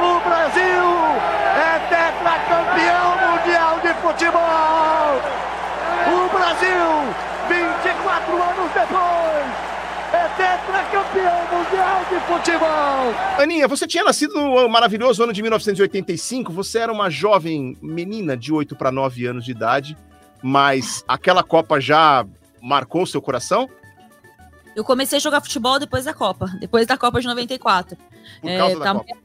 O 0.01 0.19
Brasil 0.27 0.87
é 1.55 1.77
tetracampeão 1.87 3.09
mundial 3.29 3.79
de 3.81 3.93
futebol! 4.01 5.05
O 6.07 6.29
Brasil, 6.45 7.15
24 7.49 8.33
anos 8.33 8.71
depois, 8.71 9.47
é 10.13 10.27
tetracampeão 10.37 11.41
mundial 11.51 12.05
de 12.07 12.19
futebol! 12.27 13.41
Aninha, 13.41 13.67
você 13.67 13.87
tinha 13.87 14.03
nascido 14.03 14.35
no 14.35 14.69
maravilhoso 14.69 15.23
ano 15.23 15.33
de 15.33 15.41
1985. 15.41 16.53
Você 16.53 16.77
era 16.77 16.93
uma 16.93 17.09
jovem 17.09 17.75
menina 17.81 18.37
de 18.37 18.53
8 18.53 18.75
para 18.75 18.91
9 18.91 19.25
anos 19.25 19.43
de 19.43 19.49
idade, 19.51 19.97
mas 20.43 21.03
aquela 21.07 21.41
Copa 21.41 21.81
já 21.81 22.23
marcou 22.61 23.07
seu 23.07 23.23
coração? 23.23 23.67
Eu 24.75 24.83
comecei 24.83 25.17
a 25.17 25.21
jogar 25.21 25.41
futebol 25.41 25.79
depois 25.79 26.05
da 26.05 26.13
Copa, 26.13 26.45
depois 26.59 26.85
da 26.85 26.95
Copa 26.95 27.19
de 27.19 27.25
94. 27.25 27.97
Por 28.39 28.55
causa 28.55 28.77
da 28.77 28.85
tam- 28.85 28.99
Copa. 28.99 29.17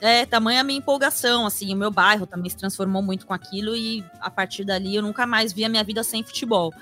É, 0.00 0.26
tamanha 0.26 0.60
a 0.60 0.64
minha 0.64 0.78
empolgação, 0.78 1.46
assim, 1.46 1.72
o 1.72 1.76
meu 1.76 1.90
bairro 1.90 2.26
também 2.26 2.50
se 2.50 2.56
transformou 2.56 3.00
muito 3.02 3.26
com 3.26 3.32
aquilo 3.32 3.74
e 3.74 4.04
a 4.20 4.28
partir 4.30 4.64
dali 4.64 4.94
eu 4.96 5.02
nunca 5.02 5.26
mais 5.26 5.52
vi 5.52 5.64
a 5.64 5.68
minha 5.68 5.82
vida 5.82 6.02
sem 6.02 6.22
futebol. 6.22 6.72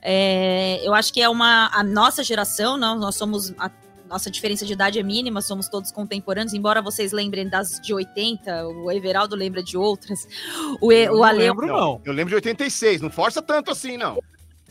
É, 0.00 0.80
eu 0.86 0.94
acho 0.94 1.12
que 1.12 1.20
é 1.20 1.28
uma, 1.28 1.68
a 1.74 1.82
nossa 1.82 2.24
geração, 2.24 2.78
não, 2.78 2.98
nós 2.98 3.16
somos, 3.16 3.52
a 3.58 3.70
nossa 4.08 4.30
diferença 4.30 4.64
de 4.64 4.72
idade 4.72 4.98
é 4.98 5.02
mínima, 5.02 5.42
somos 5.42 5.68
todos 5.68 5.92
contemporâneos, 5.92 6.54
embora 6.54 6.80
vocês 6.80 7.12
lembrem 7.12 7.48
das 7.48 7.78
de 7.80 7.92
80, 7.92 8.66
o 8.66 8.90
Everaldo 8.90 9.36
lembra 9.36 9.62
de 9.62 9.76
outras, 9.76 10.26
o, 10.80 10.90
E- 10.90 11.04
Eu 11.04 11.12
o 11.12 11.16
não 11.18 11.24
Ale... 11.24 11.38
lembro, 11.38 11.66
não. 11.66 12.00
Eu 12.04 12.12
lembro 12.12 12.30
de 12.30 12.34
86, 12.36 13.02
não 13.02 13.10
força 13.10 13.42
tanto 13.42 13.70
assim, 13.70 13.96
não. 13.96 14.18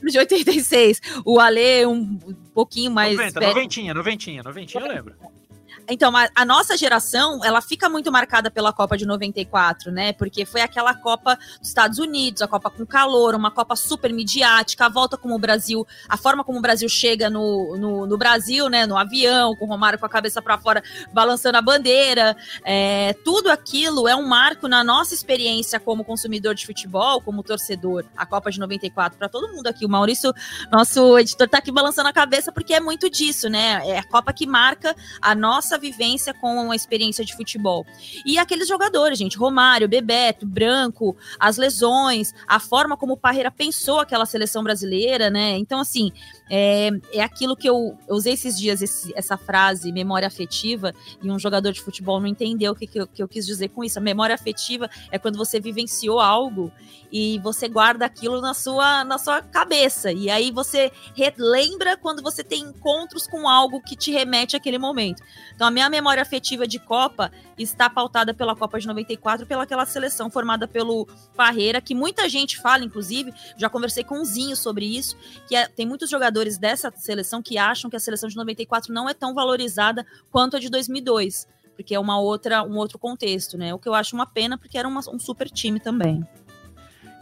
de 0.02 0.18
86, 0.18 1.00
o 1.24 1.40
Ale 1.40 1.86
um 1.86 2.18
pouquinho 2.54 2.92
mais... 2.92 3.16
90, 3.16 3.40
velho. 3.40 3.54
noventinha, 3.54 3.94
noventinha, 3.94 4.42
noventinha, 4.44 4.84
eu 4.84 4.88
lembro. 4.90 5.16
Então, 5.90 6.16
a, 6.16 6.30
a 6.36 6.46
nossa 6.46 6.78
geração, 6.78 7.44
ela 7.44 7.62
fica 7.62 7.90
muito 7.90 8.12
marcada 8.12 8.52
pela 8.52 8.72
Copa 8.72 8.96
de 8.96 9.06
94, 9.06 9.92
né? 9.92 10.14
Porque 10.14 10.46
foi 10.46 10.62
aquela 10.62 10.94
Copa 10.94 11.36
dos 11.60 11.68
Estados 11.68 11.98
Unidos, 11.98 12.42
a 12.42 12.48
Copa 12.48 12.70
com 12.70 12.86
calor, 12.86 13.34
uma 13.34 13.50
Copa 13.50 13.76
super 13.76 14.14
midiática, 14.14 14.86
a 14.86 14.90
volta 14.90 15.18
como 15.18 15.36
o 15.36 15.40
Brasil, 15.40 15.86
a 16.08 16.16
forma 16.16 16.44
como 16.44 16.60
o 16.60 16.62
Brasil 16.62 16.88
chega 16.88 17.30
no, 17.30 17.76
no, 17.78 18.06
no 18.06 18.18
Brasil, 18.18 18.70
né? 18.70 18.86
No 18.86 18.98
avião, 18.98 19.56
com 19.56 19.66
o 19.66 19.68
Romário 19.68 19.98
com 19.98 20.06
a 20.06 20.10
cabeça 20.10 20.42
para 20.42 20.58
fora, 20.58 20.84
balançando 21.12 21.58
a 21.58 21.62
bandeira. 21.62 22.38
É, 22.64 23.14
tudo 23.26 23.50
aquilo 23.50 24.08
é 24.08 24.16
um 24.16 24.28
marco 24.28 24.68
na 24.68 24.84
nossa 24.84 25.16
experiência 25.16 25.80
como 25.80 26.04
consumidor 26.04 26.54
de 26.54 26.66
futebol, 26.66 27.20
como 27.22 27.42
torcedor. 27.42 28.06
A 28.16 28.26
Copa 28.26 28.52
de 28.52 28.60
94, 28.60 29.18
para 29.18 29.28
todo 29.28 29.52
mundo 29.52 29.68
aqui. 29.68 29.86
O 29.86 29.90
Maurício, 29.90 30.32
nosso 30.72 31.18
editor, 31.18 31.50
tá 31.50 31.58
aqui 31.58 31.72
balançando 31.72 32.10
a 32.10 32.14
cabeça 32.14 32.52
porque 32.52 32.76
é 32.76 32.80
muito 32.80 33.10
disso, 33.10 33.50
né? 33.50 33.82
É 33.88 33.98
a 33.98 34.04
Copa 34.04 34.32
que 34.32 34.46
marca 34.46 34.96
a 35.20 35.34
nossa 35.34 35.79
vivência 35.80 36.34
com 36.34 36.72
a 36.72 36.76
experiência 36.76 37.24
de 37.24 37.36
futebol. 37.36 37.86
E 38.26 38.38
aqueles 38.38 38.68
jogadores, 38.68 39.18
gente, 39.18 39.38
Romário, 39.38 39.88
Bebeto, 39.88 40.46
Branco, 40.46 41.16
as 41.40 41.58
lesões, 41.58 42.34
a 42.48 42.60
forma 42.60 42.98
como 42.98 43.14
o 43.14 43.18
Parreira 43.18 43.52
pensou 43.52 44.00
aquela 44.00 44.26
seleção 44.26 44.64
brasileira, 44.64 45.30
né? 45.30 45.58
Então, 45.58 45.80
assim, 45.80 46.12
é, 46.50 46.90
é 47.14 47.22
aquilo 47.22 47.56
que 47.56 47.70
eu, 47.70 47.98
eu 48.08 48.16
usei 48.16 48.34
esses 48.34 48.58
dias, 48.58 48.82
esse, 48.82 49.14
essa 49.16 49.38
frase, 49.38 49.92
memória 49.92 50.28
afetiva, 50.28 50.94
e 51.22 51.30
um 51.30 51.38
jogador 51.38 51.72
de 51.72 51.82
futebol 51.82 52.20
não 52.20 52.28
entendeu 52.28 52.72
o 52.72 52.76
que, 52.76 52.88
que, 52.88 53.00
eu, 53.00 53.08
que 53.08 53.22
eu 53.22 53.28
quis 53.28 53.46
dizer 53.46 53.70
com 53.70 53.84
isso. 53.84 54.00
A 54.00 54.02
memória 54.02 54.34
afetiva 54.34 54.90
é 55.12 55.20
quando 55.20 55.38
você 55.38 55.60
vivenciou 55.60 56.20
algo 56.20 56.72
e 57.12 57.40
você 57.40 57.68
guarda 57.68 58.06
aquilo 58.06 58.42
na 58.42 58.54
sua, 58.54 59.04
na 59.04 59.18
sua 59.18 59.42
cabeça. 59.42 60.12
E 60.12 60.30
aí 60.30 60.52
você 60.52 60.92
relembra 61.16 61.98
quando 61.98 62.22
você 62.22 62.44
tem 62.44 62.62
encontros 62.62 63.28
com 63.28 63.48
algo 63.48 63.82
que 63.82 63.96
te 63.96 64.12
remete 64.12 64.56
àquele 64.56 64.78
momento. 64.78 65.22
Então, 65.56 65.68
a 65.68 65.72
minha 65.72 65.90
memória 65.90 66.22
afetiva 66.22 66.68
de 66.68 66.80
Copa 66.80 67.32
está 67.58 67.90
pautada 67.90 68.34
pela 68.34 68.56
Copa 68.56 68.80
de 68.80 68.88
94, 68.88 69.46
pelaquela 69.46 69.86
seleção 69.86 70.30
formada 70.30 70.68
pelo 70.68 71.08
Parreira, 71.36 71.82
que 71.82 71.94
muita 71.94 72.30
gente 72.30 72.58
fala, 72.60 72.84
inclusive, 72.84 73.34
já 73.58 73.70
conversei 73.70 74.04
com 74.04 74.22
o 74.22 74.26
Zinho 74.26 74.56
sobre 74.56 74.86
isso, 74.86 75.18
que 75.48 75.56
é, 75.56 75.68
tem 75.68 75.86
muitos 75.86 76.10
jogadores 76.10 76.39
jogadores 76.40 76.58
dessa 76.58 76.92
seleção 76.96 77.42
que 77.42 77.58
acham 77.58 77.90
que 77.90 77.96
a 77.96 78.00
seleção 78.00 78.30
de 78.30 78.36
94 78.36 78.94
não 78.94 79.10
é 79.10 79.14
tão 79.14 79.34
valorizada 79.34 80.06
quanto 80.32 80.56
a 80.56 80.60
de 80.60 80.70
2002, 80.70 81.48
porque 81.76 81.94
é 81.94 82.00
uma 82.00 82.20
outra, 82.20 82.64
um 82.64 82.78
outro 82.78 82.98
contexto, 82.98 83.58
né? 83.58 83.74
O 83.74 83.80
que 83.80 83.88
eu 83.88 83.94
acho 83.94 84.16
uma 84.16 84.26
pena, 84.26 84.58
porque 84.58 84.78
era 84.78 84.88
uma, 84.88 85.02
um 85.12 85.20
super 85.20 85.50
time 85.50 85.80
também. 85.80 86.26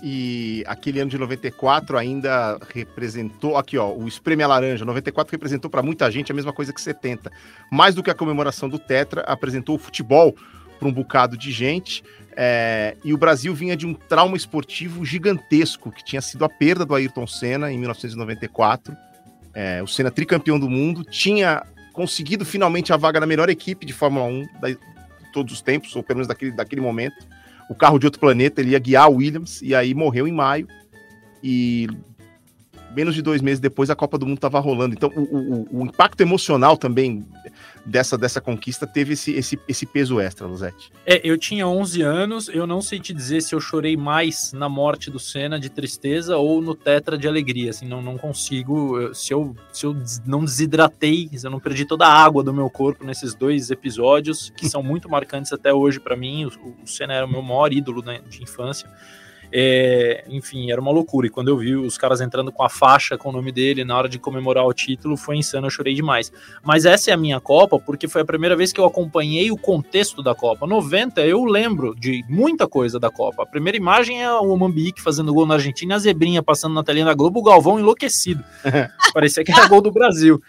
E 0.02 0.64
aquele 0.68 1.00
ano 1.00 1.10
de 1.10 1.18
94 1.18 1.98
ainda 1.98 2.60
representou, 2.72 3.58
aqui 3.58 3.80
ó, 3.80 3.92
o 3.92 4.08
Espreme 4.08 4.44
a 4.44 4.48
Laranja, 4.48 4.86
94 4.86 5.32
representou 5.32 5.72
para 5.72 5.82
muita 5.82 6.10
gente 6.12 6.32
a 6.32 6.36
mesma 6.36 6.54
coisa 6.54 6.72
que 6.72 6.80
70. 6.80 7.32
Mais 7.72 7.96
do 7.96 8.04
que 8.04 8.12
a 8.12 8.16
comemoração 8.16 8.70
do 8.70 8.78
Tetra, 8.78 9.22
apresentou 9.22 9.76
o 9.76 9.80
futebol 9.80 10.36
para 10.78 10.88
um 10.88 10.94
bocado 10.94 11.36
de 11.36 11.52
gente. 11.52 12.04
É, 12.36 12.96
e 13.04 13.12
o 13.12 13.18
Brasil 13.18 13.56
vinha 13.56 13.76
de 13.76 13.88
um 13.88 13.96
trauma 13.96 14.38
esportivo 14.38 15.04
gigantesco, 15.04 15.92
que 15.92 16.06
tinha 16.06 16.22
sido 16.22 16.46
a 16.46 16.50
perda 16.50 16.86
do 16.86 16.94
Ayrton 16.94 17.26
Senna 17.26 17.72
em 17.72 17.80
1994 17.80 18.96
é, 19.54 19.82
o 19.82 19.88
Senna 19.88 20.12
tricampeão 20.12 20.60
do 20.60 20.70
mundo, 20.70 21.04
tinha 21.04 21.64
conseguido 21.94 22.46
finalmente 22.46 22.94
a 22.94 22.98
vaga 22.98 23.20
na 23.20 23.26
melhor 23.26 23.50
equipe 23.50 23.86
de 23.86 23.94
Fórmula 23.94 24.26
1 24.26 24.48
da, 24.62 24.70
de 24.70 24.78
todos 25.34 25.54
os 25.54 25.62
tempos, 25.62 25.96
ou 25.96 26.04
pelo 26.04 26.18
menos 26.18 26.28
daquele, 26.28 26.52
daquele 26.52 26.82
momento. 26.82 27.26
O 27.70 27.76
carro 27.76 28.00
de 28.00 28.06
outro 28.06 28.20
planeta, 28.20 28.62
ele 28.62 28.72
ia 28.72 28.80
guiar 28.80 29.06
a 29.06 29.10
Williams, 29.10 29.62
e 29.62 29.74
aí 29.74 29.94
morreu 29.94 30.28
em 30.28 30.32
maio. 30.32 30.68
E 31.44 31.88
menos 32.98 33.14
de 33.14 33.22
dois 33.22 33.44
meses 33.44 33.60
depois 33.60 33.92
a 33.92 33.96
Copa 33.96 34.18
do 34.18 34.26
Mundo 34.26 34.40
estava 34.40 34.60
rolando. 34.60 34.96
Então, 34.96 35.12
o, 35.16 35.22
o, 35.22 35.82
o, 35.82 35.86
impacto 35.86 36.20
emocional 36.22 36.76
também 36.76 37.24
dessa, 37.86 38.18
dessa 38.18 38.42
conquista 38.42 38.88
teve 38.88 39.14
esse, 39.14 39.34
esse, 39.34 39.60
esse 39.68 39.86
peso 39.86 40.20
extra, 40.20 40.48
Luzete. 40.48 40.92
É, 41.06 41.22
eu 41.24 41.38
tinha 41.38 41.68
11 41.68 42.02
anos, 42.02 42.50
eu 42.50 42.66
não 42.66 42.82
sei 42.82 43.00
te 43.00 43.14
dizer 43.14 43.42
se 43.42 43.54
eu 43.54 43.60
chorei 43.60 43.96
mais 43.96 44.52
na 44.52 44.68
morte 44.68 45.12
do 45.12 45.20
Senna 45.20 45.60
de 45.60 45.70
tristeza 45.70 46.38
ou 46.38 46.60
no 46.60 46.74
Tetra 46.74 47.20
de 47.20 47.28
alegria, 47.28 47.70
assim, 47.70 47.88
não, 47.88 48.02
não 48.02 48.18
consigo, 48.18 49.14
se 49.14 49.32
eu, 49.32 49.56
se 49.72 49.86
eu 49.86 49.96
não 50.26 50.44
desidratei, 50.44 51.30
se 51.32 51.46
eu 51.46 51.52
não 51.52 51.60
perdi 51.60 51.86
toda 51.86 52.08
a 52.08 52.12
água 52.12 52.42
do 52.42 52.52
meu 52.52 52.68
corpo 52.68 53.06
nesses 53.06 53.36
dois 53.36 53.70
episódios, 53.70 54.52
que 54.58 54.68
são 54.68 54.82
muito 54.82 55.08
marcantes 55.08 55.54
até 55.54 55.72
hoje 55.72 56.00
para 56.00 56.16
mim, 56.16 56.46
o, 56.46 56.76
o 56.84 56.88
Senna 56.88 57.14
era 57.14 57.28
o 57.28 57.30
meu 57.30 57.44
maior 57.44 57.72
ídolo 57.72 58.02
né, 58.02 58.22
de 58.28 58.42
infância, 58.42 58.90
é, 59.52 60.24
enfim, 60.30 60.72
era 60.72 60.80
uma 60.80 60.92
loucura. 60.92 61.28
E 61.28 61.30
quando 61.30 61.48
eu 61.48 61.58
vi 61.58 61.76
os 61.76 61.98
caras 61.98 62.22
entrando 62.22 62.52
com 62.52 62.64
a 62.64 62.70
faixa 62.70 63.18
com 63.18 63.30
o 63.30 63.32
nome 63.32 63.52
dele 63.52 63.84
na 63.84 63.98
hora 63.98 64.10
de 64.10 64.20
comemorar 64.20 64.66
o 64.66 64.74
título, 64.74 65.18
foi 65.18 65.38
insano, 65.38 65.68
eu 65.68 65.72
chorei 65.72 65.94
demais. 65.94 66.32
Mas 66.64 66.86
essa 66.86 67.12
é 67.12 67.14
a 67.14 67.18
minha 67.18 67.40
Copa, 67.40 67.80
porque 67.80 68.08
foi 68.08 68.22
a 68.22 68.26
primeira 68.26 68.56
vez 68.56 68.74
que 68.74 68.80
eu 68.80 68.86
acompanhei 68.86 69.52
o 69.52 69.58
contexto 69.58 70.22
da 70.22 70.36
Copa. 70.36 70.68
90, 70.68 71.22
eu 71.22 71.44
lembro 71.46 71.96
de 71.96 72.24
muita 72.28 72.68
coisa 72.68 73.00
da 73.00 73.10
Copa. 73.10 73.44
A 73.44 73.46
primeira 73.46 73.78
imagem 73.78 74.22
é 74.22 74.32
o 74.32 74.56
Mambique 74.56 75.02
fazendo 75.02 75.34
gol 75.34 75.46
na 75.46 75.56
Argentina, 75.56 75.96
a 75.96 76.00
Zebrinha 76.00 76.44
passando 76.44 76.74
na 76.74 76.84
telinha 76.84 77.06
da 77.06 77.14
Globo, 77.14 77.40
o 77.40 77.44
Galvão 77.44 77.80
enlouquecido. 77.80 78.44
Parecia 79.14 79.44
que 79.44 79.52
era 79.52 79.68
gol 79.68 79.82
do 79.82 79.92
Brasil. 79.92 80.42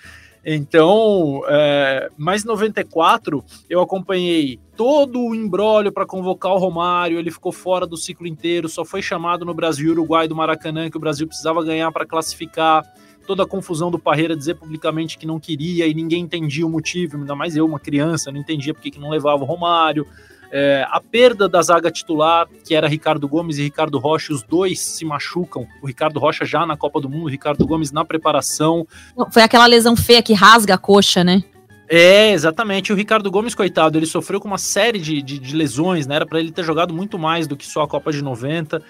Então, 0.50 1.42
é, 1.46 2.08
mais 2.16 2.42
94, 2.42 3.44
eu 3.68 3.82
acompanhei 3.82 4.58
todo 4.74 5.20
o 5.20 5.34
embrólio 5.34 5.92
para 5.92 6.06
convocar 6.06 6.52
o 6.52 6.58
Romário, 6.58 7.18
ele 7.18 7.30
ficou 7.30 7.52
fora 7.52 7.86
do 7.86 7.98
ciclo 7.98 8.26
inteiro, 8.26 8.66
só 8.66 8.82
foi 8.82 9.02
chamado 9.02 9.44
no 9.44 9.52
Brasil 9.52 9.90
Uruguai 9.90 10.26
do 10.26 10.34
Maracanã, 10.34 10.88
que 10.88 10.96
o 10.96 11.00
Brasil 11.00 11.26
precisava 11.28 11.62
ganhar 11.62 11.92
para 11.92 12.06
classificar. 12.06 12.82
Toda 13.26 13.42
a 13.42 13.46
confusão 13.46 13.90
do 13.90 13.98
Parreira 13.98 14.34
dizer 14.34 14.54
publicamente 14.54 15.18
que 15.18 15.26
não 15.26 15.38
queria 15.38 15.86
e 15.86 15.92
ninguém 15.92 16.22
entendia 16.22 16.66
o 16.66 16.70
motivo, 16.70 17.18
ainda 17.18 17.34
mais 17.34 17.54
eu, 17.54 17.66
uma 17.66 17.78
criança, 17.78 18.32
não 18.32 18.40
entendia 18.40 18.72
porque 18.72 18.90
que 18.90 18.98
não 18.98 19.10
levava 19.10 19.42
o 19.42 19.46
Romário. 19.46 20.06
É, 20.50 20.86
a 20.90 21.00
perda 21.00 21.48
da 21.48 21.60
zaga 21.60 21.90
titular, 21.90 22.48
que 22.64 22.74
era 22.74 22.88
Ricardo 22.88 23.28
Gomes 23.28 23.58
e 23.58 23.62
Ricardo 23.62 23.98
Rocha, 23.98 24.32
os 24.32 24.42
dois 24.42 24.80
se 24.80 25.04
machucam. 25.04 25.66
O 25.82 25.86
Ricardo 25.86 26.18
Rocha 26.18 26.44
já 26.44 26.64
na 26.64 26.76
Copa 26.76 27.00
do 27.00 27.08
Mundo, 27.08 27.26
o 27.26 27.28
Ricardo 27.28 27.66
Gomes 27.66 27.92
na 27.92 28.04
preparação. 28.04 28.86
Foi 29.30 29.42
aquela 29.42 29.66
lesão 29.66 29.94
feia 29.94 30.22
que 30.22 30.32
rasga 30.32 30.74
a 30.74 30.78
coxa, 30.78 31.22
né? 31.22 31.42
É, 31.88 32.32
exatamente. 32.32 32.92
O 32.92 32.96
Ricardo 32.96 33.30
Gomes, 33.30 33.54
coitado, 33.54 33.98
ele 33.98 34.04
sofreu 34.04 34.38
com 34.38 34.46
uma 34.46 34.58
série 34.58 34.98
de, 34.98 35.22
de, 35.22 35.38
de 35.38 35.56
lesões, 35.56 36.06
né? 36.06 36.16
Era 36.16 36.26
para 36.26 36.38
ele 36.38 36.52
ter 36.52 36.62
jogado 36.62 36.92
muito 36.92 37.18
mais 37.18 37.46
do 37.46 37.56
que 37.56 37.66
só 37.66 37.82
a 37.82 37.88
Copa 37.88 38.12
de 38.12 38.22
90. 38.22 38.82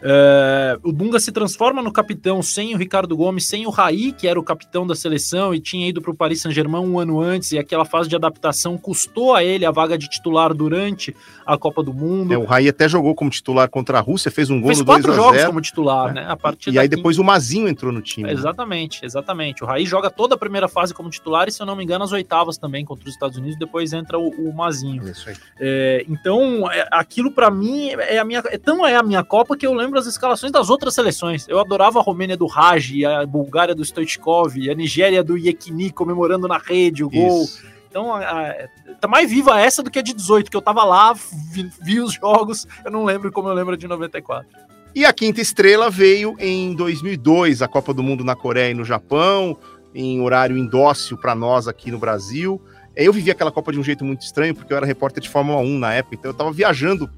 É, 0.00 0.78
o 0.82 0.92
Dunga 0.92 1.18
se 1.18 1.32
transforma 1.32 1.82
no 1.82 1.92
capitão 1.92 2.42
sem 2.42 2.74
o 2.74 2.78
Ricardo 2.78 3.16
Gomes, 3.16 3.46
sem 3.46 3.66
o 3.66 3.70
Raí, 3.70 4.12
que 4.12 4.28
era 4.28 4.38
o 4.38 4.42
capitão 4.42 4.86
da 4.86 4.94
seleção 4.94 5.54
e 5.54 5.60
tinha 5.60 5.88
ido 5.88 6.00
para 6.00 6.10
o 6.10 6.14
Paris 6.14 6.42
Saint-Germain 6.42 6.84
um 6.84 6.98
ano 6.98 7.20
antes, 7.20 7.52
e 7.52 7.58
aquela 7.58 7.84
fase 7.84 8.08
de 8.08 8.16
adaptação 8.16 8.76
custou 8.76 9.34
a 9.34 9.42
ele 9.42 9.64
a 9.64 9.70
vaga 9.70 9.96
de 9.96 10.08
titular 10.08 10.52
durante 10.54 11.14
a 11.44 11.56
Copa 11.56 11.82
do 11.82 11.92
Mundo. 11.92 12.32
É, 12.32 12.38
o 12.38 12.44
Raí 12.44 12.68
até 12.68 12.88
jogou 12.88 13.14
como 13.14 13.30
titular 13.30 13.68
contra 13.68 13.98
a 13.98 14.00
Rússia, 14.00 14.30
fez 14.30 14.50
um 14.50 14.60
gol 14.60 14.68
fez 14.68 14.78
no 14.78 14.84
2 14.84 15.02
quatro 15.02 15.14
jogos 15.14 15.44
como 15.44 15.60
titular, 15.60 16.12
né? 16.12 16.26
A 16.28 16.36
partir 16.36 16.72
e 16.72 16.78
aí 16.78 16.88
depois 16.88 17.18
o 17.18 17.24
Mazinho 17.24 17.68
entrou 17.68 17.92
no 17.92 18.02
time. 18.02 18.30
Exatamente, 18.30 19.04
exatamente. 19.04 19.62
O 19.64 19.66
Raí 19.66 19.86
joga 19.86 20.10
toda 20.10 20.34
a 20.34 20.38
primeira 20.38 20.68
fase 20.68 20.92
como 20.92 21.08
titular 21.10 21.48
e, 21.48 21.52
se 21.52 21.62
eu 21.62 21.66
não 21.66 21.76
me 21.76 21.84
engano, 21.84 22.04
as 22.04 22.12
oitavas 22.12 22.58
também 22.58 22.84
contra 22.84 23.08
os 23.08 23.14
Estados 23.14 23.36
Unidos, 23.36 23.58
depois 23.58 23.92
entra 23.92 24.18
o, 24.18 24.28
o 24.28 24.54
Mazinho. 24.54 25.08
Isso 25.08 25.28
aí. 25.28 25.36
É, 25.58 26.04
então, 26.08 26.70
é, 26.70 26.86
aquilo 26.90 27.30
para 27.30 27.50
mim 27.50 27.90
é 27.90 28.18
a 28.18 28.24
minha. 28.24 28.42
É, 28.46 28.58
tão 28.58 28.86
é 28.86 28.96
a 28.96 29.02
minha 29.02 29.24
Copa 29.24 29.56
que 29.56 29.66
eu 29.66 29.74
lembro 29.86 29.98
as 29.98 30.06
escalações 30.06 30.52
das 30.52 30.68
outras 30.68 30.94
seleções. 30.94 31.46
Eu 31.48 31.58
adorava 31.58 31.98
a 31.98 32.02
Romênia 32.02 32.36
do 32.36 32.46
Raj, 32.46 32.92
a 33.04 33.24
Bulgária 33.24 33.74
do 33.74 33.84
Stoichkov, 33.84 34.54
a 34.68 34.74
Nigéria 34.74 35.22
do 35.22 35.38
Yekini 35.38 35.90
comemorando 35.90 36.46
na 36.46 36.58
rede 36.58 37.02
o 37.04 37.08
gol. 37.08 37.44
Isso. 37.44 37.64
Então, 37.88 38.14
a, 38.14 38.20
a, 38.20 38.68
tá 39.00 39.08
mais 39.08 39.30
viva 39.30 39.58
essa 39.58 39.82
do 39.82 39.90
que 39.90 39.98
a 39.98 40.02
de 40.02 40.12
18, 40.12 40.50
que 40.50 40.56
eu 40.56 40.60
tava 40.60 40.84
lá, 40.84 41.14
vi, 41.14 41.70
vi 41.82 42.00
os 42.00 42.12
jogos, 42.12 42.66
eu 42.84 42.90
não 42.90 43.04
lembro 43.04 43.32
como 43.32 43.48
eu 43.48 43.54
lembro 43.54 43.76
de 43.76 43.88
94. 43.88 44.46
E 44.94 45.04
a 45.04 45.12
quinta 45.12 45.40
estrela 45.40 45.88
veio 45.88 46.36
em 46.38 46.74
2002, 46.74 47.62
a 47.62 47.68
Copa 47.68 47.94
do 47.94 48.02
Mundo 48.02 48.24
na 48.24 48.34
Coreia 48.34 48.70
e 48.70 48.74
no 48.74 48.84
Japão, 48.84 49.56
em 49.94 50.20
horário 50.20 50.58
indócil 50.58 51.16
para 51.16 51.34
nós 51.34 51.68
aqui 51.68 51.90
no 51.90 51.98
Brasil. 51.98 52.60
Eu 52.94 53.12
vivi 53.12 53.30
aquela 53.30 53.52
Copa 53.52 53.72
de 53.72 53.78
um 53.78 53.84
jeito 53.84 54.04
muito 54.04 54.22
estranho, 54.22 54.54
porque 54.54 54.72
eu 54.72 54.76
era 54.76 54.84
repórter 54.86 55.22
de 55.22 55.28
Fórmula 55.28 55.60
1 55.60 55.78
na 55.78 55.94
época, 55.94 56.16
então 56.16 56.30
eu 56.30 56.36
tava 56.36 56.52
viajando 56.52 57.10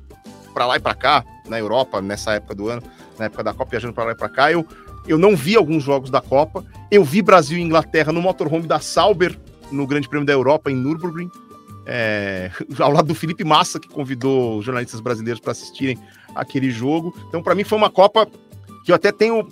para 0.59 0.67
lá 0.67 0.77
e 0.77 0.81
para 0.81 0.95
cá, 0.95 1.25
na 1.49 1.57
Europa, 1.57 2.03
nessa 2.03 2.33
época 2.33 2.53
do 2.53 2.69
ano, 2.69 2.83
na 3.17 3.27
época 3.27 3.45
da 3.45 3.55
Copa, 3.55 3.71
viajando 3.71 3.95
para 3.95 4.07
lá 4.07 4.11
e 4.11 4.17
para 4.17 4.29
cá. 4.29 4.51
Eu, 4.51 4.67
eu 5.07 5.17
não 5.17 5.37
vi 5.37 5.55
alguns 5.55 5.85
jogos 5.85 6.11
da 6.11 6.21
Copa. 6.21 6.65
Eu 6.91 7.05
vi 7.05 7.23
Brasil 7.23 7.57
e 7.57 7.63
Inglaterra 7.63 8.13
no 8.13 8.21
motorhome 8.21 8.67
da 8.67 8.81
Sauber, 8.81 9.39
no 9.71 9.87
Grande 9.87 10.09
Prêmio 10.09 10.27
da 10.27 10.33
Europa, 10.33 10.69
em 10.69 10.75
Nürburgring, 10.75 11.31
é, 11.87 12.51
ao 12.81 12.91
lado 12.91 13.07
do 13.07 13.15
Felipe 13.15 13.45
Massa, 13.45 13.79
que 13.79 13.89
convidou 13.89 14.61
jornalistas 14.61 15.01
brasileiros 15.01 15.41
para 15.41 15.53
assistirem 15.53 15.97
aquele 16.35 16.73
jogo. 16.73 17.15
Então, 17.29 17.41
para 17.41 17.55
mim, 17.55 17.63
foi 17.63 17.79
uma 17.79 17.89
Copa 17.89 18.27
que 18.85 18.91
eu 18.91 18.97
até 18.97 19.13
tenho 19.13 19.49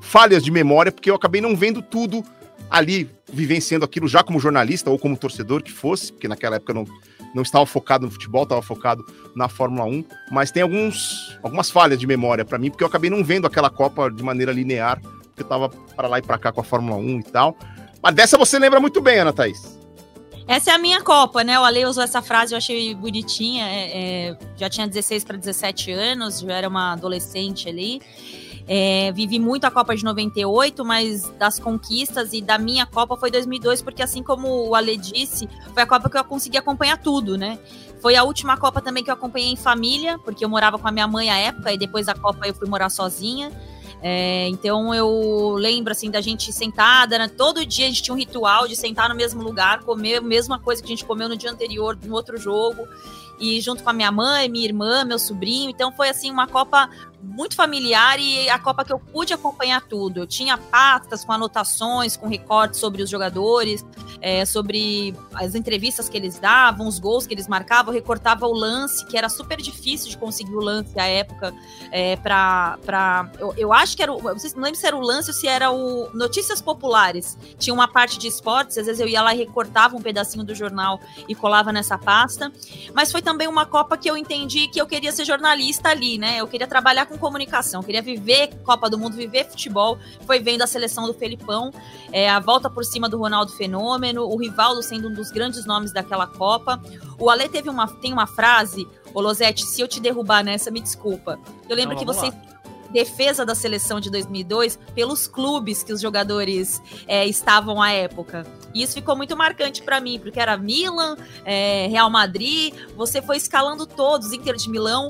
falhas 0.00 0.42
de 0.42 0.50
memória, 0.50 0.90
porque 0.90 1.08
eu 1.08 1.14
acabei 1.14 1.40
não 1.40 1.54
vendo 1.54 1.80
tudo 1.80 2.24
ali, 2.68 3.08
vivenciando 3.32 3.84
aquilo 3.84 4.08
já 4.08 4.24
como 4.24 4.40
jornalista 4.40 4.90
ou 4.90 4.98
como 4.98 5.16
torcedor 5.16 5.62
que 5.62 5.70
fosse, 5.70 6.12
porque 6.12 6.26
naquela 6.26 6.56
época 6.56 6.74
não, 6.74 6.84
não 7.34 7.42
estava 7.42 7.64
focado 7.66 8.06
no 8.06 8.10
futebol, 8.10 8.42
estava 8.42 8.62
focado 8.62 9.04
na 9.34 9.48
Fórmula 9.48 9.84
1, 9.84 10.04
mas 10.30 10.50
tem 10.50 10.62
alguns, 10.62 11.38
algumas 11.42 11.70
falhas 11.70 11.98
de 11.98 12.06
memória 12.06 12.44
para 12.44 12.58
mim, 12.58 12.70
porque 12.70 12.82
eu 12.82 12.88
acabei 12.88 13.10
não 13.10 13.22
vendo 13.24 13.46
aquela 13.46 13.70
Copa 13.70 14.10
de 14.10 14.22
maneira 14.22 14.52
linear, 14.52 15.00
porque 15.00 15.42
eu 15.42 15.44
estava 15.44 15.68
para 15.68 16.08
lá 16.08 16.18
e 16.18 16.22
para 16.22 16.38
cá 16.38 16.52
com 16.52 16.60
a 16.60 16.64
Fórmula 16.64 16.96
1 16.96 17.20
e 17.20 17.22
tal. 17.24 17.56
Mas 18.02 18.14
dessa 18.14 18.38
você 18.38 18.58
lembra 18.58 18.80
muito 18.80 19.00
bem, 19.00 19.18
Ana 19.18 19.32
Thaís. 19.32 19.78
Essa 20.48 20.70
é 20.70 20.74
a 20.74 20.78
minha 20.78 21.02
Copa, 21.02 21.44
né? 21.44 21.60
O 21.60 21.64
Ale 21.64 21.84
usou 21.84 22.02
essa 22.02 22.22
frase, 22.22 22.54
eu 22.54 22.56
achei 22.56 22.94
bonitinha. 22.94 23.66
É, 23.68 24.30
é, 24.30 24.38
já 24.56 24.70
tinha 24.70 24.88
16 24.88 25.22
para 25.22 25.36
17 25.36 25.92
anos, 25.92 26.40
já 26.40 26.54
era 26.54 26.66
uma 26.66 26.94
adolescente 26.94 27.68
ali. 27.68 28.00
É, 28.70 29.10
vivi 29.12 29.38
muito 29.38 29.64
a 29.64 29.70
Copa 29.70 29.96
de 29.96 30.04
98, 30.04 30.84
mas 30.84 31.30
das 31.38 31.58
conquistas 31.58 32.34
e 32.34 32.42
da 32.42 32.58
minha 32.58 32.84
Copa 32.84 33.16
foi 33.16 33.30
2002, 33.30 33.80
porque 33.80 34.02
assim 34.02 34.22
como 34.22 34.68
o 34.68 34.74
Ale 34.74 34.94
disse, 34.98 35.48
foi 35.72 35.82
a 35.82 35.86
Copa 35.86 36.10
que 36.10 36.18
eu 36.18 36.24
consegui 36.24 36.58
acompanhar 36.58 36.98
tudo, 36.98 37.38
né? 37.38 37.58
Foi 38.02 38.14
a 38.14 38.24
última 38.24 38.58
Copa 38.58 38.82
também 38.82 39.02
que 39.02 39.10
eu 39.10 39.14
acompanhei 39.14 39.50
em 39.50 39.56
família, 39.56 40.18
porque 40.18 40.44
eu 40.44 40.50
morava 40.50 40.78
com 40.78 40.86
a 40.86 40.92
minha 40.92 41.08
mãe 41.08 41.30
à 41.30 41.38
época 41.38 41.72
e 41.72 41.78
depois 41.78 42.06
da 42.06 42.14
Copa 42.14 42.46
eu 42.46 42.52
fui 42.52 42.68
morar 42.68 42.90
sozinha. 42.90 43.50
É, 44.00 44.46
então 44.48 44.94
eu 44.94 45.54
lembro 45.58 45.90
assim 45.90 46.10
da 46.10 46.20
gente 46.20 46.52
sentada, 46.52 47.18
né? 47.18 47.26
todo 47.26 47.66
dia 47.66 47.86
a 47.86 47.88
gente 47.88 48.02
tinha 48.02 48.14
um 48.14 48.18
ritual 48.18 48.68
de 48.68 48.76
sentar 48.76 49.08
no 49.08 49.14
mesmo 49.14 49.42
lugar, 49.42 49.80
comer 49.80 50.16
a 50.16 50.20
mesma 50.20 50.56
coisa 50.58 50.80
que 50.80 50.86
a 50.86 50.90
gente 50.90 51.04
comeu 51.04 51.28
no 51.28 51.36
dia 51.36 51.50
anterior, 51.50 51.98
no 52.04 52.14
outro 52.14 52.36
jogo 52.36 52.86
e 53.40 53.60
junto 53.60 53.82
com 53.82 53.90
a 53.90 53.92
minha 53.92 54.10
mãe, 54.10 54.48
minha 54.48 54.64
irmã, 54.64 55.04
meu 55.04 55.18
sobrinho. 55.18 55.70
Então 55.70 55.92
foi 55.92 56.08
assim 56.08 56.30
uma 56.30 56.46
Copa 56.46 56.88
muito 57.22 57.56
familiar 57.56 58.18
e 58.18 58.48
a 58.48 58.58
Copa 58.58 58.84
que 58.84 58.92
eu 58.92 58.98
pude 58.98 59.32
acompanhar 59.32 59.82
tudo. 59.82 60.20
Eu 60.20 60.26
tinha 60.26 60.56
pastas 60.56 61.24
com 61.24 61.32
anotações, 61.32 62.16
com 62.16 62.28
recortes 62.28 62.78
sobre 62.78 63.02
os 63.02 63.10
jogadores, 63.10 63.84
é, 64.20 64.44
sobre 64.44 65.14
as 65.34 65.54
entrevistas 65.54 66.08
que 66.08 66.16
eles 66.16 66.38
davam, 66.38 66.86
os 66.86 66.98
gols 66.98 67.26
que 67.26 67.34
eles 67.34 67.48
marcavam, 67.48 67.92
eu 67.92 68.00
recortava 68.00 68.46
o 68.46 68.52
lance, 68.52 69.04
que 69.06 69.16
era 69.16 69.28
super 69.28 69.58
difícil 69.58 70.10
de 70.10 70.16
conseguir 70.16 70.54
o 70.54 70.60
lance 70.60 70.98
à 70.98 71.06
época, 71.06 71.54
é, 71.90 72.16
pra 72.16 72.78
eu, 73.38 73.54
eu 73.56 73.72
acho 73.72 73.96
que 73.96 74.02
era 74.02 74.12
o. 74.12 74.22
Não, 74.22 74.34
não 74.34 74.62
lembro 74.62 74.76
se 74.76 74.86
era 74.86 74.96
o 74.96 75.00
lance 75.00 75.30
ou 75.30 75.34
se 75.34 75.46
era 75.46 75.70
o 75.70 76.10
Notícias 76.14 76.60
Populares. 76.60 77.36
Tinha 77.58 77.74
uma 77.74 77.88
parte 77.88 78.18
de 78.18 78.26
esportes, 78.26 78.78
às 78.78 78.86
vezes 78.86 79.00
eu 79.00 79.08
ia 79.08 79.22
lá 79.22 79.34
e 79.34 79.38
recortava 79.38 79.96
um 79.96 80.02
pedacinho 80.02 80.44
do 80.44 80.54
jornal 80.54 81.00
e 81.28 81.34
colava 81.34 81.72
nessa 81.72 81.98
pasta. 81.98 82.52
Mas 82.94 83.10
foi 83.10 83.22
também 83.22 83.48
uma 83.48 83.66
Copa 83.66 83.96
que 83.96 84.08
eu 84.08 84.16
entendi 84.16 84.68
que 84.68 84.80
eu 84.80 84.86
queria 84.86 85.12
ser 85.12 85.24
jornalista 85.24 85.88
ali, 85.88 86.18
né? 86.18 86.38
Eu 86.38 86.46
queria 86.46 86.66
trabalhar 86.66 87.06
com 87.08 87.18
comunicação, 87.18 87.82
queria 87.82 88.02
viver 88.02 88.50
Copa 88.62 88.88
do 88.88 88.98
Mundo, 88.98 89.16
viver 89.16 89.44
futebol. 89.46 89.98
Foi 90.26 90.38
vendo 90.38 90.62
a 90.62 90.66
seleção 90.66 91.06
do 91.06 91.14
Felipão, 91.14 91.72
é, 92.12 92.28
a 92.28 92.38
volta 92.38 92.68
por 92.68 92.84
cima 92.84 93.08
do 93.08 93.18
Ronaldo 93.18 93.52
Fenômeno, 93.52 94.24
o 94.24 94.36
Rivaldo 94.36 94.82
sendo 94.82 95.08
um 95.08 95.12
dos 95.12 95.30
grandes 95.30 95.64
nomes 95.64 95.92
daquela 95.92 96.26
Copa. 96.26 96.80
O 97.18 97.30
Ale 97.30 97.48
teve 97.48 97.68
uma, 97.68 97.86
tem 97.86 98.12
uma 98.12 98.26
frase, 98.26 98.86
ô 99.14 99.20
Losete, 99.20 99.64
se 99.64 99.80
eu 99.80 99.88
te 99.88 100.00
derrubar 100.00 100.44
nessa, 100.44 100.70
me 100.70 100.80
desculpa. 100.80 101.38
Eu 101.68 101.74
lembro 101.74 101.94
Não, 101.94 101.98
que 101.98 102.06
você 102.06 102.26
lá. 102.26 102.34
defesa 102.90 103.44
da 103.44 103.54
seleção 103.54 103.98
de 104.00 104.10
2002 104.10 104.78
pelos 104.94 105.26
clubes 105.26 105.82
que 105.82 105.92
os 105.92 106.00
jogadores 106.00 106.80
é, 107.06 107.26
estavam 107.26 107.80
à 107.82 107.90
época. 107.90 108.46
E 108.74 108.82
isso 108.82 108.94
ficou 108.94 109.16
muito 109.16 109.36
marcante 109.36 109.82
para 109.82 110.00
mim, 110.00 110.18
porque 110.18 110.38
era 110.38 110.56
Milan, 110.56 111.16
é, 111.44 111.86
Real 111.88 112.10
Madrid, 112.10 112.74
você 112.94 113.22
foi 113.22 113.36
escalando 113.36 113.86
todos, 113.86 114.32
Inter 114.32 114.56
de 114.56 114.70
Milão, 114.70 115.08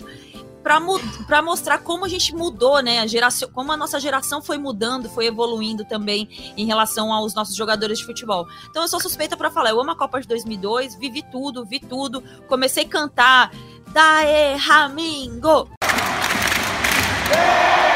para 0.63 1.43
mostrar 1.43 1.79
como 1.79 2.05
a 2.05 2.09
gente 2.09 2.35
mudou, 2.35 2.81
né? 2.81 3.01
A 3.01 3.07
geração, 3.07 3.49
como 3.53 3.73
a 3.73 3.77
nossa 3.77 3.99
geração 3.99 4.43
foi 4.43 4.59
mudando, 4.59 5.09
foi 5.09 5.27
evoluindo 5.27 5.85
também 5.85 6.29
em 6.57 6.67
relação 6.67 7.13
aos 7.13 7.35
nossos 7.35 7.55
jogadores 7.57 7.99
de 7.99 8.05
futebol. 8.05 8.47
Então 8.69 8.83
eu 8.83 8.89
sou 8.89 9.01
suspeita 9.01 9.37
para 9.37 9.51
falar, 9.51 9.71
eu 9.71 9.81
amo 9.81 9.93
a 9.93 9.97
Copa 9.97 10.21
de 10.21 10.29
2002, 10.29 10.97
vivi 10.97 11.23
tudo, 11.23 11.65
vi 11.65 11.81
tudo, 11.81 12.23
comecei 12.47 12.85
a 12.85 12.89
cantar 12.89 13.51
Dae 13.93 14.57
Ramingo. 14.57 15.69
Por 17.29 17.88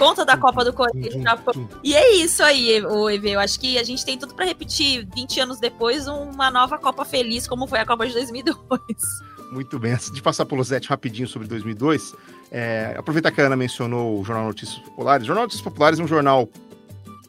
conta 0.00 0.24
da 0.24 0.34
Copa 0.34 0.64
do 0.64 0.72
Corinthians 0.72 1.14
do 1.14 1.22
Japão. 1.22 1.68
E 1.84 1.94
é 1.94 2.14
isso 2.14 2.42
aí, 2.42 2.82
o 2.82 3.10
EV. 3.10 3.32
Eu 3.32 3.40
acho 3.40 3.60
que 3.60 3.78
a 3.78 3.84
gente 3.84 4.02
tem 4.02 4.16
tudo 4.16 4.34
para 4.34 4.46
repetir 4.46 5.06
20 5.14 5.40
anos 5.40 5.60
depois 5.60 6.08
uma 6.08 6.50
nova 6.50 6.78
Copa 6.78 7.04
feliz, 7.04 7.46
como 7.46 7.66
foi 7.66 7.80
a 7.80 7.84
Copa 7.84 8.06
de 8.06 8.14
2002. 8.14 8.80
Muito 9.52 9.78
bem. 9.78 9.92
Antes 9.92 10.10
de 10.10 10.22
passar 10.22 10.46
pelo 10.46 10.64
Zete 10.64 10.88
rapidinho 10.88 11.28
sobre 11.28 11.46
2002, 11.46 12.14
é, 12.50 12.94
aproveitar 12.96 13.30
que 13.30 13.42
a 13.42 13.44
Ana 13.44 13.56
mencionou 13.56 14.18
o 14.18 14.24
Jornal 14.24 14.46
Notícias 14.46 14.78
Populares. 14.78 15.24
O 15.24 15.26
Jornal 15.26 15.44
Notícias 15.44 15.64
Populares 15.64 16.00
é 16.00 16.02
um 16.02 16.08
jornal 16.08 16.48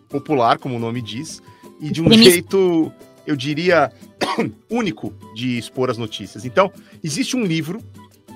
popular, 0.07 0.57
como 0.57 0.77
o 0.77 0.79
nome 0.79 1.01
diz, 1.01 1.41
e 1.77 1.89
de 1.89 2.01
um 2.01 2.09
jeito, 2.13 2.89
eu 3.27 3.35
diria, 3.35 3.91
único 4.69 5.13
de 5.35 5.57
expor 5.57 5.89
as 5.89 5.97
notícias. 5.97 6.45
Então, 6.45 6.71
existe 7.03 7.35
um 7.35 7.43
livro, 7.43 7.83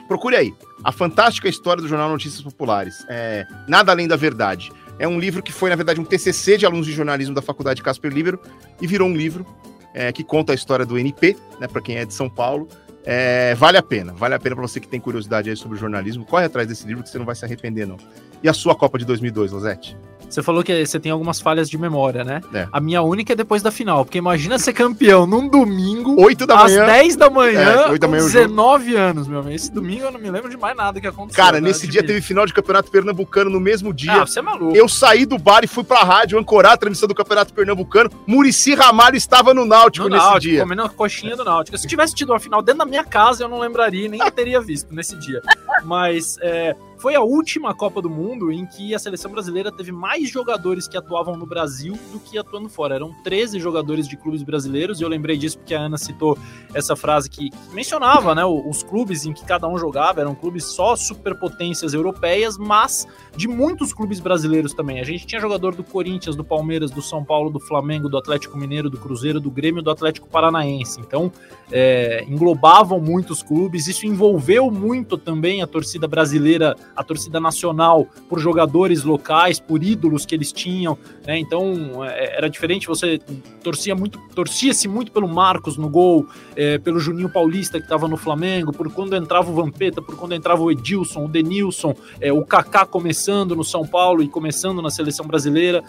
procure 0.08 0.36
aí, 0.36 0.54
A 0.84 0.92
Fantástica 0.92 1.48
História 1.48 1.82
do 1.82 1.88
Jornal 1.88 2.10
Notícias 2.10 2.42
Populares. 2.42 3.06
É, 3.10 3.46
Nada 3.68 3.92
Além 3.92 4.08
da 4.08 4.16
Verdade. 4.16 4.72
É 4.98 5.08
um 5.08 5.20
livro 5.20 5.44
que 5.44 5.52
foi, 5.52 5.70
na 5.70 5.76
verdade, 5.76 6.00
um 6.00 6.06
TCC 6.06 6.58
de 6.58 6.66
alunos 6.66 6.86
de 6.86 6.94
jornalismo 6.94 7.36
da 7.36 7.42
Faculdade 7.42 7.82
Casper 7.84 8.14
Libero 8.14 8.40
e 8.82 8.88
virou 8.88 9.10
um 9.10 9.16
livro 9.16 9.46
é, 9.94 10.12
que 10.12 10.24
conta 10.24 10.52
a 10.52 10.56
história 10.56 10.86
do 10.86 10.98
NP, 10.98 11.36
né, 11.60 11.68
para 11.68 11.82
quem 11.82 11.98
é 11.98 12.06
de 12.06 12.14
São 12.14 12.30
Paulo. 12.30 12.68
É, 13.04 13.54
vale 13.56 13.78
a 13.78 13.84
pena, 13.84 14.14
vale 14.14 14.34
a 14.34 14.40
pena 14.40 14.56
para 14.56 14.68
você 14.68 14.80
que 14.80 14.88
tem 14.88 15.00
curiosidade 15.00 15.50
aí 15.50 15.56
sobre 15.56 15.78
jornalismo. 15.78 16.26
Corre 16.26 16.46
atrás 16.46 16.68
desse 16.68 16.88
livro 16.88 17.04
que 17.04 17.10
você 17.10 17.20
não 17.20 17.26
vai 17.26 17.36
se 17.36 17.46
arrepender, 17.46 17.86
não. 17.86 17.98
E 18.42 18.50
a 18.50 18.54
sua 18.54 18.76
Copa 18.76 18.98
de 18.98 19.06
2002, 19.06 19.52
Losete? 19.52 19.96
Você 20.30 20.44
falou 20.44 20.64
que 20.64 20.86
você 20.86 21.00
tem 21.00 21.12
algumas 21.12 21.40
falhas 21.40 21.70
de 21.70 21.78
memória, 21.78 22.24
né? 22.24 22.42
É. 22.54 22.68
A 22.72 22.80
minha 22.80 23.02
única 23.02 23.34
é 23.34 23.36
depois 23.36 23.62
da 23.62 23.72
final, 23.72 24.04
porque 24.04 24.18
imagina 24.18 24.60
ser 24.60 24.74
campeão 24.74 25.26
num 25.26 25.48
domingo, 25.48 26.20
8 26.22 26.46
da 26.46 26.56
às 26.64 26.72
manhã. 26.72 26.86
10 26.86 27.16
da 27.16 27.30
manhã, 27.30 27.62
É, 27.62 27.90
oito 27.92 28.02
da 28.02 28.08
manhã 28.08 28.24
o 28.24 28.30
jogo. 28.30 28.46
19 28.48 28.96
anos, 28.96 29.28
meu 29.28 29.40
amigo. 29.40 29.56
Esse 29.56 29.72
domingo 29.72 30.04
eu 30.06 30.12
não 30.12 30.20
me 30.20 30.30
lembro 30.30 30.50
de 30.50 30.58
mais 30.58 30.76
nada 30.76 31.00
que 31.00 31.08
aconteceu. 31.08 31.42
Cara, 31.44 31.62
né? 31.62 31.68
nesse 31.70 31.88
dia 31.88 32.02
Admito. 32.02 32.14
teve 32.16 32.26
final 32.26 32.46
de 32.46 32.54
Campeonato 32.54 32.92
Pernambucano 32.92 33.50
no 33.50 33.60
mesmo 33.60 33.94
dia. 33.94 34.12
Ah, 34.14 34.26
você 34.28 34.40
é 34.40 34.42
maluco. 34.42 34.76
Eu 34.76 34.90
saí 34.90 35.26
do 35.26 35.38
bar 35.38 35.64
e 35.64 35.68
fui 35.68 35.84
pra 35.84 36.04
rádio 36.04 36.38
ancorar 36.38 36.74
a 36.74 36.78
transmissão 36.78 37.08
do 37.08 37.16
Campeonato 37.16 37.54
Pernambucano. 37.54 38.10
Murici 38.28 38.74
Ramalho 38.76 39.16
estava 39.16 39.54
no 39.54 39.66
Náutico 39.66 40.10
No 40.10 40.16
nesse 40.16 40.26
Náutico, 40.28 40.52
dia. 40.52 40.62
comendo 40.64 40.82
a 40.84 40.90
coxinha 40.90 41.36
do 41.36 41.44
Náutico. 41.46 41.78
Se 41.78 41.88
tivesse 41.88 42.14
tido 42.14 42.32
uma 42.32 42.40
final 42.40 42.62
dentro 42.62 42.80
da 42.80 42.86
minha 42.86 43.04
casa, 43.04 43.44
eu 43.44 43.48
não 43.50 43.60
lembraria, 43.60 44.10
nem 44.10 44.20
teria 44.32 44.60
visto 44.60 44.94
nesse 44.94 45.16
dia. 45.18 45.42
Mas 45.84 46.38
é, 46.42 46.76
foi 47.06 47.14
a 47.14 47.22
última 47.22 47.72
Copa 47.72 48.02
do 48.02 48.10
Mundo 48.10 48.52
em 48.52 48.66
que 48.66 48.96
a 48.96 48.98
seleção 48.98 49.30
brasileira 49.30 49.72
teve 49.72 49.92
mais 49.92 50.28
jogadores 50.28 50.88
que 50.88 50.98
atuavam 50.98 51.38
no 51.38 51.46
Brasil 51.46 51.94
do 52.12 52.20
que 52.20 52.36
atuando 52.36 52.68
fora. 52.68 52.96
Eram 52.96 53.14
13 53.24 53.60
jogadores 53.60 54.08
de 54.08 54.18
clubes 54.18 54.42
brasileiros, 54.42 55.00
e 55.00 55.04
eu 55.04 55.08
lembrei 55.08 55.38
disso 55.38 55.60
porque 55.60 55.76
a 55.76 55.82
Ana 55.82 56.00
citou 56.00 56.36
essa 56.74 56.96
frase 56.96 57.30
que, 57.30 57.52
mencionava 57.72 58.34
né, 58.34 58.44
os 58.44 58.82
clubes 58.82 59.24
em 59.24 59.34
que 59.34 59.46
cada 59.46 59.68
um 59.68 59.78
jogava, 59.78 60.20
eram 60.20 60.34
clubes 60.34 60.64
só 60.64 60.96
superpotências 60.96 61.94
europeias, 61.94 62.58
mas 62.58 63.08
de 63.38 63.48
muitos 63.48 63.94
clubes 63.94 64.20
brasileiros 64.20 64.74
também. 64.74 65.00
A 65.00 65.04
gente 65.04 65.28
tinha 65.28 65.40
jogador 65.40 65.76
do 65.76 65.84
Corinthians, 65.84 66.36
do 66.36 66.44
Palmeiras, 66.44 66.90
do 66.90 67.04
São 67.04 67.24
Paulo, 67.24 67.52
do 67.52 67.60
Flamengo, 67.60 68.10
do 68.10 68.18
Atlético 68.18 68.58
Mineiro, 68.58 68.90
do 68.90 68.98
Cruzeiro, 68.98 69.40
do 69.40 69.52
Grêmio, 69.52 69.84
do 69.84 69.92
Atlético 69.92 70.28
Paranaense. 70.28 71.00
Então, 71.02 71.32
é, 71.72 72.26
englobavam 72.28 73.00
muitos 73.00 73.44
clubes, 73.44 73.86
isso 73.86 74.08
envolveu 74.08 74.72
muito 74.72 75.20
também 75.20 75.62
a 75.62 75.68
torcida 75.68 76.08
brasileira, 76.08 76.76
a 76.96 77.04
torcida 77.04 77.40
nacional, 77.40 78.08
por 78.30 78.40
jogadores 78.40 79.04
locais, 79.04 79.60
por 79.60 79.84
ídolos 79.84 80.26
que 80.26 80.34
eles 80.34 80.52
tinham, 80.52 80.98
né? 81.26 81.38
Então 81.38 82.04
é, 82.04 82.38
era 82.38 82.50
diferente, 82.50 82.88
você 82.88 83.20
torcia 83.64 83.96
muito, 83.96 84.20
torcia-se 84.34 84.88
muito 84.88 85.12
pelo 85.12 85.28
Marcos 85.28 85.78
no 85.78 85.90
gol, 85.90 86.28
é, 86.56 86.78
pelo 86.78 87.00
Juninho 87.00 87.30
Paulista 87.30 87.78
que 87.80 87.86
estava 87.86 88.08
no 88.08 88.18
Flamengo, 88.18 88.72
por 88.72 88.92
quando 88.92 89.16
entrava 89.16 89.50
o 89.52 89.54
Vampeta, 89.54 90.02
por 90.02 90.16
quando 90.16 90.34
entrava 90.34 90.62
o 90.62 90.72
Edilson, 90.72 91.26
o 91.26 91.28
Denilson, 91.28 91.96
é, 92.22 92.32
o 92.32 92.46
Kaká 92.46 92.86
começando 92.86 93.56
no 93.56 93.64
São 93.64 93.86
Paulo 93.86 94.22
e 94.24 94.28
começando 94.28 94.82
na 94.82 94.90
seleção 94.90 95.26
brasileira. 95.26 95.84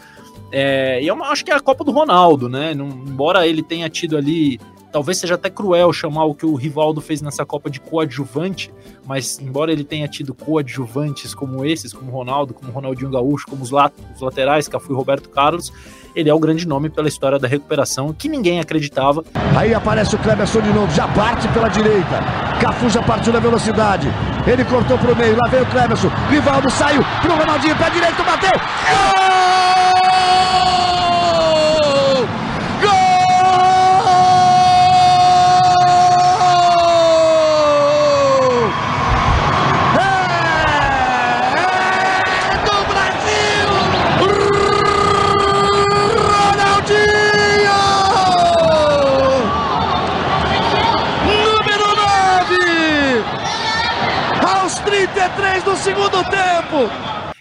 É, 0.51 1.03
e 1.03 1.07
eu 1.07 1.23
acho 1.24 1.45
que 1.45 1.51
é 1.51 1.55
a 1.55 1.61
Copa 1.61 1.85
do 1.85 1.91
Ronaldo, 1.91 2.49
né? 2.49 2.73
Embora 2.73 3.47
ele 3.47 3.62
tenha 3.62 3.89
tido 3.89 4.16
ali. 4.16 4.61
Talvez 4.97 5.18
seja 5.18 5.35
até 5.35 5.51
cruel 5.51 5.93
chamar 5.93 6.24
o 6.24 6.35
que 6.35 6.47
o 6.47 6.55
Rivaldo 6.55 7.02
fez 7.02 7.20
nessa 7.20 7.44
Copa 7.44 7.68
de 7.68 7.78
coadjuvante, 7.78 8.73
mas 9.05 9.39
embora 9.39 9.70
ele 9.70 9.85
tenha 9.85 10.09
tido 10.09 10.32
coadjuvantes 10.32 11.35
como 11.35 11.66
esses, 11.66 11.93
como 11.93 12.10
o 12.10 12.14
Ronaldo, 12.14 12.55
como 12.55 12.70
o 12.70 12.74
Ronaldinho 12.74 13.10
Gaúcho, 13.10 13.44
como 13.47 13.62
os, 13.62 13.70
lat 13.70 13.93
os 14.14 14.23
laterais, 14.23 14.68
Cafu 14.68 14.94
e 14.94 14.97
Roberto 14.97 15.28
Carlos, 15.28 15.70
ele 16.14 16.31
é 16.31 16.35
o 16.35 16.39
grande 16.39 16.66
nome 16.66 16.89
pela 16.89 17.09
história 17.09 17.39
da 17.39 17.47
recuperação, 17.47 18.10
que 18.10 18.27
ninguém 18.27 18.59
acreditava. 18.59 19.23
Aí 19.55 19.74
aparece 19.74 20.14
o 20.14 20.18
Cleberson 20.18 20.62
de 20.62 20.73
novo, 20.73 20.90
já 20.94 21.06
parte 21.09 21.47
pela 21.48 21.68
direita. 21.68 22.23
Cafu 22.59 22.89
já 22.89 23.02
partiu 23.02 23.35
na 23.35 23.39
velocidade. 23.39 24.09
Ele 24.47 24.64
cortou 24.64 24.97
pro 24.97 25.14
meio, 25.14 25.36
lá 25.36 25.47
vem 25.51 25.60
o 25.60 25.66
Cleberson. 25.66 26.09
Rivaldo 26.31 26.70
saiu 26.70 27.05
pro 27.20 27.36
Ronaldinho, 27.36 27.77
pé 27.77 27.90
direito, 27.90 28.24
bateu. 28.24 28.59
Gol! 28.59 29.06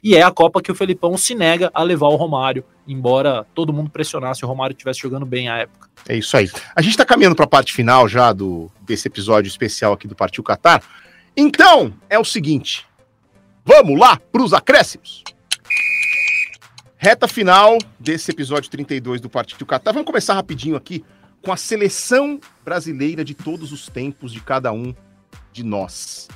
E 0.06 0.14
é 0.14 0.22
a 0.22 0.30
Copa 0.30 0.62
que 0.62 0.72
o 0.72 0.76
Felipão 0.76 1.18
se 1.18 1.34
nega 1.34 1.72
a 1.74 1.82
levar 1.82 2.10
o 2.10 2.16
Romário, 2.16 2.64
embora 2.88 3.44
todo 3.56 3.74
mundo 3.74 3.90
pressionasse 3.90 4.46
o 4.46 4.48
Romário 4.48 4.76
estivesse 4.76 5.00
jogando 5.00 5.26
bem 5.26 5.50
à 5.50 5.58
época. 5.58 5.90
É 6.08 6.16
isso 6.16 6.38
aí. 6.38 6.48
A 6.76 6.82
gente 6.84 6.96
tá 6.96 7.04
caminhando 7.04 7.36
pra 7.36 7.48
parte 7.48 7.74
final 7.74 8.08
já 8.08 8.32
do, 8.32 8.72
desse 8.82 9.08
episódio 9.08 9.50
especial 9.50 9.94
aqui 9.94 10.08
do 10.08 10.14
Partiu 10.14 10.44
Qatar. 10.44 10.84
Então, 11.36 11.92
é 12.08 12.20
o 12.20 12.24
seguinte. 12.24 12.86
Vamos 13.66 14.00
lá 14.00 14.20
pros 14.32 14.54
acréscimos. 14.54 15.24
Reta 16.98 17.28
final 17.28 17.76
desse 18.00 18.30
episódio 18.30 18.70
32 18.70 19.20
do 19.20 19.28
Partiu 19.28 19.66
Qatar. 19.66 19.92
Vamos 19.92 20.06
começar 20.06 20.36
rapidinho 20.36 20.76
aqui 20.76 21.04
com 21.42 21.52
a 21.52 21.58
seleção 21.58 22.40
brasileira 22.64 23.26
de 23.26 23.34
todos 23.34 23.72
os 23.72 23.90
tempos 23.90 24.32
de 24.32 24.40
cada 24.40 24.72
um 24.72 24.94
de 25.52 25.64
nós. 25.64 26.28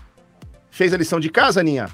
Fez 0.72 0.91
a 0.91 0.98
lição 0.98 1.20
de 1.20 1.30
casa, 1.30 1.60
Aninha? 1.60 1.88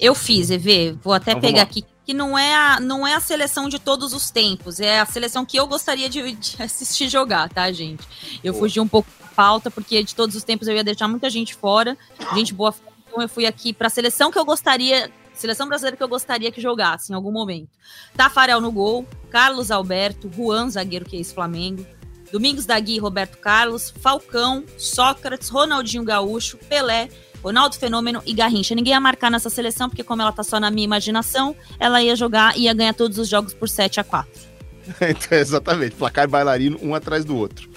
Eu 0.00 0.14
fiz, 0.14 0.50
EV. 0.50 0.98
Vou 1.02 1.12
até 1.12 1.32
Então, 1.32 1.40
pegar 1.42 1.62
aqui. 1.62 1.84
Que 2.06 2.14
não 2.14 2.36
é, 2.36 2.54
a, 2.54 2.80
não 2.80 3.06
é 3.06 3.14
a 3.14 3.20
seleção 3.20 3.68
de 3.68 3.78
todos 3.78 4.12
os 4.14 4.30
tempos, 4.30 4.80
é 4.80 4.98
a 4.98 5.06
seleção 5.06 5.44
que 5.44 5.56
eu 5.56 5.66
gostaria 5.66 6.08
de, 6.08 6.32
de 6.32 6.60
assistir 6.60 7.08
jogar, 7.08 7.48
tá, 7.48 7.70
gente? 7.70 8.02
Eu 8.42 8.54
fugi 8.54 8.80
um 8.80 8.88
pouco 8.88 9.08
da 9.20 9.28
pauta, 9.28 9.70
porque 9.70 10.02
de 10.02 10.14
todos 10.14 10.34
os 10.34 10.42
tempos 10.42 10.66
eu 10.66 10.74
ia 10.74 10.82
deixar 10.82 11.06
muita 11.06 11.30
gente 11.30 11.54
fora, 11.54 11.96
gente 12.34 12.52
boa 12.52 12.72
fora, 12.72 12.92
então 13.06 13.22
eu 13.22 13.28
fui 13.28 13.46
aqui 13.46 13.72
pra 13.72 13.88
seleção 13.88 14.30
que 14.32 14.38
eu 14.38 14.44
gostaria, 14.44 15.10
seleção 15.34 15.68
brasileira 15.68 15.96
que 15.96 16.02
eu 16.02 16.08
gostaria 16.08 16.50
que 16.50 16.60
jogasse 16.60 17.12
em 17.12 17.14
algum 17.14 17.30
momento. 17.30 17.68
Tafarel 18.16 18.60
no 18.60 18.72
gol, 18.72 19.06
Carlos 19.30 19.70
Alberto, 19.70 20.28
Juan, 20.34 20.68
zagueiro 20.68 21.04
que 21.04 21.14
é 21.14 21.18
ex-Flamengo, 21.18 21.86
Domingos 22.32 22.64
da 22.66 22.78
Gui, 22.80 22.98
Roberto 22.98 23.38
Carlos, 23.38 23.92
Falcão, 24.00 24.64
Sócrates, 24.78 25.48
Ronaldinho 25.48 26.04
Gaúcho, 26.04 26.56
Pelé, 26.58 27.08
Ronaldo 27.42 27.76
Fenômeno 27.76 28.22
e 28.26 28.32
Garrincha. 28.32 28.74
Ninguém 28.74 28.92
ia 28.92 29.00
marcar 29.00 29.30
nessa 29.30 29.50
seleção, 29.50 29.88
porque 29.88 30.04
como 30.04 30.22
ela 30.22 30.32
tá 30.32 30.42
só 30.42 30.60
na 30.60 30.70
minha 30.70 30.84
imaginação, 30.84 31.54
ela 31.78 32.02
ia 32.02 32.14
jogar 32.14 32.56
e 32.56 32.62
ia 32.62 32.74
ganhar 32.74 32.94
todos 32.94 33.18
os 33.18 33.28
jogos 33.28 33.54
por 33.54 33.68
7 33.68 34.00
a 34.00 34.04
4 34.04 34.50
então, 35.08 35.38
exatamente, 35.38 35.94
placar 35.94 36.28
bailarino 36.28 36.78
um 36.82 36.94
atrás 36.94 37.24
do 37.24 37.36
outro. 37.36 37.68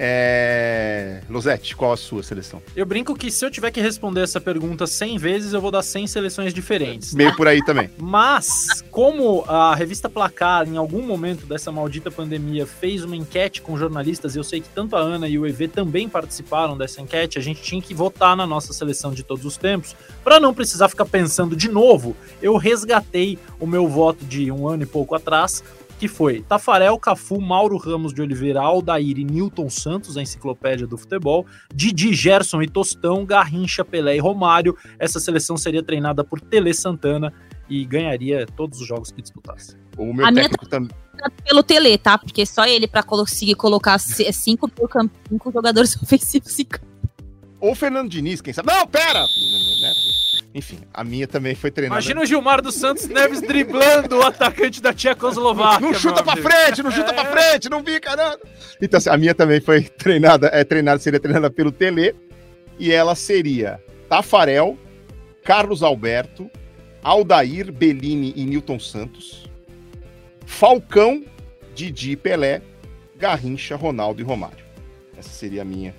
É... 0.00 1.20
Losete, 1.28 1.74
qual 1.74 1.92
a 1.92 1.96
sua 1.96 2.22
seleção? 2.22 2.62
Eu 2.76 2.86
brinco 2.86 3.16
que 3.16 3.32
se 3.32 3.44
eu 3.44 3.50
tiver 3.50 3.72
que 3.72 3.80
responder 3.80 4.20
essa 4.20 4.40
pergunta 4.40 4.86
100 4.86 5.18
vezes, 5.18 5.52
eu 5.52 5.60
vou 5.60 5.72
dar 5.72 5.82
100 5.82 6.06
seleções 6.06 6.54
diferentes. 6.54 7.12
Meio 7.12 7.34
por 7.34 7.48
aí 7.48 7.64
também. 7.64 7.90
Mas, 7.98 8.84
como 8.92 9.44
a 9.48 9.74
revista 9.74 10.08
Placar, 10.08 10.68
em 10.68 10.76
algum 10.76 11.02
momento 11.02 11.46
dessa 11.46 11.72
maldita 11.72 12.12
pandemia, 12.12 12.64
fez 12.64 13.02
uma 13.02 13.16
enquete 13.16 13.60
com 13.60 13.76
jornalistas, 13.76 14.36
e 14.36 14.38
eu 14.38 14.44
sei 14.44 14.60
que 14.60 14.68
tanto 14.68 14.94
a 14.94 15.00
Ana 15.00 15.26
e 15.26 15.36
o 15.36 15.44
EV 15.44 15.66
também 15.66 16.08
participaram 16.08 16.78
dessa 16.78 17.00
enquete, 17.00 17.36
a 17.36 17.42
gente 17.42 17.60
tinha 17.60 17.82
que 17.82 17.92
votar 17.92 18.36
na 18.36 18.46
nossa 18.46 18.72
seleção 18.72 19.12
de 19.12 19.24
todos 19.24 19.44
os 19.44 19.56
tempos. 19.56 19.96
Para 20.22 20.38
não 20.38 20.54
precisar 20.54 20.88
ficar 20.88 21.06
pensando 21.06 21.56
de 21.56 21.68
novo, 21.68 22.16
eu 22.40 22.56
resgatei 22.56 23.36
o 23.58 23.66
meu 23.66 23.88
voto 23.88 24.24
de 24.24 24.52
um 24.52 24.68
ano 24.68 24.84
e 24.84 24.86
pouco 24.86 25.16
atrás, 25.16 25.64
que 25.98 26.06
foi 26.08 26.42
Tafarel, 26.42 26.98
Cafu, 26.98 27.40
Mauro 27.40 27.76
Ramos 27.76 28.14
de 28.14 28.22
Oliveira, 28.22 28.60
Aldair 28.60 29.18
e 29.18 29.24
Newton 29.24 29.68
Santos, 29.68 30.16
a 30.16 30.22
enciclopédia 30.22 30.86
do 30.86 30.96
futebol, 30.96 31.44
Didi, 31.74 32.14
Gerson 32.14 32.62
e 32.62 32.68
Tostão, 32.68 33.24
Garrincha, 33.26 33.84
Pelé 33.84 34.16
e 34.16 34.20
Romário. 34.20 34.76
Essa 34.98 35.18
seleção 35.18 35.56
seria 35.56 35.82
treinada 35.82 36.22
por 36.22 36.40
Tele 36.40 36.72
Santana 36.72 37.32
e 37.68 37.84
ganharia 37.84 38.46
todos 38.56 38.80
os 38.80 38.86
jogos 38.86 39.10
que 39.10 39.20
disputasse. 39.20 39.76
O 39.96 40.12
meu 40.14 40.24
A 40.24 40.30
minha 40.30 40.44
técnico 40.44 40.66
também. 40.68 40.90
Pelo 41.44 41.62
Tele, 41.64 41.98
tá? 41.98 42.16
Porque 42.16 42.46
só 42.46 42.64
ele 42.64 42.86
pra 42.86 43.02
conseguir 43.02 43.56
colocar 43.56 43.98
c- 43.98 44.32
cinco, 44.32 44.70
cinco 45.28 45.52
jogadores 45.52 45.96
ofensivos 46.00 46.56
em 46.58 46.64
campo. 46.64 46.86
Ou 47.60 47.74
Fernando 47.74 48.08
Diniz, 48.08 48.40
quem 48.40 48.52
sabe? 48.54 48.72
Não, 48.72 48.86
pera! 48.86 49.26
Enfim, 50.54 50.78
a 50.92 51.04
minha 51.04 51.26
também 51.26 51.54
foi 51.54 51.70
treinada. 51.70 52.00
Imagina 52.00 52.22
o 52.22 52.26
Gilmar 52.26 52.62
dos 52.62 52.74
Santos 52.74 53.06
Neves 53.06 53.40
driblando 53.42 54.16
o 54.16 54.22
atacante 54.22 54.80
da 54.80 54.92
Tchecoslováquia. 54.94 55.86
Não 55.86 55.94
chuta 55.94 56.22
pra 56.22 56.32
amigo. 56.32 56.48
frente, 56.48 56.82
não 56.82 56.90
chuta 56.90 57.12
pra 57.12 57.24
frente, 57.26 57.68
não 57.68 57.84
fica, 57.84 58.16
não. 58.16 58.38
Então, 58.80 58.98
assim, 58.98 59.10
a 59.10 59.16
minha 59.16 59.34
também 59.34 59.60
foi 59.60 59.82
treinada, 59.98 60.48
é 60.52 60.64
treinada, 60.64 60.98
seria 60.98 61.20
treinada 61.20 61.50
pelo 61.50 61.70
Tele, 61.70 62.14
e 62.78 62.90
ela 62.90 63.14
seria 63.14 63.82
Tafarel, 64.08 64.76
Carlos 65.44 65.82
Alberto, 65.82 66.50
Aldair, 67.02 67.70
Bellini 67.70 68.32
e 68.34 68.44
Newton 68.44 68.80
Santos, 68.80 69.48
Falcão, 70.46 71.24
Didi, 71.74 72.16
Pelé, 72.16 72.62
Garrincha, 73.16 73.76
Ronaldo 73.76 74.20
e 74.20 74.24
Romário. 74.24 74.64
Essa 75.16 75.28
seria 75.30 75.62
a 75.62 75.64
minha 75.64 75.94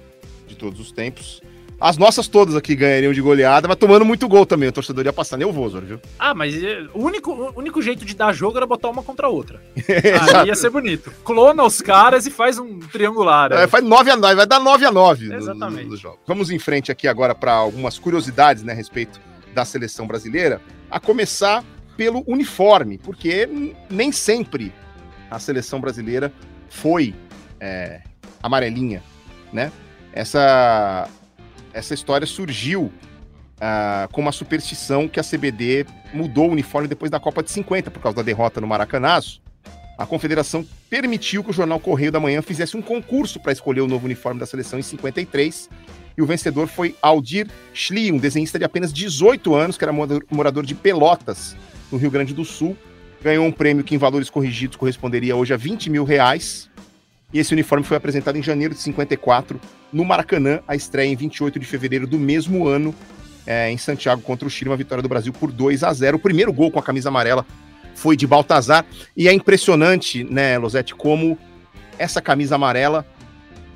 de 0.48 0.56
todos 0.56 0.80
os 0.80 0.92
tempos. 0.92 1.42
As 1.82 1.98
nossas 1.98 2.28
todas 2.28 2.56
aqui 2.58 2.76
ganhariam 2.76 3.14
de 3.14 3.22
goleada, 3.22 3.66
mas 3.68 3.78
tomando 3.78 4.04
muito 4.04 4.28
gol 4.28 4.46
também. 4.46 4.68
O 4.68 4.72
torcedor 4.72 5.06
ia 5.06 5.14
passar 5.14 5.38
nervoso, 5.38 5.80
viu? 5.80 6.00
Ah, 6.20 6.34
mas 6.36 6.62
é, 6.62 6.86
o 6.94 7.02
único, 7.06 7.32
o 7.32 7.58
único 7.58 7.82
jeito 7.82 8.04
de 8.04 8.14
dar 8.14 8.34
jogo 8.34 8.58
era 8.58 8.68
botar 8.68 8.90
uma 8.90 9.02
contra 9.02 9.28
a 9.28 9.30
outra. 9.30 9.62
Aí 10.38 10.48
ia 10.48 10.56
ser 10.56 10.70
bonito. 10.70 11.10
Clona 11.24 11.64
os 11.64 11.82
caras 11.82 12.26
e 12.26 12.32
faz 12.32 12.60
um 12.60 12.80
triangular. 12.80 13.54
É, 13.54 13.66
faz 13.66 13.82
9 13.84 14.12
a 14.12 14.18
9, 14.18 14.36
vai 14.36 14.46
dar 14.46 14.60
9 14.60 14.86
a 14.86 14.92
9 14.92 15.28
no- 15.28 15.36
Exatamente. 15.36 15.84
no- 15.86 15.92
nos 15.92 16.00
jogos. 16.02 16.20
Vamos 16.28 16.52
em 16.52 16.60
frente 16.60 16.92
aqui 16.92 17.08
agora 17.08 17.34
para 17.34 17.54
algumas 17.54 17.98
curiosidades 17.98 18.62
né, 18.62 18.74
a 18.74 18.76
respeito 18.76 19.20
da 19.54 19.64
seleção 19.64 20.06
brasileira, 20.06 20.62
a 20.92 21.00
começar 21.00 21.64
pelo 21.96 22.24
uniforme, 22.28 22.98
porque 22.98 23.48
nem 23.90 24.12
sempre 24.12 24.74
a 25.32 25.40
seleção 25.40 25.80
brasileira 25.80 26.32
foi 26.70 27.16
é, 27.60 28.02
amarelinha, 28.44 29.02
né? 29.54 29.72
Essa, 30.12 31.08
essa 31.80 31.94
história 31.94 32.28
surgiu 32.28 32.92
ah, 33.60 34.08
com 34.12 34.22
uma 34.22 34.32
superstição 34.32 35.08
que 35.08 35.20
a 35.20 35.24
CBD 35.24 35.86
mudou 36.14 36.50
o 36.50 36.52
uniforme 36.52 36.88
depois 36.88 37.10
da 37.10 37.20
Copa 37.20 37.42
de 37.42 37.52
50, 37.52 37.90
por 37.90 38.02
causa 38.02 38.18
da 38.18 38.22
derrota 38.22 38.62
no 38.62 38.68
Maracanazo. 38.68 39.42
A 39.98 40.06
confederação 40.06 40.66
permitiu 40.90 41.44
que 41.44 41.50
o 41.50 41.54
jornal 41.54 41.80
Correio 41.80 42.12
da 42.12 42.20
Manhã 42.20 42.42
fizesse 42.42 42.78
um 42.78 42.82
concurso 42.82 43.40
para 43.40 43.52
escolher 43.52 43.82
o 43.82 43.88
novo 43.88 44.06
uniforme 44.06 44.40
da 44.40 44.46
seleção 44.46 44.80
em 44.80 44.82
53. 44.82 45.70
E 46.18 46.22
o 46.22 46.26
vencedor 46.26 46.68
foi 46.68 46.96
Aldir 47.02 47.48
Schlie, 47.74 48.12
um 48.12 48.18
desenhista 48.18 48.58
de 48.58 48.66
apenas 48.66 48.94
18 48.94 49.54
anos, 49.56 49.78
que 49.78 49.84
era 49.84 49.92
morador 50.32 50.66
de 50.66 50.76
Pelotas, 50.76 51.56
no 51.92 51.98
Rio 51.98 52.12
Grande 52.12 52.34
do 52.34 52.46
Sul. 52.46 52.78
Ganhou 53.22 53.46
um 53.46 53.52
prêmio 53.52 53.84
que, 53.84 53.96
em 53.96 53.98
valores 53.98 54.30
corrigidos, 54.30 54.78
corresponderia 54.78 55.36
hoje 55.36 55.54
a 55.54 55.58
20 55.58 55.90
mil 55.90 56.06
reais. 56.06 56.69
E 57.32 57.40
esse 57.40 57.54
uniforme 57.54 57.86
foi 57.86 57.98
apresentado 57.98 58.38
em 58.38 58.44
janeiro 58.44 58.74
de 58.74 58.80
54, 58.82 59.60
no 59.94 60.04
Maracanã, 60.04 60.60
a 60.68 60.76
estreia 60.76 61.10
em 61.10 61.16
28 61.16 61.60
de 61.60 61.66
fevereiro 61.66 62.08
do 62.08 62.18
mesmo 62.18 62.68
ano, 62.68 62.94
é, 63.46 63.72
em 63.72 63.78
Santiago 63.78 64.22
contra 64.22 64.48
o 64.48 64.52
Chile, 64.52 64.70
uma 64.70 64.78
vitória 64.78 65.02
do 65.02 65.10
Brasil 65.10 65.34
por 65.34 65.52
2 65.52 65.84
a 65.84 65.94
0 65.94 66.18
O 66.18 66.20
primeiro 66.20 66.54
gol 66.54 66.72
com 66.72 66.80
a 66.80 66.84
camisa 66.84 67.10
amarela 67.10 67.46
foi 67.96 68.16
de 68.16 68.26
Baltazar. 68.26 68.86
E 69.16 69.28
é 69.28 69.34
impressionante, 69.34 70.24
né, 70.24 70.58
Losete, 70.58 70.96
como 70.96 71.38
essa 71.98 72.22
camisa 72.22 72.56
amarela 72.56 73.06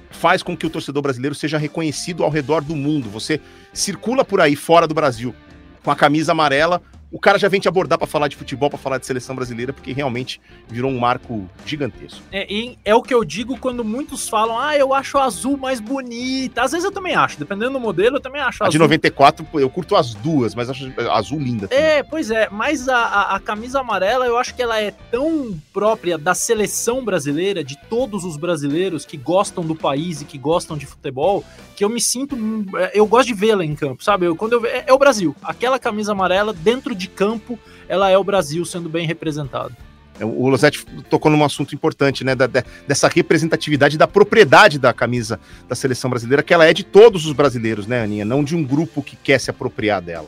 faz 0.09 0.41
com 0.41 0.55
que 0.55 0.65
o 0.65 0.69
torcedor 0.69 1.01
brasileiro 1.01 1.35
seja 1.35 1.57
reconhecido 1.57 2.23
ao 2.23 2.30
redor 2.30 2.63
do 2.63 2.75
mundo. 2.75 3.09
Você 3.09 3.41
circula 3.73 4.23
por 4.23 4.39
aí 4.39 4.55
fora 4.55 4.88
do 4.88 4.93
Brasil 4.93 5.35
com 5.84 5.91
a 5.91 5.95
camisa 5.95 6.31
amarela, 6.31 6.81
o 7.14 7.19
cara 7.19 7.38
já 7.38 7.48
vem 7.48 7.60
te 7.60 7.68
abordar 7.68 7.99
para 7.99 8.07
falar 8.07 8.27
de 8.27 8.35
futebol, 8.35 8.69
para 8.72 8.80
falar 8.80 8.98
de 8.98 9.06
seleção 9.06 9.35
brasileira, 9.35 9.72
porque 9.72 9.94
realmente 9.94 10.41
virou 10.68 10.90
um 10.90 10.98
marco 10.98 11.48
gigantesco. 11.64 12.22
É, 12.31 12.52
e 12.52 12.76
é 12.84 12.95
o 12.95 13.03
que 13.03 13.14
eu 13.14 13.23
digo 13.23 13.56
quando 13.60 13.84
muitos 13.84 14.27
falam, 14.27 14.57
ah, 14.60 14.76
eu 14.76 14.94
acho 14.95 15.19
a 15.19 15.26
azul 15.26 15.56
mais 15.56 15.80
bonita. 15.80 16.64
Às 16.64 16.72
vezes 16.72 16.84
eu 16.84 16.91
também 16.91 17.14
acho, 17.14 17.38
dependendo 17.38 17.73
do 17.73 17.80
modelo, 17.80 18.18
eu 18.18 18.19
também 18.19 18.41
acho 18.41 18.64
A 18.64 18.68
de 18.68 18.76
azul. 18.77 18.80
94, 18.88 19.45
pô, 19.45 19.60
eu 19.60 19.69
curto 19.69 19.95
as 19.95 20.15
duas, 20.15 20.56
mas 20.56 20.72
acho 20.72 20.91
azul 21.11 21.40
linda. 21.40 21.68
também. 21.68 21.84
É, 21.85 22.02
pois 22.02 22.31
é, 22.31 22.49
mas 22.52 22.90
a, 22.90 22.98
a, 22.98 23.35
a 23.35 23.40
camisa 23.40 23.80
amarela 23.80 24.26
eu 24.26 24.38
acho 24.38 24.56
que 24.56 24.64
ela 24.64 24.81
é 24.81 24.90
tão 25.11 25.56
própria 25.72 26.18
da 26.18 26.34
seleção 26.34 27.06
brasileira, 27.06 27.64
de 27.64 27.77
todos 27.90 28.23
os 28.26 28.38
brasileiros 28.38 29.06
que 29.06 29.18
gostam 29.18 29.64
do 29.64 29.76
país 29.76 30.22
e 30.22 30.26
que 30.26 30.38
gostam 30.40 30.76
de 30.76 30.88
futebol, 30.88 31.44
que 31.76 31.84
eu 31.84 31.90
me 31.90 32.02
sinto. 32.02 32.35
é, 32.77 32.91
Eu 32.95 33.06
gosto 33.06 33.27
de 33.27 33.34
vê-la 33.35 33.64
em 33.64 33.76
campo, 33.76 34.03
sabe? 34.03 34.26
Eu, 34.26 34.35
quando 34.35 34.53
eu, 34.53 34.65
é, 34.65 34.85
é 34.88 34.94
o 34.94 34.98
Brasil. 34.98 35.35
Aquela 35.44 35.77
camisa 35.77 36.11
amarela, 36.11 36.53
dentro 36.53 36.95
de 36.95 37.02
campo, 37.07 37.57
ela 37.88 38.09
é 38.09 38.17
o 38.17 38.23
Brasil 38.23 38.63
sendo 38.65 38.89
bem 38.89 39.05
representado. 39.07 39.75
É, 40.19 40.23
O 40.25 40.47
Losetti 40.47 40.85
tocou 41.09 41.31
num 41.31 41.43
assunto 41.43 41.73
importante, 41.73 42.23
né? 42.23 42.35
da- 42.35 42.45
da- 42.47 42.63
dessa 42.88 43.07
representatividade 43.07 43.97
da 43.97 44.07
propriedade 44.07 44.77
da 44.77 44.93
camisa 44.93 45.39
da 45.67 45.75
seleção 45.75 46.09
brasileira, 46.09 46.43
que 46.43 46.53
ela 46.53 46.65
é 46.65 46.73
de 46.73 46.84
todos 46.84 47.25
os 47.25 47.34
brasileiros, 47.34 47.88
né, 47.88 48.03
Aninha? 48.03 48.23
Não 48.23 48.43
de 48.43 48.55
um 48.55 48.63
grupo 48.63 49.01
que 49.01 49.15
quer 49.15 49.39
se 49.39 49.49
apropriar 49.49 50.01
dela. 50.01 50.27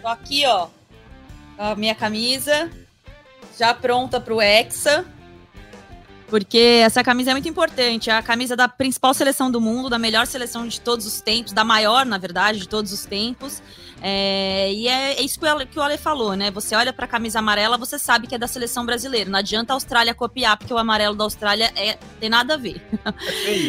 Tô 0.00 0.08
aqui, 0.08 0.44
ó. 0.46 0.68
A 1.58 1.74
minha 1.74 1.94
camisa. 1.94 2.70
Já 3.58 3.74
pronta 3.74 4.18
pro 4.18 4.40
Hexa. 4.40 5.04
Porque 6.28 6.80
essa 6.82 7.04
camisa 7.04 7.30
é 7.30 7.34
muito 7.34 7.48
importante. 7.48 8.08
É 8.08 8.14
a 8.14 8.22
camisa 8.22 8.56
da 8.56 8.66
principal 8.66 9.12
seleção 9.12 9.50
do 9.50 9.60
mundo, 9.60 9.90
da 9.90 9.98
melhor 9.98 10.26
seleção 10.26 10.66
de 10.66 10.80
todos 10.80 11.04
os 11.06 11.20
tempos, 11.20 11.52
da 11.52 11.62
maior, 11.62 12.06
na 12.06 12.16
verdade, 12.16 12.58
de 12.60 12.66
todos 12.68 12.90
os 12.90 13.04
tempos. 13.04 13.62
É, 14.04 14.72
e 14.72 14.88
é, 14.88 15.12
é 15.12 15.22
isso 15.22 15.38
que 15.38 15.46
o 15.46 15.48
Ale, 15.48 15.64
que 15.64 15.78
o 15.78 15.82
Ale 15.82 15.96
falou, 15.96 16.34
né? 16.34 16.50
Você 16.50 16.74
olha 16.74 16.92
pra 16.92 17.06
camisa 17.06 17.38
amarela, 17.38 17.78
você 17.78 18.00
sabe 18.00 18.26
que 18.26 18.34
é 18.34 18.38
da 18.38 18.48
seleção 18.48 18.84
brasileira. 18.84 19.30
Não 19.30 19.38
adianta 19.38 19.72
a 19.72 19.76
Austrália 19.76 20.12
copiar, 20.12 20.56
porque 20.56 20.74
o 20.74 20.78
amarelo 20.78 21.14
da 21.14 21.22
Austrália 21.22 21.72
é, 21.76 21.96
tem 22.18 22.28
nada 22.28 22.54
a 22.54 22.56
ver. 22.56 22.82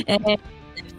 É, 0.07 0.18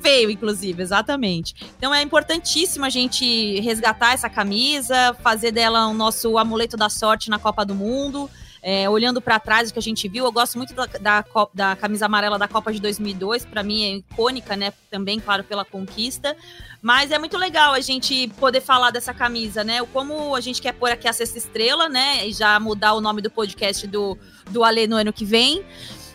feio, 0.00 0.30
inclusive, 0.30 0.80
exatamente. 0.80 1.56
Então 1.76 1.92
é 1.92 2.00
importantíssimo 2.00 2.84
a 2.84 2.88
gente 2.88 3.58
resgatar 3.60 4.12
essa 4.12 4.30
camisa, 4.30 5.16
fazer 5.20 5.50
dela 5.50 5.88
o 5.88 5.94
nosso 5.94 6.38
amuleto 6.38 6.76
da 6.76 6.88
sorte 6.88 7.28
na 7.28 7.38
Copa 7.38 7.64
do 7.64 7.74
Mundo. 7.74 8.30
É, 8.66 8.88
olhando 8.88 9.20
para 9.20 9.38
trás, 9.38 9.68
o 9.68 9.74
que 9.74 9.78
a 9.78 9.82
gente 9.82 10.08
viu, 10.08 10.24
eu 10.24 10.32
gosto 10.32 10.56
muito 10.56 10.72
da, 10.72 10.86
da, 10.86 11.24
da 11.52 11.76
camisa 11.76 12.06
amarela 12.06 12.38
da 12.38 12.48
Copa 12.48 12.72
de 12.72 12.80
2002, 12.80 13.44
para 13.44 13.62
mim 13.62 13.84
é 13.84 13.96
icônica, 13.96 14.56
né? 14.56 14.72
Também, 14.90 15.20
claro, 15.20 15.44
pela 15.44 15.66
conquista. 15.66 16.34
Mas 16.80 17.10
é 17.10 17.18
muito 17.18 17.36
legal 17.36 17.74
a 17.74 17.80
gente 17.82 18.26
poder 18.40 18.62
falar 18.62 18.90
dessa 18.90 19.12
camisa, 19.12 19.62
né? 19.62 19.84
Como 19.92 20.34
a 20.34 20.40
gente 20.40 20.62
quer 20.62 20.72
pôr 20.72 20.90
aqui 20.90 21.06
a 21.06 21.12
sexta 21.12 21.36
estrela, 21.36 21.90
né? 21.90 22.26
E 22.26 22.32
já 22.32 22.58
mudar 22.58 22.94
o 22.94 23.02
nome 23.02 23.20
do 23.20 23.30
podcast 23.30 23.86
do, 23.86 24.16
do 24.50 24.64
Alê 24.64 24.86
no 24.86 24.96
ano 24.96 25.12
que 25.12 25.26
vem. 25.26 25.62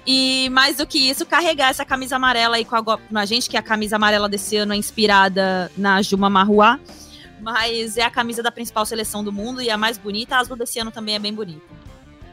E 0.08 0.50
mais 0.50 0.78
do 0.78 0.88
que 0.88 1.08
isso, 1.08 1.28
carregar 1.28 1.70
essa 1.70 1.86
camisa 1.86 2.16
amarela 2.16 2.56
aí 2.56 2.66
com 2.66 2.76
a, 2.76 2.84
com 2.98 3.16
a 3.16 3.26
gente, 3.26 3.48
que 3.48 3.58
a 3.58 3.62
camisa 3.62 3.98
amarela 3.98 4.28
desse 4.28 4.58
ano 4.58 4.74
é 4.74 4.76
inspirada 4.76 5.72
na 5.78 6.02
Juma 6.02 6.32
Marruá. 6.32 6.80
Mas 7.40 7.96
é 7.96 8.02
a 8.02 8.10
camisa 8.10 8.42
da 8.42 8.52
principal 8.52 8.88
seleção 8.88 9.24
do 9.24 9.32
mundo 9.32 9.62
e 9.62 9.70
a 9.70 9.78
mais 9.78 10.00
bonita. 10.00 10.36
A 10.36 10.40
azul 10.40 10.58
desse 10.58 10.80
ano 10.80 10.90
também 10.90 11.14
é 11.14 11.20
bem 11.20 11.32
bonita. 11.32 11.79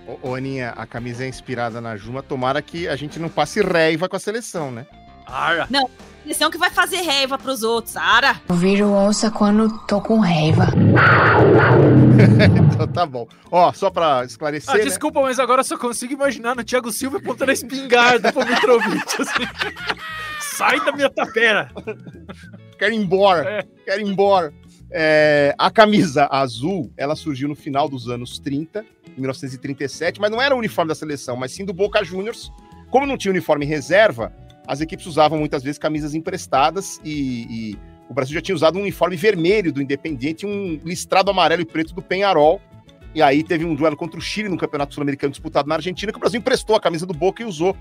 Ô, 0.07 0.31
ô, 0.31 0.35
Aninha, 0.35 0.70
a 0.77 0.87
camisa 0.87 1.24
é 1.24 1.28
inspirada 1.28 1.81
na 1.81 1.97
Juma. 1.97 2.23
Tomara 2.23 2.62
que 2.62 2.87
a 2.87 2.97
gente 2.97 3.19
não 3.19 3.28
passe 3.28 3.61
raiva 3.61 4.09
com 4.09 4.16
a 4.16 4.20
seleção, 4.20 4.70
né? 4.70 4.87
Ara. 5.27 5.66
Não, 5.69 5.91
seleção 6.23 6.51
que 6.51 6.59
vai 6.59 6.70
fazer 6.70 7.03
raiva 7.03 7.37
pros 7.37 7.65
outros, 7.65 7.97
Ara. 7.97 8.41
Eu 8.49 8.55
viro 8.55 8.93
onça 8.93 9.31
quando 9.31 9.69
tô 9.87 10.01
com 10.01 10.20
raiva. 10.20 10.69
então 12.73 12.87
tá 12.87 13.05
bom. 13.05 13.27
Ó, 13.51 13.73
só 13.73 13.91
pra 13.91 14.24
esclarecer. 14.24 14.73
Ah, 14.73 14.78
né? 14.78 14.85
desculpa, 14.85 15.20
mas 15.20 15.41
agora 15.41 15.61
eu 15.61 15.65
só 15.65 15.77
consigo 15.77 16.12
imaginar 16.12 16.55
no 16.55 16.62
Thiago 16.62 16.93
Silva 16.93 17.19
apontando 17.19 17.51
a 17.51 17.55
espingarda 17.55 18.33
pro 18.33 18.47
Mitrovic, 18.47 19.20
assim. 19.20 19.45
Sai 20.41 20.85
da 20.85 20.93
minha 20.93 21.11
tapera. 21.11 21.69
Quero 22.78 22.95
ir 22.95 22.99
embora. 22.99 23.66
Quero 23.85 24.01
ir 24.01 24.07
embora. 24.07 24.55
É, 24.91 25.55
a 25.59 25.70
camisa 25.70 26.28
azul, 26.31 26.93
ela 26.97 27.16
surgiu 27.16 27.49
no 27.49 27.57
final 27.57 27.89
dos 27.89 28.09
anos 28.09 28.39
30, 28.39 28.81
em 28.81 28.85
1937, 29.16 30.20
mas 30.20 30.30
não 30.30 30.40
era 30.40 30.55
o 30.55 30.59
uniforme 30.59 30.88
da 30.88 30.94
seleção, 30.94 31.36
mas 31.36 31.52
sim 31.52 31.64
do 31.64 31.72
Boca 31.72 32.02
Juniors. 32.05 32.52
Como 32.90 33.06
não 33.06 33.16
tinha 33.16 33.32
uniforme 33.32 33.64
reserva, 33.66 34.32
as 34.66 34.80
equipes 34.80 35.06
usavam 35.06 35.38
muitas 35.38 35.62
vezes 35.62 35.78
camisas 35.78 36.14
emprestadas 36.14 37.01
e, 37.05 37.72
e 37.72 37.78
o 38.09 38.14
Brasil 38.14 38.34
já 38.34 38.40
tinha 38.40 38.55
usado 38.55 38.78
um 38.78 38.82
uniforme 38.82 39.16
vermelho 39.16 39.72
do 39.72 39.82
Independiente 39.82 40.47
e 40.47 40.48
um 40.48 40.80
listrado 40.84 41.30
amarelo 41.30 41.62
e 41.62 41.64
preto 41.64 41.94
do 41.94 42.02
Penharol. 42.02 42.60
E 43.14 43.22
aí 43.22 43.43
teve 43.43 43.64
um 43.64 43.74
duelo 43.74 43.97
contra 43.97 44.18
o 44.18 44.22
Chile 44.22 44.48
no 44.48 44.59
Campeonato 44.59 44.94
Sul-Americano 44.94 45.30
disputado 45.30 45.68
na 45.68 45.76
Argentina, 45.76 46.12
que 46.12 46.18
o 46.18 46.20
Brasil 46.20 46.38
emprestou 46.38 46.76
a 46.76 46.80
camisa 46.80 47.06
do 47.06 47.14
Boca 47.14 47.43
e 47.43 47.47
usou 47.47 47.76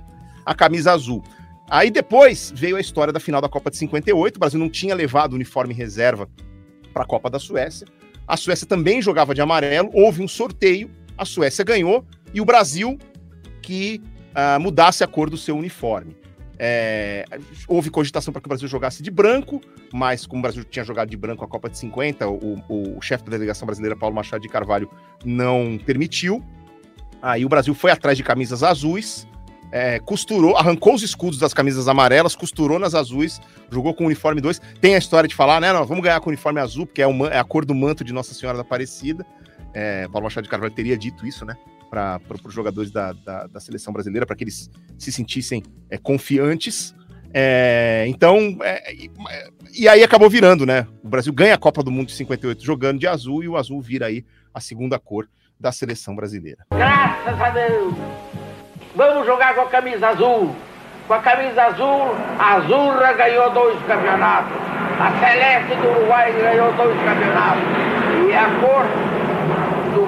a 0.46 0.56
camisa 0.56 0.94
azul. 0.94 1.22
Aí 1.70 1.90
depois 1.90 2.54
veio 2.56 2.78
a 2.78 2.80
história 2.80 3.12
da 3.12 3.20
final 3.20 3.42
da 3.42 3.50
Copa 3.50 3.70
de 3.70 3.78
58. 3.78 4.36
O 4.36 4.40
Brasil 4.40 4.60
não 4.60 4.70
tinha 4.70 4.96
levado 4.96 5.34
uniforme 5.34 5.74
reserva 5.74 6.30
para 6.94 7.04
a 7.04 7.06
Copa 7.06 7.30
da 7.30 7.40
Suécia. 7.40 7.88
A 8.28 8.38
Suécia 8.38 8.66
também 8.66 9.02
jogava 9.02 9.34
de 9.34 9.42
amarelo. 9.42 9.90
Houve 9.94 10.24
um 10.24 10.28
sorteio, 10.28 10.90
a 11.18 11.26
Suécia 11.26 11.64
ganhou 11.64 12.06
e 12.34 12.42
o 12.42 12.46
Brasil 12.46 12.98
que 13.62 14.02
uh, 14.36 14.60
mudasse 14.60 15.04
a 15.04 15.08
cor 15.08 15.30
do 15.30 15.38
seu 15.38 15.56
uniforme. 15.58 16.16
É, 16.58 17.26
houve 17.68 17.90
cogitação 17.90 18.32
para 18.32 18.42
que 18.42 18.48
o 18.48 18.50
Brasil 18.50 18.68
jogasse 18.68 19.04
de 19.04 19.12
branco, 19.12 19.60
mas 19.92 20.26
como 20.26 20.40
o 20.40 20.42
Brasil 20.42 20.64
tinha 20.64 20.86
jogado 20.86 21.10
de 21.10 21.18
branco 21.18 21.44
a 21.44 21.48
Copa 21.48 21.70
de 21.70 21.78
50, 21.78 22.28
o, 22.28 22.64
o, 22.70 22.98
o 22.98 23.02
chefe 23.02 23.26
da 23.26 23.32
delegação 23.32 23.66
brasileira, 23.66 23.96
Paulo 23.96 24.16
Machado 24.16 24.42
de 24.42 24.48
Carvalho, 24.48 24.90
não 25.24 25.78
permitiu. 25.86 26.44
Aí 27.22 27.44
o 27.44 27.50
Brasil 27.50 27.74
foi 27.74 27.92
atrás 27.92 28.16
de 28.16 28.24
camisas 28.24 28.64
azuis, 28.64 29.28
é, 29.72 30.00
costurou, 30.00 30.56
arrancou 30.56 30.94
os 30.94 31.04
escudos 31.04 31.38
das 31.38 31.54
camisas 31.54 31.88
amarelas, 31.88 32.36
costurou 32.36 32.80
nas 32.80 32.96
azuis, 32.96 33.42
jogou 33.70 33.94
com 33.94 34.04
o 34.04 34.08
uniforme 34.08 34.40
2. 34.40 34.62
Tem 34.80 34.96
a 34.96 34.98
história 34.98 35.28
de 35.28 35.36
falar, 35.36 35.60
né? 35.60 35.74
Não, 35.74 35.86
vamos 35.86 36.04
ganhar 36.04 36.20
com 36.22 36.28
o 36.28 36.32
uniforme 36.32 36.62
azul, 36.62 36.86
porque 36.86 37.02
é, 37.02 37.08
o, 37.08 37.26
é 37.26 37.38
a 37.38 37.44
cor 37.44 37.66
do 37.66 37.76
manto 37.76 38.04
de 38.04 38.14
Nossa 38.14 38.34
Senhora 38.34 38.58
da 38.58 38.62
Aparecida. 38.62 39.26
É, 39.76 40.08
Paulo 40.08 40.24
Machado 40.24 40.46
de 40.46 40.50
Carvalho 40.50 40.74
teria 40.74 40.98
dito 40.98 41.28
isso, 41.28 41.46
né? 41.46 41.58
Para 41.90 42.20
os 42.46 42.54
jogadores 42.54 42.92
da, 42.92 43.12
da, 43.12 43.46
da, 43.48 43.60
seleção 43.60 43.92
brasileira, 43.92 44.26
para 44.26 44.36
que 44.36 44.46
eles 44.46 44.72
se 44.98 45.12
sentissem 45.12 45.62
é, 45.90 45.98
confiantes. 45.98 46.96
É, 47.34 48.06
então, 48.08 48.58
é, 48.62 48.94
e, 48.94 49.12
e, 49.74 49.90
aí 49.90 50.02
acabou 50.02 50.30
virando, 50.30 50.66
né? 50.66 50.88
O 51.04 51.10
Brasil 51.10 51.34
ganha 51.34 51.54
a 51.54 51.58
Copa 51.58 51.84
do 51.84 51.92
Mundo 51.92 52.08
de 52.08 52.14
58 52.14 52.64
jogando 52.64 53.00
de 53.00 53.08
azul 53.08 53.44
e 53.44 53.50
o 53.50 53.58
azul 53.58 53.82
vira 53.82 54.06
aí 54.06 54.26
a 54.54 54.62
segunda 54.62 54.98
cor 54.98 55.28
da 55.60 55.74
seleção 55.74 56.16
brasileira. 56.16 56.66
Graças 56.72 57.42
a 57.42 57.50
Deus! 57.50 57.94
Vamos 58.96 59.26
jogar 59.26 59.54
com 59.56 59.62
a 59.62 59.70
camisa 59.70 60.08
azul. 60.08 60.56
Com 61.06 61.14
a 61.14 61.20
camisa 61.20 61.64
azul, 61.64 62.16
a 62.40 62.56
Azurra 62.56 63.14
ganhou 63.14 63.52
dois 63.52 63.78
campeonatos. 63.84 64.58
A 64.98 65.12
Celeste 65.20 65.76
do 65.76 65.88
Uruguai 65.90 66.32
ganhou 66.32 66.74
dois 66.74 66.98
campeonatos. 67.04 67.64
E 68.28 68.34
a 68.34 68.60
cor 68.60 69.25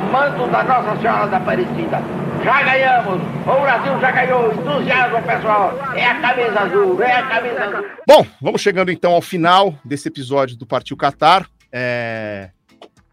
manto 0.07 0.47
da 0.49 0.63
Nossa 0.63 0.99
Senhora 0.99 1.27
da 1.27 1.37
Aparecida. 1.37 2.01
Já 2.43 2.63
ganhamos! 2.63 3.21
O 3.41 3.61
Brasil 3.61 3.99
já 3.99 4.11
ganhou! 4.11 4.53
Entusiasmo, 4.53 5.21
pessoal! 5.23 5.77
É 5.95 6.05
a 6.05 6.21
camisa 6.21 6.59
azul! 6.59 7.03
É 7.03 7.11
a 7.11 7.27
camisa 7.27 7.63
azul! 7.63 7.85
Bom, 8.07 8.25
vamos 8.41 8.61
chegando 8.61 8.91
então 8.91 9.13
ao 9.13 9.21
final 9.21 9.75
desse 9.83 10.07
episódio 10.07 10.55
do 10.55 10.65
Partiu 10.65 10.95
Qatar. 10.95 11.49
É... 11.71 12.51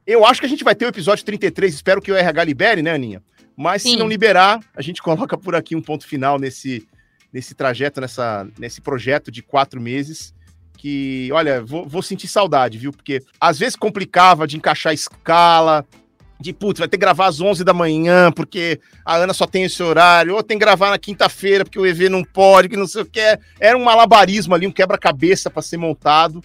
Eu 0.06 0.24
acho 0.24 0.40
que 0.40 0.46
a 0.46 0.48
gente 0.48 0.62
vai 0.62 0.74
ter 0.74 0.84
o 0.84 0.88
episódio 0.88 1.24
33, 1.24 1.74
espero 1.74 2.02
que 2.02 2.12
o 2.12 2.16
RH 2.16 2.44
libere, 2.44 2.82
né, 2.82 2.92
Aninha? 2.92 3.22
Mas 3.56 3.82
Sim. 3.82 3.92
se 3.92 3.96
não 3.96 4.06
liberar, 4.06 4.60
a 4.76 4.82
gente 4.82 5.02
coloca 5.02 5.36
por 5.38 5.54
aqui 5.54 5.74
um 5.74 5.82
ponto 5.82 6.06
final 6.06 6.38
nesse, 6.38 6.86
nesse 7.32 7.54
trajeto, 7.54 8.00
nessa, 8.00 8.46
nesse 8.58 8.80
projeto 8.80 9.30
de 9.30 9.42
quatro 9.42 9.80
meses. 9.80 10.34
Que, 10.76 11.30
olha, 11.32 11.62
vou, 11.62 11.88
vou 11.88 12.02
sentir 12.02 12.28
saudade, 12.28 12.76
viu? 12.76 12.92
Porque 12.92 13.22
às 13.40 13.58
vezes 13.58 13.74
complicava 13.74 14.46
de 14.46 14.56
encaixar 14.56 14.90
a 14.90 14.94
escala, 14.94 15.86
de 16.40 16.52
putz, 16.52 16.78
vai 16.78 16.88
ter 16.88 16.96
que 16.96 17.00
gravar 17.00 17.26
às 17.26 17.40
11 17.40 17.64
da 17.64 17.72
manhã, 17.72 18.30
porque 18.32 18.80
a 19.04 19.16
Ana 19.16 19.32
só 19.32 19.46
tem 19.46 19.64
esse 19.64 19.82
horário, 19.82 20.34
ou 20.34 20.42
tem 20.42 20.58
que 20.58 20.64
gravar 20.64 20.90
na 20.90 20.98
quinta-feira, 20.98 21.64
porque 21.64 21.78
o 21.78 21.86
EV 21.86 22.08
não 22.08 22.24
pode, 22.24 22.68
que 22.68 22.76
não 22.76 22.86
sei 22.86 23.02
o 23.02 23.06
que. 23.06 23.38
Era 23.60 23.76
um 23.76 23.84
malabarismo 23.84 24.54
ali, 24.54 24.66
um 24.66 24.72
quebra-cabeça 24.72 25.50
para 25.50 25.62
ser 25.62 25.76
montado. 25.76 26.42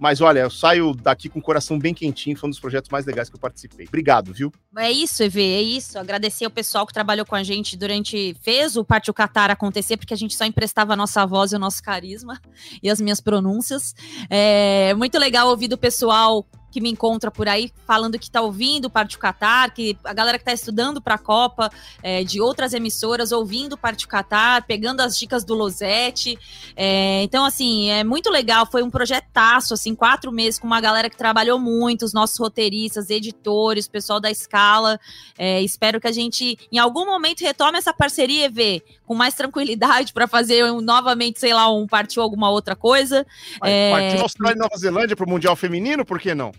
Mas 0.00 0.22
olha, 0.22 0.40
eu 0.40 0.50
saio 0.50 0.94
daqui 0.94 1.28
com 1.28 1.40
o 1.40 1.42
coração 1.42 1.78
bem 1.78 1.92
quentinho, 1.92 2.34
foi 2.34 2.48
um 2.48 2.50
dos 2.50 2.58
projetos 2.58 2.88
mais 2.88 3.04
legais 3.04 3.28
que 3.28 3.36
eu 3.36 3.40
participei. 3.40 3.86
Obrigado, 3.86 4.32
viu? 4.32 4.50
É 4.78 4.90
isso, 4.90 5.22
EV, 5.22 5.42
é 5.42 5.60
isso. 5.60 5.98
Agradecer 5.98 6.46
o 6.46 6.50
pessoal 6.50 6.86
que 6.86 6.94
trabalhou 6.94 7.26
com 7.26 7.34
a 7.34 7.42
gente 7.42 7.76
durante. 7.76 8.34
fez 8.40 8.78
o 8.78 8.84
Pátio 8.84 9.12
Catar 9.12 9.50
acontecer, 9.50 9.98
porque 9.98 10.14
a 10.14 10.16
gente 10.16 10.34
só 10.34 10.46
emprestava 10.46 10.94
a 10.94 10.96
nossa 10.96 11.26
voz 11.26 11.52
e 11.52 11.56
o 11.56 11.58
nosso 11.58 11.82
carisma 11.82 12.40
e 12.82 12.88
as 12.88 12.98
minhas 12.98 13.20
pronúncias. 13.20 13.94
É 14.30 14.94
muito 14.94 15.18
legal 15.18 15.48
ouvir 15.48 15.68
do 15.68 15.76
pessoal 15.76 16.46
que 16.70 16.80
me 16.80 16.90
encontra 16.90 17.30
por 17.30 17.48
aí 17.48 17.72
falando 17.86 18.18
que 18.18 18.30
tá 18.30 18.40
ouvindo 18.40 18.86
o 18.86 18.90
Parte 18.90 19.18
Qatar, 19.18 19.74
que 19.74 19.98
a 20.04 20.12
galera 20.12 20.38
que 20.38 20.44
tá 20.44 20.52
estudando 20.52 21.00
para 21.00 21.16
a 21.16 21.18
Copa 21.18 21.70
é, 22.02 22.22
de 22.22 22.40
outras 22.40 22.72
emissoras 22.72 23.32
ouvindo 23.32 23.74
o 23.74 23.78
Parte 23.78 24.06
Qatar, 24.06 24.64
pegando 24.66 25.00
as 25.00 25.16
dicas 25.16 25.44
do 25.44 25.54
Losete. 25.54 26.38
É, 26.76 27.22
então, 27.22 27.44
assim, 27.44 27.90
é 27.90 28.04
muito 28.04 28.30
legal. 28.30 28.66
Foi 28.70 28.82
um 28.82 28.90
projetaço, 28.90 29.74
assim, 29.74 29.94
quatro 29.94 30.30
meses 30.30 30.58
com 30.58 30.66
uma 30.66 30.80
galera 30.80 31.10
que 31.10 31.16
trabalhou 31.16 31.58
muito, 31.58 32.04
os 32.04 32.12
nossos 32.12 32.38
roteiristas, 32.38 33.10
editores, 33.10 33.88
pessoal 33.88 34.20
da 34.20 34.30
escala. 34.30 34.98
É, 35.38 35.60
espero 35.62 36.00
que 36.00 36.06
a 36.06 36.12
gente, 36.12 36.58
em 36.70 36.78
algum 36.78 37.04
momento, 37.04 37.40
retome 37.40 37.78
essa 37.78 37.92
parceria, 37.92 38.46
EV, 38.46 38.82
com 39.06 39.14
mais 39.14 39.34
tranquilidade 39.34 40.12
para 40.14 40.26
fazer 40.26 40.64
um, 40.64 40.80
novamente, 40.80 41.40
sei 41.40 41.52
lá, 41.52 41.70
um 41.72 41.86
partiu 41.86 42.22
alguma 42.22 42.50
outra 42.50 42.76
coisa. 42.76 43.26
É... 43.64 43.90
Partiu 43.90 44.22
Austrália 44.22 44.56
e 44.56 44.58
Nova 44.58 44.76
Zelândia 44.76 45.16
para 45.16 45.26
o 45.26 45.28
Mundial 45.28 45.56
Feminino, 45.56 46.04
por 46.04 46.18
que 46.20 46.34
não? 46.34 46.52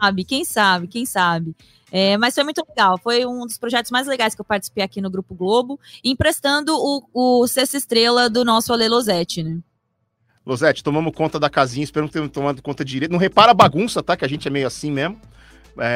Sabe, 0.00 0.24
quem 0.24 0.44
sabe, 0.44 0.86
quem 0.86 1.06
sabe. 1.06 1.54
É, 1.90 2.16
mas 2.18 2.34
foi 2.34 2.44
muito 2.44 2.62
legal, 2.68 2.98
foi 2.98 3.24
um 3.24 3.46
dos 3.46 3.56
projetos 3.56 3.90
mais 3.90 4.06
legais 4.06 4.34
que 4.34 4.40
eu 4.40 4.44
participei 4.44 4.84
aqui 4.84 5.00
no 5.00 5.10
Grupo 5.10 5.34
Globo, 5.34 5.80
emprestando 6.04 6.74
o, 6.76 7.02
o 7.12 7.46
Sexta 7.46 7.78
Estrela 7.78 8.28
do 8.28 8.44
nosso 8.44 8.72
Ale 8.72 8.88
Losete, 8.88 9.42
né? 9.42 9.58
Tomamos 10.82 11.14
conta 11.14 11.38
da 11.38 11.50
casinha, 11.50 11.84
espero 11.84 12.06
que 12.06 12.12
tenham 12.14 12.28
tomado 12.28 12.62
conta 12.62 12.84
direito. 12.84 13.10
Não 13.10 13.18
repara 13.18 13.50
a 13.50 13.54
bagunça, 13.54 14.02
tá? 14.02 14.16
Que 14.16 14.24
a 14.24 14.28
gente 14.28 14.48
é 14.48 14.50
meio 14.50 14.66
assim 14.66 14.90
mesmo. 14.90 15.20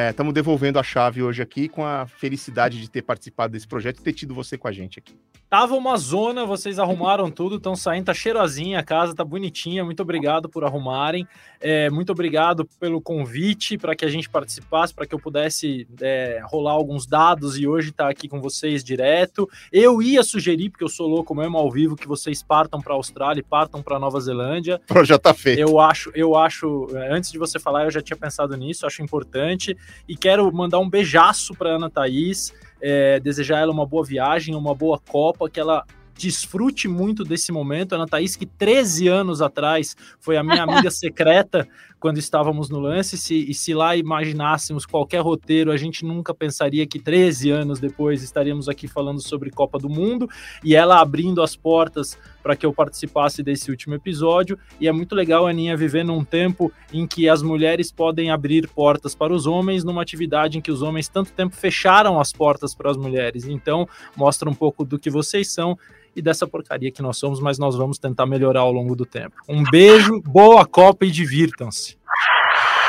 Estamos 0.09 0.31
é, 0.31 0.33
devolvendo 0.33 0.79
a 0.79 0.83
chave 0.83 1.21
hoje 1.21 1.41
aqui 1.41 1.67
com 1.67 1.85
a 1.85 2.07
felicidade 2.07 2.79
de 2.79 2.89
ter 2.89 3.01
participado 3.01 3.51
desse 3.51 3.67
projeto 3.67 3.99
e 3.99 4.03
ter 4.03 4.13
tido 4.13 4.33
você 4.33 4.57
com 4.57 4.67
a 4.67 4.71
gente 4.71 4.97
aqui. 4.97 5.13
Tava 5.53 5.75
uma 5.75 5.95
zona, 5.97 6.47
vocês 6.47 6.79
arrumaram 6.79 7.29
tudo, 7.29 7.57
estão 7.57 7.75
saindo, 7.75 8.05
tá 8.05 8.13
cheirosinha 8.13 8.79
a 8.79 8.83
casa, 8.83 9.13
tá 9.13 9.23
bonitinha. 9.23 9.85
Muito 9.85 10.01
obrigado 10.01 10.49
por 10.49 10.63
arrumarem. 10.63 11.27
É, 11.61 11.91
muito 11.91 12.11
obrigado 12.11 12.67
pelo 12.79 12.99
convite 12.99 13.77
para 13.77 13.95
que 13.95 14.03
a 14.03 14.09
gente 14.09 14.27
participasse, 14.27 14.91
para 14.91 15.05
que 15.05 15.13
eu 15.13 15.19
pudesse 15.19 15.87
é, 16.01 16.41
rolar 16.45 16.71
alguns 16.71 17.05
dados 17.05 17.55
e 17.55 17.67
hoje 17.67 17.91
estar 17.91 18.05
tá 18.05 18.09
aqui 18.09 18.27
com 18.27 18.41
vocês 18.41 18.83
direto. 18.83 19.47
Eu 19.71 20.01
ia 20.01 20.23
sugerir, 20.23 20.71
porque 20.71 20.83
eu 20.83 20.89
sou 20.89 21.07
louco 21.07 21.35
mesmo 21.35 21.55
ao 21.55 21.69
vivo, 21.69 21.95
que 21.95 22.07
vocês 22.07 22.41
partam 22.41 22.81
para 22.81 22.93
a 22.93 22.95
Austrália 22.95 23.39
e 23.39 23.43
partam 23.43 23.83
para 23.83 23.99
Nova 23.99 24.19
Zelândia. 24.19 24.81
Já 25.03 25.19
tá 25.19 25.35
feito. 25.35 25.59
Eu 25.59 25.79
acho, 25.79 26.11
eu 26.15 26.35
acho, 26.35 26.87
é, 26.95 27.13
antes 27.13 27.31
de 27.31 27.37
você 27.37 27.59
falar, 27.59 27.83
eu 27.83 27.91
já 27.91 28.01
tinha 28.01 28.17
pensado 28.17 28.57
nisso, 28.57 28.87
acho 28.87 29.03
importante. 29.03 29.72
E 30.07 30.15
quero 30.15 30.51
mandar 30.53 30.79
um 30.79 30.89
beijaço 30.89 31.53
para 31.53 31.75
Ana 31.75 31.89
Thaís 31.89 32.53
é, 32.81 33.19
desejar 33.19 33.59
ela 33.59 33.71
uma 33.71 33.85
boa 33.85 34.03
viagem, 34.03 34.55
uma 34.55 34.75
boa 34.75 34.99
Copa, 34.99 35.49
que 35.49 35.59
ela 35.59 35.85
desfrute 36.15 36.87
muito 36.87 37.23
desse 37.23 37.51
momento. 37.51 37.95
Ana 37.95 38.05
Thaís, 38.05 38.35
que 38.35 38.45
13 38.45 39.07
anos 39.07 39.41
atrás 39.41 39.95
foi 40.19 40.37
a 40.37 40.43
minha 40.43 40.61
amiga 40.63 40.91
secreta 40.91 41.67
quando 42.03 42.17
estávamos 42.17 42.69
no 42.69 42.81
lance, 42.81 43.17
se, 43.17 43.49
e 43.49 43.53
se 43.53 43.73
lá 43.73 43.95
imaginássemos 43.95 44.85
qualquer 44.85 45.21
roteiro, 45.21 45.71
a 45.71 45.77
gente 45.77 46.03
nunca 46.03 46.33
pensaria 46.33 46.85
que 46.85 46.99
13 46.99 47.49
anos 47.49 47.79
depois 47.79 48.21
estaríamos 48.21 48.67
aqui 48.67 48.89
falando 48.89 49.21
sobre 49.21 49.49
Copa 49.49 49.79
do 49.79 49.87
Mundo, 49.87 50.27
e 50.61 50.75
ela 50.75 50.99
abrindo 50.99 51.41
as 51.41 51.55
portas 51.55 52.17
para 52.43 52.57
que 52.57 52.65
eu 52.65 52.73
participasse 52.73 53.41
desse 53.41 53.71
último 53.71 53.95
episódio, 53.95 54.59
e 54.81 54.87
é 54.89 54.91
muito 54.91 55.15
legal, 55.15 55.47
Aninha, 55.47 55.77
viver 55.77 56.03
num 56.03 56.25
tempo 56.25 56.69
em 56.91 57.07
que 57.07 57.29
as 57.29 57.41
mulheres 57.41 57.89
podem 57.89 58.31
abrir 58.31 58.67
portas 58.67 59.15
para 59.15 59.33
os 59.33 59.47
homens, 59.47 59.85
numa 59.85 60.01
atividade 60.01 60.57
em 60.57 60.61
que 60.61 60.73
os 60.73 60.81
homens 60.81 61.07
tanto 61.07 61.31
tempo 61.31 61.55
fecharam 61.55 62.19
as 62.19 62.33
portas 62.33 62.75
para 62.75 62.91
as 62.91 62.97
mulheres, 62.97 63.45
então 63.45 63.87
mostra 64.13 64.49
um 64.49 64.53
pouco 64.53 64.83
do 64.83 64.99
que 64.99 65.09
vocês 65.09 65.53
são, 65.53 65.77
e 66.15 66.21
dessa 66.21 66.45
porcaria 66.47 66.91
que 66.91 67.01
nós 67.01 67.17
somos, 67.17 67.39
mas 67.39 67.57
nós 67.57 67.75
vamos 67.75 67.97
tentar 67.97 68.25
melhorar 68.25 68.61
ao 68.61 68.71
longo 68.71 68.95
do 68.95 69.05
tempo. 69.05 69.35
Um 69.47 69.63
beijo, 69.63 70.21
boa 70.21 70.65
Copa 70.65 71.05
e 71.05 71.11
divirtam-se. 71.11 71.97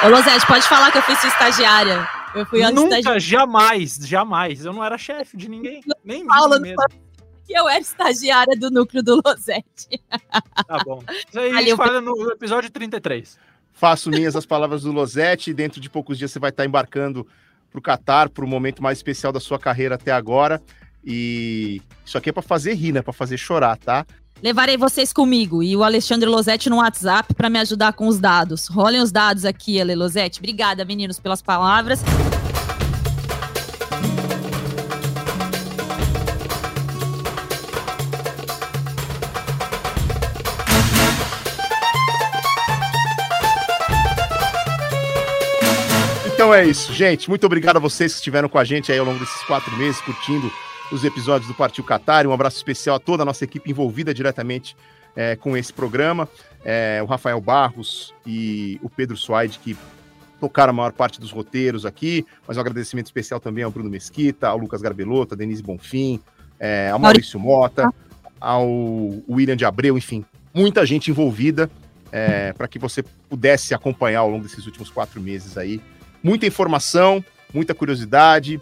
Ô, 0.05 0.09
Losete, 0.09 0.47
pode 0.47 0.67
falar 0.69 0.91
que 0.93 0.99
eu 0.99 1.03
fui 1.03 1.17
sua 1.17 1.29
estagiária. 1.29 2.07
Eu 2.35 2.45
fui 2.47 2.63
antes 2.63 2.75
Nunca, 2.75 2.99
estagiária. 2.99 3.21
jamais, 3.21 3.95
jamais. 4.03 4.65
Eu 4.65 4.73
não 4.73 4.85
era 4.85 4.99
chefe 4.99 5.37
de 5.37 5.49
ninguém, 5.49 5.81
nem 6.05 6.23
de 6.23 6.27
Paulo, 6.29 6.61
mim 6.61 6.75
não 6.75 6.85
mesmo. 6.85 7.05
que 7.47 7.55
eu 7.59 7.69
era 7.69 7.81
estagiária 7.81 8.57
do 8.59 8.71
núcleo 8.71 9.03
do 9.03 9.21
Losete. 9.25 10.01
Tá 10.67 10.79
bom. 10.85 11.03
Isso 11.29 11.39
aí 11.39 11.47
a 11.53 11.57
Ali 11.57 11.59
gente 11.61 11.71
eu- 11.71 11.77
fala 11.77 12.01
no 12.01 12.31
episódio 12.31 12.71
33. 12.71 13.39
Faço 13.73 14.11
minhas 14.11 14.37
as 14.37 14.45
palavras 14.47 14.83
do 14.83 14.93
Losetti. 14.93 15.53
Dentro 15.55 15.81
de 15.81 15.89
poucos 15.89 16.19
dias 16.19 16.31
você 16.31 16.39
vai 16.39 16.51
estar 16.51 16.65
embarcando 16.67 17.27
para 17.71 17.79
o 17.79 17.83
Catar, 17.83 18.29
para 18.29 18.45
o 18.45 18.49
momento 18.49 18.83
mais 18.83 18.99
especial 18.99 19.33
da 19.33 19.41
sua 19.41 19.59
carreira 19.59 19.95
até 19.97 20.13
agora. 20.13 20.61
E 21.07 21.83
isso 22.05 22.17
aqui 22.17 22.31
é 22.31 22.33
para 22.33 22.43
fazer 22.43 22.75
rir, 22.75 22.93
né? 22.93 23.03
Para 23.03 23.13
fazer 23.13 23.37
chorar, 23.37 23.77
tá? 23.77 24.07
Levarei 24.43 24.77
vocês 24.77 25.13
comigo 25.13 25.63
e 25.63 25.77
o 25.77 25.83
Alexandre 25.83 26.29
Losetti 26.29 26.69
no 26.69 26.77
WhatsApp 26.77 27.33
para 27.35 27.49
me 27.49 27.59
ajudar 27.61 27.93
com 27.93 28.07
os 28.07 28.19
dados. 28.19 28.67
Rolem 28.67 29.01
os 29.01 29.11
dados 29.11 29.45
aqui, 29.45 29.81
Ale 29.81 29.95
Losetti. 29.95 30.39
Obrigada, 30.39 30.85
meninos, 30.85 31.19
pelas 31.19 31.41
palavras. 31.41 32.01
Então 46.35 46.53
é 46.53 46.67
isso, 46.67 46.93
gente. 46.93 47.31
Muito 47.31 47.47
obrigado 47.47 47.77
a 47.77 47.81
vocês 47.81 48.13
que 48.13 48.19
estiveram 48.19 48.51
com 48.51 48.59
a 48.59 48.65
gente 48.65 48.93
aí 48.93 48.99
ao 48.99 49.07
longo 49.07 49.19
desses 49.19 49.43
quatro 49.45 49.75
meses, 49.79 49.99
curtindo 50.03 50.53
os 50.93 51.05
episódios 51.05 51.49
do 51.49 51.55
Partiu 51.55 51.85
Qatar. 51.85 52.27
Um 52.27 52.33
abraço 52.33 52.57
especial 52.57 52.97
a 52.97 53.01
toda 53.01 53.23
a 53.23 53.27
nossa 53.27 53.45
equipe 53.45 53.71
envolvida 53.71 54.13
diretamente 54.13 54.77
eh, 55.17 55.37
com 55.37 55.57
esse 55.57 55.73
programa. 55.73 56.29
Eh, 56.65 57.01
o 57.03 57.07
Rafael 57.07 57.41
Barros 57.41 58.15
e 58.27 58.79
o 58.83 58.91
Pedro 58.91 59.17
Suaide, 59.17 59.59
que 59.59 59.77
tocaram 60.41 60.71
a 60.71 60.75
maior 60.75 60.93
parte 60.93 61.21
dos 61.21 61.31
roteiros 61.31 61.87
aqui. 61.87 62.27
Mas 62.47 62.57
um 62.57 62.61
agradecimento 62.61 63.07
especial 63.07 63.41
também 63.41 63.65
ao 63.65 63.71
Bruno 63.71 63.91
Mesquita, 63.91 64.49
ao 64.49 64.59
Lucas 64.59 64.83
Garbelotto, 64.83 65.35
a 65.35 65.37
Denise 65.37 65.63
Bonfim, 65.63 66.21
eh, 66.61 66.91
ao 66.91 66.99
Maurício 66.99 67.39
Mota, 67.39 67.93
ao 68.41 68.69
William 69.29 69.57
de 69.57 69.65
Abreu, 69.65 69.97
enfim, 69.97 70.25
muita 70.53 70.85
gente 70.85 71.11
envolvida 71.11 71.71
para 72.57 72.69
que 72.69 72.79
você 72.79 73.03
pudesse 73.29 73.75
acompanhar 73.75 74.21
ao 74.21 74.31
longo 74.31 74.45
desses 74.45 74.65
últimos 74.67 74.89
quatro 74.89 75.21
meses 75.21 75.59
aí 75.59 75.81
muita 76.25 76.47
informação, 76.47 77.23
muita 77.53 77.75
curiosidade 77.75 78.59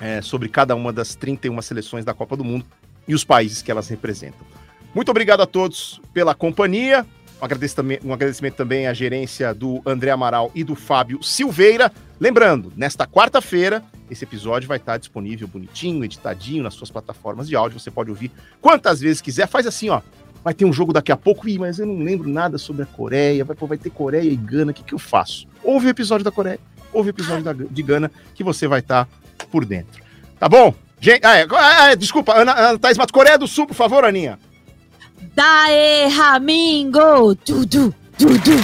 é, 0.00 0.22
sobre 0.22 0.48
cada 0.48 0.74
uma 0.74 0.92
das 0.92 1.14
31 1.14 1.60
seleções 1.62 2.04
da 2.04 2.14
Copa 2.14 2.36
do 2.36 2.44
Mundo 2.44 2.64
e 3.06 3.14
os 3.14 3.24
países 3.24 3.62
que 3.62 3.70
elas 3.70 3.88
representam. 3.88 4.46
Muito 4.94 5.10
obrigado 5.10 5.40
a 5.40 5.46
todos 5.46 6.00
pela 6.12 6.34
companhia. 6.34 7.06
Um 7.40 7.44
agradecimento, 7.44 8.06
um 8.06 8.12
agradecimento 8.12 8.54
também 8.54 8.86
à 8.86 8.92
gerência 8.92 9.54
do 9.54 9.80
André 9.86 10.10
Amaral 10.10 10.50
e 10.54 10.64
do 10.64 10.74
Fábio 10.74 11.22
Silveira. 11.22 11.92
Lembrando, 12.18 12.72
nesta 12.76 13.06
quarta-feira, 13.06 13.84
esse 14.10 14.24
episódio 14.24 14.66
vai 14.66 14.78
estar 14.78 14.96
disponível 14.98 15.46
bonitinho, 15.46 16.04
editadinho 16.04 16.64
nas 16.64 16.74
suas 16.74 16.90
plataformas 16.90 17.48
de 17.48 17.54
áudio. 17.54 17.78
Você 17.78 17.90
pode 17.90 18.10
ouvir 18.10 18.32
quantas 18.60 19.00
vezes 19.00 19.20
quiser. 19.20 19.46
Faz 19.46 19.66
assim, 19.66 19.88
ó. 19.88 20.00
Vai 20.42 20.54
ter 20.54 20.64
um 20.64 20.72
jogo 20.72 20.92
daqui 20.92 21.12
a 21.12 21.16
pouco, 21.16 21.48
Ih, 21.48 21.58
mas 21.58 21.78
eu 21.78 21.86
não 21.86 22.02
lembro 22.02 22.28
nada 22.28 22.58
sobre 22.58 22.82
a 22.82 22.86
Coreia. 22.86 23.44
Vai, 23.44 23.54
pô, 23.54 23.66
vai 23.66 23.78
ter 23.78 23.90
Coreia 23.90 24.28
e 24.28 24.36
Gana, 24.36 24.70
o 24.70 24.74
que, 24.74 24.82
que 24.82 24.94
eu 24.94 24.98
faço? 24.98 25.46
Ouve 25.62 25.86
o 25.86 25.90
episódio 25.90 26.24
da 26.24 26.30
Coreia, 26.30 26.58
ouve 26.92 27.10
o 27.10 27.12
episódio 27.12 27.44
da, 27.44 27.52
de 27.52 27.82
Gana, 27.82 28.10
que 28.34 28.42
você 28.42 28.66
vai 28.66 28.80
estar 28.80 29.08
por 29.50 29.64
dentro. 29.64 30.02
Tá 30.38 30.48
bom? 30.48 30.74
Gente, 31.00 31.24
ah, 31.24 31.36
é, 31.36 31.46
ah, 31.50 31.92
é, 31.92 31.96
desculpa, 31.96 32.34
Ana, 32.34 32.52
Ana 32.52 32.78
Thaís 32.78 32.98
Matos, 32.98 33.12
Coreia 33.12 33.38
do 33.38 33.46
Sul, 33.46 33.66
por 33.66 33.74
favor, 33.74 34.04
Aninha. 34.04 34.38
Dae 35.34 36.08
Ramingo! 36.08 37.34
Dudu, 37.46 37.94
dudu. 38.18 38.56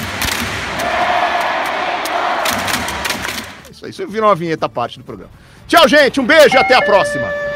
Isso 3.71 3.85
aí, 3.85 3.91
isso 3.91 4.07
virou 4.09 4.29
uma 4.29 4.35
vinheta 4.35 4.69
parte 4.69 4.99
do 4.99 5.05
programa. 5.05 5.33
Tchau, 5.69 5.89
gente, 5.89 6.21
um 6.21 6.27
beijo 6.27 6.57
e 6.57 6.59
até 6.59 6.75
a 6.75 6.83
próxima. 6.83 7.54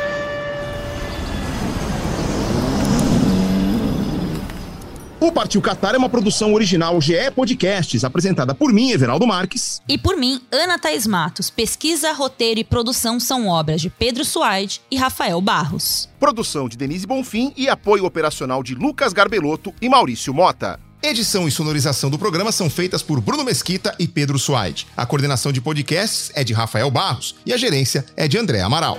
O 5.21 5.33
Partiu 5.33 5.61
Qatar 5.61 5.97
é 5.97 5.99
uma 5.99 6.09
produção 6.09 6.55
original 6.55 7.01
GE 7.01 7.33
Podcasts, 7.35 8.05
apresentada 8.05 8.55
por 8.55 8.73
mim, 8.73 8.93
Everaldo 8.93 9.27
Marques. 9.27 9.83
E 9.89 9.99
por 9.99 10.17
mim, 10.17 10.41
Ana 10.53 10.79
Thaís 10.79 11.09
Matos. 11.09 11.51
Pesquisa, 11.51 12.13
roteiro 12.13 12.61
e 12.61 12.65
produção 12.65 13.19
são 13.19 13.49
obras 13.49 13.81
de 13.81 13.91
Pedro 13.91 14.25
Suaide 14.25 14.81
e 14.89 14.97
Rafael 14.97 15.41
Barros. 15.41 16.09
Produção 16.21 16.69
de 16.69 16.77
Denise 16.77 17.05
Bonfim 17.05 17.53
e 17.57 17.69
apoio 17.69 18.05
operacional 18.05 18.63
de 18.63 18.77
Lucas 18.77 19.13
Garbelotto 19.13 19.75
e 19.83 19.89
Maurício 19.89 20.33
Mota. 20.33 20.79
Edição 21.03 21.49
e 21.49 21.51
sonorização 21.51 22.11
do 22.11 22.19
programa 22.19 22.53
são 22.53 22.71
feitas 22.71 23.03
por 23.03 23.21
Bruno 23.21 23.43
Mesquita 23.43 23.97
e 23.99 24.07
Pedro 24.07 24.39
Suaide. 24.39 24.87
A 24.97 25.05
coordenação 25.05 25.51
de 25.51 25.61
podcasts 25.61 26.31
é 26.33 26.45
de 26.45 26.53
Rafael 26.53 26.91
Barros 26.93 27.35
e 27.45 27.53
a 27.53 27.57
gerência 27.57 28.05
é 28.17 28.29
de 28.29 28.39
André 28.39 28.61
Amaral. 28.61 28.99